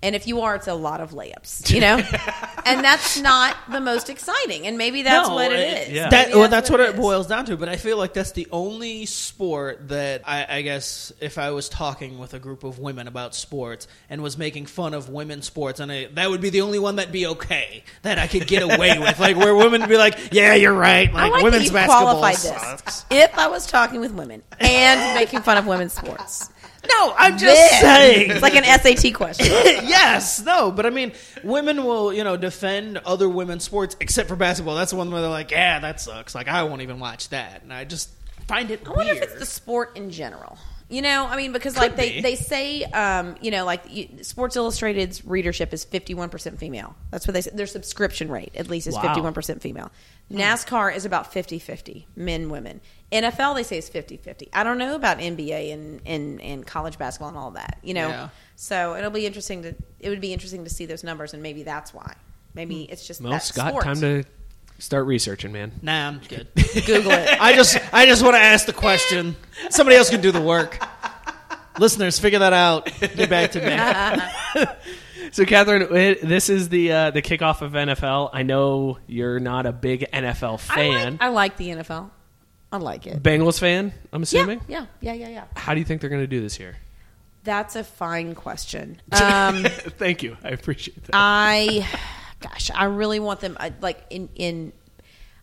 And 0.00 0.14
if 0.14 0.28
you 0.28 0.42
are, 0.42 0.54
it's 0.54 0.68
a 0.68 0.74
lot 0.74 1.00
of 1.00 1.10
layups, 1.10 1.72
you 1.74 1.80
know? 1.80 1.96
and 2.64 2.84
that's 2.84 3.18
not 3.20 3.56
the 3.68 3.80
most 3.80 4.08
exciting. 4.08 4.64
And 4.68 4.78
maybe 4.78 5.02
that's 5.02 5.28
No, 5.28 5.34
what 5.34 5.50
it 5.50 5.58
it- 5.58 5.88
is. 5.88 5.94
yeah. 5.94 6.08
That, 6.08 6.28
Maybe 6.28 6.38
well, 6.38 6.48
that's 6.48 6.70
what 6.70 6.78
it 6.78 6.94
boils 6.94 7.26
down 7.26 7.46
to. 7.46 7.56
But 7.56 7.68
I 7.68 7.74
feel 7.78 7.96
like 7.96 8.14
that's 8.14 8.30
the 8.30 8.46
only 8.52 9.06
sport 9.06 9.88
that 9.88 10.22
I, 10.24 10.46
I 10.58 10.62
guess 10.62 11.12
if 11.20 11.36
I 11.36 11.50
was 11.50 11.68
talking 11.68 12.20
with 12.20 12.32
a 12.32 12.38
group 12.38 12.62
of 12.62 12.78
women 12.78 13.08
about 13.08 13.34
sports 13.34 13.88
and 14.08 14.22
was 14.22 14.38
making 14.38 14.66
fun 14.66 14.94
of 14.94 15.08
women's 15.08 15.46
sports, 15.46 15.80
and 15.80 15.90
I, 15.90 16.06
that 16.14 16.30
would 16.30 16.40
be 16.42 16.50
the 16.50 16.60
only 16.60 16.78
one 16.78 16.94
that'd 16.94 17.10
be 17.10 17.26
okay 17.26 17.82
that 18.02 18.18
I 18.20 18.28
could 18.28 18.46
get 18.46 18.62
away 18.62 18.96
with, 19.00 19.18
like 19.18 19.36
where 19.36 19.56
women 19.56 19.80
would 19.80 19.90
be 19.90 19.96
like, 19.98 20.32
"Yeah, 20.32 20.54
you're 20.54 20.72
right." 20.74 21.08
I 21.10 21.12
Like, 21.12 21.32
like 21.32 21.42
women's 21.42 21.62
that 21.64 21.68
you 21.70 21.72
basketball 21.72 22.02
qualified 22.20 22.36
sucks. 22.36 22.82
this. 23.02 23.04
If 23.10 23.36
I 23.36 23.48
was 23.48 23.66
talking 23.66 23.98
with 23.98 24.12
women 24.12 24.44
and 24.60 25.14
making 25.16 25.40
fun 25.40 25.56
of 25.56 25.66
women's 25.66 25.92
sports, 25.94 26.50
No, 26.90 27.14
I'm 27.16 27.36
just 27.38 27.54
then 27.54 27.80
saying. 27.80 28.30
it's 28.30 28.42
like 28.42 28.54
an 28.54 28.64
SAT 28.64 29.14
question. 29.14 29.46
yes, 29.50 30.42
no, 30.44 30.70
but 30.70 30.86
I 30.86 30.90
mean, 30.90 31.12
women 31.44 31.84
will, 31.84 32.12
you 32.12 32.24
know, 32.24 32.36
defend 32.36 32.98
other 32.98 33.28
women's 33.28 33.64
sports 33.64 33.96
except 34.00 34.28
for 34.28 34.36
basketball. 34.36 34.74
That's 34.76 34.90
the 34.92 34.96
one 34.96 35.10
where 35.10 35.20
they're 35.20 35.30
like, 35.30 35.50
"Yeah, 35.50 35.78
that 35.80 36.00
sucks." 36.00 36.34
Like, 36.34 36.48
I 36.48 36.62
won't 36.64 36.82
even 36.82 36.98
watch 37.00 37.28
that, 37.30 37.62
and 37.62 37.72
I 37.72 37.84
just 37.84 38.10
find 38.46 38.70
it 38.70 38.82
I 38.86 38.90
wonder 38.90 39.12
weird. 39.12 39.16
if 39.24 39.30
it's 39.30 39.38
the 39.38 39.46
sport 39.46 39.96
in 39.96 40.10
general. 40.10 40.56
You 40.90 41.02
know, 41.02 41.26
I 41.26 41.36
mean, 41.36 41.52
because 41.52 41.76
like 41.76 41.96
they, 41.96 42.12
be. 42.12 42.20
they 42.22 42.34
say, 42.34 42.82
um, 42.84 43.36
you 43.42 43.50
know, 43.50 43.66
like 43.66 43.82
you, 43.90 44.08
Sports 44.24 44.56
Illustrated's 44.56 45.22
readership 45.22 45.74
is 45.74 45.84
fifty 45.84 46.14
one 46.14 46.30
percent 46.30 46.58
female. 46.58 46.96
That's 47.10 47.26
what 47.26 47.34
they 47.34 47.42
say. 47.42 47.50
Their 47.52 47.66
subscription 47.66 48.30
rate, 48.30 48.52
at 48.56 48.68
least, 48.70 48.86
is 48.86 48.94
Wow. 48.94 49.02
fifty 49.02 49.20
one 49.20 49.34
percent 49.34 49.60
female. 49.60 49.90
NASCAR 50.32 50.94
is 50.94 51.06
about 51.06 51.32
50-50, 51.32 52.04
men 52.14 52.50
women. 52.50 52.82
NFL 53.12 53.54
they 53.54 53.62
say 53.62 53.78
is 53.78 53.88
50-50. 53.88 54.48
I 54.52 54.62
don't 54.64 54.76
know 54.78 54.94
about 54.94 55.18
NBA 55.18 55.72
and, 55.72 56.00
and 56.04 56.40
and 56.42 56.66
college 56.66 56.98
basketball 56.98 57.28
and 57.30 57.38
all 57.38 57.52
that. 57.52 57.78
You 57.82 57.94
know, 57.94 58.08
Yeah. 58.08 58.28
so 58.56 58.94
it'll 58.96 59.10
be 59.10 59.24
interesting 59.26 59.62
to 59.62 59.74
it 60.00 60.08
would 60.10 60.20
be 60.20 60.32
interesting 60.32 60.64
to 60.64 60.70
see 60.70 60.84
those 60.86 61.02
numbers, 61.04 61.32
and 61.34 61.42
maybe 61.42 61.62
that's 61.62 61.94
why. 61.94 62.14
Maybe 62.54 62.82
it's 62.84 63.06
just 63.06 63.20
Well, 63.22 63.32
that 63.32 63.42
Scott, 63.42 63.70
sport. 63.70 63.84
time 63.84 64.00
to 64.00 64.24
start 64.78 65.06
researching, 65.06 65.52
man. 65.52 65.72
Nah, 65.82 66.08
I'm 66.08 66.20
good. 66.28 66.48
Google 66.86 67.12
it. 67.12 67.40
I 67.40 67.54
just 67.54 67.78
I 67.94 68.04
just 68.06 68.22
want 68.22 68.34
to 68.36 68.40
ask 68.40 68.66
the 68.66 68.72
question. 68.74 69.36
Somebody 69.70 69.96
else 69.96 70.10
can 70.10 70.20
do 70.20 70.30
the 70.32 70.40
work. 70.42 70.78
Listeners, 71.78 72.18
figure 72.18 72.40
that 72.40 72.52
out. 72.52 72.86
Get 73.00 73.30
back 73.30 73.52
to 73.52 73.60
me. 74.56 74.64
So, 75.30 75.44
Catherine, 75.44 75.94
it- 75.94 76.26
this 76.26 76.48
is 76.48 76.70
the 76.70 76.90
uh, 76.90 77.10
the 77.10 77.20
kickoff 77.20 77.60
of 77.60 77.72
NFL. 77.72 78.30
I 78.32 78.44
know 78.44 78.96
you're 79.06 79.38
not 79.38 79.66
a 79.66 79.72
big 79.72 80.06
NFL 80.10 80.54
I 80.54 80.74
fan. 80.74 81.12
like, 81.12 81.22
I 81.22 81.28
like 81.28 81.56
the 81.58 81.68
NFL. 81.68 82.08
I 82.70 82.76
like 82.78 83.06
it. 83.06 83.22
Bengals 83.22 83.58
fan, 83.58 83.92
I'm 84.12 84.22
assuming. 84.22 84.60
Yeah, 84.68 84.86
yeah, 85.00 85.12
yeah, 85.14 85.28
yeah, 85.28 85.28
yeah. 85.28 85.44
How 85.56 85.72
do 85.74 85.80
you 85.80 85.86
think 85.86 86.00
they're 86.00 86.10
going 86.10 86.22
to 86.22 86.26
do 86.26 86.40
this 86.40 86.58
year? 86.60 86.76
That's 87.44 87.76
a 87.76 87.84
fine 87.84 88.34
question. 88.34 89.00
Um, 89.12 89.64
Thank 89.64 90.22
you. 90.22 90.36
I 90.44 90.50
appreciate 90.50 91.02
that. 91.04 91.10
I, 91.14 91.86
gosh, 92.40 92.70
I 92.74 92.84
really 92.84 93.20
want 93.20 93.40
them. 93.40 93.56
I, 93.58 93.72
like 93.80 94.04
in 94.10 94.28
in, 94.34 94.72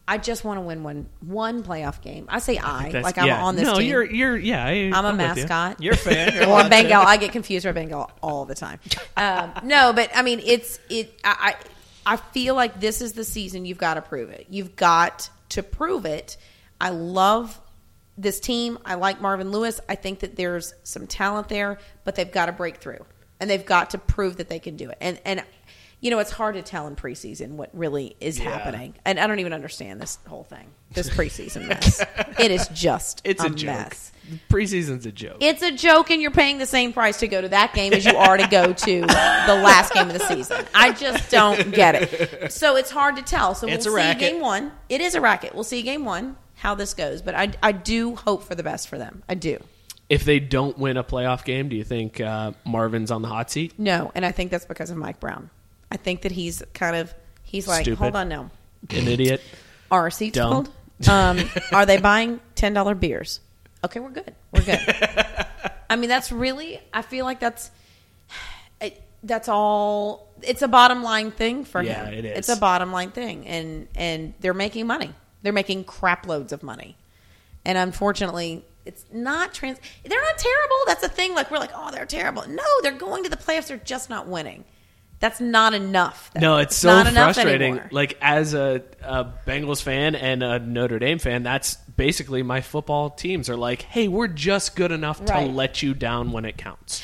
I 0.07 0.19
just 0.19 0.43
want 0.43 0.57
to 0.57 0.61
win 0.61 0.84
one 0.84 1.07
one 1.21 1.63
playoff 1.63 2.01
game. 2.01 2.28
I 2.30 2.38
say 2.39 2.59
I, 2.59 2.84
That's- 2.84 3.03
like 3.03 3.17
I'm 3.17 3.26
yeah. 3.26 3.43
on 3.43 3.55
this 3.55 3.65
No, 3.65 3.80
team. 3.80 3.89
you're 3.89 4.03
you're 4.05 4.38
yeah. 4.38 4.63
I, 4.63 4.91
I'm 4.93 5.05
a 5.05 5.11
with 5.11 5.38
you. 5.38 5.43
mascot. 5.43 5.82
You're 5.82 5.93
a 5.95 5.97
fan. 5.97 6.34
You're 6.36 6.43
or 6.45 6.47
allowed 6.47 6.63
to. 6.63 6.69
Bengal. 6.69 7.01
I 7.01 7.17
get 7.17 7.32
confused 7.32 7.65
for 7.65 7.73
Bengal 7.73 8.11
all 8.21 8.45
the 8.45 8.55
time. 8.55 8.80
Um, 9.17 9.53
no, 9.63 9.93
but 9.93 10.11
I 10.13 10.21
mean, 10.23 10.41
it's 10.43 10.78
it. 10.89 11.17
I, 11.23 11.55
I 12.05 12.13
I 12.13 12.17
feel 12.17 12.53
like 12.53 12.80
this 12.82 13.01
is 13.01 13.13
the 13.13 13.23
season 13.23 13.65
you've 13.65 13.78
got 13.80 13.93
to 13.95 14.01
prove 14.01 14.30
it. 14.30 14.45
You've 14.49 14.76
got 14.76 15.30
to 15.49 15.63
prove 15.63 16.05
it. 16.05 16.36
I 16.80 16.89
love 16.89 17.59
this 18.17 18.39
team. 18.39 18.78
I 18.86 18.95
like 18.95 19.21
Marvin 19.21 19.51
Lewis. 19.51 19.80
I 19.89 19.95
think 19.95 20.19
that 20.19 20.36
there's 20.36 20.73
some 20.84 21.07
talent 21.07 21.49
there, 21.49 21.80
but 22.03 22.15
they've 22.15 22.32
got 22.32 22.45
to 22.47 22.51
break 22.51 22.78
through. 22.78 23.05
And 23.39 23.49
they've 23.49 23.65
got 23.65 23.89
to 23.91 23.97
prove 23.97 24.38
that 24.38 24.47
they 24.47 24.59
can 24.59 24.78
do 24.78 24.89
it. 24.89 24.97
And 25.01 25.19
and 25.26 25.43
you 26.01 26.11
know, 26.11 26.19
it's 26.19 26.32
hard 26.32 26.55
to 26.55 26.61
tell 26.61 26.88
in 26.88 26.95
preseason 26.95 27.51
what 27.51 27.69
really 27.73 28.15
is 28.19 28.38
happening. 28.38 28.93
And 29.05 29.19
I 29.19 29.26
don't 29.28 29.39
even 29.39 29.53
understand 29.53 29.99
this 29.99 30.19
whole 30.28 30.43
thing. 30.43 30.67
This 30.91 31.09
preseason 31.09 31.67
mess. 31.67 31.99
it 32.39 32.51
is 32.51 32.67
just 32.67 33.21
It's 33.23 33.43
a, 33.43 33.47
a, 33.47 33.49
joke. 33.49 33.76
mess. 33.76 34.11
Preseason's 34.49 35.05
a 35.05 35.11
joke. 35.11 35.38
It's 35.39 35.63
a 35.63 35.71
joke, 35.71 36.11
and 36.11 36.21
you're 36.21 36.32
paying 36.32 36.59
the 36.59 36.65
same 36.65 36.93
price 36.93 37.17
to 37.21 37.28
go 37.28 37.41
to 37.41 37.49
that 37.49 37.73
game 37.73 37.91
as 37.93 38.05
you 38.05 38.15
are 38.15 38.38
to 38.38 38.47
go 38.47 38.71
to 38.71 39.01
the 39.01 39.07
last 39.63 39.93
game 39.93 40.07
of 40.07 40.13
the 40.13 40.28
season. 40.28 40.63
I 40.76 40.91
just 40.91 41.32
don't 41.32 41.71
get 41.71 41.95
it. 41.95 42.51
So 42.51 42.76
it's 42.76 42.91
hard 42.91 43.15
to 43.15 43.21
tell. 43.23 43.55
So 43.55 43.67
It's 43.67 43.86
we'll 43.86 43.95
see 43.95 44.01
racket. 44.01 44.19
game 44.19 44.41
one. 44.41 44.71
It 44.89 45.01
is 45.01 45.15
a 45.15 45.21
racket. 45.21 45.55
We'll 45.55 45.63
see 45.63 45.82
game 45.82 46.05
one 46.05 46.38
how 46.56 46.76
this 46.76 46.93
goes. 46.93 47.22
But 47.22 47.36
I, 47.36 47.51
I 47.62 47.72
do 47.72 48.16
hope 48.16 48.43
for 48.43 48.56
the 48.56 48.64
best 48.64 48.88
for 48.88 48.97
them. 48.97 49.24
I 49.30 49.36
do. 49.36 49.60
if 50.10 50.24
they 50.24 50.39
don't 50.39 50.78
win 50.78 50.97
a 50.97 51.03
playoff 51.03 51.43
game, 51.45 51.70
do 51.70 51.76
you 51.76 51.84
think 51.84 52.20
uh, 52.22 52.51
Marvin's 52.66 53.12
on 53.12 53.22
the 53.22 53.28
hot 53.28 53.49
seat? 53.51 53.74
No, 53.78 54.12
and 54.16 54.26
I 54.26 54.32
think 54.32 54.51
that's 54.51 54.66
because 54.66 54.89
of 54.89 54.97
Mike 54.97 55.20
Brown. 55.20 55.49
I 55.91 55.97
think 55.97 56.22
that 56.24 56.32
he's 56.32 56.62
kind 56.74 56.95
of 56.95 57.14
he's 57.43 57.68
like, 57.68 57.84
Stupid. 57.84 57.99
hold 57.99 58.16
on, 58.16 58.30
no. 58.30 58.49
An 58.89 59.08
idiot. 59.08 59.41
Are 59.91 60.10
seats 60.12 60.36
Dumb. 60.36 60.68
Um, 61.10 61.39
are 61.72 61.86
they 61.86 61.97
buying 61.97 62.39
ten 62.56 62.74
dollar 62.74 62.95
beers? 62.95 63.39
Okay, 63.84 63.99
we're 63.99 64.10
good. 64.10 64.34
We're 64.51 64.62
good. 64.64 64.80
I 65.89 65.95
mean, 65.95 66.10
that's 66.10 66.32
really. 66.32 66.80
I 66.93 67.01
feel 67.03 67.26
like 67.26 67.39
that's. 67.39 67.70
It, 68.82 69.01
that's 69.24 69.47
all. 69.47 70.32
It's 70.41 70.62
a 70.62 70.68
bottom 70.68 71.03
line 71.03 71.32
thing 71.32 71.66
for 71.66 71.82
Yeah, 71.82 72.06
him. 72.06 72.14
it 72.14 72.26
is. 72.26 72.38
It's 72.39 72.49
a 72.49 72.58
bottom 72.58 72.91
line 72.91 73.12
thing, 73.12 73.45
and 73.47 73.88
and 73.95 74.34
they're 74.39 74.53
making 74.53 74.88
money. 74.88 75.14
They're 75.45 75.53
making 75.53 75.85
crap 75.85 76.27
loads 76.27 76.51
of 76.51 76.61
money, 76.63 76.97
and 77.63 77.77
unfortunately, 77.77 78.65
it's 78.85 79.05
not 79.13 79.53
trans. 79.53 79.79
They're 80.03 80.21
not 80.21 80.37
terrible. 80.37 80.75
That's 80.87 81.01
the 81.01 81.07
thing. 81.09 81.33
Like 81.33 81.49
we're 81.51 81.59
like, 81.59 81.71
oh, 81.73 81.91
they're 81.91 82.05
terrible. 82.05 82.47
No, 82.49 82.63
they're 82.81 82.91
going 82.91 83.23
to 83.23 83.29
the 83.29 83.37
playoffs. 83.37 83.67
They're 83.67 83.77
just 83.77 84.09
not 84.09 84.27
winning. 84.27 84.65
That's 85.19 85.39
not 85.39 85.73
enough. 85.73 86.29
No, 86.35 86.57
it's 86.57 86.75
so 86.75 86.89
not 86.89 87.07
enough 87.07 87.35
frustrating. 87.35 87.79
Like 87.91 88.17
as 88.21 88.53
a, 88.53 88.83
a 89.01 89.25
Bengals 89.47 89.81
fan 89.81 90.13
and 90.13 90.43
a 90.43 90.59
Notre 90.59 90.99
Dame 90.99 91.19
fan, 91.19 91.41
that's 91.41 91.75
basically 91.75 92.43
my 92.43 92.59
football 92.59 93.09
teams 93.09 93.49
are 93.49 93.55
like, 93.55 93.81
"Hey, 93.83 94.09
we're 94.09 94.27
just 94.27 94.75
good 94.75 94.91
enough 94.91 95.23
to 95.25 95.39
let 95.39 95.81
you 95.81 95.93
down 95.93 96.31
when 96.33 96.43
it 96.43 96.57
counts." 96.57 97.01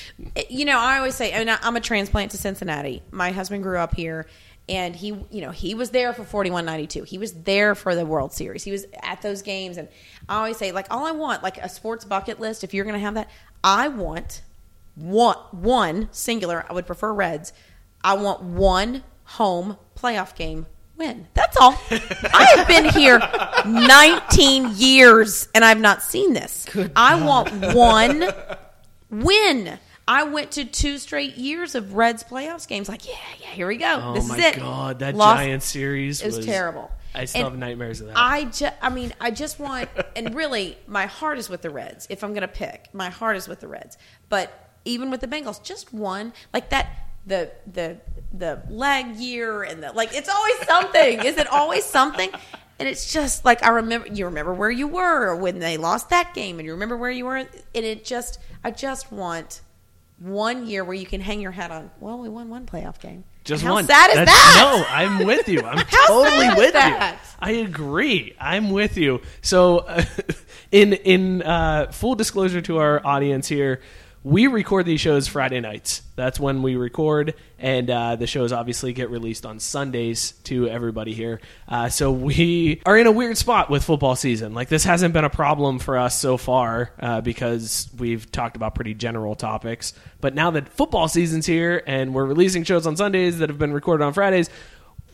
you 0.49 0.65
know, 0.65 0.77
I 0.77 0.97
always 0.97 1.15
say, 1.15 1.31
and 1.31 1.49
I- 1.49 1.57
I'm 1.61 1.77
a 1.77 1.81
transplant 1.81 2.31
to 2.31 2.37
Cincinnati. 2.37 3.01
My 3.11 3.31
husband 3.31 3.63
grew 3.63 3.77
up 3.77 3.95
here, 3.95 4.27
and 4.71 4.95
he, 4.95 5.07
you 5.29 5.41
know, 5.41 5.51
he 5.51 5.75
was 5.75 5.89
there 5.89 6.13
for 6.13 6.23
4192. 6.23 7.03
He 7.03 7.17
was 7.17 7.33
there 7.33 7.75
for 7.75 7.93
the 7.93 8.05
World 8.05 8.31
Series. 8.31 8.63
He 8.63 8.71
was 8.71 8.85
at 9.03 9.21
those 9.21 9.41
games, 9.41 9.75
and 9.75 9.89
I 10.29 10.37
always 10.37 10.55
say, 10.55 10.71
like, 10.71 10.87
all 10.89 11.05
I 11.05 11.11
want, 11.11 11.43
like 11.43 11.57
a 11.57 11.67
sports 11.67 12.05
bucket 12.05 12.39
list. 12.39 12.63
If 12.63 12.73
you're 12.73 12.85
going 12.85 12.95
to 12.95 13.01
have 13.01 13.15
that, 13.15 13.29
I 13.65 13.89
want 13.89 14.43
one, 14.95 15.35
one 15.51 16.07
singular. 16.11 16.65
I 16.69 16.73
would 16.73 16.85
prefer 16.87 17.11
Reds. 17.11 17.51
I 18.01 18.13
want 18.13 18.43
one 18.43 19.03
home 19.25 19.77
playoff 19.95 20.35
game 20.35 20.67
win. 20.95 21.27
That's 21.33 21.57
all. 21.57 21.77
I 21.91 22.53
have 22.55 22.65
been 22.65 22.85
here 22.85 23.19
19 23.65 24.71
years, 24.75 25.49
and 25.53 25.65
I've 25.65 25.81
not 25.81 26.01
seen 26.01 26.31
this. 26.31 26.65
I 26.95 27.21
want 27.21 27.75
one 27.75 28.29
win. 29.09 29.77
I 30.11 30.23
went 30.23 30.51
to 30.51 30.65
two 30.65 30.97
straight 30.97 31.37
years 31.37 31.73
of 31.73 31.93
Reds 31.93 32.21
playoffs 32.21 32.67
games. 32.67 32.89
Like, 32.89 33.07
yeah, 33.07 33.13
yeah, 33.39 33.47
here 33.47 33.65
we 33.65 33.77
go. 33.77 34.01
Oh 34.03 34.13
this 34.13 34.27
my 34.27 34.35
is 34.35 34.43
it. 34.43 34.55
god, 34.57 34.99
that 34.99 35.15
Lost- 35.15 35.37
Giant 35.39 35.63
series 35.63 36.21
it 36.21 36.25
was, 36.25 36.37
was 36.37 36.45
terrible. 36.45 36.91
I 37.15 37.23
still 37.23 37.45
And 37.45 37.51
have 37.51 37.57
nightmares 37.57 38.01
of 38.01 38.07
that. 38.07 38.17
I 38.17 38.43
just, 38.45 38.73
I 38.81 38.89
mean, 38.89 39.13
I 39.21 39.31
just 39.31 39.57
want, 39.57 39.89
and 40.17 40.35
really, 40.35 40.77
my 40.85 41.05
heart 41.05 41.37
is 41.37 41.49
with 41.49 41.61
the 41.61 41.69
Reds. 41.69 42.07
If 42.09 42.25
I'm 42.25 42.31
going 42.31 42.41
to 42.41 42.49
pick, 42.49 42.89
my 42.93 43.09
heart 43.09 43.37
is 43.37 43.47
with 43.47 43.61
the 43.61 43.69
Reds. 43.69 43.97
But 44.27 44.51
even 44.83 45.11
with 45.11 45.21
the 45.21 45.27
Bengals, 45.27 45.63
just 45.63 45.93
one 45.93 46.33
like 46.53 46.69
that. 46.71 46.89
The 47.25 47.51
the 47.71 47.97
the 48.33 48.63
leg 48.67 49.15
year 49.15 49.63
and 49.63 49.81
the 49.81 49.93
like. 49.93 50.13
It's 50.13 50.27
always 50.27 50.57
something. 50.67 51.23
is 51.23 51.37
it 51.37 51.47
always 51.47 51.85
something? 51.85 52.31
And 52.79 52.89
it's 52.89 53.13
just 53.13 53.45
like 53.45 53.63
I 53.63 53.69
remember. 53.69 54.07
You 54.07 54.25
remember 54.25 54.53
where 54.53 54.71
you 54.71 54.87
were 54.87 55.35
when 55.35 55.59
they 55.59 55.77
lost 55.77 56.09
that 56.09 56.33
game, 56.33 56.57
and 56.59 56.65
you 56.65 56.73
remember 56.73 56.97
where 56.97 57.11
you 57.11 57.25
were. 57.25 57.37
And 57.37 57.47
it 57.73 58.03
just, 58.03 58.39
I 58.63 58.71
just 58.71 59.11
want 59.11 59.61
one 60.21 60.67
year 60.67 60.83
where 60.83 60.93
you 60.93 61.05
can 61.05 61.19
hang 61.21 61.41
your 61.41 61.51
hat 61.51 61.71
on. 61.71 61.89
Well, 61.99 62.19
we 62.19 62.29
won 62.29 62.49
one 62.49 62.65
playoff 62.65 62.99
game. 62.99 63.23
Just 63.43 63.63
how 63.63 63.73
one. 63.73 63.85
sad 63.85 64.09
is 64.11 64.15
That's- 64.17 64.37
that? 64.55 64.75
No, 64.77 64.85
I'm 64.95 65.25
with 65.25 65.49
you. 65.49 65.61
I'm 65.61 65.83
totally 66.07 66.49
with 66.55 66.73
that? 66.73 67.19
you. 67.23 67.29
I 67.39 67.51
agree. 67.53 68.35
I'm 68.39 68.69
with 68.69 68.97
you. 68.97 69.21
So, 69.41 69.79
uh, 69.79 70.03
in 70.71 70.93
in 70.93 71.41
uh, 71.41 71.91
full 71.91 72.13
disclosure 72.15 72.61
to 72.61 72.77
our 72.77 73.05
audience 73.05 73.47
here, 73.47 73.81
we 74.23 74.45
record 74.47 74.85
these 74.85 75.01
shows 75.01 75.27
Friday 75.27 75.59
nights. 75.59 76.03
That's 76.15 76.39
when 76.39 76.61
we 76.61 76.75
record, 76.75 77.33
and 77.57 77.89
uh, 77.89 78.15
the 78.15 78.27
shows 78.27 78.51
obviously 78.51 78.93
get 78.93 79.09
released 79.09 79.45
on 79.47 79.59
Sundays 79.59 80.33
to 80.43 80.67
everybody 80.67 81.13
here. 81.13 81.41
Uh, 81.67 81.89
so 81.89 82.11
we 82.11 82.81
are 82.85 82.97
in 82.97 83.07
a 83.07 83.11
weird 83.11 83.37
spot 83.37 83.71
with 83.71 83.83
football 83.83 84.15
season. 84.15 84.53
Like 84.53 84.69
this 84.69 84.83
hasn't 84.83 85.13
been 85.13 85.25
a 85.25 85.29
problem 85.29 85.79
for 85.79 85.97
us 85.97 86.19
so 86.19 86.37
far 86.37 86.91
uh, 86.99 87.21
because 87.21 87.89
we've 87.97 88.31
talked 88.31 88.55
about 88.55 88.75
pretty 88.75 88.93
general 88.93 89.33
topics. 89.33 89.93
But 90.19 90.35
now 90.35 90.51
that 90.51 90.69
football 90.69 91.07
season's 91.07 91.47
here 91.47 91.81
and 91.87 92.13
we're 92.13 92.25
releasing 92.25 92.63
shows 92.63 92.85
on 92.85 92.95
Sundays 92.95 93.39
that 93.39 93.49
have 93.49 93.57
been 93.57 93.73
recorded 93.73 94.03
on 94.03 94.13
Fridays, 94.13 94.51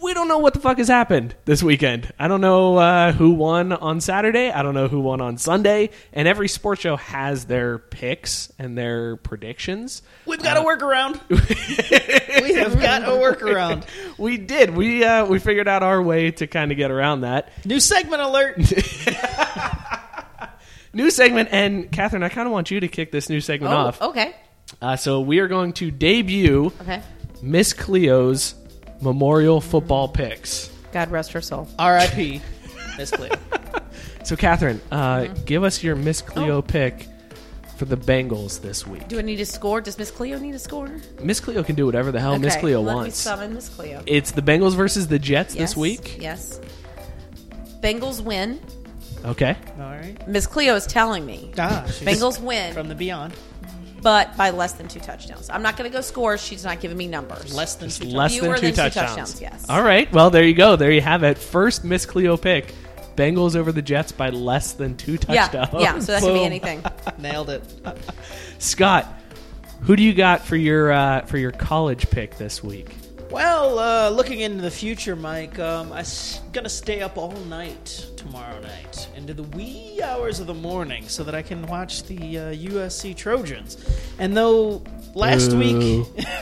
we 0.01 0.13
don't 0.13 0.27
know 0.27 0.37
what 0.37 0.53
the 0.53 0.59
fuck 0.59 0.77
has 0.77 0.87
happened 0.87 1.35
this 1.45 1.63
weekend. 1.63 2.13
I 2.19 2.27
don't 2.27 2.41
know 2.41 2.77
uh, 2.77 3.11
who 3.13 3.31
won 3.31 3.71
on 3.73 3.99
Saturday. 3.99 4.51
I 4.51 4.61
don't 4.61 4.73
know 4.75 4.87
who 4.87 4.99
won 4.99 5.21
on 5.21 5.37
Sunday. 5.37 5.89
And 6.13 6.27
every 6.27 6.47
sports 6.47 6.81
show 6.81 6.95
has 6.97 7.45
their 7.45 7.79
picks 7.79 8.51
and 8.59 8.77
their 8.77 9.15
predictions. 9.17 10.01
We've 10.25 10.41
got 10.41 10.57
a 10.57 10.61
workaround. 10.61 11.19
we 12.43 12.53
have 12.53 12.79
got 12.79 13.03
a 13.03 13.07
workaround. 13.07 13.85
We 14.17 14.37
did. 14.37 14.75
We 14.75 15.03
uh, 15.03 15.25
we 15.25 15.39
figured 15.39 15.67
out 15.67 15.81
our 15.83 16.01
way 16.01 16.31
to 16.31 16.47
kind 16.47 16.71
of 16.71 16.77
get 16.77 16.91
around 16.91 17.21
that. 17.21 17.49
New 17.65 17.79
segment 17.79 18.21
alert. 18.21 18.57
New 20.93 21.11
segment, 21.11 21.49
and 21.51 21.91
Catherine, 21.91 22.23
I 22.23 22.29
kind 22.29 22.47
of 22.47 22.51
want 22.53 22.71
you 22.71 22.79
to 22.79 22.87
kick 22.87 23.11
this 23.11 23.29
new 23.29 23.39
segment 23.41 23.71
Oh, 23.73 23.77
off. 23.77 24.01
okay, 24.01 24.35
Uh, 24.81 24.95
so 24.95 25.21
we 25.21 25.37
are 25.39 25.47
going 25.47 25.73
to 25.73 25.91
debut 25.91 26.71
okay. 26.81 27.03
Miss 27.41 27.71
Cleo's 27.73 28.55
Memorial 29.01 29.61
Football 29.61 30.07
Picks. 30.09 30.69
God 30.91 31.11
rest 31.11 31.31
her 31.33 31.41
soul. 31.41 31.67
R.I.P. 31.77 32.41
Miss 32.97 33.11
Cleo. 33.11 33.31
So, 34.23 34.35
Catherine, 34.35 34.81
uh, 34.91 35.19
Mm-hmm. 35.21 35.43
give 35.45 35.63
us 35.63 35.83
your 35.83 35.95
Miss 35.95 36.21
Cleo 36.21 36.57
Oh. 36.57 36.61
pick 36.61 37.07
for 37.77 37.85
the 37.85 37.95
Bengals 37.97 38.59
this 38.61 38.87
week. 38.87 39.07
Do 39.07 39.19
I 39.19 39.21
need 39.21 39.35
to 39.37 39.45
score? 39.45 39.81
Does 39.81 39.97
Miss 39.99 40.09
Cleo 40.09 40.39
need 40.39 40.55
a 40.55 40.59
score? 40.59 40.89
Miss 41.21 41.39
Cleo 41.39 41.61
can 41.63 41.75
do 41.75 41.85
whatever 41.85 42.11
the 42.11 42.19
hell 42.19 42.37
Miss 42.39 42.53
Okay, 42.53 42.61
Cleo 42.61 42.81
let 42.81 42.91
me 42.93 42.95
wants. 43.01 43.17
summon 43.17 43.53
Miss 43.53 43.69
Cleo. 43.69 44.01
It's 44.07 44.31
the 44.31 44.41
Bengals 44.41 44.75
versus 44.75 45.07
the 45.07 45.19
Jets 45.19 45.53
Yes, 45.53 45.69
this 45.71 45.77
week. 45.77 46.17
Yes. 46.19 46.59
Bengals 47.81 48.21
win. 48.21 48.59
Okay. 49.23 49.55
All 49.79 49.83
right. 49.91 50.15
Miss 50.27 50.47
Cleo 50.47 50.75
is 50.75 50.87
telling 50.87 51.25
me. 51.25 51.51
Ah, 51.57 51.83
she's 51.87 52.07
Bengals 52.07 52.41
win, 52.41 52.73
from 52.73 52.87
the 52.89 52.95
beyond. 52.95 53.33
But 54.01 54.35
by 54.37 54.51
less 54.51 54.73
than 54.73 54.87
two 54.87 54.99
touchdowns. 54.99 55.49
I'm 55.49 55.61
not 55.61 55.77
going 55.77 55.89
to 55.89 55.95
go 55.95 56.01
scores. 56.01 56.43
She's 56.43 56.63
not 56.63 56.79
giving 56.79 56.97
me 56.97 57.07
numbers. 57.07 57.55
Less 57.55 57.75
than 57.75 57.89
two. 57.89 58.05
Less 58.05 58.33
than 58.39 58.43
two 58.43 58.51
than 58.51 58.59
two 58.61 58.71
touchdowns. 58.71 59.09
touchdowns, 59.09 59.41
yes. 59.41 59.65
All 59.69 59.83
right. 59.83 60.11
Well, 60.11 60.29
there 60.29 60.43
you 60.43 60.53
go. 60.53 60.75
There 60.75 60.91
you 60.91 61.01
have 61.01 61.23
it. 61.23 61.37
First 61.37 61.83
Miss 61.83 62.05
Cleo 62.05 62.37
pick. 62.37 62.73
Bengals 63.15 63.55
over 63.55 63.71
the 63.71 63.81
Jets 63.81 64.11
by 64.11 64.29
less 64.29 64.73
than 64.73 64.95
two 64.95 65.17
touchdowns. 65.17 65.69
yeah. 65.73 65.79
yeah 65.79 65.99
So 65.99 66.11
that 66.11 66.21
could 66.21 66.33
be 66.33 66.43
anything. 66.43 66.83
Nailed 67.17 67.49
it. 67.49 67.63
Scott, 68.59 69.11
who 69.81 69.95
do 69.95 70.03
you 70.03 70.13
got 70.13 70.45
for 70.45 70.55
your 70.55 70.91
uh, 70.91 71.21
for 71.21 71.37
your 71.37 71.51
college 71.51 72.09
pick 72.11 72.37
this 72.37 72.63
week? 72.63 72.89
Well, 73.29 73.77
uh, 73.77 74.09
looking 74.09 74.39
into 74.39 74.61
the 74.61 74.71
future, 74.71 75.15
Mike, 75.15 75.59
um, 75.59 75.91
I'm 75.91 76.05
gonna 76.53 76.69
stay 76.69 77.01
up 77.01 77.17
all 77.17 77.31
night 77.31 78.05
tomorrow 78.15 78.59
night 78.61 79.09
into 79.17 79.33
the 79.33 79.43
wee 79.43 80.01
hours 80.01 80.39
of 80.39 80.47
the 80.47 80.53
morning 80.53 81.07
so 81.09 81.23
that 81.25 81.35
I 81.35 81.41
can 81.41 81.65
watch 81.67 82.03
the 82.03 82.17
uh, 82.37 82.41
USC 82.53 83.15
Trojans. 83.15 83.77
And 84.17 84.35
though 84.35 84.81
last 85.13 85.51
Boo. 85.51 85.59
week, 85.59 86.07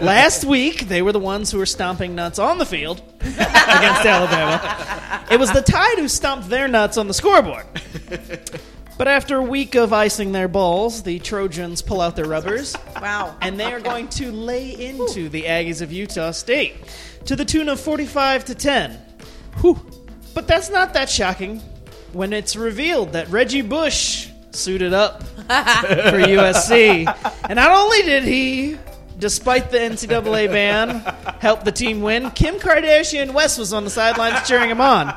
last 0.00 0.44
week 0.44 0.88
they 0.88 1.02
were 1.02 1.12
the 1.12 1.18
ones 1.18 1.50
who 1.50 1.58
were 1.58 1.66
stomping 1.66 2.14
nuts 2.14 2.38
on 2.38 2.58
the 2.58 2.66
field 2.66 3.02
against 3.20 4.06
Alabama, 4.06 5.24
it 5.32 5.40
was 5.40 5.50
the 5.52 5.62
Tide 5.62 5.98
who 5.98 6.06
stomped 6.06 6.48
their 6.48 6.68
nuts 6.68 6.96
on 6.96 7.08
the 7.08 7.14
scoreboard. 7.14 7.66
But 8.98 9.08
after 9.08 9.36
a 9.38 9.42
week 9.42 9.74
of 9.74 9.92
icing 9.92 10.32
their 10.32 10.48
balls, 10.48 11.02
the 11.02 11.18
Trojans 11.18 11.82
pull 11.82 12.00
out 12.00 12.14
their 12.14 12.26
rubbers 12.26 12.76
Wow. 13.00 13.36
and 13.40 13.58
they 13.58 13.72
are 13.72 13.80
going 13.80 14.08
to 14.10 14.30
lay 14.30 14.70
into 14.70 15.28
the 15.28 15.42
Aggies 15.44 15.80
of 15.80 15.92
Utah 15.92 16.30
State 16.30 16.76
to 17.26 17.34
the 17.34 17.44
tune 17.44 17.68
of 17.68 17.80
45 17.80 18.44
to 18.46 18.54
10. 18.54 18.92
Whew. 19.60 19.80
But 20.34 20.46
that's 20.46 20.70
not 20.70 20.94
that 20.94 21.08
shocking 21.10 21.58
when 22.12 22.32
it's 22.32 22.54
revealed 22.56 23.12
that 23.14 23.28
Reggie 23.28 23.62
Bush 23.62 24.28
suited 24.50 24.92
up 24.92 25.22
for 25.36 25.42
USC. 26.20 27.06
And 27.48 27.56
not 27.56 27.70
only 27.70 28.02
did 28.02 28.22
he 28.24 28.78
despite 29.18 29.70
the 29.70 29.78
NCAA 29.78 30.48
ban, 30.48 30.98
help 31.40 31.64
the 31.64 31.70
team 31.72 32.02
win. 32.02 32.30
Kim 32.32 32.56
Kardashian 32.56 33.32
West 33.32 33.58
was 33.58 33.72
on 33.72 33.84
the 33.84 33.90
sidelines 33.90 34.46
cheering 34.48 34.68
him 34.70 34.80
on. 34.80 35.08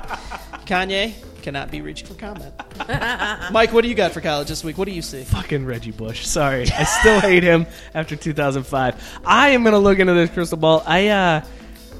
Kanye 0.68 1.14
cannot 1.46 1.70
be 1.70 1.80
reached 1.80 2.08
for 2.08 2.16
comment. 2.16 2.52
Mike, 3.52 3.72
what 3.72 3.84
do 3.84 3.88
you 3.88 3.93
got 3.93 4.12
for 4.12 4.20
college 4.20 4.48
this 4.48 4.64
week? 4.64 4.80
What 4.80 4.88
do 4.88 4.91
you 4.91 5.04
see? 5.04 5.24
Fucking 5.24 5.64
Reggie 5.64 5.91
Bush. 5.91 6.26
Sorry, 6.26 6.64
I 6.72 6.84
still 6.86 7.20
hate 7.20 7.43
him 7.43 7.68
after 7.93 8.16
2005. 8.16 9.20
I 9.24 9.50
am 9.50 9.64
gonna 9.64 9.78
look 9.78 10.00
into 10.00 10.16
this 10.16 10.32
crystal 10.32 10.58
ball. 10.58 10.82
I 10.88 11.10
uh, 11.10 11.46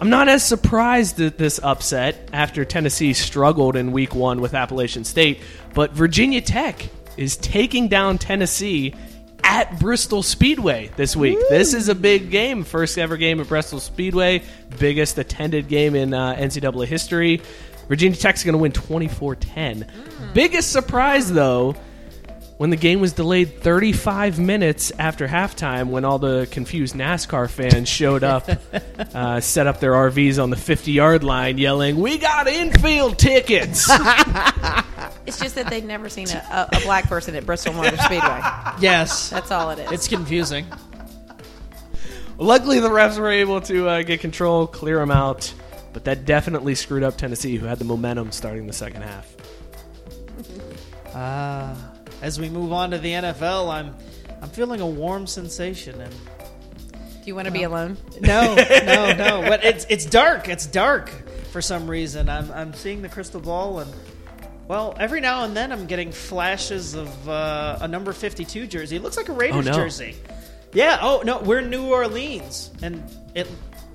I'm 0.02 0.10
not 0.10 0.30
as 0.30 0.44
surprised 0.44 1.22
at 1.22 1.38
this 1.38 1.60
upset 1.62 2.28
after 2.34 2.66
Tennessee 2.66 3.14
struggled 3.14 3.76
in 3.76 3.92
Week 3.92 4.16
One 4.16 4.42
with 4.42 4.56
Appalachian 4.56 5.04
State, 5.04 5.42
but 5.76 5.92
Virginia 5.92 6.42
Tech 6.42 6.84
is 7.16 7.38
taking 7.38 7.88
down 7.88 8.18
Tennessee 8.18 8.96
at 9.44 9.80
Bristol 9.80 10.24
Speedway 10.24 10.90
this 10.96 11.16
week. 11.16 11.38
This 11.50 11.76
is 11.76 11.88
a 11.88 11.94
big 11.94 12.32
game, 12.32 12.64
first 12.64 12.98
ever 12.98 13.16
game 13.16 13.40
at 13.40 13.48
Bristol 13.48 13.80
Speedway, 13.80 14.42
biggest 14.80 15.20
attended 15.20 15.68
game 15.68 15.94
in 15.94 16.16
uh, 16.16 16.34
NCAA 16.36 16.88
history. 16.88 17.44
Virginia 17.88 18.18
Tech's 18.18 18.44
going 18.44 18.54
to 18.54 18.60
win 18.60 18.72
24-10. 18.72 20.34
Biggest 20.34 20.72
surprise 20.72 21.32
though, 21.32 21.76
when 22.58 22.70
the 22.70 22.78
game 22.78 23.00
was 23.02 23.14
delayed 23.14 23.62
35 23.62 24.40
minutes 24.40 24.92
after 24.98 25.28
halftime 25.28 25.90
when 25.90 26.06
all 26.06 26.20
the 26.20 26.48
confused 26.52 26.96
NASCAR 26.96 27.50
fans 27.50 27.90
showed 27.90 28.24
up, 28.24 28.50
uh, 29.14 29.40
set 29.42 29.68
up 29.68 29.80
their 29.80 29.92
RVs 29.92 30.42
on 30.42 30.50
the 30.50 30.56
50 30.56 30.92
yard 30.92 31.24
line 31.24 31.58
yelling, 31.58 32.00
We 32.00 32.18
got 32.18 32.48
infield 32.48 33.18
tickets! 33.20 33.90
It's 35.26 35.40
just 35.40 35.56
that 35.56 35.70
they've 35.70 35.84
never 35.84 36.08
seen 36.10 36.30
a, 36.30 36.68
a, 36.74 36.78
a 36.78 36.80
black 36.82 37.08
person 37.08 37.36
at 37.36 37.46
Bristol 37.46 37.74
Motor 37.74 37.98
Speedway. 37.98 38.42
Yes. 38.80 39.30
That's 39.30 39.52
all 39.52 39.72
it 39.72 39.80
is. 39.80 39.92
It's 39.92 40.08
confusing. 40.08 40.66
Luckily, 42.38 42.80
the 42.80 42.90
refs 42.90 43.18
were 43.18 43.32
able 43.32 43.62
to 43.62 43.88
uh, 43.88 44.02
get 44.04 44.20
control, 44.20 44.68
clear 44.68 45.00
them 45.00 45.10
out, 45.10 45.54
but 45.96 46.04
that 46.04 46.26
definitely 46.26 46.76
screwed 46.76 47.04
up 47.04 47.18
Tennessee, 47.18 47.56
who 47.56 47.68
had 47.68 47.80
the 47.80 47.86
momentum 47.86 48.30
starting 48.34 48.68
the 48.68 48.74
second 48.74 49.02
half. 49.02 49.34
Uh, 51.16 51.74
as 52.22 52.38
we 52.38 52.50
move 52.50 52.74
on 52.74 52.92
to 52.92 52.98
the 52.98 53.14
NFL, 53.14 53.74
I'm 53.74 53.96
I'm 54.42 54.50
feeling 54.50 54.82
a 54.82 54.86
warm 54.86 55.26
sensation 55.26 56.02
and 56.02 56.12
Do 56.12 57.24
you 57.24 57.34
want 57.34 57.46
to 57.46 57.52
be 57.54 57.64
alone? 57.64 57.98
no, 58.20 58.56
no, 58.86 59.14
no. 59.14 59.42
But 59.48 59.64
it's 59.64 59.86
it's 59.88 60.06
dark. 60.06 60.50
It's 60.50 60.68
dark 60.68 61.10
for 61.54 61.62
some 61.62 61.90
reason. 61.90 62.28
I'm 62.28 62.52
I'm 62.52 62.74
seeing 62.74 63.02
the 63.02 63.08
crystal 63.08 63.40
ball 63.40 63.80
and 63.80 63.94
well, 64.68 64.98
every 65.00 65.22
now 65.22 65.46
and 65.46 65.56
then 65.56 65.72
I'm 65.72 65.86
getting 65.86 66.12
flashes 66.12 66.94
of 66.96 67.30
uh, 67.30 67.78
a 67.80 67.88
number 67.88 68.12
52 68.12 68.68
jersey. 68.68 68.98
It 68.98 69.02
looks 69.02 69.16
like 69.16 69.30
a 69.30 69.34
Raiders 69.34 69.66
no. 69.66 69.72
jersey. 69.72 70.18
Yeah. 70.74 70.98
Oh 71.02 71.22
no, 71.24 71.40
we're 71.40 71.60
in 71.60 71.70
New 71.70 71.86
Orleans, 71.86 72.70
and 72.82 73.02
it 73.34 73.48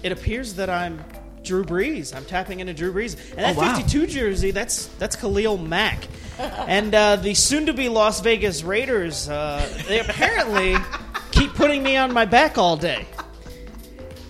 it 0.03 0.12
appears 0.12 0.55
that 0.55 0.70
I'm 0.70 1.05
Drew 1.43 1.64
Brees. 1.64 2.14
I'm 2.14 2.24
tapping 2.24 2.61
into 2.61 2.74
Drew 2.74 2.93
Brees, 2.93 3.16
and 3.30 3.38
that 3.38 3.57
Oh, 3.57 3.61
wow. 3.61 3.74
52 3.76 4.07
jersey 4.07 4.51
that's 4.51 4.86
that's 4.99 5.16
Khalil 5.16 5.57
Mack, 5.59 6.07
and 6.38 6.95
uh, 6.95 7.16
the 7.16 7.34
soon-to-be 7.34 7.88
Las 7.88 8.20
Vegas 8.20 8.62
Raiders. 8.62 9.28
Uh, 9.28 9.66
they 9.88 10.01
apparently 10.01 10.76
keep 11.30 11.55
putting 11.55 11.82
me 11.82 11.97
on 11.97 12.12
my 12.12 12.24
back 12.24 12.59
all 12.59 12.76
day. 12.76 13.07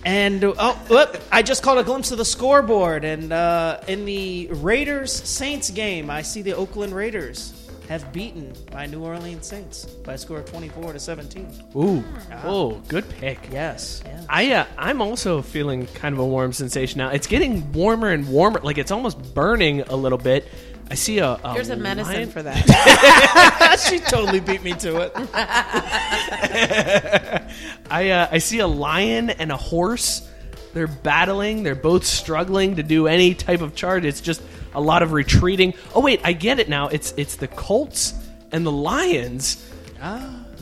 And 0.03 0.43
oh, 0.43 0.73
whoop, 0.89 1.21
I 1.31 1.43
just 1.43 1.61
caught 1.61 1.77
a 1.77 1.83
glimpse 1.83 2.11
of 2.11 2.17
the 2.17 2.25
scoreboard, 2.25 3.03
and 3.03 3.31
uh, 3.31 3.79
in 3.87 4.05
the 4.05 4.47
Raiders 4.49 5.11
Saints 5.13 5.69
game, 5.69 6.09
I 6.09 6.23
see 6.23 6.41
the 6.41 6.55
Oakland 6.55 6.93
Raiders 6.95 7.53
have 7.91 8.13
beaten 8.13 8.53
my 8.73 8.85
New 8.85 9.03
Orleans 9.03 9.45
Saints 9.45 9.83
by 9.83 10.13
a 10.13 10.17
score 10.17 10.39
of 10.39 10.45
twenty-four 10.45 10.93
to 10.93 10.99
seventeen. 10.99 11.47
Ooh, 11.75 12.01
oh, 12.45 12.81
good 12.87 13.07
pick. 13.09 13.37
Yes, 13.51 14.01
yeah. 14.05 14.21
I 14.29 14.51
uh, 14.53 14.65
I'm 14.77 15.01
also 15.01 15.41
feeling 15.41 15.87
kind 15.87 16.13
of 16.13 16.19
a 16.19 16.25
warm 16.25 16.53
sensation 16.53 16.99
now. 16.99 17.09
It's 17.09 17.27
getting 17.27 17.69
warmer 17.73 18.11
and 18.11 18.29
warmer, 18.29 18.61
like 18.63 18.77
it's 18.77 18.91
almost 18.91 19.33
burning 19.33 19.81
a 19.81 19.95
little 19.95 20.17
bit. 20.17 20.47
I 20.89 20.95
see 20.95 21.19
a, 21.19 21.33
a 21.33 21.51
There's 21.53 21.69
a 21.69 21.75
medicine 21.75 22.13
lion- 22.13 22.29
for 22.29 22.43
that. 22.43 23.79
she 23.89 23.99
totally 23.99 24.39
beat 24.39 24.63
me 24.63 24.71
to 24.73 25.01
it. 25.01 25.11
I 27.91 28.09
uh, 28.09 28.27
I 28.31 28.37
see 28.37 28.59
a 28.59 28.67
lion 28.67 29.31
and 29.31 29.51
a 29.51 29.57
horse. 29.57 30.29
They're 30.73 30.87
battling. 30.87 31.63
They're 31.63 31.75
both 31.75 32.05
struggling 32.05 32.77
to 32.77 32.83
do 32.83 33.07
any 33.07 33.35
type 33.35 33.59
of 33.59 33.75
charge. 33.75 34.05
It's 34.05 34.21
just 34.21 34.41
a 34.73 34.81
lot 34.81 35.03
of 35.03 35.11
retreating. 35.11 35.73
Oh 35.95 36.01
wait, 36.01 36.21
I 36.23 36.33
get 36.33 36.59
it 36.59 36.69
now. 36.69 36.87
It's 36.87 37.13
it's 37.17 37.35
the 37.35 37.47
Colts 37.47 38.13
and 38.51 38.65
the 38.65 38.71
Lions. 38.71 39.67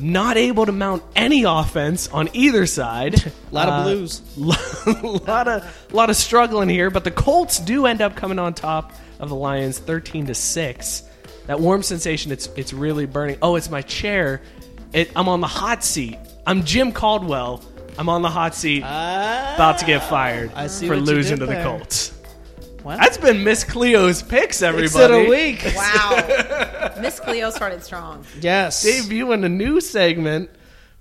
Not 0.01 0.37
able 0.37 0.65
to 0.65 0.71
mount 0.71 1.03
any 1.15 1.43
offense 1.43 2.07
on 2.07 2.29
either 2.33 2.65
side. 2.65 3.15
A 3.51 3.55
lot 3.55 3.67
of 3.67 3.73
Uh, 3.73 3.83
blues. 3.83 4.21
a 4.85 4.91
lot 5.27 5.47
of 5.47 5.87
lot 5.93 6.09
of 6.09 6.15
struggling 6.15 6.69
here, 6.69 6.89
but 6.89 7.03
the 7.03 7.11
Colts 7.11 7.59
do 7.59 7.85
end 7.85 8.01
up 8.01 8.15
coming 8.15 8.39
on 8.39 8.53
top 8.53 8.93
of 9.19 9.27
the 9.29 9.35
Lions, 9.35 9.77
thirteen 9.79 10.25
to 10.27 10.33
six. 10.35 11.03
That 11.47 11.59
warm 11.59 11.83
sensation, 11.83 12.31
it's 12.31 12.47
it's 12.55 12.71
really 12.73 13.05
burning. 13.07 13.37
Oh, 13.41 13.55
it's 13.55 13.69
my 13.69 13.81
chair. 13.81 14.41
It, 14.93 15.11
I'm 15.15 15.27
on 15.27 15.41
the 15.41 15.47
hot 15.47 15.83
seat. 15.83 16.17
I'm 16.47 16.63
Jim 16.63 16.91
Caldwell. 16.93 17.61
I'm 17.97 18.07
on 18.07 18.21
the 18.21 18.29
hot 18.29 18.55
seat, 18.55 18.79
about 18.79 19.79
to 19.79 19.85
get 19.85 20.03
fired 20.03 20.51
for 20.51 20.95
losing 20.95 21.39
to 21.39 21.45
the 21.45 21.51
there. 21.53 21.63
Colts. 21.63 22.13
Wow. 22.89 22.97
That's 22.97 23.17
been 23.19 23.43
Miss 23.43 23.63
Cleo's 23.63 24.23
picks, 24.23 24.39
Picks 24.41 24.61
of 24.63 24.69
everybody. 24.69 25.23
the 25.23 25.29
week. 25.29 25.73
wow. 25.75 26.95
Miss 27.01 27.19
Cleo 27.19 27.51
started 27.51 27.83
strong. 27.83 28.25
Yes. 28.41 28.83
Debuting 28.83 29.45
a 29.45 29.49
new 29.49 29.79
segment 29.79 30.49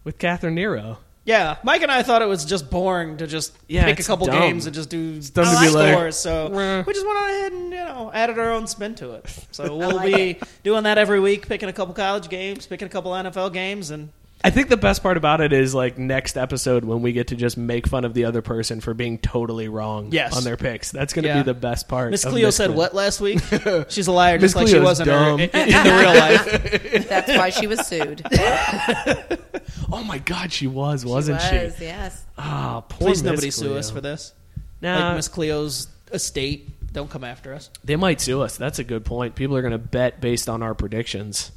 with 0.05 0.19
Catherine 0.19 0.55
Nero. 0.55 0.99
Yeah, 1.25 1.57
Mike 1.63 1.83
and 1.83 1.91
I 1.91 2.03
thought 2.03 2.21
it 2.23 2.29
was 2.29 2.45
just 2.47 2.71
boring 2.71 3.17
to 3.19 3.27
just 3.27 3.57
Yeah, 3.69 3.85
pick 3.87 4.01
a 4.01 4.03
couple 4.03 4.27
dumb. 4.27 4.39
games 4.39 4.67
and 4.67 4.75
just 4.75 4.89
do 4.91 5.21
dumb 5.21 5.45
to 5.45 5.69
scores. 5.71 5.75
like, 5.75 6.13
so 6.15 6.49
"Meh." 6.49 6.83
we 6.87 6.93
just 6.95 7.07
went 7.07 7.19
on 7.19 7.31
ahead 7.31 7.53
and 7.53 7.65
you 7.73 7.79
know 7.85 8.11
added 8.15 8.39
our 8.39 8.51
own 8.53 8.67
spin 8.67 8.95
to 8.97 9.13
it. 9.13 9.27
So 9.51 9.77
we'll 9.77 9.97
like 9.97 10.15
be 10.15 10.39
doing 10.63 10.85
that 10.85 10.97
every 10.99 11.21
week, 11.21 11.47
picking 11.47 11.69
a 11.69 11.73
couple 11.75 11.93
college 11.95 12.29
games, 12.31 12.67
picking 12.67 12.87
a 12.87 12.91
couple 12.91 13.13
NFL 13.13 13.53
games, 13.53 13.91
and 13.91 14.09
I 14.45 14.51
think 14.51 14.69
the 14.69 14.77
best 14.77 15.03
part 15.03 15.17
about 15.17 15.41
it 15.41 15.53
is 15.53 15.75
like 15.75 15.99
next 15.99 16.37
episode 16.37 16.85
when 16.85 17.03
we 17.03 17.13
get 17.13 17.29
to 17.29 17.37
just 17.37 17.57
make 17.57 17.89
fun 17.89 18.05
of 18.05 18.15
the 18.15 18.25
other 18.27 18.41
person 18.41 18.81
for 18.81 18.95
being 18.95 19.19
totally 19.19 19.67
wrong 19.69 20.11
Yes. 20.13 20.37
on 20.37 20.45
their 20.45 20.57
picks. 20.57 20.93
That's 20.93 21.13
going 21.13 21.25
to 21.25 21.29
Yeah. 21.29 21.43
be 21.43 21.47
the 21.47 21.55
best 21.55 21.89
part. 21.89 22.13
Miss 22.13 22.25
Cleo 22.25 22.51
said 22.51 22.71
what 22.71 22.95
last 22.95 23.21
week? 23.21 23.41
She's 23.89 24.07
a 24.07 24.13
liar, 24.13 24.37
Miss 24.37 24.53
just 24.53 24.57
like 24.57 24.69
she 24.69 24.75
Cleo's 24.75 24.85
was 24.85 25.01
in, 25.01 25.09
her, 25.09 25.31
in, 25.31 25.41
in 25.41 25.51
the 25.51 25.97
real 25.99 26.15
life. 26.15 27.09
That's 27.09 27.29
why 27.37 27.51
she 27.51 27.67
was 27.67 27.85
sued. 27.87 28.23
Oh 29.91 30.03
my 30.05 30.19
god, 30.19 30.53
she 30.53 30.67
was, 30.67 31.05
wasn't 31.05 31.41
she? 31.43 31.57
was, 31.57 31.81
yes. 31.81 32.25
Ah, 32.37 32.83
poor 32.89 33.09
Please 33.09 33.23
Miss 33.23 33.31
nobody 33.33 33.51
sue 33.51 33.75
us 33.77 33.91
for 33.91 34.01
this. 34.03 34.33
Nah, 34.83 35.09
Like 35.09 35.17
Miss 35.17 35.29
Cleo's 35.29 35.89
estate, 36.13 36.93
don't 36.93 37.11
come 37.11 37.25
after 37.25 37.55
us. 37.55 37.71
they 37.85 37.97
might 37.97 38.21
sue 38.21 38.43
us. 38.43 38.57
That's 38.59 38.79
a 38.79 38.85
good 38.85 39.05
point. 39.05 39.35
People 39.35 39.57
are 39.57 39.63
going 39.63 39.73
to 39.73 39.79
bet 39.79 40.21
based 40.21 40.49
on 40.49 40.63
our 40.63 40.75
predictions. 40.75 41.53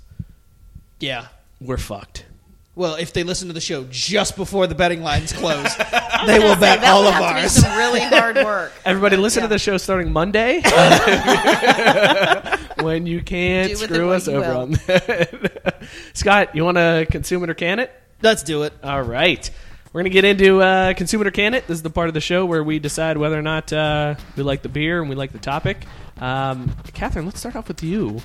Yeah. 1.00 1.28
We're 1.60 1.78
fucked. 1.78 2.26
Well, 2.74 2.96
if 2.96 3.12
they 3.12 3.24
listen 3.24 3.50
to 3.50 3.54
the 3.54 3.60
show 3.62 3.86
just 3.90 4.38
before 4.38 4.66
the 4.66 4.76
betting 4.76 5.04
lines 5.04 5.34
close, 5.34 5.76
they 6.26 6.40
will 6.40 6.56
bet 6.56 6.80
That 6.82 6.94
all 6.94 7.02
would 7.04 7.10
of 7.10 7.14
have 7.16 7.36
to 7.36 7.42
be 7.44 7.48
some 7.50 7.78
really 7.78 8.00
hard 8.00 8.36
work. 8.38 8.72
Everybody, 8.86 9.18
listen 9.18 9.42
Yeah. 9.42 9.48
to 9.48 9.54
the 9.54 9.60
show 9.60 9.78
starting 9.78 10.12
Monday 10.14 10.62
when 12.82 13.06
you 13.06 13.22
can't 13.22 13.68
Do 13.70 13.74
with 13.74 13.84
it 13.92 13.94
screw 13.94 14.08
what 14.08 14.16
us 14.16 14.28
you 14.28 14.34
over 14.36 14.50
will. 14.54 14.62
on 14.62 14.72
that. 14.88 15.82
Scott, 16.14 16.56
you 16.56 16.64
want 16.64 16.78
to 16.78 17.06
consume 17.12 17.44
it 17.44 17.50
or 17.50 17.54
can 17.54 17.80
it? 17.80 17.92
Let's 18.22 18.44
do 18.44 18.64
it. 18.64 18.74
All 18.84 19.02
right. 19.02 19.50
We're 19.94 20.04
going 20.04 20.12
to 20.12 20.22
get 20.22 20.24
into 20.24 20.62
uh, 20.62 20.94
Consume 20.94 21.20
It 21.22 21.28
or 21.28 21.32
Can 21.32 21.54
It. 21.54 21.68
This 21.68 21.76
is 21.76 21.84
the 21.84 21.90
part 21.90 22.08
of 22.08 22.14
the 22.14 22.22
show 22.22 22.46
where 22.46 22.64
we 22.64 22.80
decide 22.80 23.18
whether 23.18 23.38
or 23.38 23.42
not 23.42 23.74
uh, 23.74 24.16
we 24.38 24.44
like 24.44 24.62
the 24.62 24.70
beer 24.70 25.02
and 25.02 25.10
we 25.10 25.18
like 25.18 25.34
the 25.34 25.38
topic. 25.38 25.84
Um, 26.18 26.74
Catherine, 26.94 27.26
let's 27.26 27.40
start 27.42 27.58
off 27.58 27.68
with 27.68 27.84
you. 27.84 28.22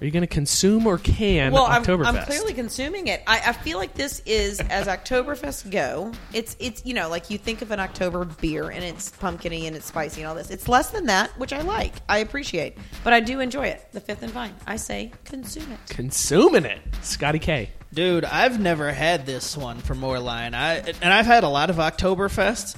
Are 0.00 0.04
you 0.04 0.10
going 0.10 0.22
to 0.22 0.26
consume 0.26 0.86
or 0.86 0.98
can 0.98 1.52
well, 1.52 1.64
I'm, 1.64 1.82
I'm 1.88 2.22
clearly 2.26 2.52
consuming 2.52 3.06
it. 3.06 3.22
I, 3.26 3.40
I 3.46 3.52
feel 3.54 3.78
like 3.78 3.94
this 3.94 4.20
is 4.26 4.60
as 4.60 4.86
Oktoberfest 4.86 5.70
go. 5.70 6.12
It's 6.34 6.54
it's 6.58 6.84
you 6.84 6.92
know 6.92 7.08
like 7.08 7.30
you 7.30 7.38
think 7.38 7.62
of 7.62 7.70
an 7.70 7.80
October 7.80 8.26
beer 8.26 8.68
and 8.68 8.84
it's 8.84 9.10
pumpkiny 9.10 9.66
and 9.66 9.74
it's 9.74 9.86
spicy 9.86 10.20
and 10.20 10.28
all 10.28 10.34
this. 10.34 10.50
It's 10.50 10.68
less 10.68 10.90
than 10.90 11.06
that, 11.06 11.30
which 11.38 11.52
I 11.52 11.62
like. 11.62 11.94
I 12.08 12.18
appreciate, 12.18 12.76
but 13.04 13.14
I 13.14 13.20
do 13.20 13.40
enjoy 13.40 13.68
it. 13.68 13.88
The 13.92 14.00
fifth 14.00 14.22
and 14.22 14.32
vine. 14.32 14.54
I 14.66 14.76
say 14.76 15.12
consume 15.24 15.72
it. 15.72 15.78
Consuming 15.88 16.66
it. 16.66 16.80
Scotty 17.00 17.38
K. 17.38 17.70
Dude, 17.94 18.26
I've 18.26 18.60
never 18.60 18.92
had 18.92 19.24
this 19.24 19.56
one 19.56 19.78
from 19.78 20.00
Moerlein. 20.00 20.54
I 20.54 20.82
and 21.00 21.12
I've 21.12 21.24
had 21.24 21.44
a 21.44 21.48
lot 21.48 21.70
of 21.70 21.76
Oktoberfests. 21.76 22.76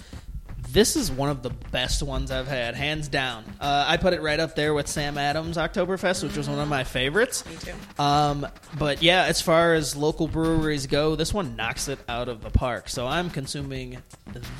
This 0.73 0.97
is 0.97 1.11
one 1.11 1.31
of 1.31 1.43
the 1.43 1.51
best 1.51 2.03
ones 2.03 2.31
I've 2.31 2.47
had, 2.47 2.75
hands 2.75 3.09
down. 3.09 3.45
Uh, 3.61 3.87
I 3.89 3.97
put 3.97 4.13
it 4.13 4.21
right 4.21 4.39
up 4.39 4.55
there 4.55 4.75
with 4.75 4.87
Sam 4.87 5.17
Adams 5.17 5.57
Oktoberfest, 5.57 6.23
which 6.23 6.37
was 6.37 6.49
one 6.49 6.59
of 6.59 6.69
my 6.69 6.85
favorites. 6.85 7.45
Me 7.47 7.57
too. 7.57 8.03
Um, 8.03 8.47
but 8.79 9.03
yeah, 9.03 9.25
as 9.25 9.41
far 9.41 9.75
as 9.75 9.97
local 9.97 10.29
breweries 10.29 10.87
go, 10.87 11.17
this 11.17 11.33
one 11.33 11.57
knocks 11.57 11.89
it 11.89 11.99
out 12.09 12.29
of 12.29 12.43
the 12.43 12.51
park. 12.51 12.89
So 12.89 13.07
I'm 13.07 13.31
consuming 13.31 13.99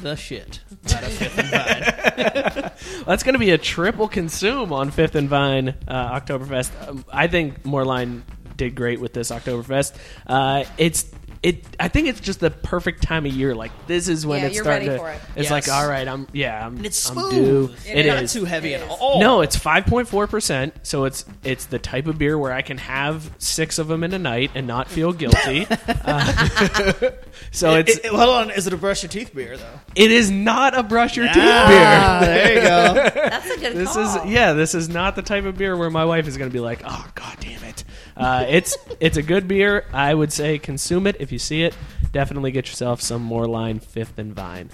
the 0.03 0.17
shit 0.17 0.61
out 0.95 1.03
of 1.03 1.13
Fifth 1.13 1.39
and 1.39 1.49
Vine. 1.49 2.71
That's 3.07 3.23
going 3.23 3.35
to 3.35 3.39
be 3.39 3.51
a 3.51 3.59
triple 3.59 4.09
consume 4.09 4.73
on 4.73 4.91
Fifth 4.91 5.15
and 5.15 5.29
Vine 5.29 5.75
uh, 5.87 6.21
Oktoberfest. 6.21 6.89
Um, 6.89 7.05
I 7.13 7.27
think 7.27 7.63
Moerlein 7.65 8.23
did 8.57 8.75
great 8.75 9.01
with 9.01 9.13
this 9.13 9.31
Oktoberfest. 9.31 9.95
Uh, 10.27 10.65
it's 10.79 11.05
it. 11.43 11.65
I 11.79 11.89
think 11.89 12.09
it's 12.09 12.21
just 12.21 12.41
the 12.41 12.51
perfect 12.51 13.03
time 13.03 13.27
of 13.27 13.33
year. 13.33 13.55
Like 13.55 13.71
this 13.87 14.09
is 14.09 14.27
when 14.27 14.41
Yeah, 14.41 14.47
it's 14.47 14.55
you're 14.57 14.65
starting 14.65 14.89
ready 14.89 14.99
to. 14.99 15.05
for 15.05 15.11
it. 15.11 15.21
It's 15.37 15.51
Yes. 15.51 15.69
like 15.69 15.69
all 15.69 15.89
right, 15.89 16.07
I'm 16.09 16.27
yeah, 16.33 16.67
I'm. 16.67 16.77
And 16.77 16.87
it's 16.87 17.09
I'm 17.11 17.15
smooth. 17.17 17.33
due. 17.33 17.71
It's 17.87 18.09
not 18.09 18.23
is. 18.25 18.33
too 18.33 18.45
heavy 18.45 18.75
at 18.75 18.89
all. 18.89 19.21
No, 19.21 19.41
it's 19.43 19.57
five 19.57 19.87
point 19.87 20.09
four 20.09 20.27
percent. 20.27 20.75
So 20.83 21.05
it's 21.05 21.25
it's 21.45 21.67
the 21.67 21.79
type 21.79 22.07
of 22.07 22.19
beer 22.19 22.37
where 22.39 22.53
I 22.53 22.63
can 22.63 22.79
have 22.79 23.31
six 23.39 23.79
of 23.79 23.89
them 23.89 24.03
in 24.05 24.13
a 24.15 24.19
night 24.19 24.51
and 24.55 24.67
not 24.67 24.89
feel 24.89 25.13
guilty. 25.13 25.67
Uh, 26.05 27.11
so 27.51 27.75
it's 27.75 27.97
It- 27.99 28.05
it- 28.07 28.11
hold 28.13 28.29
on. 28.31 28.51
Is 28.51 28.67
it 28.67 28.73
a 28.73 28.77
brush 28.77 29.03
your 29.03 29.11
teeth 29.11 29.35
beer 29.35 29.57
though? 29.57 29.81
it 29.95 30.11
is 30.11 30.31
not 30.31 30.77
a 30.77 30.83
brush 30.83 31.17
your 31.17 31.27
teeth 31.27 31.37
Ah, 31.39 32.19
beer. 32.21 32.29
there 32.29 32.55
you 32.55 32.61
go. 32.61 32.95
That's 33.29 33.51
a 33.51 33.59
good 33.61 33.73
This 33.75 33.93
call. 33.93 34.25
is 34.27 34.31
yeah. 34.33 34.53
This 34.55 34.75
is 34.75 34.89
not 34.89 35.17
the 35.17 35.23
type 35.23 35.45
of 35.45 35.57
beer 35.57 35.77
where 35.77 35.91
my 35.91 36.05
wife 36.05 36.27
is 36.29 36.37
going 36.37 36.51
to 36.51 36.53
be 36.53 36.61
like, 36.61 36.83
"Oh 36.85 37.07
God 37.15 37.37
damn 37.41 37.63
it!" 37.65 37.85
Uh, 38.17 38.45
it's 38.49 38.77
it's 39.01 39.17
a 39.17 39.23
good 39.23 39.49
beer. 39.49 39.85
I 39.93 40.13
would 40.15 40.33
say 40.33 40.59
consume 40.59 41.07
it 41.07 41.17
if 41.21 41.28
you 41.33 41.39
see 41.39 41.63
it. 41.63 41.77
Definitely 42.13 42.51
get 42.53 42.67
yourself 42.69 43.01
some 43.01 43.29
Moerlein 43.29 43.83
Fifth 43.83 44.19
and 44.19 44.35
Vine. 44.35 44.71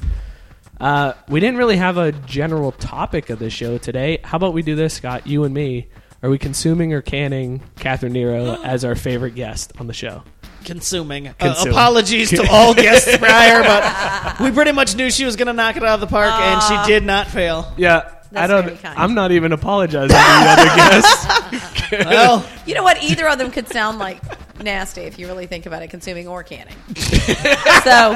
Uh, 0.80 1.12
we 1.28 1.40
didn't 1.40 1.57
really 1.57 1.76
have 1.76 1.96
a 1.98 2.12
general 2.12 2.72
topic 2.72 3.30
of 3.30 3.38
the 3.38 3.50
show 3.50 3.78
today. 3.78 4.18
How 4.24 4.36
about 4.36 4.55
we 4.55 4.62
do 4.62 4.74
this, 4.74 4.94
Scott? 4.94 5.26
You 5.26 5.44
and 5.44 5.55
me. 5.55 5.88
Are 6.22 6.30
we 6.30 6.38
consuming 6.38 6.92
or 6.94 7.02
canning 7.02 7.62
Catherine 7.76 8.12
Nero 8.12 8.61
as 8.64 8.84
our 8.84 8.94
favorite 8.94 9.34
guest 9.34 9.72
on 9.78 9.86
the 9.86 9.92
show? 9.92 10.22
Consuming. 10.64 11.28
Uh, 11.28 11.34
Consume. 11.38 11.72
apologies 11.72 12.30
to 12.30 12.48
all 12.50 12.74
guests 12.74 13.16
prior, 13.18 13.62
but 13.62 14.40
we 14.40 14.50
pretty 14.50 14.72
much 14.72 14.96
knew 14.96 15.11
she 15.11 15.24
was 15.26 15.36
going 15.36 15.46
to 15.48 15.52
knock 15.52 15.76
it 15.76 15.82
out 15.84 15.94
of 15.94 16.00
the 16.00 16.07
park, 16.07 16.32
and 16.32 16.62
she 16.62 16.90
did 16.90 17.05
not 17.05 17.28
fail. 17.28 17.70
Yeah, 17.76 17.98
I 17.98 18.46
That's 18.46 18.50
don't. 18.50 18.64
very 18.64 18.76
kind. 18.78 18.98
I'm 18.98 19.14
not 19.14 19.30
even 19.30 19.52
apologizing 19.52 20.09
to 20.09 20.14
the 20.14 20.18
other 20.18 20.76
guests. 20.76 21.70
Well, 21.92 22.44
You 22.66 22.74
know 22.74 22.82
what? 22.82 23.00
Either 23.05 23.28
of 23.28 23.38
them 23.38 23.50
could 23.52 23.68
sound 23.68 23.98
like 23.98 24.20
nasty 24.64 25.02
if 25.02 25.18
you 25.18 25.26
really 25.26 25.46
think 25.46 25.66
about 25.66 25.82
it, 25.82 25.88
consuming 25.90 26.26
or 26.26 26.42
canning. 26.42 26.74
so 26.96 28.12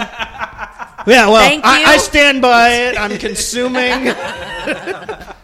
yeah. 1.06 1.28
Well, 1.28 1.36
Thank 1.36 1.64
I, 1.64 1.80
you. 1.80 1.86
I 1.86 1.96
stand 1.98 2.42
by 2.42 2.70
it. 2.70 2.98
I'm 2.98 3.16
consuming. 3.18 4.12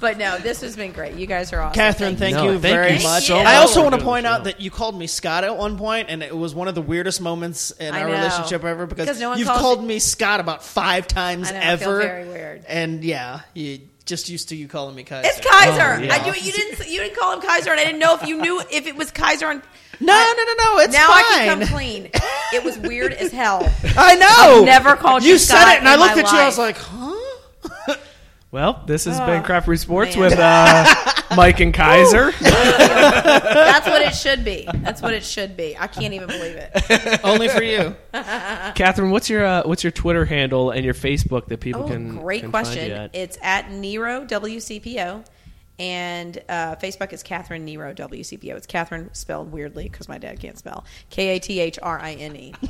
But 0.00 0.16
no, 0.16 0.38
this 0.38 0.62
has 0.62 0.76
been 0.76 0.92
great. 0.92 1.16
You 1.16 1.26
guys 1.26 1.52
are 1.52 1.60
awesome. 1.60 1.74
Catherine, 1.74 2.16
thank 2.16 2.34
No, 2.34 2.44
you 2.44 2.50
thank 2.52 2.62
very 2.62 2.96
you 2.96 3.02
much. 3.02 3.26
so 3.26 3.36
I 3.36 3.56
also 3.56 3.74
for 3.74 3.82
want 3.82 3.92
to 3.92 3.98
doing 3.98 4.00
the 4.00 4.04
point 4.10 4.24
show. 4.24 4.30
out 4.32 4.44
that 4.44 4.58
you 4.58 4.70
called 4.70 4.98
me 4.98 5.06
Scott 5.06 5.44
at 5.44 5.54
one 5.58 5.76
point, 5.76 6.06
and 6.08 6.22
it 6.22 6.34
was 6.34 6.54
one 6.54 6.68
of 6.68 6.74
the 6.74 6.80
weirdest 6.80 7.20
moments 7.20 7.70
in 7.72 7.94
I 7.94 8.00
our 8.00 8.08
know. 8.08 8.14
relationship 8.14 8.64
ever 8.64 8.86
because, 8.86 9.04
Because 9.04 9.20
no 9.20 9.28
one 9.28 9.38
you've 9.38 9.48
calls 9.48 9.60
called 9.60 9.84
me 9.84 9.98
Scott 9.98 10.40
about 10.40 10.64
five 10.64 11.06
times 11.06 11.50
I 11.50 11.52
know, 11.52 11.58
I 11.58 11.62
ever. 11.64 11.84
feel 11.84 11.96
very 11.98 12.28
weird. 12.28 12.64
And 12.66 13.04
yeah, 13.04 13.40
you 13.52 13.80
just 14.06 14.30
used 14.30 14.48
to 14.48 14.56
you 14.56 14.68
calling 14.68 14.94
me 14.94 15.02
Kaiser. 15.04 15.28
It's 15.28 15.46
Kaiser. 15.46 16.00
Oh, 16.00 16.02
yeah. 16.02 16.14
I 16.14 16.24
do, 16.32 16.40
you 16.40 16.50
didn't. 16.52 16.88
You 16.88 17.00
didn't 17.00 17.18
call 17.18 17.34
him 17.34 17.42
Kaiser, 17.42 17.70
and 17.70 17.78
I 17.78 17.84
didn't 17.84 17.98
know 18.00 18.14
if 18.14 18.26
you 18.26 18.40
knew 18.40 18.62
if 18.70 18.86
it 18.86 18.96
was 18.96 19.10
Kaiser. 19.10 19.48
On, 19.48 19.62
No, 20.00 20.14
no, 20.14 20.44
no, 20.44 20.54
no. 20.64 20.78
It's 20.80 20.96
fine. 20.96 21.06
now 21.06 21.08
fine. 21.08 21.24
I 21.24 21.44
can 21.46 21.58
come 21.60 21.68
clean. 21.68 22.10
It 22.54 22.64
was 22.64 22.78
weird 22.78 23.12
as 23.12 23.30
hell. 23.32 23.60
I 23.96 24.14
know. 24.16 24.60
I've 24.60 24.64
never 24.64 24.96
called 24.96 25.22
you 25.22 25.30
you 25.32 25.38
said 25.38 25.56
Scott 25.60 25.74
it, 25.74 25.78
and 25.80 25.88
I 25.88 25.96
looked 25.96 26.16
my 26.16 26.22
at 26.22 26.32
you. 26.32 26.38
I 26.38 26.46
was 26.46 26.58
like, 26.58 26.76
huh? 26.78 27.06
Well, 28.52 28.82
this 28.84 29.04
has 29.04 29.20
been 29.20 29.44
Craft 29.44 29.66
Brew 29.66 29.76
Sports 29.76 30.16
man. 30.16 30.24
with 30.30 30.36
uh, 30.36 31.12
Mike 31.36 31.60
and 31.60 31.72
Kaiser. 31.72 32.32
That's 32.40 33.86
what 33.86 34.02
it 34.02 34.12
should 34.12 34.44
be. 34.44 34.66
That's 34.78 35.00
what 35.00 35.14
it 35.14 35.22
should 35.22 35.56
be. 35.56 35.76
I 35.78 35.86
can't 35.86 36.12
even 36.14 36.26
believe 36.26 36.56
it. 36.56 37.20
Only 37.22 37.46
for 37.46 37.62
you. 37.62 37.94
Catherine, 38.12 39.12
what's 39.12 39.30
your 39.30 39.44
uh, 39.44 39.62
what's 39.66 39.84
your 39.84 39.92
Twitter 39.92 40.24
handle 40.24 40.72
and 40.72 40.84
your 40.84 40.94
Facebook 40.94 41.46
that 41.46 41.60
people 41.60 41.84
Oh, 41.84 41.86
can? 41.86 42.16
great 42.16 42.40
can 42.42 42.50
find 42.50 42.66
you 42.66 42.72
question. 42.72 42.90
at? 42.90 43.14
It's 43.14 43.38
at 43.40 43.70
Nero 43.70 44.24
WCPO. 44.26 45.24
And 45.80 46.36
uh, 46.46 46.76
Facebook 46.76 47.10
is 47.14 47.22
Catherine 47.22 47.64
Nero 47.64 47.94
WCPO. 47.94 48.54
It's 48.54 48.66
Catherine 48.66 49.08
spelled 49.14 49.50
weirdly 49.50 49.84
because 49.88 50.10
my 50.10 50.18
dad 50.18 50.38
can't 50.38 50.58
spell. 50.58 50.84
K 51.08 51.36
A 51.36 51.40
T 51.40 51.58
H 51.58 51.78
R 51.82 51.98
I 51.98 52.12
N 52.12 52.36
E. 52.36 52.54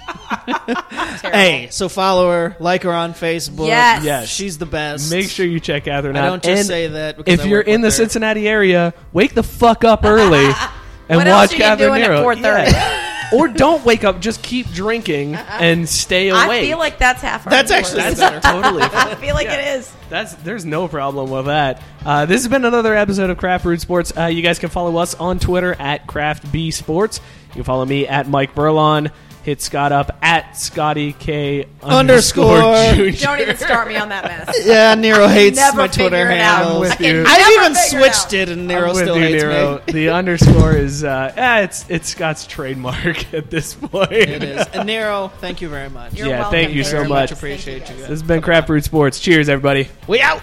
Hey, 1.23 1.69
so 1.71 1.89
follow 1.89 2.31
her, 2.31 2.57
like 2.61 2.83
her 2.85 2.93
on 2.93 3.13
Facebook. 3.15 3.67
Yes. 3.67 4.05
Yes. 4.05 4.29
she's 4.29 4.59
the 4.59 4.67
best. 4.67 5.11
Make 5.11 5.29
sure 5.29 5.45
you 5.45 5.59
check 5.61 5.85
Catherine 5.85 6.17
I 6.17 6.21
out. 6.21 6.31
don't 6.31 6.43
just 6.45 6.59
And 6.59 6.67
say 6.67 6.87
that 6.89 7.17
because 7.17 7.35
if 7.35 7.41
I 7.41 7.45
you're 7.49 7.59
work 7.61 7.69
in 7.69 7.81
the 7.81 7.87
with 7.87 7.95
her. 7.95 7.97
Cincinnati 8.05 8.49
area, 8.49 8.95
wake 9.13 9.35
the 9.35 9.43
fuck 9.43 9.85
up 9.85 10.05
early 10.05 10.45
and 11.09 11.19
What 11.19 11.27
else 11.27 11.51
watch 11.51 11.53
are 11.53 11.57
you 11.57 11.61
Catherine 11.63 11.89
doing 11.91 12.03
at 12.03 12.11
Nero. 12.11 12.23
4:30? 12.25 13.07
Yeah. 13.33 13.39
or 13.39 13.49
don't 13.49 13.85
wake 13.85 14.05
up. 14.05 14.21
Just 14.21 14.43
keep 14.43 14.71
drinking 14.73 15.35
and 15.35 15.89
stay 15.89 16.29
awake. 16.29 16.43
I 16.43 16.61
feel 16.63 16.79
like 16.79 16.99
that's 16.99 17.23
half 17.23 17.47
our 17.47 17.51
That's 17.51 17.71
actually 17.71 18.03
that's 18.03 18.45
totally. 18.47 18.83
I 18.85 19.15
feel 19.17 19.35
like 19.35 19.47
Yeah. 19.47 19.75
it 19.75 19.79
is. 19.79 19.93
That's 20.09 20.35
there's 20.35 20.65
no 20.65 20.89
problem 20.89 21.31
with 21.31 21.47
that. 21.47 21.83
Uh, 22.05 22.27
this 22.27 22.43
has 22.43 22.49
been 22.49 22.65
another 22.65 22.95
episode 22.97 23.31
of 23.31 23.39
Craft 23.39 23.65
Brewed 23.65 23.81
Sports. 23.81 24.13
Uh, 24.17 24.27
you 24.27 24.43
guys 24.43 24.59
can 24.59 24.71
follow 24.71 24.97
us 24.97 25.15
on 25.15 25.39
Twitter 25.39 25.75
at 25.79 26.07
Craft 26.07 26.51
B 26.51 26.71
Sports. 26.71 27.21
You 27.49 27.55
can 27.55 27.65
follow 27.65 27.85
me 27.85 28.07
at 28.07 28.29
Mike 28.29 28.55
Burlon. 28.55 29.11
Hit 29.43 29.63
Scott 29.63 29.91
up 29.91 30.19
at 30.23 30.57
Scotty 30.57 31.15
K 31.15 31.67
Underscore. 31.83 32.61
Junior. 32.95 33.13
Don't 33.13 33.41
even 33.41 33.57
start 33.57 33.89
me 33.89 33.97
on 33.97 34.11
that 34.11 34.25
mess. 34.25 34.55
Yeah, 34.67 34.95
Nero 34.95 35.27
hates 35.29 35.57
never 35.57 35.79
my 35.79 35.87
Twitter 35.87 36.11
figure 36.11 36.31
it 36.31 36.41
out. 36.41 36.57
handle. 36.59 36.75
I'm 36.75 36.81
with 36.81 36.93
I 36.93 36.97
can 36.97 37.05
you. 37.07 37.13
never 37.23 37.29
I've 37.29 37.53
even 37.53 37.75
figure 37.75 37.99
it 38.01 38.15
switched 38.15 38.27
out. 38.27 38.35
it, 38.35 38.49
and 38.51 38.69
Nero 38.69 38.89
I'm 38.91 38.95
with 38.95 39.03
still 39.05 39.17
you, 39.17 39.23
hates 39.23 39.43
Nero. 39.43 39.83
me. 39.87 39.93
The 39.95 40.09
underscore 40.11 40.73
is 40.77 41.05
uh, 41.05 41.33
eh, 41.37 41.61
it's 41.63 41.89
it's 41.89 42.09
Scott's 42.11 42.47
trademark 42.47 43.33
at 43.35 43.51
this 43.51 43.75
point. 43.75 44.13
It 44.13 44.43
is. 44.43 44.67
And 44.75 44.87
Nero, 44.87 45.29
thank 45.41 45.63
you 45.63 45.69
very 45.71 45.89
much. 45.89 46.13
You're 46.15 46.29
Yeah, 46.29 46.41
welcome. 46.41 46.53
thank 46.53 46.75
you 46.75 46.85
so 46.85 46.99
Very 46.99 47.09
much. 47.09 47.31
Thank 47.31 47.39
Appreciate 47.39 47.75
you 47.75 47.81
guys. 47.81 47.89
guys. 47.89 47.99
This 48.01 48.09
has 48.09 48.23
been 48.23 48.43
Craft 48.43 48.67
Brewed 48.67 48.85
Sports. 48.85 49.19
Cheers, 49.21 49.49
everybody. 49.49 49.89
We 50.07 50.21
out. 50.21 50.43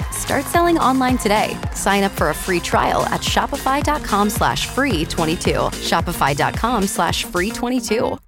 Start 0.21 0.45
selling 0.45 0.77
online 0.77 1.17
today. 1.17 1.57
Sign 1.73 2.03
up 2.03 2.11
for 2.11 2.29
a 2.29 2.33
free 2.33 2.59
trial 2.59 3.01
at 3.07 3.21
shopify.com 3.21 4.29
slash 4.29 4.67
free 4.67 5.03
22. 5.05 5.51
Shopify.com 5.89 6.83
slash 6.83 7.25
free 7.25 7.49
22. 7.49 8.19